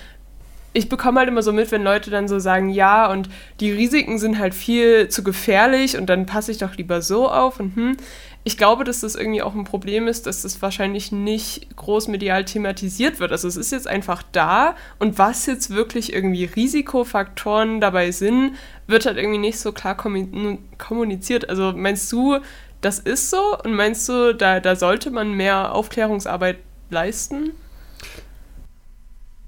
ich 0.74 0.88
bekomme 0.88 1.20
halt 1.20 1.28
immer 1.28 1.42
so 1.42 1.52
mit, 1.52 1.70
wenn 1.70 1.82
Leute 1.82 2.10
dann 2.10 2.28
so 2.28 2.38
sagen, 2.38 2.70
ja, 2.70 3.10
und 3.10 3.28
die 3.60 3.70
Risiken 3.70 4.18
sind 4.18 4.38
halt 4.38 4.54
viel 4.54 5.08
zu 5.08 5.22
gefährlich 5.22 5.96
und 5.98 6.06
dann 6.06 6.26
passe 6.26 6.50
ich 6.50 6.58
doch 6.58 6.76
lieber 6.76 7.02
so 7.02 7.30
auf 7.30 7.60
und 7.60 7.76
hm. 7.76 7.96
Ich 8.44 8.58
glaube, 8.58 8.82
dass 8.82 9.02
das 9.02 9.14
irgendwie 9.14 9.40
auch 9.40 9.54
ein 9.54 9.62
Problem 9.62 10.08
ist, 10.08 10.26
dass 10.26 10.42
das 10.42 10.60
wahrscheinlich 10.60 11.12
nicht 11.12 11.76
großmedial 11.76 12.44
thematisiert 12.44 13.20
wird. 13.20 13.30
Also 13.30 13.46
es 13.46 13.56
ist 13.56 13.70
jetzt 13.70 13.86
einfach 13.86 14.24
da 14.32 14.74
und 14.98 15.16
was 15.16 15.46
jetzt 15.46 15.70
wirklich 15.70 16.12
irgendwie 16.12 16.46
Risikofaktoren 16.46 17.80
dabei 17.80 18.10
sind, 18.10 18.56
wird 18.88 19.06
halt 19.06 19.16
irgendwie 19.16 19.38
nicht 19.38 19.60
so 19.60 19.70
klar 19.70 19.96
kommuniziert. 19.96 21.48
Also 21.48 21.72
meinst 21.72 22.10
du, 22.10 22.38
das 22.80 22.98
ist 22.98 23.30
so 23.30 23.56
und 23.62 23.74
meinst 23.74 24.08
du, 24.08 24.34
da, 24.34 24.58
da 24.58 24.74
sollte 24.74 25.12
man 25.12 25.34
mehr 25.34 25.72
Aufklärungsarbeit 25.72 26.58
leisten? 26.90 27.52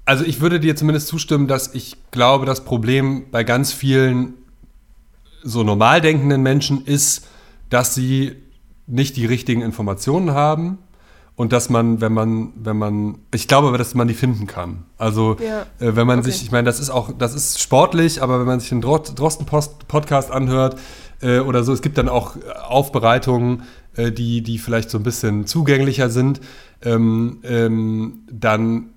Also 0.05 0.23
ich 0.23 0.39
würde 0.39 0.59
dir 0.59 0.75
zumindest 0.75 1.07
zustimmen, 1.07 1.47
dass 1.47 1.73
ich 1.73 1.97
glaube, 2.11 2.45
das 2.45 2.63
Problem 2.63 3.25
bei 3.31 3.43
ganz 3.43 3.73
vielen 3.73 4.35
so 5.43 5.63
normal 5.63 6.01
denkenden 6.01 6.41
Menschen 6.43 6.85
ist, 6.85 7.27
dass 7.69 7.95
sie 7.95 8.35
nicht 8.87 9.17
die 9.17 9.25
richtigen 9.25 9.61
Informationen 9.61 10.31
haben 10.31 10.77
und 11.35 11.51
dass 11.51 11.69
man, 11.69 12.01
wenn 12.01 12.13
man, 12.13 12.53
wenn 12.55 12.77
man, 12.77 13.17
ich 13.33 13.47
glaube 13.47 13.67
aber, 13.67 13.77
dass 13.77 13.95
man 13.95 14.07
die 14.07 14.13
finden 14.13 14.47
kann. 14.47 14.85
Also 14.97 15.37
ja. 15.39 15.63
äh, 15.79 15.95
wenn 15.95 16.07
man 16.07 16.19
okay. 16.19 16.31
sich, 16.31 16.43
ich 16.43 16.51
meine, 16.51 16.65
das 16.65 16.79
ist 16.79 16.89
auch, 16.89 17.11
das 17.17 17.33
ist 17.33 17.59
sportlich, 17.61 18.21
aber 18.21 18.39
wenn 18.39 18.47
man 18.47 18.59
sich 18.59 18.69
den 18.69 18.81
Drosten-Podcast 18.81 20.31
anhört 20.31 20.79
äh, 21.21 21.39
oder 21.39 21.63
so, 21.63 21.73
es 21.73 21.81
gibt 21.81 21.97
dann 21.97 22.09
auch 22.09 22.37
Aufbereitungen, 22.67 23.63
äh, 23.95 24.11
die, 24.11 24.41
die 24.41 24.59
vielleicht 24.59 24.89
so 24.89 24.97
ein 24.97 25.03
bisschen 25.03 25.45
zugänglicher 25.45 26.09
sind, 26.09 26.41
ähm, 26.83 27.39
ähm, 27.43 28.23
dann 28.31 28.91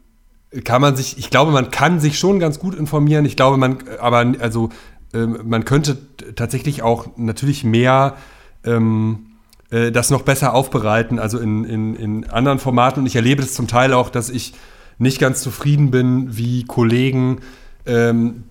kann 0.65 0.81
man 0.81 0.97
sich, 0.97 1.19
ich 1.19 1.31
glaube, 1.31 1.53
man 1.53 1.71
kann 1.71 2.01
sich 2.01 2.19
schon 2.19 2.39
ganz 2.39 2.59
gut 2.59 2.75
informieren. 2.75 3.25
Ich 3.25 3.37
glaube, 3.37 3.57
man, 3.57 3.79
aber 4.01 4.25
also 4.41 4.71
äh, 5.13 5.27
man 5.27 5.65
könnte 5.65 5.99
tatsächlich 6.35 6.83
auch 6.83 7.09
natürlich 7.17 7.65
mehr 7.65 8.17
ähm, 8.65 9.27
äh, 9.71 9.93
das 9.93 10.11
noch 10.11 10.23
besser 10.23 10.55
aufbereiten, 10.55 11.19
also 11.19 11.39
in, 11.39 11.65
in, 11.65 11.95
in 11.97 12.31
anderen 12.31 12.59
Formaten. 12.59 13.01
Und 13.01 13.07
ich 13.07 13.17
erlebe 13.17 13.43
es 13.43 13.55
zum 13.55 13.67
Teil 13.67 13.93
auch, 13.93 14.11
dass 14.11 14.31
ich 14.31 14.55
nicht 14.99 15.21
ganz 15.21 15.43
zufrieden 15.43 15.91
bin, 15.91 16.37
wie 16.37 16.65
Kollegen 16.65 17.41
ähm, 17.87 18.45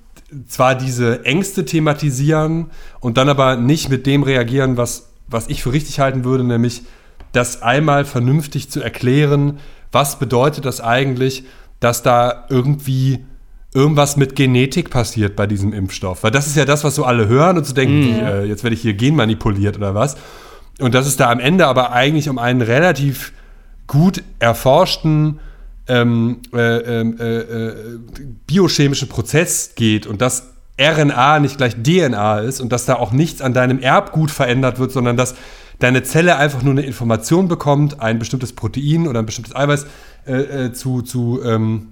zwar 0.47 0.75
diese 0.75 1.25
Ängste 1.25 1.65
thematisieren 1.65 2.67
und 2.99 3.17
dann 3.17 3.29
aber 3.29 3.55
nicht 3.55 3.89
mit 3.89 4.05
dem 4.05 4.23
reagieren, 4.23 4.77
was, 4.77 5.09
was 5.27 5.47
ich 5.47 5.63
für 5.63 5.73
richtig 5.73 5.99
halten 5.99 6.23
würde, 6.23 6.43
nämlich 6.43 6.83
das 7.31 7.61
einmal 7.61 8.05
vernünftig 8.05 8.69
zu 8.69 8.81
erklären, 8.81 9.59
was 9.91 10.19
bedeutet 10.19 10.65
das 10.65 10.81
eigentlich, 10.81 11.45
dass 11.79 12.03
da 12.03 12.45
irgendwie 12.49 13.25
irgendwas 13.73 14.17
mit 14.17 14.35
Genetik 14.35 14.89
passiert 14.89 15.35
bei 15.35 15.45
diesem 15.45 15.73
Impfstoff. 15.73 16.23
Weil 16.23 16.31
das 16.31 16.47
ist 16.47 16.55
ja 16.55 16.65
das, 16.65 16.83
was 16.83 16.95
so 16.95 17.03
alle 17.03 17.27
hören 17.27 17.57
und 17.57 17.63
zu 17.63 17.69
so 17.69 17.75
denken, 17.75 18.13
mhm. 18.13 18.25
äh, 18.25 18.43
jetzt 18.45 18.63
werde 18.63 18.75
ich 18.75 18.81
hier 18.81 18.93
genmanipuliert 18.93 19.77
oder 19.77 19.93
was. 19.93 20.17
Und 20.79 20.95
dass 20.95 21.07
es 21.07 21.17
da 21.17 21.29
am 21.29 21.39
Ende 21.39 21.67
aber 21.67 21.91
eigentlich 21.91 22.29
um 22.29 22.39
einen 22.39 22.61
relativ 22.61 23.33
gut 23.87 24.23
erforschten 24.39 25.39
ähm, 25.87 26.41
äh, 26.53 26.77
ähm, 26.77 27.17
äh, 27.19 27.37
äh, 27.37 27.75
biochemischen 28.45 29.07
Prozess 29.07 29.73
geht 29.75 30.05
und 30.05 30.21
dass 30.21 30.53
RNA 30.79 31.39
nicht 31.39 31.57
gleich 31.57 31.75
DNA 31.75 32.39
ist 32.39 32.59
und 32.61 32.71
dass 32.71 32.85
da 32.85 32.95
auch 32.95 33.11
nichts 33.11 33.41
an 33.41 33.53
deinem 33.53 33.79
Erbgut 33.79 34.29
verändert 34.29 34.79
wird, 34.79 34.91
sondern 34.91 35.17
dass 35.17 35.35
deine 35.79 36.03
Zelle 36.03 36.37
einfach 36.37 36.61
nur 36.61 36.71
eine 36.71 36.81
Information 36.81 37.47
bekommt, 37.47 38.01
ein 38.01 38.19
bestimmtes 38.19 38.53
Protein 38.53 39.07
oder 39.07 39.19
ein 39.19 39.25
bestimmtes 39.25 39.55
Eiweiß 39.55 39.85
äh, 40.27 40.65
äh, 40.65 40.73
zu, 40.73 41.01
zu, 41.01 41.41
ähm, 41.43 41.89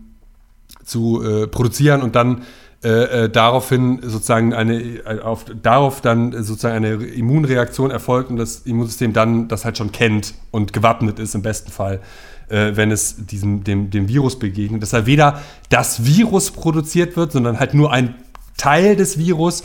zu 0.83 1.23
äh, 1.23 1.47
produzieren 1.47 2.01
und 2.01 2.15
dann 2.15 2.43
äh, 2.85 3.23
äh, 3.23 3.29
daraufhin 3.29 3.99
sozusagen 4.03 4.53
eine, 4.53 4.79
äh, 4.79 5.19
auf, 5.21 5.45
darauf 5.63 6.01
dann 6.01 6.43
sozusagen 6.43 6.75
eine 6.75 7.03
Immunreaktion 7.03 7.89
erfolgt 7.89 8.29
und 8.29 8.37
das 8.37 8.59
Immunsystem 8.59 9.11
dann 9.11 9.47
das 9.47 9.65
halt 9.65 9.79
schon 9.79 9.91
kennt 9.91 10.35
und 10.51 10.71
gewappnet 10.71 11.17
ist 11.17 11.33
im 11.33 11.41
besten 11.41 11.71
Fall, 11.71 11.99
äh, 12.47 12.73
wenn 12.75 12.91
es 12.91 13.25
diesem, 13.25 13.63
dem, 13.63 13.89
dem 13.89 14.07
Virus 14.07 14.37
begegnet. 14.37 14.83
Dass 14.83 14.91
da 14.91 15.07
weder 15.07 15.41
das 15.69 16.05
Virus 16.05 16.51
produziert 16.51 17.17
wird, 17.17 17.31
sondern 17.31 17.59
halt 17.59 17.73
nur 17.73 17.91
ein 17.91 18.13
Teil 18.55 18.95
des 18.95 19.17
Virus. 19.17 19.63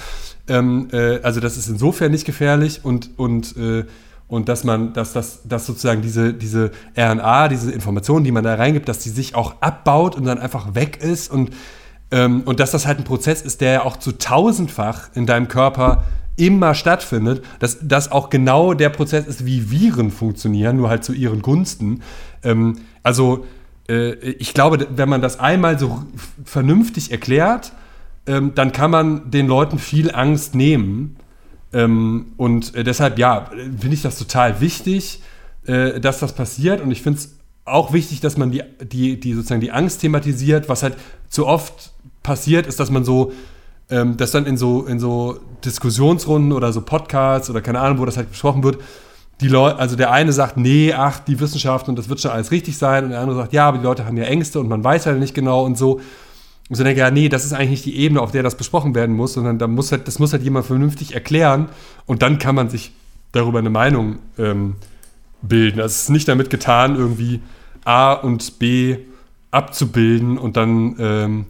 Ähm, 0.49 0.89
äh, 0.91 1.21
also 1.21 1.41
das 1.41 1.59
ist 1.59 1.69
insofern 1.69 2.13
nicht 2.13 2.25
gefährlich 2.25 2.81
und, 2.85 3.11
und 3.19 3.55
und 4.31 4.49
dass 4.49 4.65
man, 4.65 4.93
dass 4.93 5.13
das, 5.13 5.41
dass 5.45 5.67
sozusagen 5.67 6.03
diese, 6.03 6.33
diese 6.33 6.71
RNA, 6.97 7.49
diese 7.49 7.73
Informationen, 7.73 8.25
die 8.25 8.33
man 8.33 8.45
da 8.45 8.55
reingibt, 8.55 8.89
dass 8.89 9.01
die 9.01 9.11
sich 9.11 9.35
auch 9.35 9.57
abbaut 9.61 10.15
und 10.15 10.25
dann 10.25 10.39
einfach 10.39 10.75
weg 10.75 11.03
ist 11.03 11.31
und, 11.31 11.51
ähm, 12.13 12.43
und 12.45 12.61
dass 12.61 12.71
das 12.71 12.87
halt 12.87 12.99
ein 12.99 13.05
Prozess 13.05 13.43
ist, 13.43 13.61
der 13.61 13.73
ja 13.73 13.85
auch 13.85 13.97
zu 13.97 14.13
tausendfach 14.13 15.11
in 15.15 15.27
deinem 15.27 15.49
Körper 15.49 16.05
immer 16.37 16.75
stattfindet, 16.75 17.45
dass 17.59 17.79
das 17.83 18.13
auch 18.13 18.31
genau 18.31 18.73
der 18.73 18.89
Prozess 18.89 19.27
ist, 19.27 19.45
wie 19.45 19.71
Viren 19.71 20.11
funktionieren, 20.11 20.77
nur 20.77 20.89
halt 20.89 21.05
zu 21.05 21.13
ihren 21.13 21.43
Gunsten. 21.43 22.03
Ähm, 22.45 22.79
also 23.03 23.47
äh, 23.89 24.13
ich 24.15 24.55
glaube, 24.55 24.87
wenn 24.95 25.09
man 25.09 25.21
das 25.21 25.41
einmal 25.41 25.79
so 25.79 26.05
vernünftig 26.45 27.11
erklärt, 27.11 27.73
ähm, 28.27 28.53
dann 28.55 28.71
kann 28.71 28.93
man 28.93 29.31
den 29.33 29.49
Leuten 29.49 29.79
viel 29.81 30.15
Angst 30.15 30.55
nehmen 30.55 31.17
ähm, 31.73 32.33
und 32.37 32.75
äh, 32.75 32.85
deshalb, 32.85 33.19
ja, 33.19 33.49
finde 33.79 33.95
ich 33.95 34.03
das 34.03 34.19
total 34.19 34.61
wichtig, 34.61 35.21
äh, 35.67 36.01
dass 36.01 36.19
das 36.19 36.33
passiert. 36.33 36.81
Und 36.81 36.91
ich 36.91 37.03
finde 37.03 37.21
es 37.21 37.37
auch 37.65 37.93
wichtig, 37.93 38.21
dass 38.21 38.37
man 38.37 38.51
die, 38.51 38.63
die, 38.83 39.21
die 39.21 39.35
sozusagen 39.35 39.61
die 39.61 39.71
Angst 39.71 40.01
thematisiert. 40.01 40.69
Was 40.69 40.83
halt 40.83 40.97
zu 41.29 41.47
oft 41.47 41.93
passiert, 42.23 42.67
ist, 42.67 42.81
dass 42.81 42.91
man 42.91 43.05
so, 43.05 43.33
ähm, 43.89 44.17
dass 44.17 44.33
dann 44.33 44.47
in 44.47 44.57
so, 44.57 44.87
in 44.87 44.99
so 44.99 45.39
Diskussionsrunden 45.65 46.53
oder 46.53 46.73
so 46.73 46.81
Podcasts 46.81 47.51
oder 47.51 47.61
keine 47.61 47.81
Ahnung, 47.81 47.99
wo 47.99 48.05
das 48.05 48.17
halt 48.17 48.31
besprochen 48.31 48.65
wird, 48.65 48.79
die 49.41 49.49
Leute, 49.49 49.79
also 49.79 49.97
der 49.97 50.11
eine 50.11 50.33
sagt, 50.33 50.57
nee, 50.57 50.93
ach, 50.93 51.21
die 51.21 51.41
Wissenschaft 51.41 51.89
und 51.89 51.97
das 51.97 52.09
wird 52.09 52.21
schon 52.21 52.31
alles 52.31 52.51
richtig 52.51 52.77
sein, 52.77 53.05
und 53.05 53.11
der 53.11 53.21
andere 53.21 53.37
sagt, 53.37 53.55
ja, 53.55 53.69
aber 53.69 53.79
die 53.79 53.85
Leute 53.85 54.05
haben 54.05 54.19
ja 54.19 54.25
Ängste 54.25 54.61
und 54.61 54.69
man 54.69 54.85
weiß 54.85 55.07
halt 55.07 55.19
nicht 55.19 55.35
genau 55.35 55.65
und 55.65 55.79
so. 55.79 56.01
Und 56.71 56.77
so 56.77 56.85
denke, 56.85 57.01
ja, 57.01 57.11
nee, 57.11 57.29
das 57.29 57.45
ist 57.45 57.53
eigentlich 57.53 57.71
nicht 57.71 57.85
die 57.85 57.97
Ebene, 57.97 58.21
auf 58.21 58.31
der 58.31 58.45
das 58.45 58.57
besprochen 58.57 58.95
werden 58.95 59.17
muss, 59.17 59.33
sondern 59.33 59.59
da 59.59 59.67
muss 59.67 59.91
halt, 59.91 60.07
das 60.07 60.21
muss 60.21 60.33
halt 60.33 60.45
jemand 60.45 60.67
vernünftig 60.67 61.15
erklären 61.15 61.69
und 62.07 62.23
dann 62.23 62.39
kann 62.39 62.55
man 62.55 62.71
sich 62.71 62.93
darüber 63.33 63.59
eine 63.59 63.71
Meinung 63.71 64.21
ähm, 64.39 64.77
bilden. 65.43 65.79
Das 65.79 66.03
ist 66.03 66.11
nicht 66.11 66.29
damit 66.29 66.49
getan, 66.49 66.95
irgendwie 66.95 67.41
A 67.85 68.13
und 68.13 68.61
B 68.61 68.99
abzubilden 69.51 70.39
und 70.39 70.57
dann, 70.57 70.95
ähm, 71.01 71.47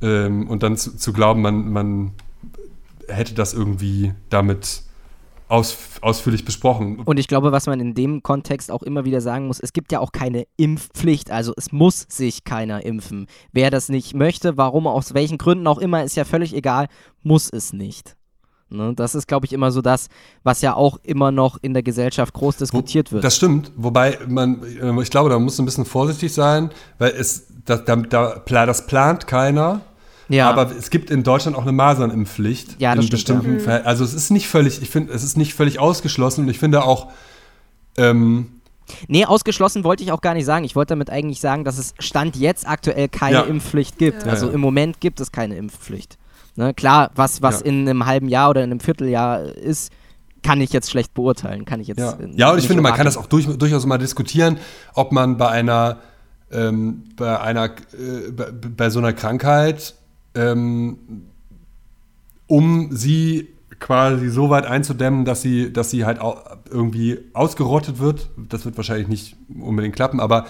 ähm, 0.00 0.48
und 0.48 0.62
dann 0.62 0.78
zu, 0.78 0.96
zu, 0.96 1.12
glauben, 1.12 1.42
man, 1.42 1.70
man 1.70 2.12
hätte 3.06 3.34
das 3.34 3.52
irgendwie 3.52 4.14
damit 4.30 4.82
aus, 5.48 5.76
ausführlich 6.00 6.44
besprochen. 6.44 7.00
Und 7.04 7.18
ich 7.18 7.28
glaube, 7.28 7.52
was 7.52 7.66
man 7.66 7.80
in 7.80 7.94
dem 7.94 8.22
Kontext 8.22 8.70
auch 8.70 8.82
immer 8.82 9.04
wieder 9.04 9.20
sagen 9.20 9.46
muss, 9.46 9.60
es 9.60 9.72
gibt 9.72 9.92
ja 9.92 10.00
auch 10.00 10.12
keine 10.12 10.46
Impfpflicht, 10.56 11.30
also 11.30 11.52
es 11.56 11.72
muss 11.72 12.06
sich 12.08 12.44
keiner 12.44 12.84
impfen. 12.84 13.26
Wer 13.52 13.70
das 13.70 13.88
nicht 13.88 14.14
möchte, 14.14 14.56
warum, 14.56 14.86
aus 14.86 15.14
welchen 15.14 15.38
Gründen 15.38 15.66
auch 15.66 15.78
immer, 15.78 16.04
ist 16.04 16.16
ja 16.16 16.24
völlig 16.24 16.54
egal, 16.54 16.88
muss 17.22 17.50
es 17.50 17.72
nicht. 17.72 18.16
Ne? 18.70 18.92
Das 18.94 19.14
ist, 19.14 19.26
glaube 19.26 19.46
ich, 19.46 19.52
immer 19.52 19.70
so 19.70 19.82
das, 19.82 20.08
was 20.42 20.62
ja 20.62 20.74
auch 20.74 20.98
immer 21.02 21.30
noch 21.30 21.58
in 21.62 21.74
der 21.74 21.82
Gesellschaft 21.82 22.34
groß 22.34 22.56
diskutiert 22.56 23.10
Wo, 23.10 23.16
wird. 23.16 23.24
Das 23.24 23.36
stimmt, 23.36 23.72
wobei 23.76 24.18
man, 24.26 24.62
äh, 24.62 25.02
ich 25.02 25.10
glaube, 25.10 25.30
da 25.30 25.38
muss 25.38 25.58
ein 25.58 25.64
bisschen 25.64 25.84
vorsichtig 25.84 26.32
sein, 26.32 26.70
weil 26.98 27.12
es, 27.12 27.46
da, 27.64 27.76
da, 27.76 27.96
da 27.96 28.66
das 28.66 28.86
plant 28.86 29.26
keiner. 29.26 29.82
Ja. 30.28 30.48
Aber 30.48 30.70
es 30.76 30.90
gibt 30.90 31.10
in 31.10 31.22
Deutschland 31.22 31.56
auch 31.56 31.62
eine 31.62 31.72
Masernimpfpflicht. 31.72 32.80
Ja, 32.80 32.94
das 32.94 33.04
in 33.04 33.16
stimmt, 33.16 33.42
bestimmten 33.42 33.70
ja. 33.70 33.82
Also 33.82 34.04
es 34.04 34.14
ist 34.14 34.30
nicht 34.30 34.48
völlig, 34.48 34.80
ich 34.80 34.90
finde, 34.90 35.12
es 35.12 35.22
ist 35.22 35.36
nicht 35.36 35.54
völlig 35.54 35.78
ausgeschlossen 35.78 36.44
und 36.44 36.48
ich 36.48 36.58
finde 36.58 36.84
auch, 36.84 37.10
ähm, 37.96 38.50
Nee, 39.08 39.24
ausgeschlossen 39.24 39.82
wollte 39.82 40.02
ich 40.02 40.12
auch 40.12 40.20
gar 40.20 40.34
nicht 40.34 40.44
sagen. 40.44 40.64
Ich 40.64 40.76
wollte 40.76 40.90
damit 40.90 41.08
eigentlich 41.08 41.40
sagen, 41.40 41.64
dass 41.64 41.78
es 41.78 41.94
Stand 41.98 42.36
jetzt 42.36 42.68
aktuell 42.68 43.08
keine 43.08 43.36
ja. 43.36 43.42
Impfpflicht 43.42 43.98
gibt. 43.98 44.24
Ja. 44.24 44.30
Also 44.30 44.50
im 44.50 44.60
Moment 44.60 45.00
gibt 45.00 45.20
es 45.20 45.32
keine 45.32 45.56
Impfpflicht. 45.56 46.18
Ne? 46.56 46.74
Klar, 46.74 47.10
was, 47.14 47.42
was 47.42 47.62
in 47.62 47.88
einem 47.88 48.06
halben 48.06 48.28
Jahr 48.28 48.50
oder 48.50 48.62
in 48.62 48.70
einem 48.70 48.80
Vierteljahr 48.80 49.42
ist, 49.42 49.90
kann 50.42 50.60
ich 50.60 50.72
jetzt 50.72 50.90
schlecht 50.90 51.14
beurteilen. 51.14 51.64
Kann 51.64 51.80
ich 51.80 51.88
jetzt 51.88 51.98
ja, 51.98 52.16
ja 52.34 52.52
und 52.52 52.58
ich 52.58 52.66
finde, 52.66 52.82
man 52.82 52.94
kann 52.94 53.06
das 53.06 53.16
auch 53.16 53.26
durch, 53.26 53.46
durchaus 53.46 53.86
mal 53.86 53.98
diskutieren, 53.98 54.58
ob 54.94 55.10
man 55.10 55.36
bei 55.36 55.48
einer, 55.48 55.98
ähm, 56.52 57.04
bei 57.16 57.40
einer, 57.40 57.64
äh, 57.64 58.30
bei, 58.30 58.50
bei, 58.52 58.90
so 58.90 58.98
einer 58.98 59.12
Krankheit, 59.12 59.94
ähm, 60.34 60.98
um 62.46 62.88
sie 62.92 63.48
quasi 63.80 64.28
so 64.28 64.50
weit 64.50 64.66
einzudämmen, 64.66 65.24
dass 65.24 65.42
sie, 65.42 65.72
dass 65.72 65.90
sie 65.90 66.04
halt 66.04 66.18
irgendwie 66.70 67.18
ausgerottet 67.32 67.98
wird. 67.98 68.30
Das 68.48 68.64
wird 68.64 68.76
wahrscheinlich 68.76 69.08
nicht 69.08 69.36
unbedingt 69.60 69.94
klappen, 69.96 70.20
aber 70.20 70.46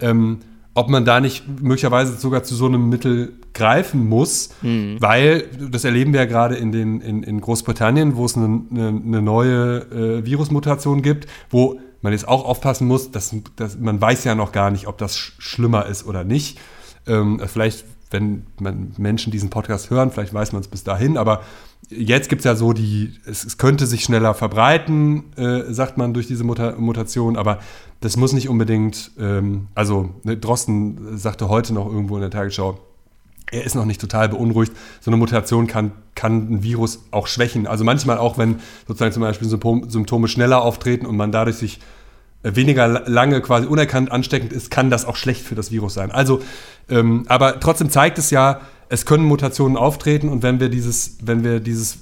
ähm, 0.00 0.38
ob 0.74 0.88
man 0.88 1.04
da 1.04 1.20
nicht 1.20 1.44
möglicherweise 1.60 2.16
sogar 2.16 2.44
zu 2.44 2.54
so 2.54 2.66
einem 2.66 2.88
Mittel 2.88 3.34
greifen 3.52 4.08
muss, 4.08 4.50
mhm. 4.62 4.96
weil 5.00 5.44
das 5.70 5.84
erleben 5.84 6.12
wir 6.12 6.20
ja 6.20 6.26
gerade 6.26 6.56
in, 6.56 6.72
in, 6.72 7.22
in 7.22 7.40
Großbritannien, 7.40 8.16
wo 8.16 8.24
es 8.24 8.36
eine, 8.36 8.62
eine, 8.70 8.88
eine 8.88 9.22
neue 9.22 9.80
äh, 9.80 10.24
Virusmutation 10.24 11.02
gibt, 11.02 11.28
wo 11.50 11.78
man 12.00 12.12
jetzt 12.12 12.26
auch 12.26 12.44
aufpassen 12.44 12.88
muss, 12.88 13.10
dass, 13.10 13.34
dass 13.56 13.78
man 13.78 14.00
weiß 14.00 14.24
ja 14.24 14.34
noch 14.34 14.52
gar 14.52 14.70
nicht, 14.70 14.86
ob 14.86 14.98
das 14.98 15.16
sch 15.16 15.34
schlimmer 15.38 15.86
ist 15.86 16.06
oder 16.06 16.24
nicht. 16.24 16.58
Ähm, 17.06 17.40
vielleicht, 17.46 17.84
wenn 18.12 18.44
Menschen 18.96 19.30
diesen 19.30 19.50
Podcast 19.50 19.90
hören, 19.90 20.10
vielleicht 20.10 20.34
weiß 20.34 20.52
man 20.52 20.62
es 20.62 20.68
bis 20.68 20.84
dahin, 20.84 21.16
aber 21.16 21.42
jetzt 21.88 22.28
gibt 22.28 22.40
es 22.40 22.44
ja 22.44 22.54
so 22.54 22.72
die, 22.72 23.12
es, 23.26 23.44
es, 23.44 23.58
könnte 23.58 23.86
sich 23.86 24.04
schneller 24.04 24.34
verbreiten, 24.34 25.32
äh, 25.36 25.72
sagt 25.72 25.98
man 25.98 26.14
durch 26.14 26.26
diese 26.26 26.44
Muta 26.44 26.74
Mutation, 26.78 27.36
aber 27.36 27.58
das 28.00 28.16
muss 28.16 28.32
nicht 28.32 28.48
unbedingt, 28.48 29.12
ähm, 29.18 29.68
also 29.74 30.10
ne, 30.22 30.36
Drosten 30.36 31.16
sagte 31.16 31.48
heute 31.48 31.74
noch 31.74 31.86
irgendwo 31.86 32.16
in 32.16 32.22
der 32.22 32.30
Tagesschau, 32.30 32.78
er 33.50 33.64
ist 33.64 33.74
noch 33.74 33.84
nicht 33.84 34.00
total 34.00 34.30
beunruhigt. 34.30 34.72
So 35.00 35.10
eine 35.10 35.18
Mutation 35.18 35.66
kann, 35.66 35.92
kann 36.14 36.50
ein 36.50 36.62
Virus 36.62 37.04
auch 37.10 37.26
schwächen. 37.26 37.66
Also 37.66 37.84
manchmal 37.84 38.16
auch, 38.16 38.38
wenn 38.38 38.60
sozusagen 38.88 39.12
zum 39.12 39.22
Beispiel 39.22 39.46
Symptome 39.48 40.26
schneller 40.26 40.62
auftreten 40.62 41.04
und 41.04 41.16
man 41.16 41.32
dadurch 41.32 41.56
sich 41.56 41.78
weniger 42.42 42.86
lange 43.08 43.40
quasi 43.40 43.66
unerkannt 43.66 44.10
ansteckend 44.10 44.52
ist, 44.52 44.70
kann 44.70 44.90
das 44.90 45.04
auch 45.04 45.16
schlecht 45.16 45.42
für 45.42 45.54
das 45.54 45.70
Virus 45.70 45.94
sein. 45.94 46.10
Also, 46.10 46.42
ähm, 46.88 47.24
aber 47.28 47.60
trotzdem 47.60 47.90
zeigt 47.90 48.18
es 48.18 48.30
ja, 48.30 48.60
es 48.88 49.06
können 49.06 49.24
Mutationen 49.24 49.76
auftreten 49.76 50.28
und 50.28 50.42
wenn 50.42 50.60
wir 50.60 50.68
dieses, 50.68 51.18
wenn 51.22 51.44
wir 51.44 51.60
dieses 51.60 51.98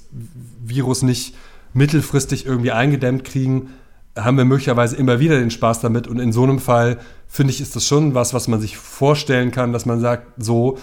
Virus 0.63 1.03
nicht 1.03 1.35
mittelfristig 1.73 2.45
irgendwie 2.45 2.71
eingedämmt 2.71 3.23
kriegen, 3.23 3.69
haben 4.17 4.37
wir 4.37 4.45
möglicherweise 4.45 4.97
immer 4.97 5.19
wieder 5.19 5.39
den 5.39 5.51
Spaß 5.51 5.79
damit. 5.79 6.07
Und 6.07 6.19
in 6.19 6.33
so 6.33 6.43
einem 6.43 6.59
Fall, 6.59 6.97
finde 7.27 7.53
ich, 7.53 7.61
ist 7.61 7.75
das 7.75 7.85
schon 7.85 8.13
was, 8.13 8.33
was 8.33 8.47
man 8.47 8.59
sich 8.59 8.75
vorstellen 8.77 9.51
kann, 9.51 9.71
dass 9.71 9.85
man 9.85 10.01
sagt, 10.01 10.27
so, 10.37 10.77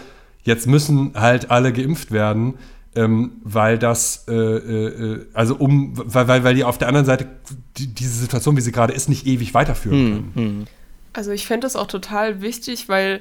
jetzt 0.45 0.67
müssen 0.67 1.13
halt 1.15 1.51
alle 1.51 1.73
geimpft 1.73 2.11
werden, 2.11 2.55
ähm, 2.99 3.41
weil 3.45 3.79
das, 3.79 4.25
äh, 4.29 4.33
äh, 4.33 5.27
also 5.33 5.55
um, 5.55 5.93
weil, 5.95 6.27
weil, 6.27 6.45
weil 6.45 6.55
die 6.55 6.65
auf 6.65 6.79
der 6.79 6.89
anderen 6.89 7.07
Seite 7.07 7.29
die, 7.77 7.87
diese 7.87 8.19
Situation, 8.19 8.57
wie 8.57 8.61
sie 8.61 8.73
gerade 8.73 8.93
ist, 8.93 9.09
nicht 9.09 9.27
ewig 9.27 9.55
weiterführen 9.55 9.99
hm, 9.99 10.15
können. 10.15 10.33
Hm. 10.35 10.65
Also 11.13 11.31
ich 11.31 11.47
fände 11.47 11.65
das 11.65 11.77
auch 11.77 11.87
total 11.87 12.41
wichtig, 12.41 12.89
weil 12.89 13.21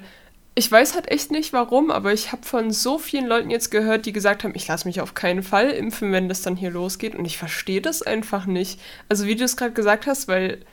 ich 0.55 0.71
weiß 0.71 0.95
halt 0.95 1.11
echt 1.11 1.29
nicht 1.29 1.53
warum, 1.53 1.91
aber 1.91 2.11
ich 2.11 2.31
habe 2.31 2.43
von 2.43 2.71
so 2.71 2.97
vielen 2.97 3.27
Leuten 3.27 3.51
jetzt 3.51 3.69
gehört, 3.69 4.07
die 4.07 4.13
gesagt 4.13 4.43
haben, 4.43 4.53
ich 4.55 4.67
lasse 4.67 4.87
mich 4.87 4.99
auf 4.99 5.13
keinen 5.13 5.43
Fall 5.43 5.69
impfen, 5.69 6.11
wenn 6.11 6.27
das 6.27 6.41
dann 6.41 6.55
hier 6.55 6.71
losgeht. 6.71 7.13
Und 7.13 7.25
ich 7.25 7.37
verstehe 7.37 7.81
das 7.81 8.01
einfach 8.01 8.47
nicht. 8.47 8.79
Also 9.07 9.27
wie 9.27 9.35
du 9.35 9.43
es 9.43 9.55
gerade 9.55 9.73
gesagt 9.73 10.07
hast, 10.07 10.27
weil, 10.27 10.65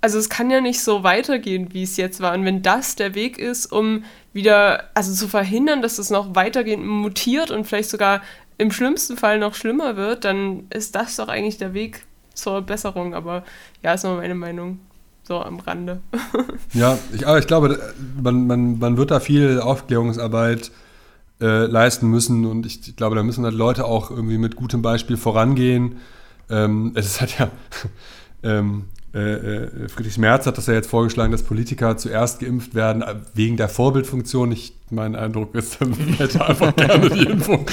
also 0.00 0.18
es 0.18 0.28
kann 0.28 0.50
ja 0.50 0.60
nicht 0.60 0.82
so 0.82 1.04
weitergehen, 1.04 1.72
wie 1.72 1.84
es 1.84 1.96
jetzt 1.96 2.20
war. 2.20 2.34
Und 2.34 2.44
wenn 2.44 2.62
das 2.62 2.96
der 2.96 3.14
Weg 3.14 3.38
ist, 3.38 3.70
um 3.70 4.02
wieder, 4.32 4.90
also 4.94 5.12
zu 5.14 5.28
verhindern, 5.28 5.82
dass 5.82 5.98
es 5.98 6.10
noch 6.10 6.34
weitergehend 6.34 6.84
mutiert 6.84 7.52
und 7.52 7.64
vielleicht 7.64 7.90
sogar 7.90 8.22
im 8.58 8.72
schlimmsten 8.72 9.16
Fall 9.16 9.38
noch 9.38 9.54
schlimmer 9.54 9.96
wird, 9.96 10.24
dann 10.24 10.66
ist 10.70 10.94
das 10.94 11.16
doch 11.16 11.28
eigentlich 11.28 11.58
der 11.58 11.74
Weg 11.74 12.04
zur 12.34 12.60
Besserung. 12.62 13.14
Aber 13.14 13.44
ja, 13.82 13.94
ist 13.94 14.04
nur 14.04 14.16
meine 14.16 14.34
Meinung 14.34 14.80
so 15.22 15.40
am 15.40 15.60
Rande. 15.60 16.00
ja, 16.74 16.98
ich, 17.12 17.26
aber 17.26 17.38
ich 17.38 17.46
glaube, 17.46 17.78
man, 18.20 18.46
man, 18.46 18.78
man 18.78 18.96
wird 18.96 19.10
da 19.10 19.20
viel 19.20 19.60
Aufklärungsarbeit 19.60 20.72
äh, 21.40 21.66
leisten 21.66 22.08
müssen 22.08 22.46
und 22.46 22.66
ich, 22.66 22.88
ich, 22.88 22.96
glaube, 22.96 23.14
da 23.14 23.22
müssen 23.22 23.44
halt 23.44 23.54
Leute 23.54 23.84
auch 23.84 24.10
irgendwie 24.10 24.38
mit 24.38 24.56
gutem 24.56 24.82
Beispiel 24.82 25.16
vorangehen. 25.16 25.98
Ähm, 26.50 26.92
es 26.94 27.20
hat 27.20 27.38
ja, 27.38 27.50
ähm, 28.42 28.86
äh, 28.86 28.88
äh, 28.88 28.97
Friedrich 29.88 30.18
Merz 30.18 30.46
hat 30.46 30.58
das 30.58 30.66
ja 30.66 30.74
jetzt 30.74 30.90
vorgeschlagen, 30.90 31.32
dass 31.32 31.42
Politiker 31.42 31.96
zuerst 31.96 32.40
geimpft 32.40 32.74
werden, 32.74 33.02
äh, 33.02 33.16
wegen 33.34 33.56
der 33.56 33.68
Vorbildfunktion. 33.68 34.52
Ich, 34.52 34.74
mein 34.90 35.16
Eindruck 35.16 35.54
ist, 35.54 35.76
dann 35.80 35.94
hätte 35.94 36.44
einfach 36.44 36.74
gerne 36.76 37.10
die 37.10 37.24
Impfung. 37.24 37.66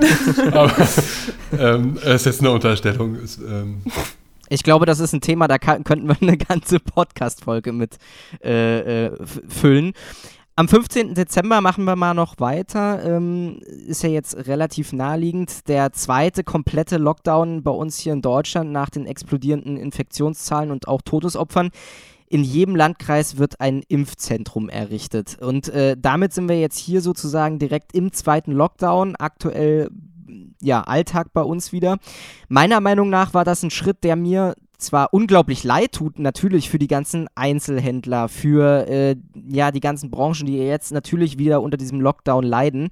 Aber 0.52 0.72
ähm, 1.58 1.98
es 2.04 2.14
ist 2.14 2.26
jetzt 2.26 2.40
eine 2.40 2.50
Unterstellung. 2.50 3.16
Ist, 3.16 3.38
ähm, 3.38 3.82
ich 4.48 4.62
glaube, 4.62 4.84
das 4.84 5.00
ist 5.00 5.14
ein 5.14 5.20
Thema, 5.22 5.48
da 5.48 5.58
kann, 5.58 5.82
könnten 5.82 6.08
wir 6.08 6.16
eine 6.20 6.36
ganze 6.36 6.78
Podcast-Folge 6.78 7.72
mit 7.72 7.96
äh, 8.44 9.06
äh, 9.06 9.10
füllen. 9.48 9.94
Am 10.54 10.68
15. 10.68 11.14
Dezember 11.14 11.62
machen 11.62 11.84
wir 11.84 11.96
mal 11.96 12.12
noch 12.12 12.38
weiter. 12.38 13.02
Ähm, 13.04 13.60
ist 13.86 14.02
ja 14.02 14.10
jetzt 14.10 14.36
relativ 14.46 14.92
naheliegend. 14.92 15.66
Der 15.66 15.92
zweite 15.92 16.44
komplette 16.44 16.98
Lockdown 16.98 17.62
bei 17.62 17.70
uns 17.70 17.98
hier 17.98 18.12
in 18.12 18.20
Deutschland 18.20 18.70
nach 18.70 18.90
den 18.90 19.06
explodierenden 19.06 19.78
Infektionszahlen 19.78 20.70
und 20.70 20.88
auch 20.88 21.00
Todesopfern. 21.00 21.70
In 22.28 22.44
jedem 22.44 22.76
Landkreis 22.76 23.38
wird 23.38 23.60
ein 23.60 23.82
Impfzentrum 23.88 24.68
errichtet. 24.68 25.38
Und 25.40 25.70
äh, 25.70 25.96
damit 25.98 26.34
sind 26.34 26.50
wir 26.50 26.60
jetzt 26.60 26.78
hier 26.78 27.00
sozusagen 27.00 27.58
direkt 27.58 27.94
im 27.94 28.12
zweiten 28.12 28.52
Lockdown. 28.52 29.16
Aktuell 29.16 29.88
ja, 30.60 30.82
Alltag 30.82 31.32
bei 31.32 31.42
uns 31.42 31.72
wieder. 31.72 31.96
Meiner 32.48 32.80
Meinung 32.80 33.08
nach 33.10 33.32
war 33.32 33.44
das 33.44 33.62
ein 33.62 33.70
Schritt, 33.70 34.04
der 34.04 34.16
mir 34.16 34.54
zwar 34.82 35.12
unglaublich 35.12 35.64
leid 35.64 35.92
tut, 35.92 36.18
natürlich 36.18 36.68
für 36.68 36.78
die 36.78 36.88
ganzen 36.88 37.28
Einzelhändler, 37.34 38.28
für 38.28 38.86
äh, 38.88 39.16
ja, 39.48 39.70
die 39.70 39.80
ganzen 39.80 40.10
Branchen, 40.10 40.46
die 40.46 40.58
jetzt 40.58 40.92
natürlich 40.92 41.38
wieder 41.38 41.62
unter 41.62 41.76
diesem 41.76 42.00
Lockdown 42.00 42.44
leiden, 42.44 42.88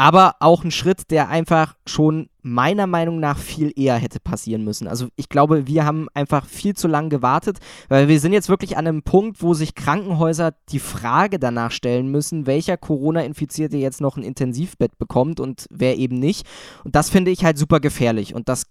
aber 0.00 0.36
auch 0.40 0.64
ein 0.64 0.70
Schritt, 0.70 1.10
der 1.10 1.28
einfach 1.28 1.76
schon 1.84 2.30
meiner 2.40 2.86
Meinung 2.86 3.20
nach 3.20 3.36
viel 3.36 3.70
eher 3.76 3.96
hätte 3.96 4.18
passieren 4.18 4.64
müssen. 4.64 4.88
Also 4.88 5.08
ich 5.16 5.28
glaube, 5.28 5.66
wir 5.66 5.84
haben 5.84 6.08
einfach 6.14 6.46
viel 6.46 6.74
zu 6.74 6.88
lange 6.88 7.10
gewartet, 7.10 7.58
weil 7.90 8.08
wir 8.08 8.18
sind 8.18 8.32
jetzt 8.32 8.48
wirklich 8.48 8.78
an 8.78 8.86
einem 8.86 9.02
Punkt, 9.02 9.42
wo 9.42 9.52
sich 9.52 9.74
Krankenhäuser 9.74 10.54
die 10.70 10.78
Frage 10.78 11.38
danach 11.38 11.70
stellen 11.70 12.10
müssen, 12.10 12.46
welcher 12.46 12.78
Corona-Infizierte 12.78 13.76
jetzt 13.76 14.00
noch 14.00 14.16
ein 14.16 14.22
Intensivbett 14.22 14.96
bekommt 14.98 15.38
und 15.38 15.66
wer 15.68 15.98
eben 15.98 16.18
nicht. 16.18 16.46
Und 16.82 16.94
das 16.94 17.10
finde 17.10 17.30
ich 17.30 17.44
halt 17.44 17.58
super 17.58 17.78
gefährlich 17.78 18.34
und 18.34 18.48
das 18.48 18.64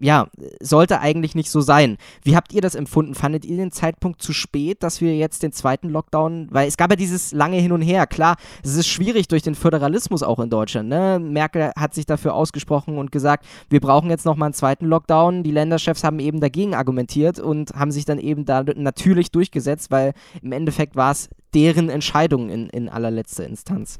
ja, 0.00 0.28
sollte 0.60 1.00
eigentlich 1.00 1.34
nicht 1.34 1.50
so 1.50 1.60
sein. 1.60 1.96
Wie 2.22 2.36
habt 2.36 2.52
ihr 2.52 2.60
das 2.60 2.74
empfunden? 2.74 3.14
Fandet 3.14 3.44
ihr 3.44 3.56
den 3.56 3.72
Zeitpunkt 3.72 4.22
zu 4.22 4.32
spät, 4.32 4.82
dass 4.82 5.00
wir 5.00 5.16
jetzt 5.16 5.42
den 5.42 5.52
zweiten 5.52 5.88
Lockdown, 5.88 6.48
weil 6.50 6.68
es 6.68 6.76
gab 6.76 6.90
ja 6.90 6.96
dieses 6.96 7.32
lange 7.32 7.58
Hin 7.58 7.72
und 7.72 7.82
Her, 7.82 8.06
klar, 8.06 8.36
es 8.62 8.76
ist 8.76 8.88
schwierig 8.88 9.28
durch 9.28 9.42
den 9.42 9.54
Föderalismus 9.54 10.22
auch 10.22 10.38
in 10.38 10.50
Deutschland. 10.50 10.88
Ne? 10.88 11.18
Merkel 11.18 11.72
hat 11.76 11.94
sich 11.94 12.06
dafür 12.06 12.34
ausgesprochen 12.34 12.98
und 12.98 13.12
gesagt, 13.12 13.44
wir 13.70 13.80
brauchen 13.80 14.10
jetzt 14.10 14.24
nochmal 14.24 14.48
einen 14.48 14.54
zweiten 14.54 14.86
Lockdown. 14.86 15.42
Die 15.42 15.50
Länderchefs 15.50 16.04
haben 16.04 16.18
eben 16.20 16.40
dagegen 16.40 16.74
argumentiert 16.74 17.38
und 17.40 17.72
haben 17.72 17.90
sich 17.90 18.04
dann 18.04 18.18
eben 18.18 18.44
da 18.44 18.62
natürlich 18.62 19.30
durchgesetzt, 19.30 19.90
weil 19.90 20.12
im 20.42 20.52
Endeffekt 20.52 20.96
war 20.96 21.12
es 21.12 21.28
deren 21.54 21.88
Entscheidung 21.88 22.50
in, 22.50 22.68
in 22.68 22.88
allerletzter 22.88 23.46
Instanz. 23.46 23.98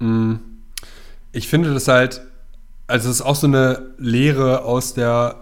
Mm. 0.00 0.34
Ich 1.32 1.48
finde 1.48 1.74
das 1.74 1.88
halt 1.88 2.22
also 2.86 3.08
es 3.08 3.16
ist 3.16 3.22
auch 3.22 3.36
so 3.36 3.46
eine 3.46 3.94
Lehre 3.98 4.64
aus 4.64 4.94
der 4.94 5.36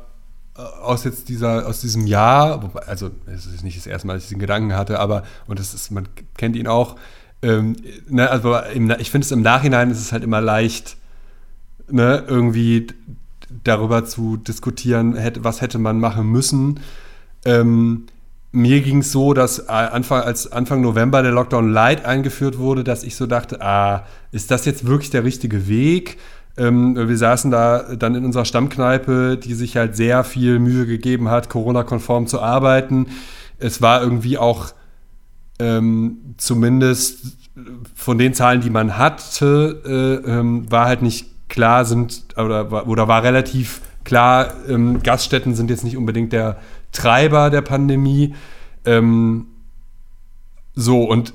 äh, 0.57 0.61
aus 0.61 1.05
jetzt 1.05 1.29
dieser 1.29 1.67
aus 1.67 1.81
diesem 1.81 2.07
Jahr, 2.07 2.71
also 2.87 3.11
es 3.27 3.47
ist 3.47 3.65
nicht 3.65 3.77
das 3.77 3.87
erste 3.87 4.07
Mal, 4.07 4.15
dass 4.15 4.25
ich 4.25 4.29
diesen 4.29 4.41
Gedanken 4.41 4.75
hatte, 4.75 4.99
aber 4.99 5.23
und 5.47 5.59
das 5.59 5.75
ist 5.75 5.91
man 5.91 6.09
kennt 6.37 6.57
ihn 6.57 6.67
auch. 6.67 6.97
Ähm, 7.43 7.77
ne, 8.09 8.31
also 8.31 8.57
im, 8.57 8.91
ich 8.99 9.11
finde 9.11 9.25
es 9.25 9.33
im 9.33 9.43
Nachhinein 9.43 9.91
ist 9.91 10.01
es 10.01 10.13
halt 10.13 10.23
immer 10.23 10.41
leicht, 10.41 10.97
ne, 11.91 12.25
irgendwie 12.27 12.87
darüber 13.65 14.05
zu 14.05 14.37
diskutieren, 14.37 15.17
hätte, 15.17 15.45
was 15.45 15.61
hätte 15.61 15.79
man 15.79 15.99
machen 15.99 16.27
müssen. 16.27 16.81
Ähm, 17.45 18.07
mir 18.53 18.83
ging 18.83 18.99
es 18.99 19.11
so, 19.11 19.35
dass 19.35 19.59
äh, 19.61 19.73
Anfang, 19.73 20.23
als 20.23 20.51
Anfang 20.53 20.83
November 20.83 21.23
der 21.23 21.33
Lockdown 21.33 21.73
Light 21.73 22.05
eingeführt 22.05 22.59
wurde, 22.59 22.85
dass 22.85 23.03
ich 23.03 23.17
so 23.17 23.27
dachte, 23.27 23.61
ah, 23.61 24.07
ist 24.31 24.51
das 24.51 24.65
jetzt 24.65 24.87
wirklich 24.87 25.11
der 25.11 25.25
richtige 25.25 25.67
Weg? 25.69 26.19
Ähm, 26.57 26.97
wir 26.97 27.17
saßen 27.17 27.51
da 27.51 27.95
dann 27.97 28.15
in 28.15 28.25
unserer 28.25 28.45
Stammkneipe, 28.45 29.39
die 29.39 29.55
sich 29.55 29.77
halt 29.77 29.97
sehr 29.97 30.25
viel 30.25 30.59
Mühe 30.59 30.87
gegeben 30.87 31.29
hat, 31.29 31.49
Corona-konform 31.49 32.27
zu 32.27 32.41
arbeiten. 32.41 33.07
Es 33.59 33.81
war 33.81 34.03
irgendwie 34.03 34.39
auch 34.39 34.73
ähm, 35.59 36.35
zumindest 36.37 37.37
von 37.95 38.19
den 38.19 38.35
Zahlen, 38.35 38.61
die 38.61 38.71
man 38.71 38.99
hatte, 38.99 40.23
äh, 40.27 40.31
ähm, 40.31 40.71
war 40.71 40.87
halt 40.87 41.03
nicht 41.03 41.27
klar, 41.49 41.85
sind 41.85 42.25
oder, 42.37 42.89
oder 42.89 43.09
war 43.09 43.23
relativ 43.23 43.83
klar, 44.05 44.55
ähm, 44.69 45.03
Gaststätten 45.03 45.55
sind 45.55 45.71
jetzt 45.71 45.85
nicht 45.85 45.97
unbedingt 45.97 46.33
der 46.33 46.59
Treiber 46.93 47.51
der 47.51 47.63
Pandemie. 47.63 48.35
Ähm, 48.85 49.47
so, 50.75 51.05
und 51.05 51.35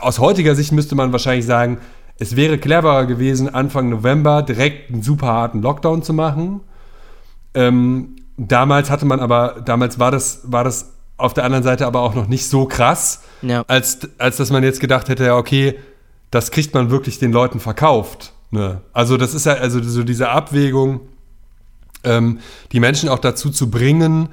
aus 0.00 0.18
heutiger 0.18 0.54
Sicht 0.54 0.72
müsste 0.72 0.94
man 0.94 1.12
wahrscheinlich 1.12 1.46
sagen, 1.46 1.78
es 2.22 2.36
wäre 2.36 2.56
cleverer 2.56 3.06
gewesen, 3.06 3.52
Anfang 3.52 3.88
November 3.88 4.42
direkt 4.42 4.92
einen 4.92 5.02
super 5.02 5.26
harten 5.26 5.60
Lockdown 5.60 6.04
zu 6.04 6.12
machen. 6.12 6.60
Ähm, 7.52 8.14
damals 8.36 8.90
hatte 8.90 9.06
man 9.06 9.18
aber, 9.18 9.60
damals 9.64 9.98
war 9.98 10.12
das, 10.12 10.40
war 10.44 10.62
das 10.62 10.92
auf 11.16 11.34
der 11.34 11.44
anderen 11.44 11.64
Seite 11.64 11.84
aber 11.84 12.00
auch 12.00 12.14
noch 12.14 12.28
nicht 12.28 12.46
so 12.46 12.66
krass, 12.66 13.24
ja. 13.42 13.64
als, 13.66 14.08
als 14.18 14.36
dass 14.36 14.50
man 14.50 14.62
jetzt 14.62 14.78
gedacht 14.78 15.08
hätte, 15.08 15.24
ja, 15.24 15.36
okay, 15.36 15.74
das 16.30 16.52
kriegt 16.52 16.72
man 16.74 16.90
wirklich 16.90 17.18
den 17.18 17.32
Leuten 17.32 17.58
verkauft. 17.58 18.32
Ne? 18.52 18.80
Also 18.92 19.16
das 19.16 19.34
ist 19.34 19.46
ja, 19.46 19.54
also 19.54 19.82
so 19.82 20.04
diese 20.04 20.28
Abwägung, 20.28 21.00
ähm, 22.04 22.38
die 22.70 22.78
Menschen 22.78 23.08
auch 23.08 23.18
dazu 23.18 23.50
zu 23.50 23.68
bringen, 23.68 24.28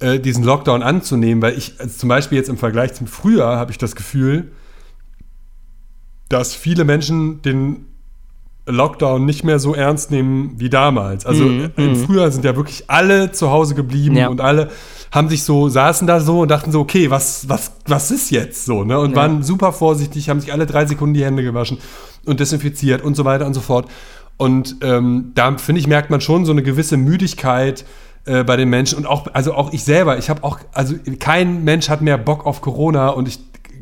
äh, 0.00 0.18
diesen 0.18 0.42
Lockdown 0.42 0.82
anzunehmen, 0.82 1.40
weil 1.40 1.56
ich, 1.56 1.74
also 1.78 1.98
zum 1.98 2.08
Beispiel 2.08 2.36
jetzt 2.36 2.48
im 2.48 2.58
Vergleich 2.58 2.94
zum 2.94 3.06
Frühjahr, 3.06 3.58
habe 3.58 3.70
ich 3.70 3.78
das 3.78 3.94
Gefühl, 3.94 4.50
dass 6.28 6.54
viele 6.54 6.84
Menschen 6.84 7.42
den 7.42 7.86
Lockdown 8.68 9.24
nicht 9.24 9.44
mehr 9.44 9.58
so 9.58 9.74
ernst 9.74 10.10
nehmen 10.10 10.54
wie 10.58 10.68
damals. 10.68 11.24
Also 11.24 11.44
mhm. 11.44 11.70
im 11.76 11.90
mhm. 11.90 11.96
Frühjahr 11.96 12.30
sind 12.30 12.44
ja 12.44 12.54
wirklich 12.54 12.84
alle 12.88 13.32
zu 13.32 13.50
Hause 13.50 13.74
geblieben 13.74 14.16
ja. 14.16 14.28
und 14.28 14.40
alle 14.40 14.70
haben 15.10 15.28
sich 15.30 15.42
so, 15.42 15.68
saßen 15.68 16.06
da 16.06 16.20
so 16.20 16.40
und 16.40 16.50
dachten 16.50 16.70
so, 16.70 16.80
okay, 16.80 17.10
was, 17.10 17.48
was, 17.48 17.72
was 17.86 18.10
ist 18.10 18.30
jetzt 18.30 18.66
so, 18.66 18.84
ne? 18.84 18.98
Und 18.98 19.12
ja. 19.12 19.16
waren 19.16 19.42
super 19.42 19.72
vorsichtig, 19.72 20.28
haben 20.28 20.40
sich 20.40 20.52
alle 20.52 20.66
drei 20.66 20.84
Sekunden 20.84 21.14
die 21.14 21.24
Hände 21.24 21.42
gewaschen 21.42 21.78
und 22.26 22.40
desinfiziert 22.40 23.02
und 23.02 23.16
so 23.16 23.24
weiter 23.24 23.46
und 23.46 23.54
so 23.54 23.60
fort. 23.60 23.88
Und 24.36 24.76
ähm, 24.82 25.32
da 25.34 25.56
finde 25.56 25.80
ich, 25.80 25.86
merkt 25.86 26.10
man 26.10 26.20
schon 26.20 26.44
so 26.44 26.52
eine 26.52 26.62
gewisse 26.62 26.98
Müdigkeit 26.98 27.86
äh, 28.26 28.44
bei 28.44 28.56
den 28.56 28.68
Menschen 28.68 28.98
und 28.98 29.06
auch, 29.06 29.26
also 29.32 29.54
auch 29.54 29.72
ich 29.72 29.82
selber, 29.82 30.18
ich 30.18 30.28
habe 30.28 30.44
auch, 30.44 30.58
also 30.72 30.94
kein 31.18 31.64
Mensch 31.64 31.88
hat 31.88 32.02
mehr 32.02 32.18
Bock 32.18 32.44
auf 32.44 32.60
Corona 32.60 33.08
und 33.08 33.26
ich, 33.26 33.38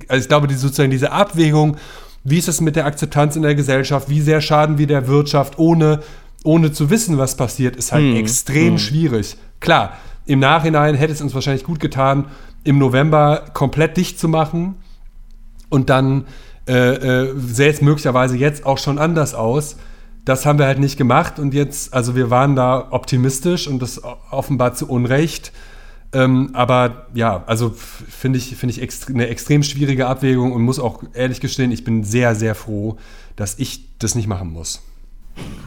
also 0.06 0.23
ich 0.23 0.28
glaube, 0.28 0.47
die, 0.47 0.55
sozusagen 0.55 0.93
diese 0.93 1.10
Abwägung, 1.10 1.77
wie 2.28 2.38
ist 2.38 2.48
es 2.48 2.60
mit 2.60 2.74
der 2.74 2.86
Akzeptanz 2.86 3.36
in 3.36 3.42
der 3.42 3.54
Gesellschaft? 3.54 4.08
Wie 4.08 4.20
sehr 4.20 4.40
schaden 4.40 4.78
wir 4.78 4.88
der 4.88 5.06
Wirtschaft, 5.06 5.58
ohne, 5.58 6.00
ohne 6.42 6.72
zu 6.72 6.90
wissen, 6.90 7.18
was 7.18 7.36
passiert, 7.36 7.76
ist 7.76 7.92
halt 7.92 8.02
hm. 8.02 8.16
extrem 8.16 8.72
hm. 8.72 8.78
schwierig. 8.78 9.36
Klar, 9.60 9.96
im 10.26 10.40
Nachhinein 10.40 10.96
hätte 10.96 11.12
es 11.12 11.20
uns 11.20 11.34
wahrscheinlich 11.34 11.62
gut 11.62 11.78
getan, 11.78 12.26
im 12.64 12.78
November 12.78 13.44
komplett 13.54 13.96
dicht 13.96 14.18
zu 14.18 14.28
machen 14.28 14.74
und 15.68 15.88
dann 15.88 16.24
äh, 16.68 16.72
äh, 16.72 17.34
sähe 17.38 17.70
es 17.70 17.80
möglicherweise 17.80 18.36
jetzt 18.36 18.66
auch 18.66 18.78
schon 18.78 18.98
anders 18.98 19.34
aus. 19.34 19.76
Das 20.24 20.44
haben 20.44 20.58
wir 20.58 20.66
halt 20.66 20.80
nicht 20.80 20.96
gemacht 20.96 21.38
und 21.38 21.54
jetzt, 21.54 21.94
also 21.94 22.16
wir 22.16 22.28
waren 22.28 22.56
da 22.56 22.88
optimistisch 22.90 23.68
und 23.68 23.80
das 23.80 24.02
offenbar 24.32 24.74
zu 24.74 24.88
Unrecht. 24.88 25.52
Ähm, 26.12 26.50
aber 26.52 27.08
ja, 27.14 27.44
also 27.46 27.70
finde 27.70 28.38
ich, 28.38 28.56
find 28.56 28.70
ich 28.72 28.80
ext 28.80 29.08
eine 29.08 29.28
extrem 29.28 29.62
schwierige 29.62 30.06
Abwägung 30.06 30.52
und 30.52 30.62
muss 30.62 30.78
auch 30.78 31.02
ehrlich 31.14 31.40
gestehen, 31.40 31.72
ich 31.72 31.84
bin 31.84 32.04
sehr, 32.04 32.34
sehr 32.34 32.54
froh, 32.54 32.96
dass 33.34 33.58
ich 33.58 33.98
das 33.98 34.14
nicht 34.14 34.26
machen 34.26 34.52
muss. 34.52 34.82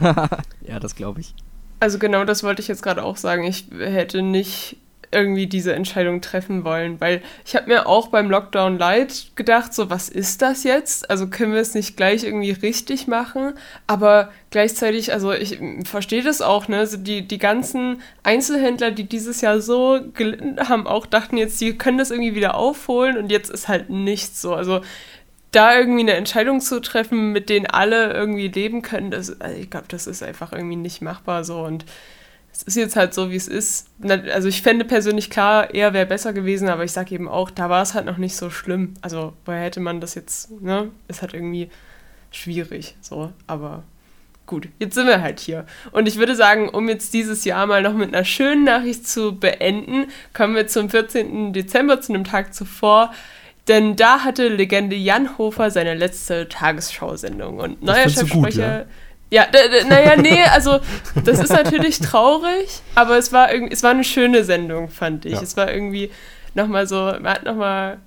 ja, 0.00 0.80
das 0.80 0.94
glaube 0.94 1.20
ich. 1.20 1.34
Also 1.78 1.98
genau 1.98 2.24
das 2.24 2.42
wollte 2.42 2.60
ich 2.60 2.68
jetzt 2.68 2.82
gerade 2.82 3.02
auch 3.02 3.16
sagen. 3.16 3.44
Ich 3.44 3.66
hätte 3.78 4.22
nicht 4.22 4.76
irgendwie 5.12 5.46
diese 5.46 5.74
Entscheidung 5.74 6.20
treffen 6.20 6.64
wollen, 6.64 7.00
weil 7.00 7.22
ich 7.44 7.56
habe 7.56 7.68
mir 7.68 7.86
auch 7.86 8.08
beim 8.08 8.30
Lockdown 8.30 8.78
Light 8.78 9.32
gedacht, 9.34 9.74
so 9.74 9.90
was 9.90 10.08
ist 10.08 10.40
das 10.40 10.62
jetzt? 10.62 11.10
Also 11.10 11.26
können 11.28 11.52
wir 11.52 11.60
es 11.60 11.74
nicht 11.74 11.96
gleich 11.96 12.22
irgendwie 12.22 12.52
richtig 12.52 13.08
machen? 13.08 13.54
Aber 13.88 14.30
gleichzeitig, 14.50 15.12
also 15.12 15.32
ich 15.32 15.58
verstehe 15.84 16.22
das 16.22 16.42
auch, 16.42 16.68
ne? 16.68 16.78
Also 16.78 16.96
die, 16.96 17.26
die 17.26 17.38
ganzen 17.38 18.02
Einzelhändler, 18.22 18.92
die 18.92 19.04
dieses 19.04 19.40
Jahr 19.40 19.60
so 19.60 20.00
gelitten 20.14 20.68
haben, 20.68 20.86
auch 20.86 21.06
dachten 21.06 21.36
jetzt, 21.36 21.58
sie 21.58 21.76
können 21.76 21.98
das 21.98 22.12
irgendwie 22.12 22.36
wieder 22.36 22.54
aufholen 22.54 23.18
und 23.18 23.32
jetzt 23.32 23.50
ist 23.50 23.66
halt 23.66 23.90
nichts 23.90 24.40
so. 24.40 24.54
Also 24.54 24.80
da 25.50 25.76
irgendwie 25.76 26.02
eine 26.02 26.14
Entscheidung 26.14 26.60
zu 26.60 26.80
treffen, 26.80 27.32
mit 27.32 27.48
denen 27.48 27.66
alle 27.66 28.12
irgendwie 28.12 28.48
leben 28.48 28.82
können, 28.82 29.10
das, 29.10 29.40
also 29.40 29.56
ich 29.56 29.70
glaube, 29.70 29.86
das 29.88 30.06
ist 30.06 30.22
einfach 30.22 30.52
irgendwie 30.52 30.76
nicht 30.76 31.02
machbar 31.02 31.42
so 31.42 31.62
und 31.62 31.84
es 32.52 32.62
ist 32.62 32.76
jetzt 32.76 32.96
halt 32.96 33.14
so, 33.14 33.30
wie 33.30 33.36
es 33.36 33.48
ist. 33.48 33.88
Also 34.02 34.48
ich 34.48 34.62
fände 34.62 34.84
persönlich 34.84 35.30
klar, 35.30 35.72
eher 35.72 35.94
wäre 35.94 36.06
besser 36.06 36.32
gewesen, 36.32 36.68
aber 36.68 36.84
ich 36.84 36.92
sage 36.92 37.14
eben 37.14 37.28
auch, 37.28 37.50
da 37.50 37.70
war 37.70 37.82
es 37.82 37.94
halt 37.94 38.06
noch 38.06 38.18
nicht 38.18 38.36
so 38.36 38.50
schlimm. 38.50 38.94
Also 39.00 39.32
woher 39.44 39.62
hätte 39.62 39.80
man 39.80 40.00
das 40.00 40.14
jetzt, 40.14 40.50
ne? 40.60 40.90
Ist 41.08 41.22
halt 41.22 41.34
irgendwie 41.34 41.70
schwierig, 42.30 42.96
so, 43.00 43.32
aber 43.46 43.82
gut, 44.46 44.68
jetzt 44.78 44.94
sind 44.94 45.06
wir 45.06 45.22
halt 45.22 45.40
hier. 45.40 45.64
Und 45.92 46.08
ich 46.08 46.16
würde 46.16 46.34
sagen, 46.34 46.68
um 46.68 46.88
jetzt 46.88 47.14
dieses 47.14 47.44
Jahr 47.44 47.66
mal 47.66 47.82
noch 47.82 47.94
mit 47.94 48.12
einer 48.12 48.24
schönen 48.24 48.64
Nachricht 48.64 49.06
zu 49.06 49.36
beenden, 49.36 50.06
kommen 50.34 50.56
wir 50.56 50.66
zum 50.66 50.90
14. 50.90 51.52
Dezember, 51.52 52.00
zu 52.00 52.12
einem 52.12 52.24
Tag 52.24 52.52
zuvor. 52.52 53.12
Denn 53.68 53.94
da 53.94 54.24
hatte 54.24 54.48
Legende 54.48 54.96
Jan 54.96 55.38
Hofer 55.38 55.70
seine 55.70 55.94
letzte 55.94 56.48
Tagesschau-Sendung. 56.48 57.58
Und 57.58 57.82
neuer 57.82 58.08
Chefsprecher. 58.08 58.80
Ja, 58.80 58.86
naja, 59.88 60.16
nee, 60.16 60.42
also 60.52 60.80
das 61.24 61.38
ist 61.38 61.52
natürlich 61.52 62.00
traurig, 62.00 62.82
aber 62.94 63.16
es 63.16 63.32
war 63.32 63.52
irgendwie, 63.52 63.72
es 63.72 63.82
war 63.82 63.92
eine 63.92 64.04
schöne 64.04 64.44
Sendung, 64.44 64.88
fand 64.88 65.24
ich. 65.24 65.34
Ja. 65.34 65.42
Es 65.42 65.56
war 65.56 65.72
irgendwie 65.72 66.10
nochmal 66.54 66.86
so, 66.86 66.96
man 66.96 67.28
hat 67.28 67.44
nochmal, 67.44 67.98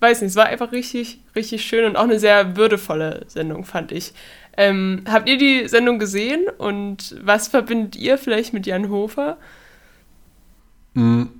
weiß 0.00 0.22
nicht, 0.22 0.30
es 0.30 0.36
war 0.36 0.46
einfach 0.46 0.72
richtig, 0.72 1.20
richtig 1.36 1.64
schön 1.64 1.84
und 1.84 1.96
auch 1.96 2.04
eine 2.04 2.18
sehr 2.18 2.56
würdevolle 2.56 3.24
Sendung, 3.28 3.64
fand 3.64 3.92
ich. 3.92 4.14
Ähm, 4.56 5.04
habt 5.08 5.28
ihr 5.28 5.38
die 5.38 5.68
Sendung 5.68 5.98
gesehen 5.98 6.46
und 6.58 7.16
was 7.22 7.48
verbindet 7.48 7.96
ihr 7.96 8.18
vielleicht 8.18 8.52
mit 8.52 8.66
Jan 8.66 8.90
Hofer? 8.90 9.36
Hm, 10.94 11.30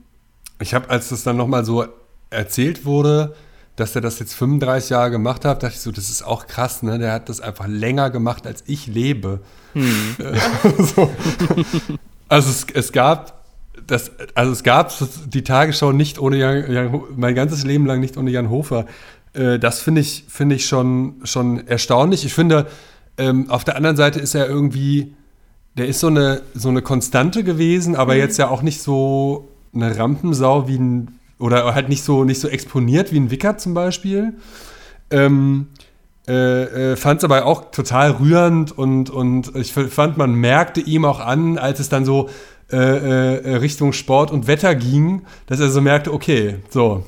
ich 0.61 0.75
habe, 0.75 0.91
als 0.91 1.09
das 1.09 1.25
dann 1.25 1.37
nochmal 1.37 1.65
so 1.65 1.87
erzählt 2.29 2.85
wurde, 2.85 3.35
dass 3.81 3.94
er 3.94 4.01
das 4.01 4.19
jetzt 4.19 4.35
35 4.35 4.90
Jahre 4.90 5.11
gemacht 5.11 5.44
hat, 5.44 5.62
dachte 5.62 5.74
ich 5.74 5.81
so, 5.81 5.90
das 5.90 6.11
ist 6.11 6.23
auch 6.23 6.47
krass, 6.47 6.82
ne? 6.82 6.98
Der 6.98 7.12
hat 7.12 7.28
das 7.28 7.40
einfach 7.40 7.66
länger 7.66 8.11
gemacht, 8.11 8.47
als 8.47 8.62
ich 8.66 8.86
lebe. 8.86 9.40
Hm. 9.73 10.16
so. 10.78 11.11
Also 12.28 12.51
es, 12.51 12.66
es 12.73 12.93
gab 12.93 13.40
das, 13.86 14.12
also 14.35 14.52
es 14.52 14.62
gab 14.62 14.93
die 15.27 15.43
Tagesschau 15.43 15.93
nicht 15.93 16.19
ohne 16.19 16.36
Jan, 16.36 16.73
Jan 16.73 17.01
mein 17.16 17.35
ganzes 17.35 17.65
Leben 17.65 17.86
lang 17.86 18.01
nicht 18.01 18.16
ohne 18.16 18.31
Jan 18.31 18.51
Hofer. 18.51 18.86
Äh, 19.32 19.59
das 19.59 19.81
finde 19.81 20.01
ich, 20.01 20.24
finde 20.28 20.57
ich 20.57 20.66
schon, 20.66 21.16
schon 21.24 21.66
erstaunlich. 21.66 22.24
Ich 22.24 22.35
finde, 22.35 22.66
ähm, 23.19 23.51
auf 23.51 23.65
der 23.65 23.77
anderen 23.77 23.97
Seite 23.97 24.20
ist 24.20 24.35
er 24.35 24.48
irgendwie, 24.48 25.15
der 25.77 25.86
ist 25.86 26.01
so 26.01 26.09
eine, 26.09 26.43
so 26.55 26.69
eine 26.69 26.82
Konstante 26.82 27.44
gewesen, 27.44 27.97
aber 27.97 28.15
mhm. 28.15 28.20
jetzt 28.20 28.39
ja 28.39 28.48
auch 28.48 28.62
nicht 28.62 28.82
so 28.82 29.48
eine 29.74 29.97
Rampensau 29.97 30.69
wie 30.69 30.78
ein, 30.78 31.19
oder 31.41 31.75
halt 31.75 31.89
nicht 31.89 32.05
so, 32.05 32.25
nicht 32.25 32.41
so 32.41 32.49
exponiert 32.49 33.12
wie 33.12 33.19
ein 33.19 33.31
Wickert 33.31 33.61
zum 33.61 33.75
Beispiel. 33.75 34.35
Ähm, 35.11 35.69
äh, 36.29 36.93
äh, 36.93 36.97
fand 36.97 37.19
es 37.19 37.25
aber 37.25 37.47
auch 37.47 37.71
total 37.71 38.12
rührend 38.12 38.77
und, 38.77 39.11
und 39.11 39.55
ich 39.57 39.73
fand, 39.73 40.17
man 40.17 40.35
merkte 40.35 40.81
ihm 40.81 41.05
auch 41.05 41.21
an, 41.21 41.59
als 41.59 41.81
es 41.81 41.89
dann 41.89 42.05
so 42.05 42.29
äh, 42.71 42.77
äh, 42.77 43.57
Richtung 43.57 43.93
Sport 43.93 44.31
und 44.31 44.47
Wetter 44.47 44.75
ging, 44.75 45.23
dass 45.47 45.59
er 45.59 45.71
so 45.71 45.81
merkte, 45.81 46.12
okay, 46.12 46.57
so. 46.69 47.05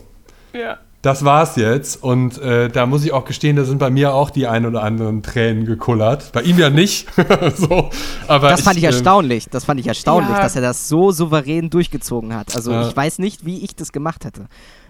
Ja 0.53 0.79
das 1.03 1.25
war's 1.25 1.57
jetzt. 1.57 2.03
Und 2.03 2.39
äh, 2.39 2.69
da 2.69 2.87
muss 2.87 3.05
ich 3.05 3.13
auch 3.13 3.25
gestehen, 3.25 3.57
da 3.57 3.65
sind 3.65 3.79
bei 3.79 3.91
mir 3.91 4.15
auch 4.15 4.31
die 4.31 4.47
ein 4.47 4.65
oder 4.65 4.83
anderen 4.83 5.23
Tränen 5.23 5.67
gekullert. 5.67 6.31
Bei 6.33 6.43
ihm 6.43 6.59
ja 6.59 6.71
nicht. 6.71 7.09
so, 7.57 7.91
aber 8.29 8.51
das 8.51 8.63
fand 8.63 8.77
ich, 8.77 8.85
ich 8.85 8.89
ähm, 8.89 8.95
erstaunlich. 8.95 9.47
Das 9.51 9.65
fand 9.65 9.81
ich 9.81 9.87
erstaunlich, 9.89 10.31
ja. 10.31 10.41
dass 10.41 10.55
er 10.55 10.63
das 10.63 10.89
so 10.89 11.11
souverän 11.11 11.71
durchgezogen 11.71 12.35
hat. 12.35 12.55
Also 12.55 12.71
ja. 12.71 12.89
ich 12.89 12.97
weiß 12.97 13.19
nicht, 13.19 13.45
wie 13.45 13.65
ich 13.65 13.75
das 13.75 13.93
gemacht 13.93 14.25
hätte. 14.25 14.47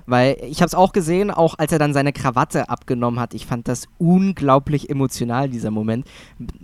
Weil 0.07 0.37
ich 0.49 0.59
habe 0.59 0.67
es 0.67 0.75
auch 0.75 0.93
gesehen, 0.93 1.31
auch 1.31 1.59
als 1.59 1.73
er 1.73 1.79
dann 1.79 1.93
seine 1.93 2.13
Krawatte 2.13 2.69
abgenommen 2.69 3.21
hat. 3.21 3.35
Ich 3.35 3.47
fand 3.47 3.69
das 3.69 3.87
unglaublich 3.99 4.91
emotional, 4.91 5.49
dieser 5.49 5.71
Moment. 5.71 6.07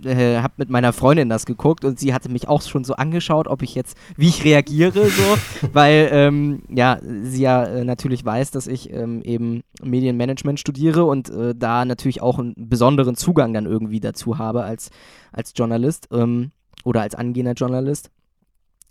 Äh, 0.03 0.41
hab 0.41 0.57
mit 0.57 0.69
meiner 0.69 0.93
Freundin 0.93 1.29
das 1.29 1.45
geguckt 1.45 1.85
und 1.85 1.99
sie 1.99 2.13
hatte 2.13 2.29
mich 2.29 2.47
auch 2.47 2.61
schon 2.61 2.83
so 2.83 2.95
angeschaut, 2.95 3.47
ob 3.47 3.61
ich 3.61 3.75
jetzt, 3.75 3.97
wie 4.17 4.27
ich 4.27 4.43
reagiere, 4.43 5.09
so. 5.09 5.67
weil, 5.73 6.09
ähm, 6.11 6.63
ja, 6.69 6.99
sie 7.23 7.41
ja 7.41 7.63
äh, 7.63 7.85
natürlich 7.85 8.23
weiß, 8.23 8.51
dass 8.51 8.67
ich 8.67 8.91
ähm, 8.91 9.21
eben 9.21 9.63
Medienmanagement 9.81 10.59
studiere 10.59 11.05
und 11.05 11.29
äh, 11.29 11.55
da 11.55 11.85
natürlich 11.85 12.21
auch 12.21 12.39
einen 12.39 12.53
besonderen 12.57 13.15
Zugang 13.15 13.53
dann 13.53 13.65
irgendwie 13.65 13.99
dazu 13.99 14.37
habe 14.37 14.63
als, 14.63 14.89
als 15.31 15.53
Journalist 15.55 16.09
ähm, 16.11 16.51
oder 16.83 17.01
als 17.01 17.15
angehender 17.15 17.53
Journalist. 17.53 18.11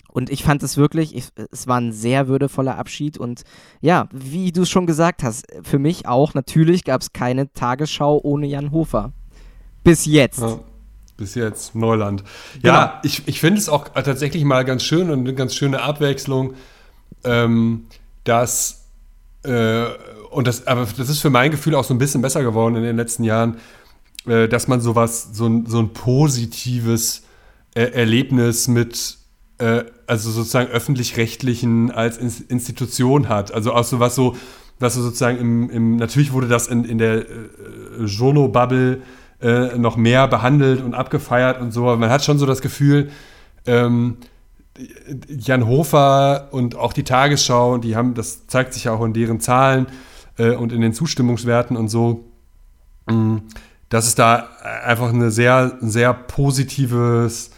Und 0.08 0.30
ich 0.30 0.42
fand 0.42 0.62
es 0.62 0.76
wirklich, 0.76 1.14
ich, 1.14 1.28
es 1.52 1.66
war 1.66 1.80
ein 1.80 1.92
sehr 1.92 2.28
würdevoller 2.28 2.78
Abschied. 2.78 3.18
Und 3.18 3.42
ja, 3.80 4.08
wie 4.12 4.52
du 4.52 4.62
es 4.62 4.70
schon 4.70 4.86
gesagt 4.86 5.22
hast, 5.22 5.46
für 5.62 5.78
mich 5.78 6.06
auch, 6.06 6.34
natürlich 6.34 6.84
gab 6.84 7.02
es 7.02 7.12
keine 7.12 7.52
Tagesschau 7.52 8.20
ohne 8.22 8.46
Jan 8.46 8.72
Hofer. 8.72 9.12
Bis 9.84 10.06
jetzt. 10.06 10.40
Ja, 10.40 10.58
bis 11.16 11.34
jetzt, 11.34 11.74
Neuland. 11.74 12.24
Ja, 12.62 12.86
genau. 12.86 13.00
ich, 13.02 13.22
ich 13.26 13.40
finde 13.40 13.60
es 13.60 13.68
auch 13.68 13.88
tatsächlich 13.88 14.44
mal 14.44 14.64
ganz 14.64 14.82
schön 14.82 15.10
und 15.10 15.20
eine 15.20 15.34
ganz 15.34 15.54
schöne 15.54 15.82
Abwechslung, 15.82 16.54
ähm, 17.24 17.86
dass 18.24 18.86
äh, 19.44 19.86
und 20.30 20.46
das, 20.46 20.66
aber 20.66 20.86
das 20.96 21.08
ist 21.08 21.20
für 21.20 21.30
mein 21.30 21.50
Gefühl 21.50 21.74
auch 21.74 21.84
so 21.84 21.94
ein 21.94 21.98
bisschen 21.98 22.22
besser 22.22 22.42
geworden 22.42 22.76
in 22.76 22.82
den 22.82 22.96
letzten 22.96 23.24
Jahren, 23.24 23.56
äh, 24.26 24.48
dass 24.48 24.68
man 24.68 24.80
sowas, 24.80 25.30
so 25.32 25.46
ein, 25.46 25.66
so 25.66 25.78
ein 25.78 25.92
positives 25.92 27.22
äh, 27.74 27.82
Erlebnis 27.82 28.68
mit, 28.68 29.17
äh, 29.58 29.84
also 30.06 30.30
sozusagen 30.30 30.70
öffentlich-rechtlichen 30.70 31.90
als 31.90 32.16
In 32.16 32.32
Institution 32.48 33.28
hat. 33.28 33.52
Also 33.52 33.72
auch 33.72 33.84
so 33.84 34.00
was 34.00 34.14
so, 34.14 34.36
was 34.78 34.94
so 34.94 35.02
sozusagen 35.02 35.38
im, 35.38 35.70
im 35.70 35.96
natürlich 35.96 36.32
wurde 36.32 36.48
das 36.48 36.68
in, 36.68 36.84
in 36.84 36.98
der 36.98 37.28
äh, 37.28 38.04
Jono-Bubble 38.04 39.02
äh, 39.40 39.78
noch 39.78 39.96
mehr 39.96 40.28
behandelt 40.28 40.82
und 40.82 40.94
abgefeiert 40.94 41.60
und 41.60 41.72
so, 41.72 41.82
aber 41.84 41.96
man 41.96 42.10
hat 42.10 42.24
schon 42.24 42.38
so 42.38 42.46
das 42.46 42.60
Gefühl, 42.60 43.10
ähm, 43.66 44.16
Jan 45.28 45.66
Hofer 45.66 46.48
und 46.52 46.76
auch 46.76 46.92
die 46.92 47.02
Tagesschau, 47.02 47.78
die 47.78 47.96
haben, 47.96 48.14
das 48.14 48.46
zeigt 48.46 48.74
sich 48.74 48.84
ja 48.84 48.92
auch 48.92 49.04
in 49.04 49.12
deren 49.12 49.40
Zahlen 49.40 49.86
äh, 50.38 50.50
und 50.50 50.72
in 50.72 50.80
den 50.80 50.92
Zustimmungswerten 50.92 51.76
und 51.76 51.88
so, 51.88 52.24
mm, 53.06 53.38
dass 53.88 54.06
es 54.06 54.14
da 54.14 54.48
einfach 54.84 55.08
eine 55.12 55.30
sehr, 55.30 55.78
sehr 55.80 56.14
positives 56.14 57.50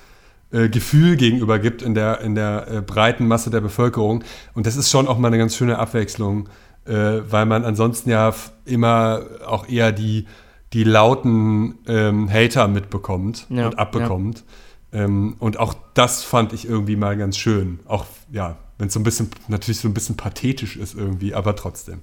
äh, 0.53 0.69
Gefühl 0.69 1.17
gegenüber 1.17 1.59
gibt 1.59 1.83
in 1.83 1.95
der, 1.95 2.21
in 2.21 2.35
der 2.35 2.67
äh, 2.69 2.81
breiten 2.81 3.29
Masse 3.29 3.51
der 3.51 3.61
Bevölkerung. 3.61 4.25
Und 4.55 4.67
das 4.67 4.77
ist 4.77 4.91
schon 4.91 5.07
auch 5.09 5.19
mal 5.19 5.29
eine 5.29 5.39
ganz 5.39 5.55
schöne 5.55 5.79
Abwechslung, 5.79 6.49
äh, 6.87 6.93
weil 6.93 7.47
man 7.47 7.65
ansonsten 7.65 8.11
ja 8.11 8.35
immer 8.65 9.23
auch 9.47 9.69
eher 9.69 9.93
die, 9.93 10.27
die 10.73 10.85
lauten 10.85 11.79
ähm, 11.87 12.31
Hater 12.31 12.69
mitbekommt 12.69 13.47
ja, 13.49 13.67
und 13.67 13.79
abbekommt. 13.79 14.45
Ja. 14.93 15.05
Ähm, 15.05 15.37
und 15.39 15.59
auch 15.59 15.75
das 15.95 16.25
fand 16.25 16.53
ich 16.53 16.69
irgendwie 16.69 16.97
mal 16.97 17.17
ganz 17.17 17.37
schön. 17.37 17.81
Auch, 17.87 18.07
ja, 18.33 18.57
wenn 18.79 18.89
es 18.89 18.95
so 18.95 19.01
ein 19.01 19.05
bisschen, 19.05 19.31
natürlich 19.49 19.79
so 19.79 19.89
ein 19.89 19.95
bisschen 19.95 20.17
pathetisch 20.17 20.77
ist 20.77 20.95
irgendwie, 20.95 21.35
aber 21.35 21.55
trotzdem. 21.55 22.03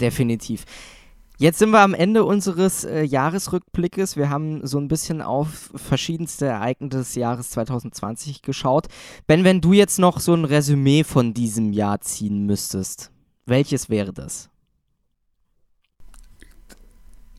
Definitiv. 0.00 0.64
Jetzt 1.40 1.60
sind 1.60 1.70
wir 1.70 1.78
am 1.78 1.94
Ende 1.94 2.24
unseres 2.24 2.82
äh, 2.82 3.02
Jahresrückblickes. 3.02 4.16
Wir 4.16 4.28
haben 4.28 4.66
so 4.66 4.76
ein 4.78 4.88
bisschen 4.88 5.22
auf 5.22 5.70
verschiedenste 5.76 6.46
Ereignisse 6.46 6.98
des 6.98 7.14
Jahres 7.14 7.50
2020 7.50 8.42
geschaut. 8.42 8.88
Ben, 9.28 9.44
wenn 9.44 9.60
du 9.60 9.72
jetzt 9.72 10.00
noch 10.00 10.18
so 10.18 10.34
ein 10.34 10.44
Resümee 10.44 11.04
von 11.04 11.34
diesem 11.34 11.72
Jahr 11.72 12.00
ziehen 12.00 12.44
müsstest, 12.44 13.12
welches 13.46 13.88
wäre 13.88 14.12
das? 14.12 14.50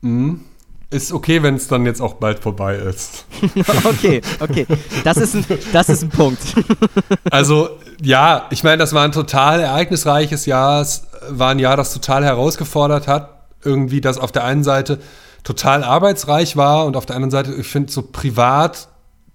Mhm. 0.00 0.44
Ist 0.88 1.12
okay, 1.12 1.42
wenn 1.42 1.56
es 1.56 1.68
dann 1.68 1.84
jetzt 1.84 2.00
auch 2.00 2.14
bald 2.14 2.38
vorbei 2.38 2.76
ist. 2.76 3.26
okay, 3.84 4.22
okay. 4.40 4.66
Das 5.04 5.18
ist 5.18 5.34
ein, 5.36 5.44
das 5.74 5.90
ist 5.90 6.02
ein 6.04 6.08
Punkt. 6.08 6.40
also, 7.30 7.68
ja, 8.00 8.48
ich 8.50 8.64
meine, 8.64 8.78
das 8.78 8.94
war 8.94 9.04
ein 9.04 9.12
total 9.12 9.60
ereignisreiches 9.60 10.46
Jahr. 10.46 10.80
Es 10.80 11.06
war 11.28 11.50
ein 11.50 11.58
Jahr, 11.58 11.76
das 11.76 11.92
total 11.92 12.24
herausgefordert 12.24 13.06
hat. 13.06 13.39
Irgendwie, 13.64 14.00
das 14.00 14.18
auf 14.18 14.32
der 14.32 14.44
einen 14.44 14.64
Seite 14.64 15.00
total 15.44 15.84
arbeitsreich 15.84 16.56
war 16.56 16.86
und 16.86 16.96
auf 16.96 17.06
der 17.06 17.16
anderen 17.16 17.30
Seite, 17.30 17.54
ich 17.54 17.66
finde, 17.66 17.92
so 17.92 18.02
privat, 18.02 18.88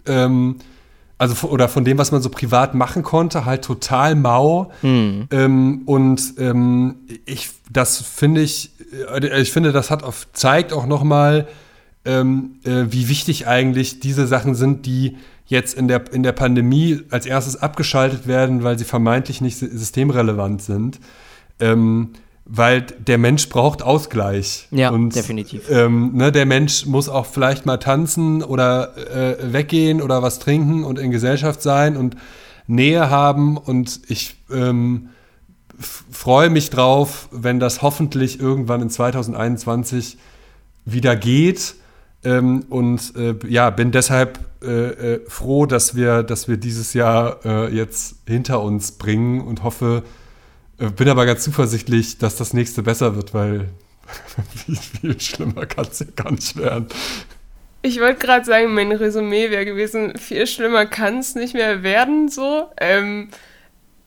ähm, 0.06 0.58
also 1.18 1.48
oder 1.48 1.70
von 1.70 1.86
dem, 1.86 1.98
was 1.98 2.12
man 2.12 2.22
so 2.22 2.30
privat 2.30 2.76
machen 2.76 3.04
konnte, 3.04 3.46
halt 3.46 3.64
total 3.64 4.16
mau. 4.16 4.72
Mhm. 4.82 5.28
Ähm, 5.32 5.82
und 5.86 6.34
ähm, 6.38 6.96
ich, 7.26 7.52
das 7.72 8.02
finde 8.02 8.42
ich, 8.42 8.72
äh, 9.12 9.42
ich 9.42 9.52
finde, 9.52 9.72
das 9.72 9.90
hat 9.90 10.04
auf, 10.04 10.28
zeigt 10.34 10.74
auch 10.74 10.86
nochmal, 10.86 11.48
ähm, 12.04 12.60
äh, 12.64 12.86
wie 12.90 13.10
wichtig 13.10 13.48
eigentlich 13.48 14.00
diese 14.00 14.28
Sachen 14.28 14.56
sind, 14.56 14.86
die 14.86 15.18
jetzt 15.48 15.76
in 15.76 15.88
der, 15.88 16.12
in 16.12 16.24
der 16.24 16.32
Pandemie 16.32 17.02
als 17.12 17.26
erstes 17.26 17.56
abgeschaltet 17.56 18.28
werden, 18.28 18.64
weil 18.64 18.78
sie 18.78 18.86
vermeintlich 18.86 19.42
nicht 19.42 19.58
systemrelevant 19.58 20.62
sind. 20.62 21.00
Ähm, 21.60 22.10
weil 22.46 22.82
der 22.82 23.18
Mensch 23.18 23.50
braucht 23.50 23.82
Ausgleich. 23.82 24.68
Ja, 24.70 24.92
und, 24.92 25.16
definitiv. 25.16 25.70
Ähm, 25.70 26.12
ne, 26.14 26.32
der 26.32 26.46
Mensch 26.46 26.86
muss 26.86 27.10
auch 27.10 27.26
vielleicht 27.26 27.66
mal 27.66 27.78
tanzen 27.78 28.44
oder 28.44 28.96
äh, 28.98 29.52
weggehen 29.52 30.02
oder 30.02 30.22
was 30.22 30.38
trinken 30.38 30.84
und 30.84 31.00
in 31.00 31.10
Gesellschaft 31.10 31.62
sein 31.64 31.98
und 31.98 32.16
Nähe 32.68 33.10
haben. 33.10 33.58
Und 33.58 34.02
ich 34.08 34.36
ähm, 34.52 35.10
freue 35.80 36.52
mich 36.52 36.70
drauf, 36.70 37.30
wenn 37.32 37.60
das 37.60 37.82
hoffentlich 37.82 38.40
irgendwann 38.40 38.82
in 38.82 38.90
2021 38.92 40.18
wieder 40.86 41.16
geht. 41.16 41.76
Ähm, 42.24 42.66
und 42.70 43.16
äh, 43.16 43.36
ja, 43.48 43.72
bin 43.72 43.92
deshalb 43.92 44.40
äh, 44.64 45.14
äh, 45.16 45.20
froh, 45.28 45.66
dass 45.66 45.96
wir, 45.96 46.22
dass 46.22 46.48
wir 46.48 46.58
dieses 46.58 46.94
Jahr 46.94 47.44
äh, 47.44 47.76
jetzt 47.76 48.18
hinter 48.28 48.62
uns 48.62 48.94
bringen 48.94 49.42
und 49.42 49.64
hoffe, 49.64 50.04
bin 50.78 51.10
aber 51.10 51.26
ganz 51.26 51.44
zuversichtlich, 51.44 52.18
dass 52.18 52.36
das 52.36 52.54
nächste 52.54 52.84
besser 52.84 53.16
wird, 53.16 53.34
weil 53.34 53.70
viel, 54.56 54.76
viel 54.76 55.20
schlimmer 55.20 55.66
kann 55.66 55.88
es 55.90 56.00
ja 56.00 56.08
gar 56.16 56.32
nicht 56.32 56.58
werden. 56.58 56.88
Ich 57.82 58.00
wollte 58.00 58.20
gerade 58.20 58.46
sagen, 58.46 58.74
mein 58.74 58.92
Resümee 58.92 59.52
wäre 59.52 59.66
gewesen, 59.66 60.18
viel 60.18 60.48
schlimmer 60.48 60.86
kann 60.86 61.20
es 61.20 61.36
nicht 61.36 61.54
mehr 61.54 61.84
werden, 61.84 62.30
so. 62.30 62.70
Ähm, 62.78 63.30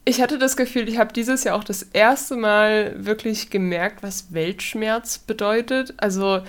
ich 0.04 0.20
hatte 0.22 0.38
das 0.38 0.56
Gefühl, 0.56 0.88
ich 0.88 0.98
habe 0.98 1.12
dieses 1.12 1.44
Jahr 1.44 1.54
auch 1.54 1.64
das 1.64 1.82
erste 1.82 2.36
Mal 2.36 2.94
wirklich 2.96 3.50
gemerkt, 3.50 4.02
was 4.02 4.32
Weltschmerz 4.32 5.18
bedeutet. 5.18 5.94
Also 5.98 6.40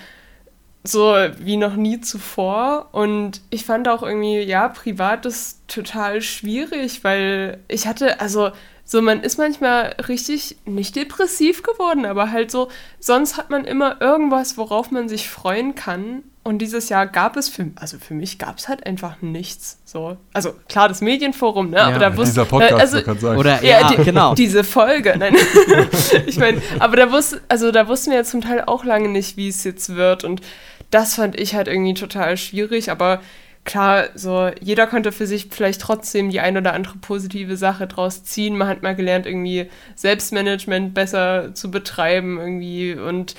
so 0.84 1.14
wie 1.40 1.58
noch 1.58 1.76
nie 1.76 2.00
zuvor. 2.00 2.90
Und 2.94 3.42
ich 3.50 3.66
fand 3.66 3.88
auch 3.88 4.02
irgendwie, 4.02 4.40
ja, 4.40 4.70
privat 4.70 5.26
ist 5.26 5.68
total 5.68 6.22
schwierig, 6.22 7.04
weil 7.04 7.60
ich 7.68 7.86
hatte, 7.86 8.22
also 8.22 8.52
so, 8.92 9.04
man 9.04 9.22
ist 9.22 9.38
manchmal 9.38 9.96
richtig 10.08 10.58
nicht 10.66 10.96
depressiv 10.96 11.62
geworden, 11.62 12.08
aber 12.08 12.32
halt 12.32 12.50
so, 12.50 12.70
sonst 13.00 13.38
hat 13.38 13.52
man 13.52 13.64
immer 13.64 14.02
irgendwas, 14.02 14.58
worauf 14.58 14.90
man 14.90 15.08
sich 15.08 15.30
freuen 15.30 15.76
kann. 15.76 16.24
Und 16.42 16.58
dieses 16.58 16.90
Jahr 16.90 17.06
gab 17.06 17.38
es 17.38 17.50
für, 17.50 17.68
also 17.76 18.00
für 18.00 18.16
mich 18.16 18.40
gab 18.40 18.58
es 18.58 18.68
halt 18.68 18.88
einfach 18.88 19.22
nichts. 19.22 19.78
So, 19.86 20.18
also 20.34 20.56
klar, 20.68 20.88
das 20.88 21.02
Medienforum, 21.02 21.70
ne? 21.70 21.78
Ja, 21.78 21.88
aber 21.90 22.00
da 22.00 22.18
wusste 22.18 22.32
dieser 22.32 22.46
Podcast, 22.46 22.96
äh, 22.96 23.04
also. 23.08 23.28
Oder 23.30 23.64
ja, 23.64 23.82
ja 23.82 23.92
die, 23.92 24.04
genau. 24.04 24.34
diese 24.34 24.64
Folge. 24.64 25.14
Nein. 25.20 25.36
ich 26.26 26.40
meine, 26.40 26.60
aber 26.80 26.96
da 26.96 27.12
wusste, 27.12 27.42
also 27.48 27.72
da 27.72 27.88
wussten 27.88 28.10
wir 28.10 28.18
ja 28.18 28.24
zum 28.24 28.42
Teil 28.42 28.64
auch 28.66 28.86
lange 28.86 29.10
nicht, 29.10 29.38
wie 29.38 29.50
es 29.50 29.64
jetzt 29.66 29.96
wird. 29.96 30.24
Und 30.24 30.42
das 30.90 31.14
fand 31.14 31.40
ich 31.40 31.54
halt 31.54 31.68
irgendwie 31.68 31.94
total 31.94 32.38
schwierig, 32.38 32.90
aber 32.90 33.22
klar, 33.70 34.10
so 34.16 34.50
jeder 34.60 34.88
konnte 34.88 35.12
für 35.12 35.28
sich 35.28 35.50
vielleicht 35.52 35.80
trotzdem 35.80 36.32
die 36.32 36.40
ein 36.40 36.58
oder 36.58 36.74
andere 36.74 36.98
positive 36.98 37.56
Sache 37.56 37.86
draus 37.86 38.24
ziehen. 38.24 38.58
Man 38.58 38.68
hat 38.68 38.82
mal 38.82 38.96
gelernt, 38.96 39.28
irgendwie 39.28 39.70
Selbstmanagement 39.96 40.96
besser 40.96 41.54
zu 41.54 41.70
betreiben 41.70 42.40
irgendwie 42.40 42.96
und 42.96 43.36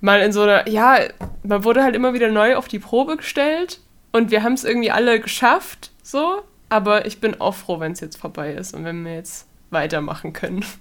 mal 0.00 0.20
in 0.20 0.30
so 0.30 0.42
einer, 0.42 0.68
ja, 0.68 1.00
man 1.42 1.64
wurde 1.64 1.82
halt 1.82 1.96
immer 1.96 2.14
wieder 2.14 2.30
neu 2.30 2.54
auf 2.54 2.68
die 2.68 2.78
Probe 2.78 3.16
gestellt 3.16 3.80
und 4.12 4.30
wir 4.30 4.44
haben 4.44 4.52
es 4.52 4.62
irgendwie 4.62 4.92
alle 4.92 5.18
geschafft, 5.18 5.90
so. 6.04 6.42
Aber 6.68 7.04
ich 7.04 7.20
bin 7.20 7.40
auch 7.40 7.54
froh, 7.56 7.80
wenn 7.80 7.92
es 7.92 8.00
jetzt 8.00 8.16
vorbei 8.16 8.52
ist 8.54 8.74
und 8.74 8.84
wenn 8.84 9.04
wir 9.04 9.16
jetzt 9.16 9.48
weitermachen 9.70 10.32
können. 10.32 10.64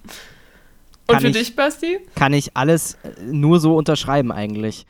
Und 1.07 1.15
kann 1.15 1.21
für 1.21 1.27
ich, 1.29 1.47
dich, 1.47 1.55
Basti? 1.55 1.99
Kann 2.15 2.31
ich 2.31 2.55
alles 2.55 2.93
äh, 3.03 3.09
nur 3.23 3.59
so 3.59 3.75
unterschreiben 3.75 4.31
eigentlich. 4.31 4.85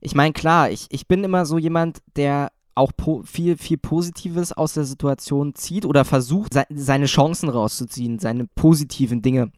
Ich 0.00 0.14
meine, 0.14 0.32
klar, 0.32 0.70
ich, 0.70 0.86
ich 0.90 1.06
bin 1.08 1.24
immer 1.24 1.44
so 1.44 1.58
jemand, 1.58 1.98
der 2.14 2.50
auch 2.76 2.92
viel, 3.24 3.56
viel 3.56 3.78
Positives 3.78 4.52
aus 4.52 4.74
der 4.74 4.84
Situation 4.84 5.54
zieht 5.54 5.86
oder 5.86 6.04
versucht, 6.04 6.54
se 6.54 6.64
seine 6.70 7.06
Chancen 7.06 7.48
rauszuziehen, 7.48 8.18
seine 8.18 8.46
positiven 8.54 9.22
Dinge 9.22 9.50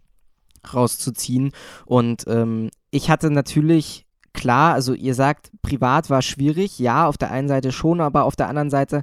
rauszuziehen. 0.73 1.53
Und 1.85 2.25
ähm, 2.29 2.71
ich 2.91 3.11
hatte 3.11 3.31
natürlich, 3.31 4.07
klar, 4.33 4.75
also 4.75 4.95
ihr 4.95 5.15
sagt, 5.15 5.51
privat 5.63 6.11
war 6.11 6.23
schwierig, 6.23 6.79
ja, 6.79 7.07
auf 7.07 7.19
der 7.19 7.31
einen 7.31 7.49
Seite 7.49 7.73
schon, 7.73 8.01
aber 8.01 8.25
auf 8.25 8.37
der 8.37 8.49
anderen 8.49 8.71
Seite 8.71 9.03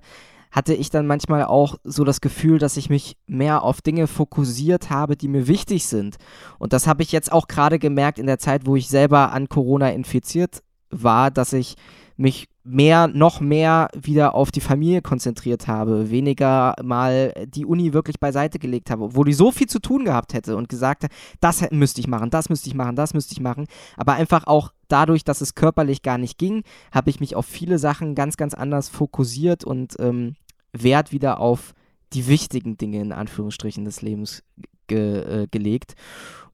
hatte 0.55 0.73
ich 0.73 0.89
dann 0.89 1.05
manchmal 1.05 1.43
auch 1.43 1.75
so 1.83 2.05
das 2.05 2.21
Gefühl, 2.21 2.59
dass 2.59 2.77
ich 2.77 2.89
mich 2.89 3.17
mehr 3.27 3.63
auf 3.63 3.81
Dinge 3.81 4.07
fokussiert 4.07 4.89
habe, 4.89 5.17
die 5.17 5.27
mir 5.27 5.47
wichtig 5.47 5.85
sind. 5.85 6.15
Und 6.59 6.71
das 6.71 6.87
habe 6.87 7.03
ich 7.03 7.11
jetzt 7.11 7.33
auch 7.33 7.47
gerade 7.47 7.77
gemerkt 7.77 8.19
in 8.19 8.25
der 8.25 8.39
Zeit, 8.39 8.65
wo 8.65 8.77
ich 8.77 8.87
selber 8.87 9.33
an 9.33 9.49
Corona 9.49 9.89
infiziert 9.89 10.63
war, 10.89 11.29
dass 11.29 11.51
ich 11.51 11.75
mich 12.17 12.47
mehr, 12.63 13.07
noch 13.07 13.41
mehr 13.41 13.89
wieder 13.93 14.35
auf 14.35 14.51
die 14.51 14.61
Familie 14.61 15.01
konzentriert 15.01 15.67
habe, 15.67 16.09
weniger 16.09 16.73
mal 16.81 17.33
die 17.47 17.65
Uni 17.65 17.93
wirklich 17.93 18.19
beiseite 18.19 18.57
gelegt 18.57 18.89
habe, 18.89 19.03
obwohl 19.03 19.29
ich 19.29 19.37
so 19.37 19.51
viel 19.51 19.67
zu 19.67 19.79
tun 19.79 20.05
gehabt 20.05 20.33
hätte 20.33 20.55
und 20.55 20.69
gesagt 20.69 21.03
habe, 21.03 21.13
das 21.41 21.69
müsste 21.71 22.01
ich 22.01 22.07
machen, 22.07 22.29
das 22.29 22.49
müsste 22.49 22.69
ich 22.69 22.75
machen, 22.75 22.95
das 22.95 23.13
müsste 23.13 23.33
ich 23.33 23.41
machen. 23.41 23.65
Aber 23.97 24.13
einfach 24.13 24.47
auch 24.47 24.71
dadurch, 24.87 25.23
dass 25.23 25.41
es 25.41 25.55
körperlich 25.55 26.01
gar 26.01 26.17
nicht 26.17 26.37
ging, 26.37 26.63
habe 26.91 27.09
ich 27.09 27.19
mich 27.19 27.35
auf 27.35 27.45
viele 27.45 27.79
Sachen 27.79 28.15
ganz, 28.15 28.37
ganz 28.37 28.53
anders 28.53 28.89
fokussiert 28.89 29.63
und 29.63 29.95
ähm, 29.99 30.35
Wert 30.71 31.11
wieder 31.11 31.39
auf 31.39 31.73
die 32.13 32.27
wichtigen 32.27 32.77
Dinge 32.77 33.01
in 33.01 33.11
Anführungsstrichen 33.11 33.85
des 33.85 34.01
Lebens 34.01 34.43
ge 34.87 35.43
äh, 35.43 35.47
gelegt. 35.47 35.95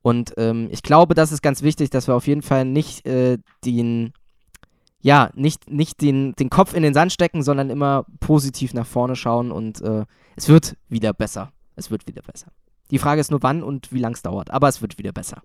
Und 0.01 0.33
ähm, 0.37 0.67
ich 0.71 0.81
glaube, 0.81 1.13
das 1.13 1.31
ist 1.31 1.41
ganz 1.43 1.61
wichtig, 1.61 1.91
dass 1.91 2.07
wir 2.07 2.15
auf 2.15 2.27
jeden 2.27 2.41
Fall 2.41 2.65
nicht 2.65 3.05
äh, 3.05 3.37
den 3.63 4.13
ja, 5.01 5.31
nicht, 5.33 5.69
nicht 5.69 6.01
den, 6.01 6.33
den 6.33 6.49
Kopf 6.49 6.73
in 6.73 6.83
den 6.83 6.93
Sand 6.93 7.11
stecken, 7.11 7.43
sondern 7.43 7.69
immer 7.69 8.05
positiv 8.19 8.73
nach 8.73 8.85
vorne 8.85 9.15
schauen 9.15 9.51
und 9.51 9.81
äh, 9.81 10.05
es 10.35 10.47
wird 10.47 10.77
wieder 10.89 11.13
besser. 11.13 11.51
Es 11.75 11.89
wird 11.89 12.07
wieder 12.07 12.21
besser. 12.21 12.51
Die 12.91 12.99
Frage 12.99 13.21
ist 13.21 13.31
nur 13.31 13.41
wann 13.41 13.63
und 13.63 13.91
wie 13.91 13.99
lange 13.99 14.15
es 14.15 14.21
dauert, 14.21 14.51
aber 14.51 14.67
es 14.67 14.81
wird 14.81 14.97
wieder 14.97 15.11
besser. 15.11 15.41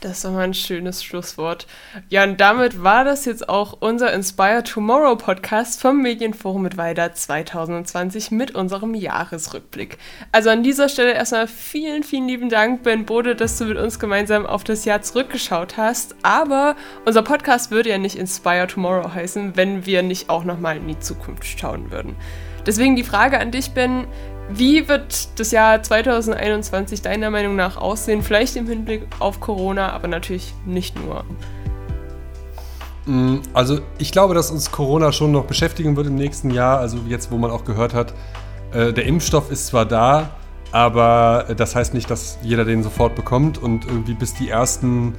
Das 0.00 0.20
doch 0.20 0.30
mal 0.30 0.44
ein 0.44 0.52
schönes 0.52 1.02
Schlusswort. 1.02 1.66
Ja, 2.10 2.24
und 2.24 2.38
damit 2.38 2.84
war 2.84 3.02
das 3.04 3.24
jetzt 3.24 3.48
auch 3.48 3.78
unser 3.80 4.12
Inspire 4.12 4.62
Tomorrow 4.62 5.16
Podcast 5.16 5.80
vom 5.80 6.02
Medienforum 6.02 6.62
mit 6.62 6.76
Weida 6.76 7.14
2020 7.14 8.30
mit 8.30 8.54
unserem 8.54 8.94
Jahresrückblick. 8.94 9.96
Also 10.32 10.50
an 10.50 10.62
dieser 10.62 10.90
Stelle 10.90 11.14
erstmal 11.14 11.48
vielen, 11.48 12.02
vielen 12.02 12.28
lieben 12.28 12.50
Dank, 12.50 12.82
Ben 12.82 13.06
Bode, 13.06 13.34
dass 13.34 13.56
du 13.56 13.64
mit 13.64 13.78
uns 13.78 13.98
gemeinsam 13.98 14.44
auf 14.44 14.64
das 14.64 14.84
Jahr 14.84 15.00
zurückgeschaut 15.00 15.78
hast. 15.78 16.14
Aber 16.22 16.76
unser 17.06 17.22
Podcast 17.22 17.70
würde 17.70 17.88
ja 17.88 17.96
nicht 17.96 18.16
Inspire 18.16 18.66
Tomorrow 18.66 19.14
heißen, 19.14 19.56
wenn 19.56 19.86
wir 19.86 20.02
nicht 20.02 20.28
auch 20.28 20.44
nochmal 20.44 20.76
in 20.76 20.88
die 20.88 20.98
Zukunft 20.98 21.46
schauen 21.46 21.90
würden. 21.90 22.16
Deswegen 22.66 22.96
die 22.96 23.04
Frage 23.04 23.38
an 23.38 23.52
dich, 23.52 23.70
Ben, 23.70 24.06
wie 24.50 24.88
wird 24.88 25.38
das 25.38 25.50
Jahr 25.50 25.82
2021 25.82 27.02
deiner 27.02 27.30
Meinung 27.30 27.56
nach 27.56 27.76
aussehen? 27.76 28.22
Vielleicht 28.22 28.56
im 28.56 28.66
Hinblick 28.66 29.02
auf 29.18 29.40
Corona, 29.40 29.92
aber 29.92 30.08
natürlich 30.08 30.54
nicht 30.64 30.96
nur. 31.04 31.24
Mm, 33.06 33.40
also 33.52 33.80
ich 33.98 34.12
glaube, 34.12 34.34
dass 34.34 34.50
uns 34.50 34.70
Corona 34.70 35.12
schon 35.12 35.32
noch 35.32 35.44
beschäftigen 35.44 35.96
wird 35.96 36.06
im 36.06 36.14
nächsten 36.14 36.50
Jahr. 36.50 36.78
Also 36.78 36.98
jetzt, 37.08 37.30
wo 37.30 37.38
man 37.38 37.50
auch 37.50 37.64
gehört 37.64 37.94
hat, 37.94 38.14
äh, 38.72 38.92
der 38.92 39.06
Impfstoff 39.06 39.50
ist 39.50 39.66
zwar 39.68 39.84
da, 39.84 40.30
aber 40.72 41.46
das 41.56 41.74
heißt 41.74 41.94
nicht, 41.94 42.10
dass 42.10 42.38
jeder 42.42 42.64
den 42.64 42.82
sofort 42.82 43.14
bekommt 43.14 43.58
und 43.58 43.86
irgendwie 43.86 44.14
bis 44.14 44.34
die 44.34 44.48
ersten, 44.48 45.14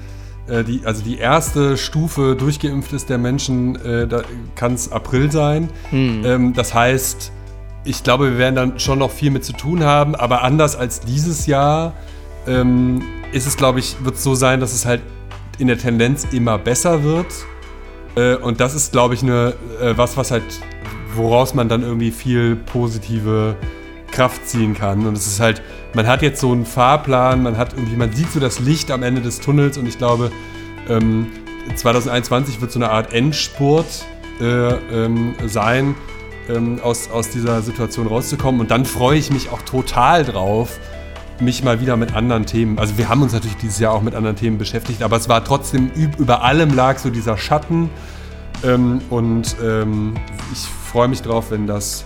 äh, 0.48 0.64
die, 0.64 0.82
also 0.86 1.04
die 1.04 1.18
erste 1.18 1.78
Stufe 1.78 2.36
durchgeimpft 2.36 2.94
ist 2.94 3.10
der 3.10 3.18
Menschen, 3.18 3.76
äh, 3.84 4.08
da 4.08 4.22
kann 4.56 4.74
es 4.74 4.92
April 4.92 5.32
sein. 5.32 5.70
Hm. 5.90 6.26
Ähm, 6.26 6.54
das 6.54 6.74
heißt, 6.74 7.32
ich 7.88 8.04
glaube, 8.04 8.32
wir 8.32 8.38
werden 8.38 8.56
dann 8.56 8.80
schon 8.80 9.00
noch 9.00 9.12
viel 9.12 9.32
mit 9.32 9.46
zu 9.46 9.54
tun 9.54 9.84
haben, 9.84 10.14
aber 10.14 10.44
anders 10.44 10.76
als 10.76 11.00
dieses 11.00 11.46
Jahr 11.46 11.94
ähm, 12.46 13.02
ist 13.32 13.48
es, 13.48 13.56
glaube 13.56 13.80
ich, 13.80 13.96
wird 14.04 14.16
es 14.16 14.24
so 14.24 14.36
sein, 14.36 14.60
dass 14.60 14.74
es 14.74 14.86
halt 14.86 15.02
in 15.58 15.68
der 15.68 15.78
Tendenz 15.78 16.28
immer 16.32 16.58
besser 16.58 17.04
wird. 17.04 17.28
Äh, 18.16 18.36
und 18.36 18.60
das 18.60 18.76
ist, 18.76 18.92
glaube 18.92 19.14
ich, 19.14 19.24
eine, 19.24 19.54
äh, 19.82 19.98
was, 19.98 20.18
was 20.18 20.32
halt, 20.32 20.44
woraus 21.16 21.54
man 21.54 21.70
dann 21.70 21.82
irgendwie 21.82 22.12
viel 22.12 22.58
positive 22.58 23.56
Kraft 24.12 24.48
ziehen 24.48 24.74
kann. 24.74 25.08
Und 25.08 25.18
es 25.18 25.26
ist 25.26 25.40
halt, 25.40 25.62
man 25.94 26.08
hat 26.08 26.22
jetzt 26.22 26.42
so 26.42 26.52
einen 26.52 26.66
Fahrplan, 26.66 27.42
man 27.42 27.58
hat 27.58 27.74
irgendwie, 27.74 27.96
man 27.96 28.12
sieht 28.14 28.32
so 28.32 28.40
das 28.40 28.60
Licht 28.60 28.92
am 28.92 29.02
Ende 29.02 29.22
des 29.22 29.40
Tunnels 29.40 29.78
und 29.78 29.88
ich 29.88 29.98
glaube, 29.98 30.32
ähm, 30.90 31.28
2021 31.76 32.60
wird 32.60 32.72
so 32.72 32.80
eine 32.80 32.90
Art 32.90 33.14
Endspurt 33.14 34.06
äh, 34.40 34.44
ähm, 34.46 35.36
sein 35.46 35.96
ähm, 36.50 36.80
aus, 36.82 37.10
aus 37.10 37.30
dieser 37.30 37.62
Situation 37.62 38.08
rauszukommen. 38.08 38.62
Und 38.62 38.72
dann 38.72 38.86
freue 38.86 39.18
ich 39.18 39.32
mich 39.32 39.50
auch 39.50 39.62
total 39.62 40.26
drauf, 40.26 40.80
mich 41.40 41.64
mal 41.64 41.82
wieder 41.82 41.98
mit 41.98 42.16
anderen 42.16 42.46
Themen. 42.46 42.80
Also 42.80 42.98
wir 42.98 43.10
haben 43.10 43.22
uns 43.22 43.34
natürlich 43.34 43.58
dieses 43.58 43.80
Jahr 43.80 43.94
auch 43.94 44.02
mit 44.02 44.16
anderen 44.16 44.36
Themen 44.36 44.58
beschäftigt, 44.58 45.04
aber 45.04 45.18
es 45.18 45.30
war 45.30 45.44
trotzdem 45.44 45.92
über 46.18 46.44
allem 46.44 46.74
lag 46.74 46.98
so 46.98 47.10
dieser 47.10 47.38
Schatten. 47.38 47.90
Ähm, 48.64 49.02
und 49.10 49.56
ähm, 49.64 50.16
ich 50.52 50.60
freue 50.60 51.08
mich 51.08 51.22
drauf, 51.22 51.52
wenn 51.52 51.68
das, 51.68 52.06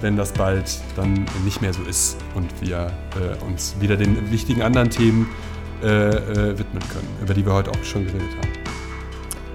wenn 0.00 0.16
das 0.16 0.32
bald 0.32 0.80
dann 0.96 1.26
nicht 1.44 1.60
mehr 1.60 1.72
so 1.72 1.82
ist 1.82 2.16
und 2.34 2.48
wir 2.60 2.92
äh, 3.16 3.44
uns 3.44 3.76
wieder 3.78 3.96
den 3.96 4.30
wichtigen 4.30 4.62
anderen 4.62 4.90
Themen 4.90 5.28
äh, 5.82 5.88
äh, 5.88 6.58
widmen 6.58 6.82
können, 6.88 7.08
über 7.22 7.34
die 7.34 7.44
wir 7.44 7.52
heute 7.52 7.70
auch 7.70 7.84
schon 7.84 8.06
geredet 8.06 8.30
haben. 8.40 8.55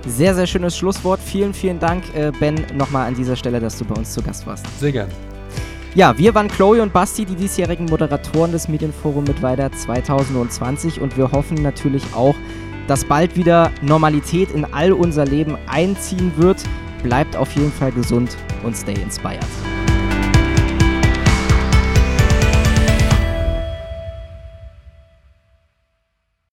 Sehr, 0.08 0.34
sehr 0.34 0.48
schönes 0.48 0.78
Schlusswort. 0.78 1.20
Vielen, 1.20 1.54
vielen 1.54 1.80
Dank, 1.80 2.04
äh, 2.16 2.32
Ben, 2.40 2.66
nochmal 2.76 3.08
an 3.08 3.16
dieser 3.16 3.36
Stelle, 3.36 3.60
dass 3.60 3.78
du 3.78 3.86
bei 3.86 3.96
uns 3.96 4.14
zu 4.14 4.22
Gast 4.22 4.46
warst. 4.48 4.66
Sehr 4.80 4.92
gern. 4.92 5.10
Ja, 5.94 6.18
wir 6.18 6.34
waren 6.34 6.48
Chloe 6.48 6.82
und 6.82 6.94
Basti, 6.94 7.26
die 7.26 7.36
diesjährigen 7.36 7.86
Moderatoren 7.86 8.52
des 8.54 8.70
Medienforum 8.70 9.26
mit 9.26 9.42
weiter 9.42 9.70
2020 9.72 11.02
und 11.02 11.18
wir 11.18 11.32
hoffen 11.32 11.62
natürlich 11.62 12.04
auch, 12.16 12.36
dass 12.88 13.04
bald 13.04 13.36
wieder 13.36 13.72
Normalität 13.82 14.52
in 14.52 14.66
all 14.74 14.94
unser 14.94 15.26
Leben 15.26 15.58
einziehen 15.68 16.32
wird. 16.38 16.64
Bleibt 17.04 17.36
auf 17.36 17.52
jeden 17.54 17.72
Fall 17.72 17.92
gesund 17.92 18.38
und 18.64 18.76
stay 18.76 18.94
inspired. 18.94 19.40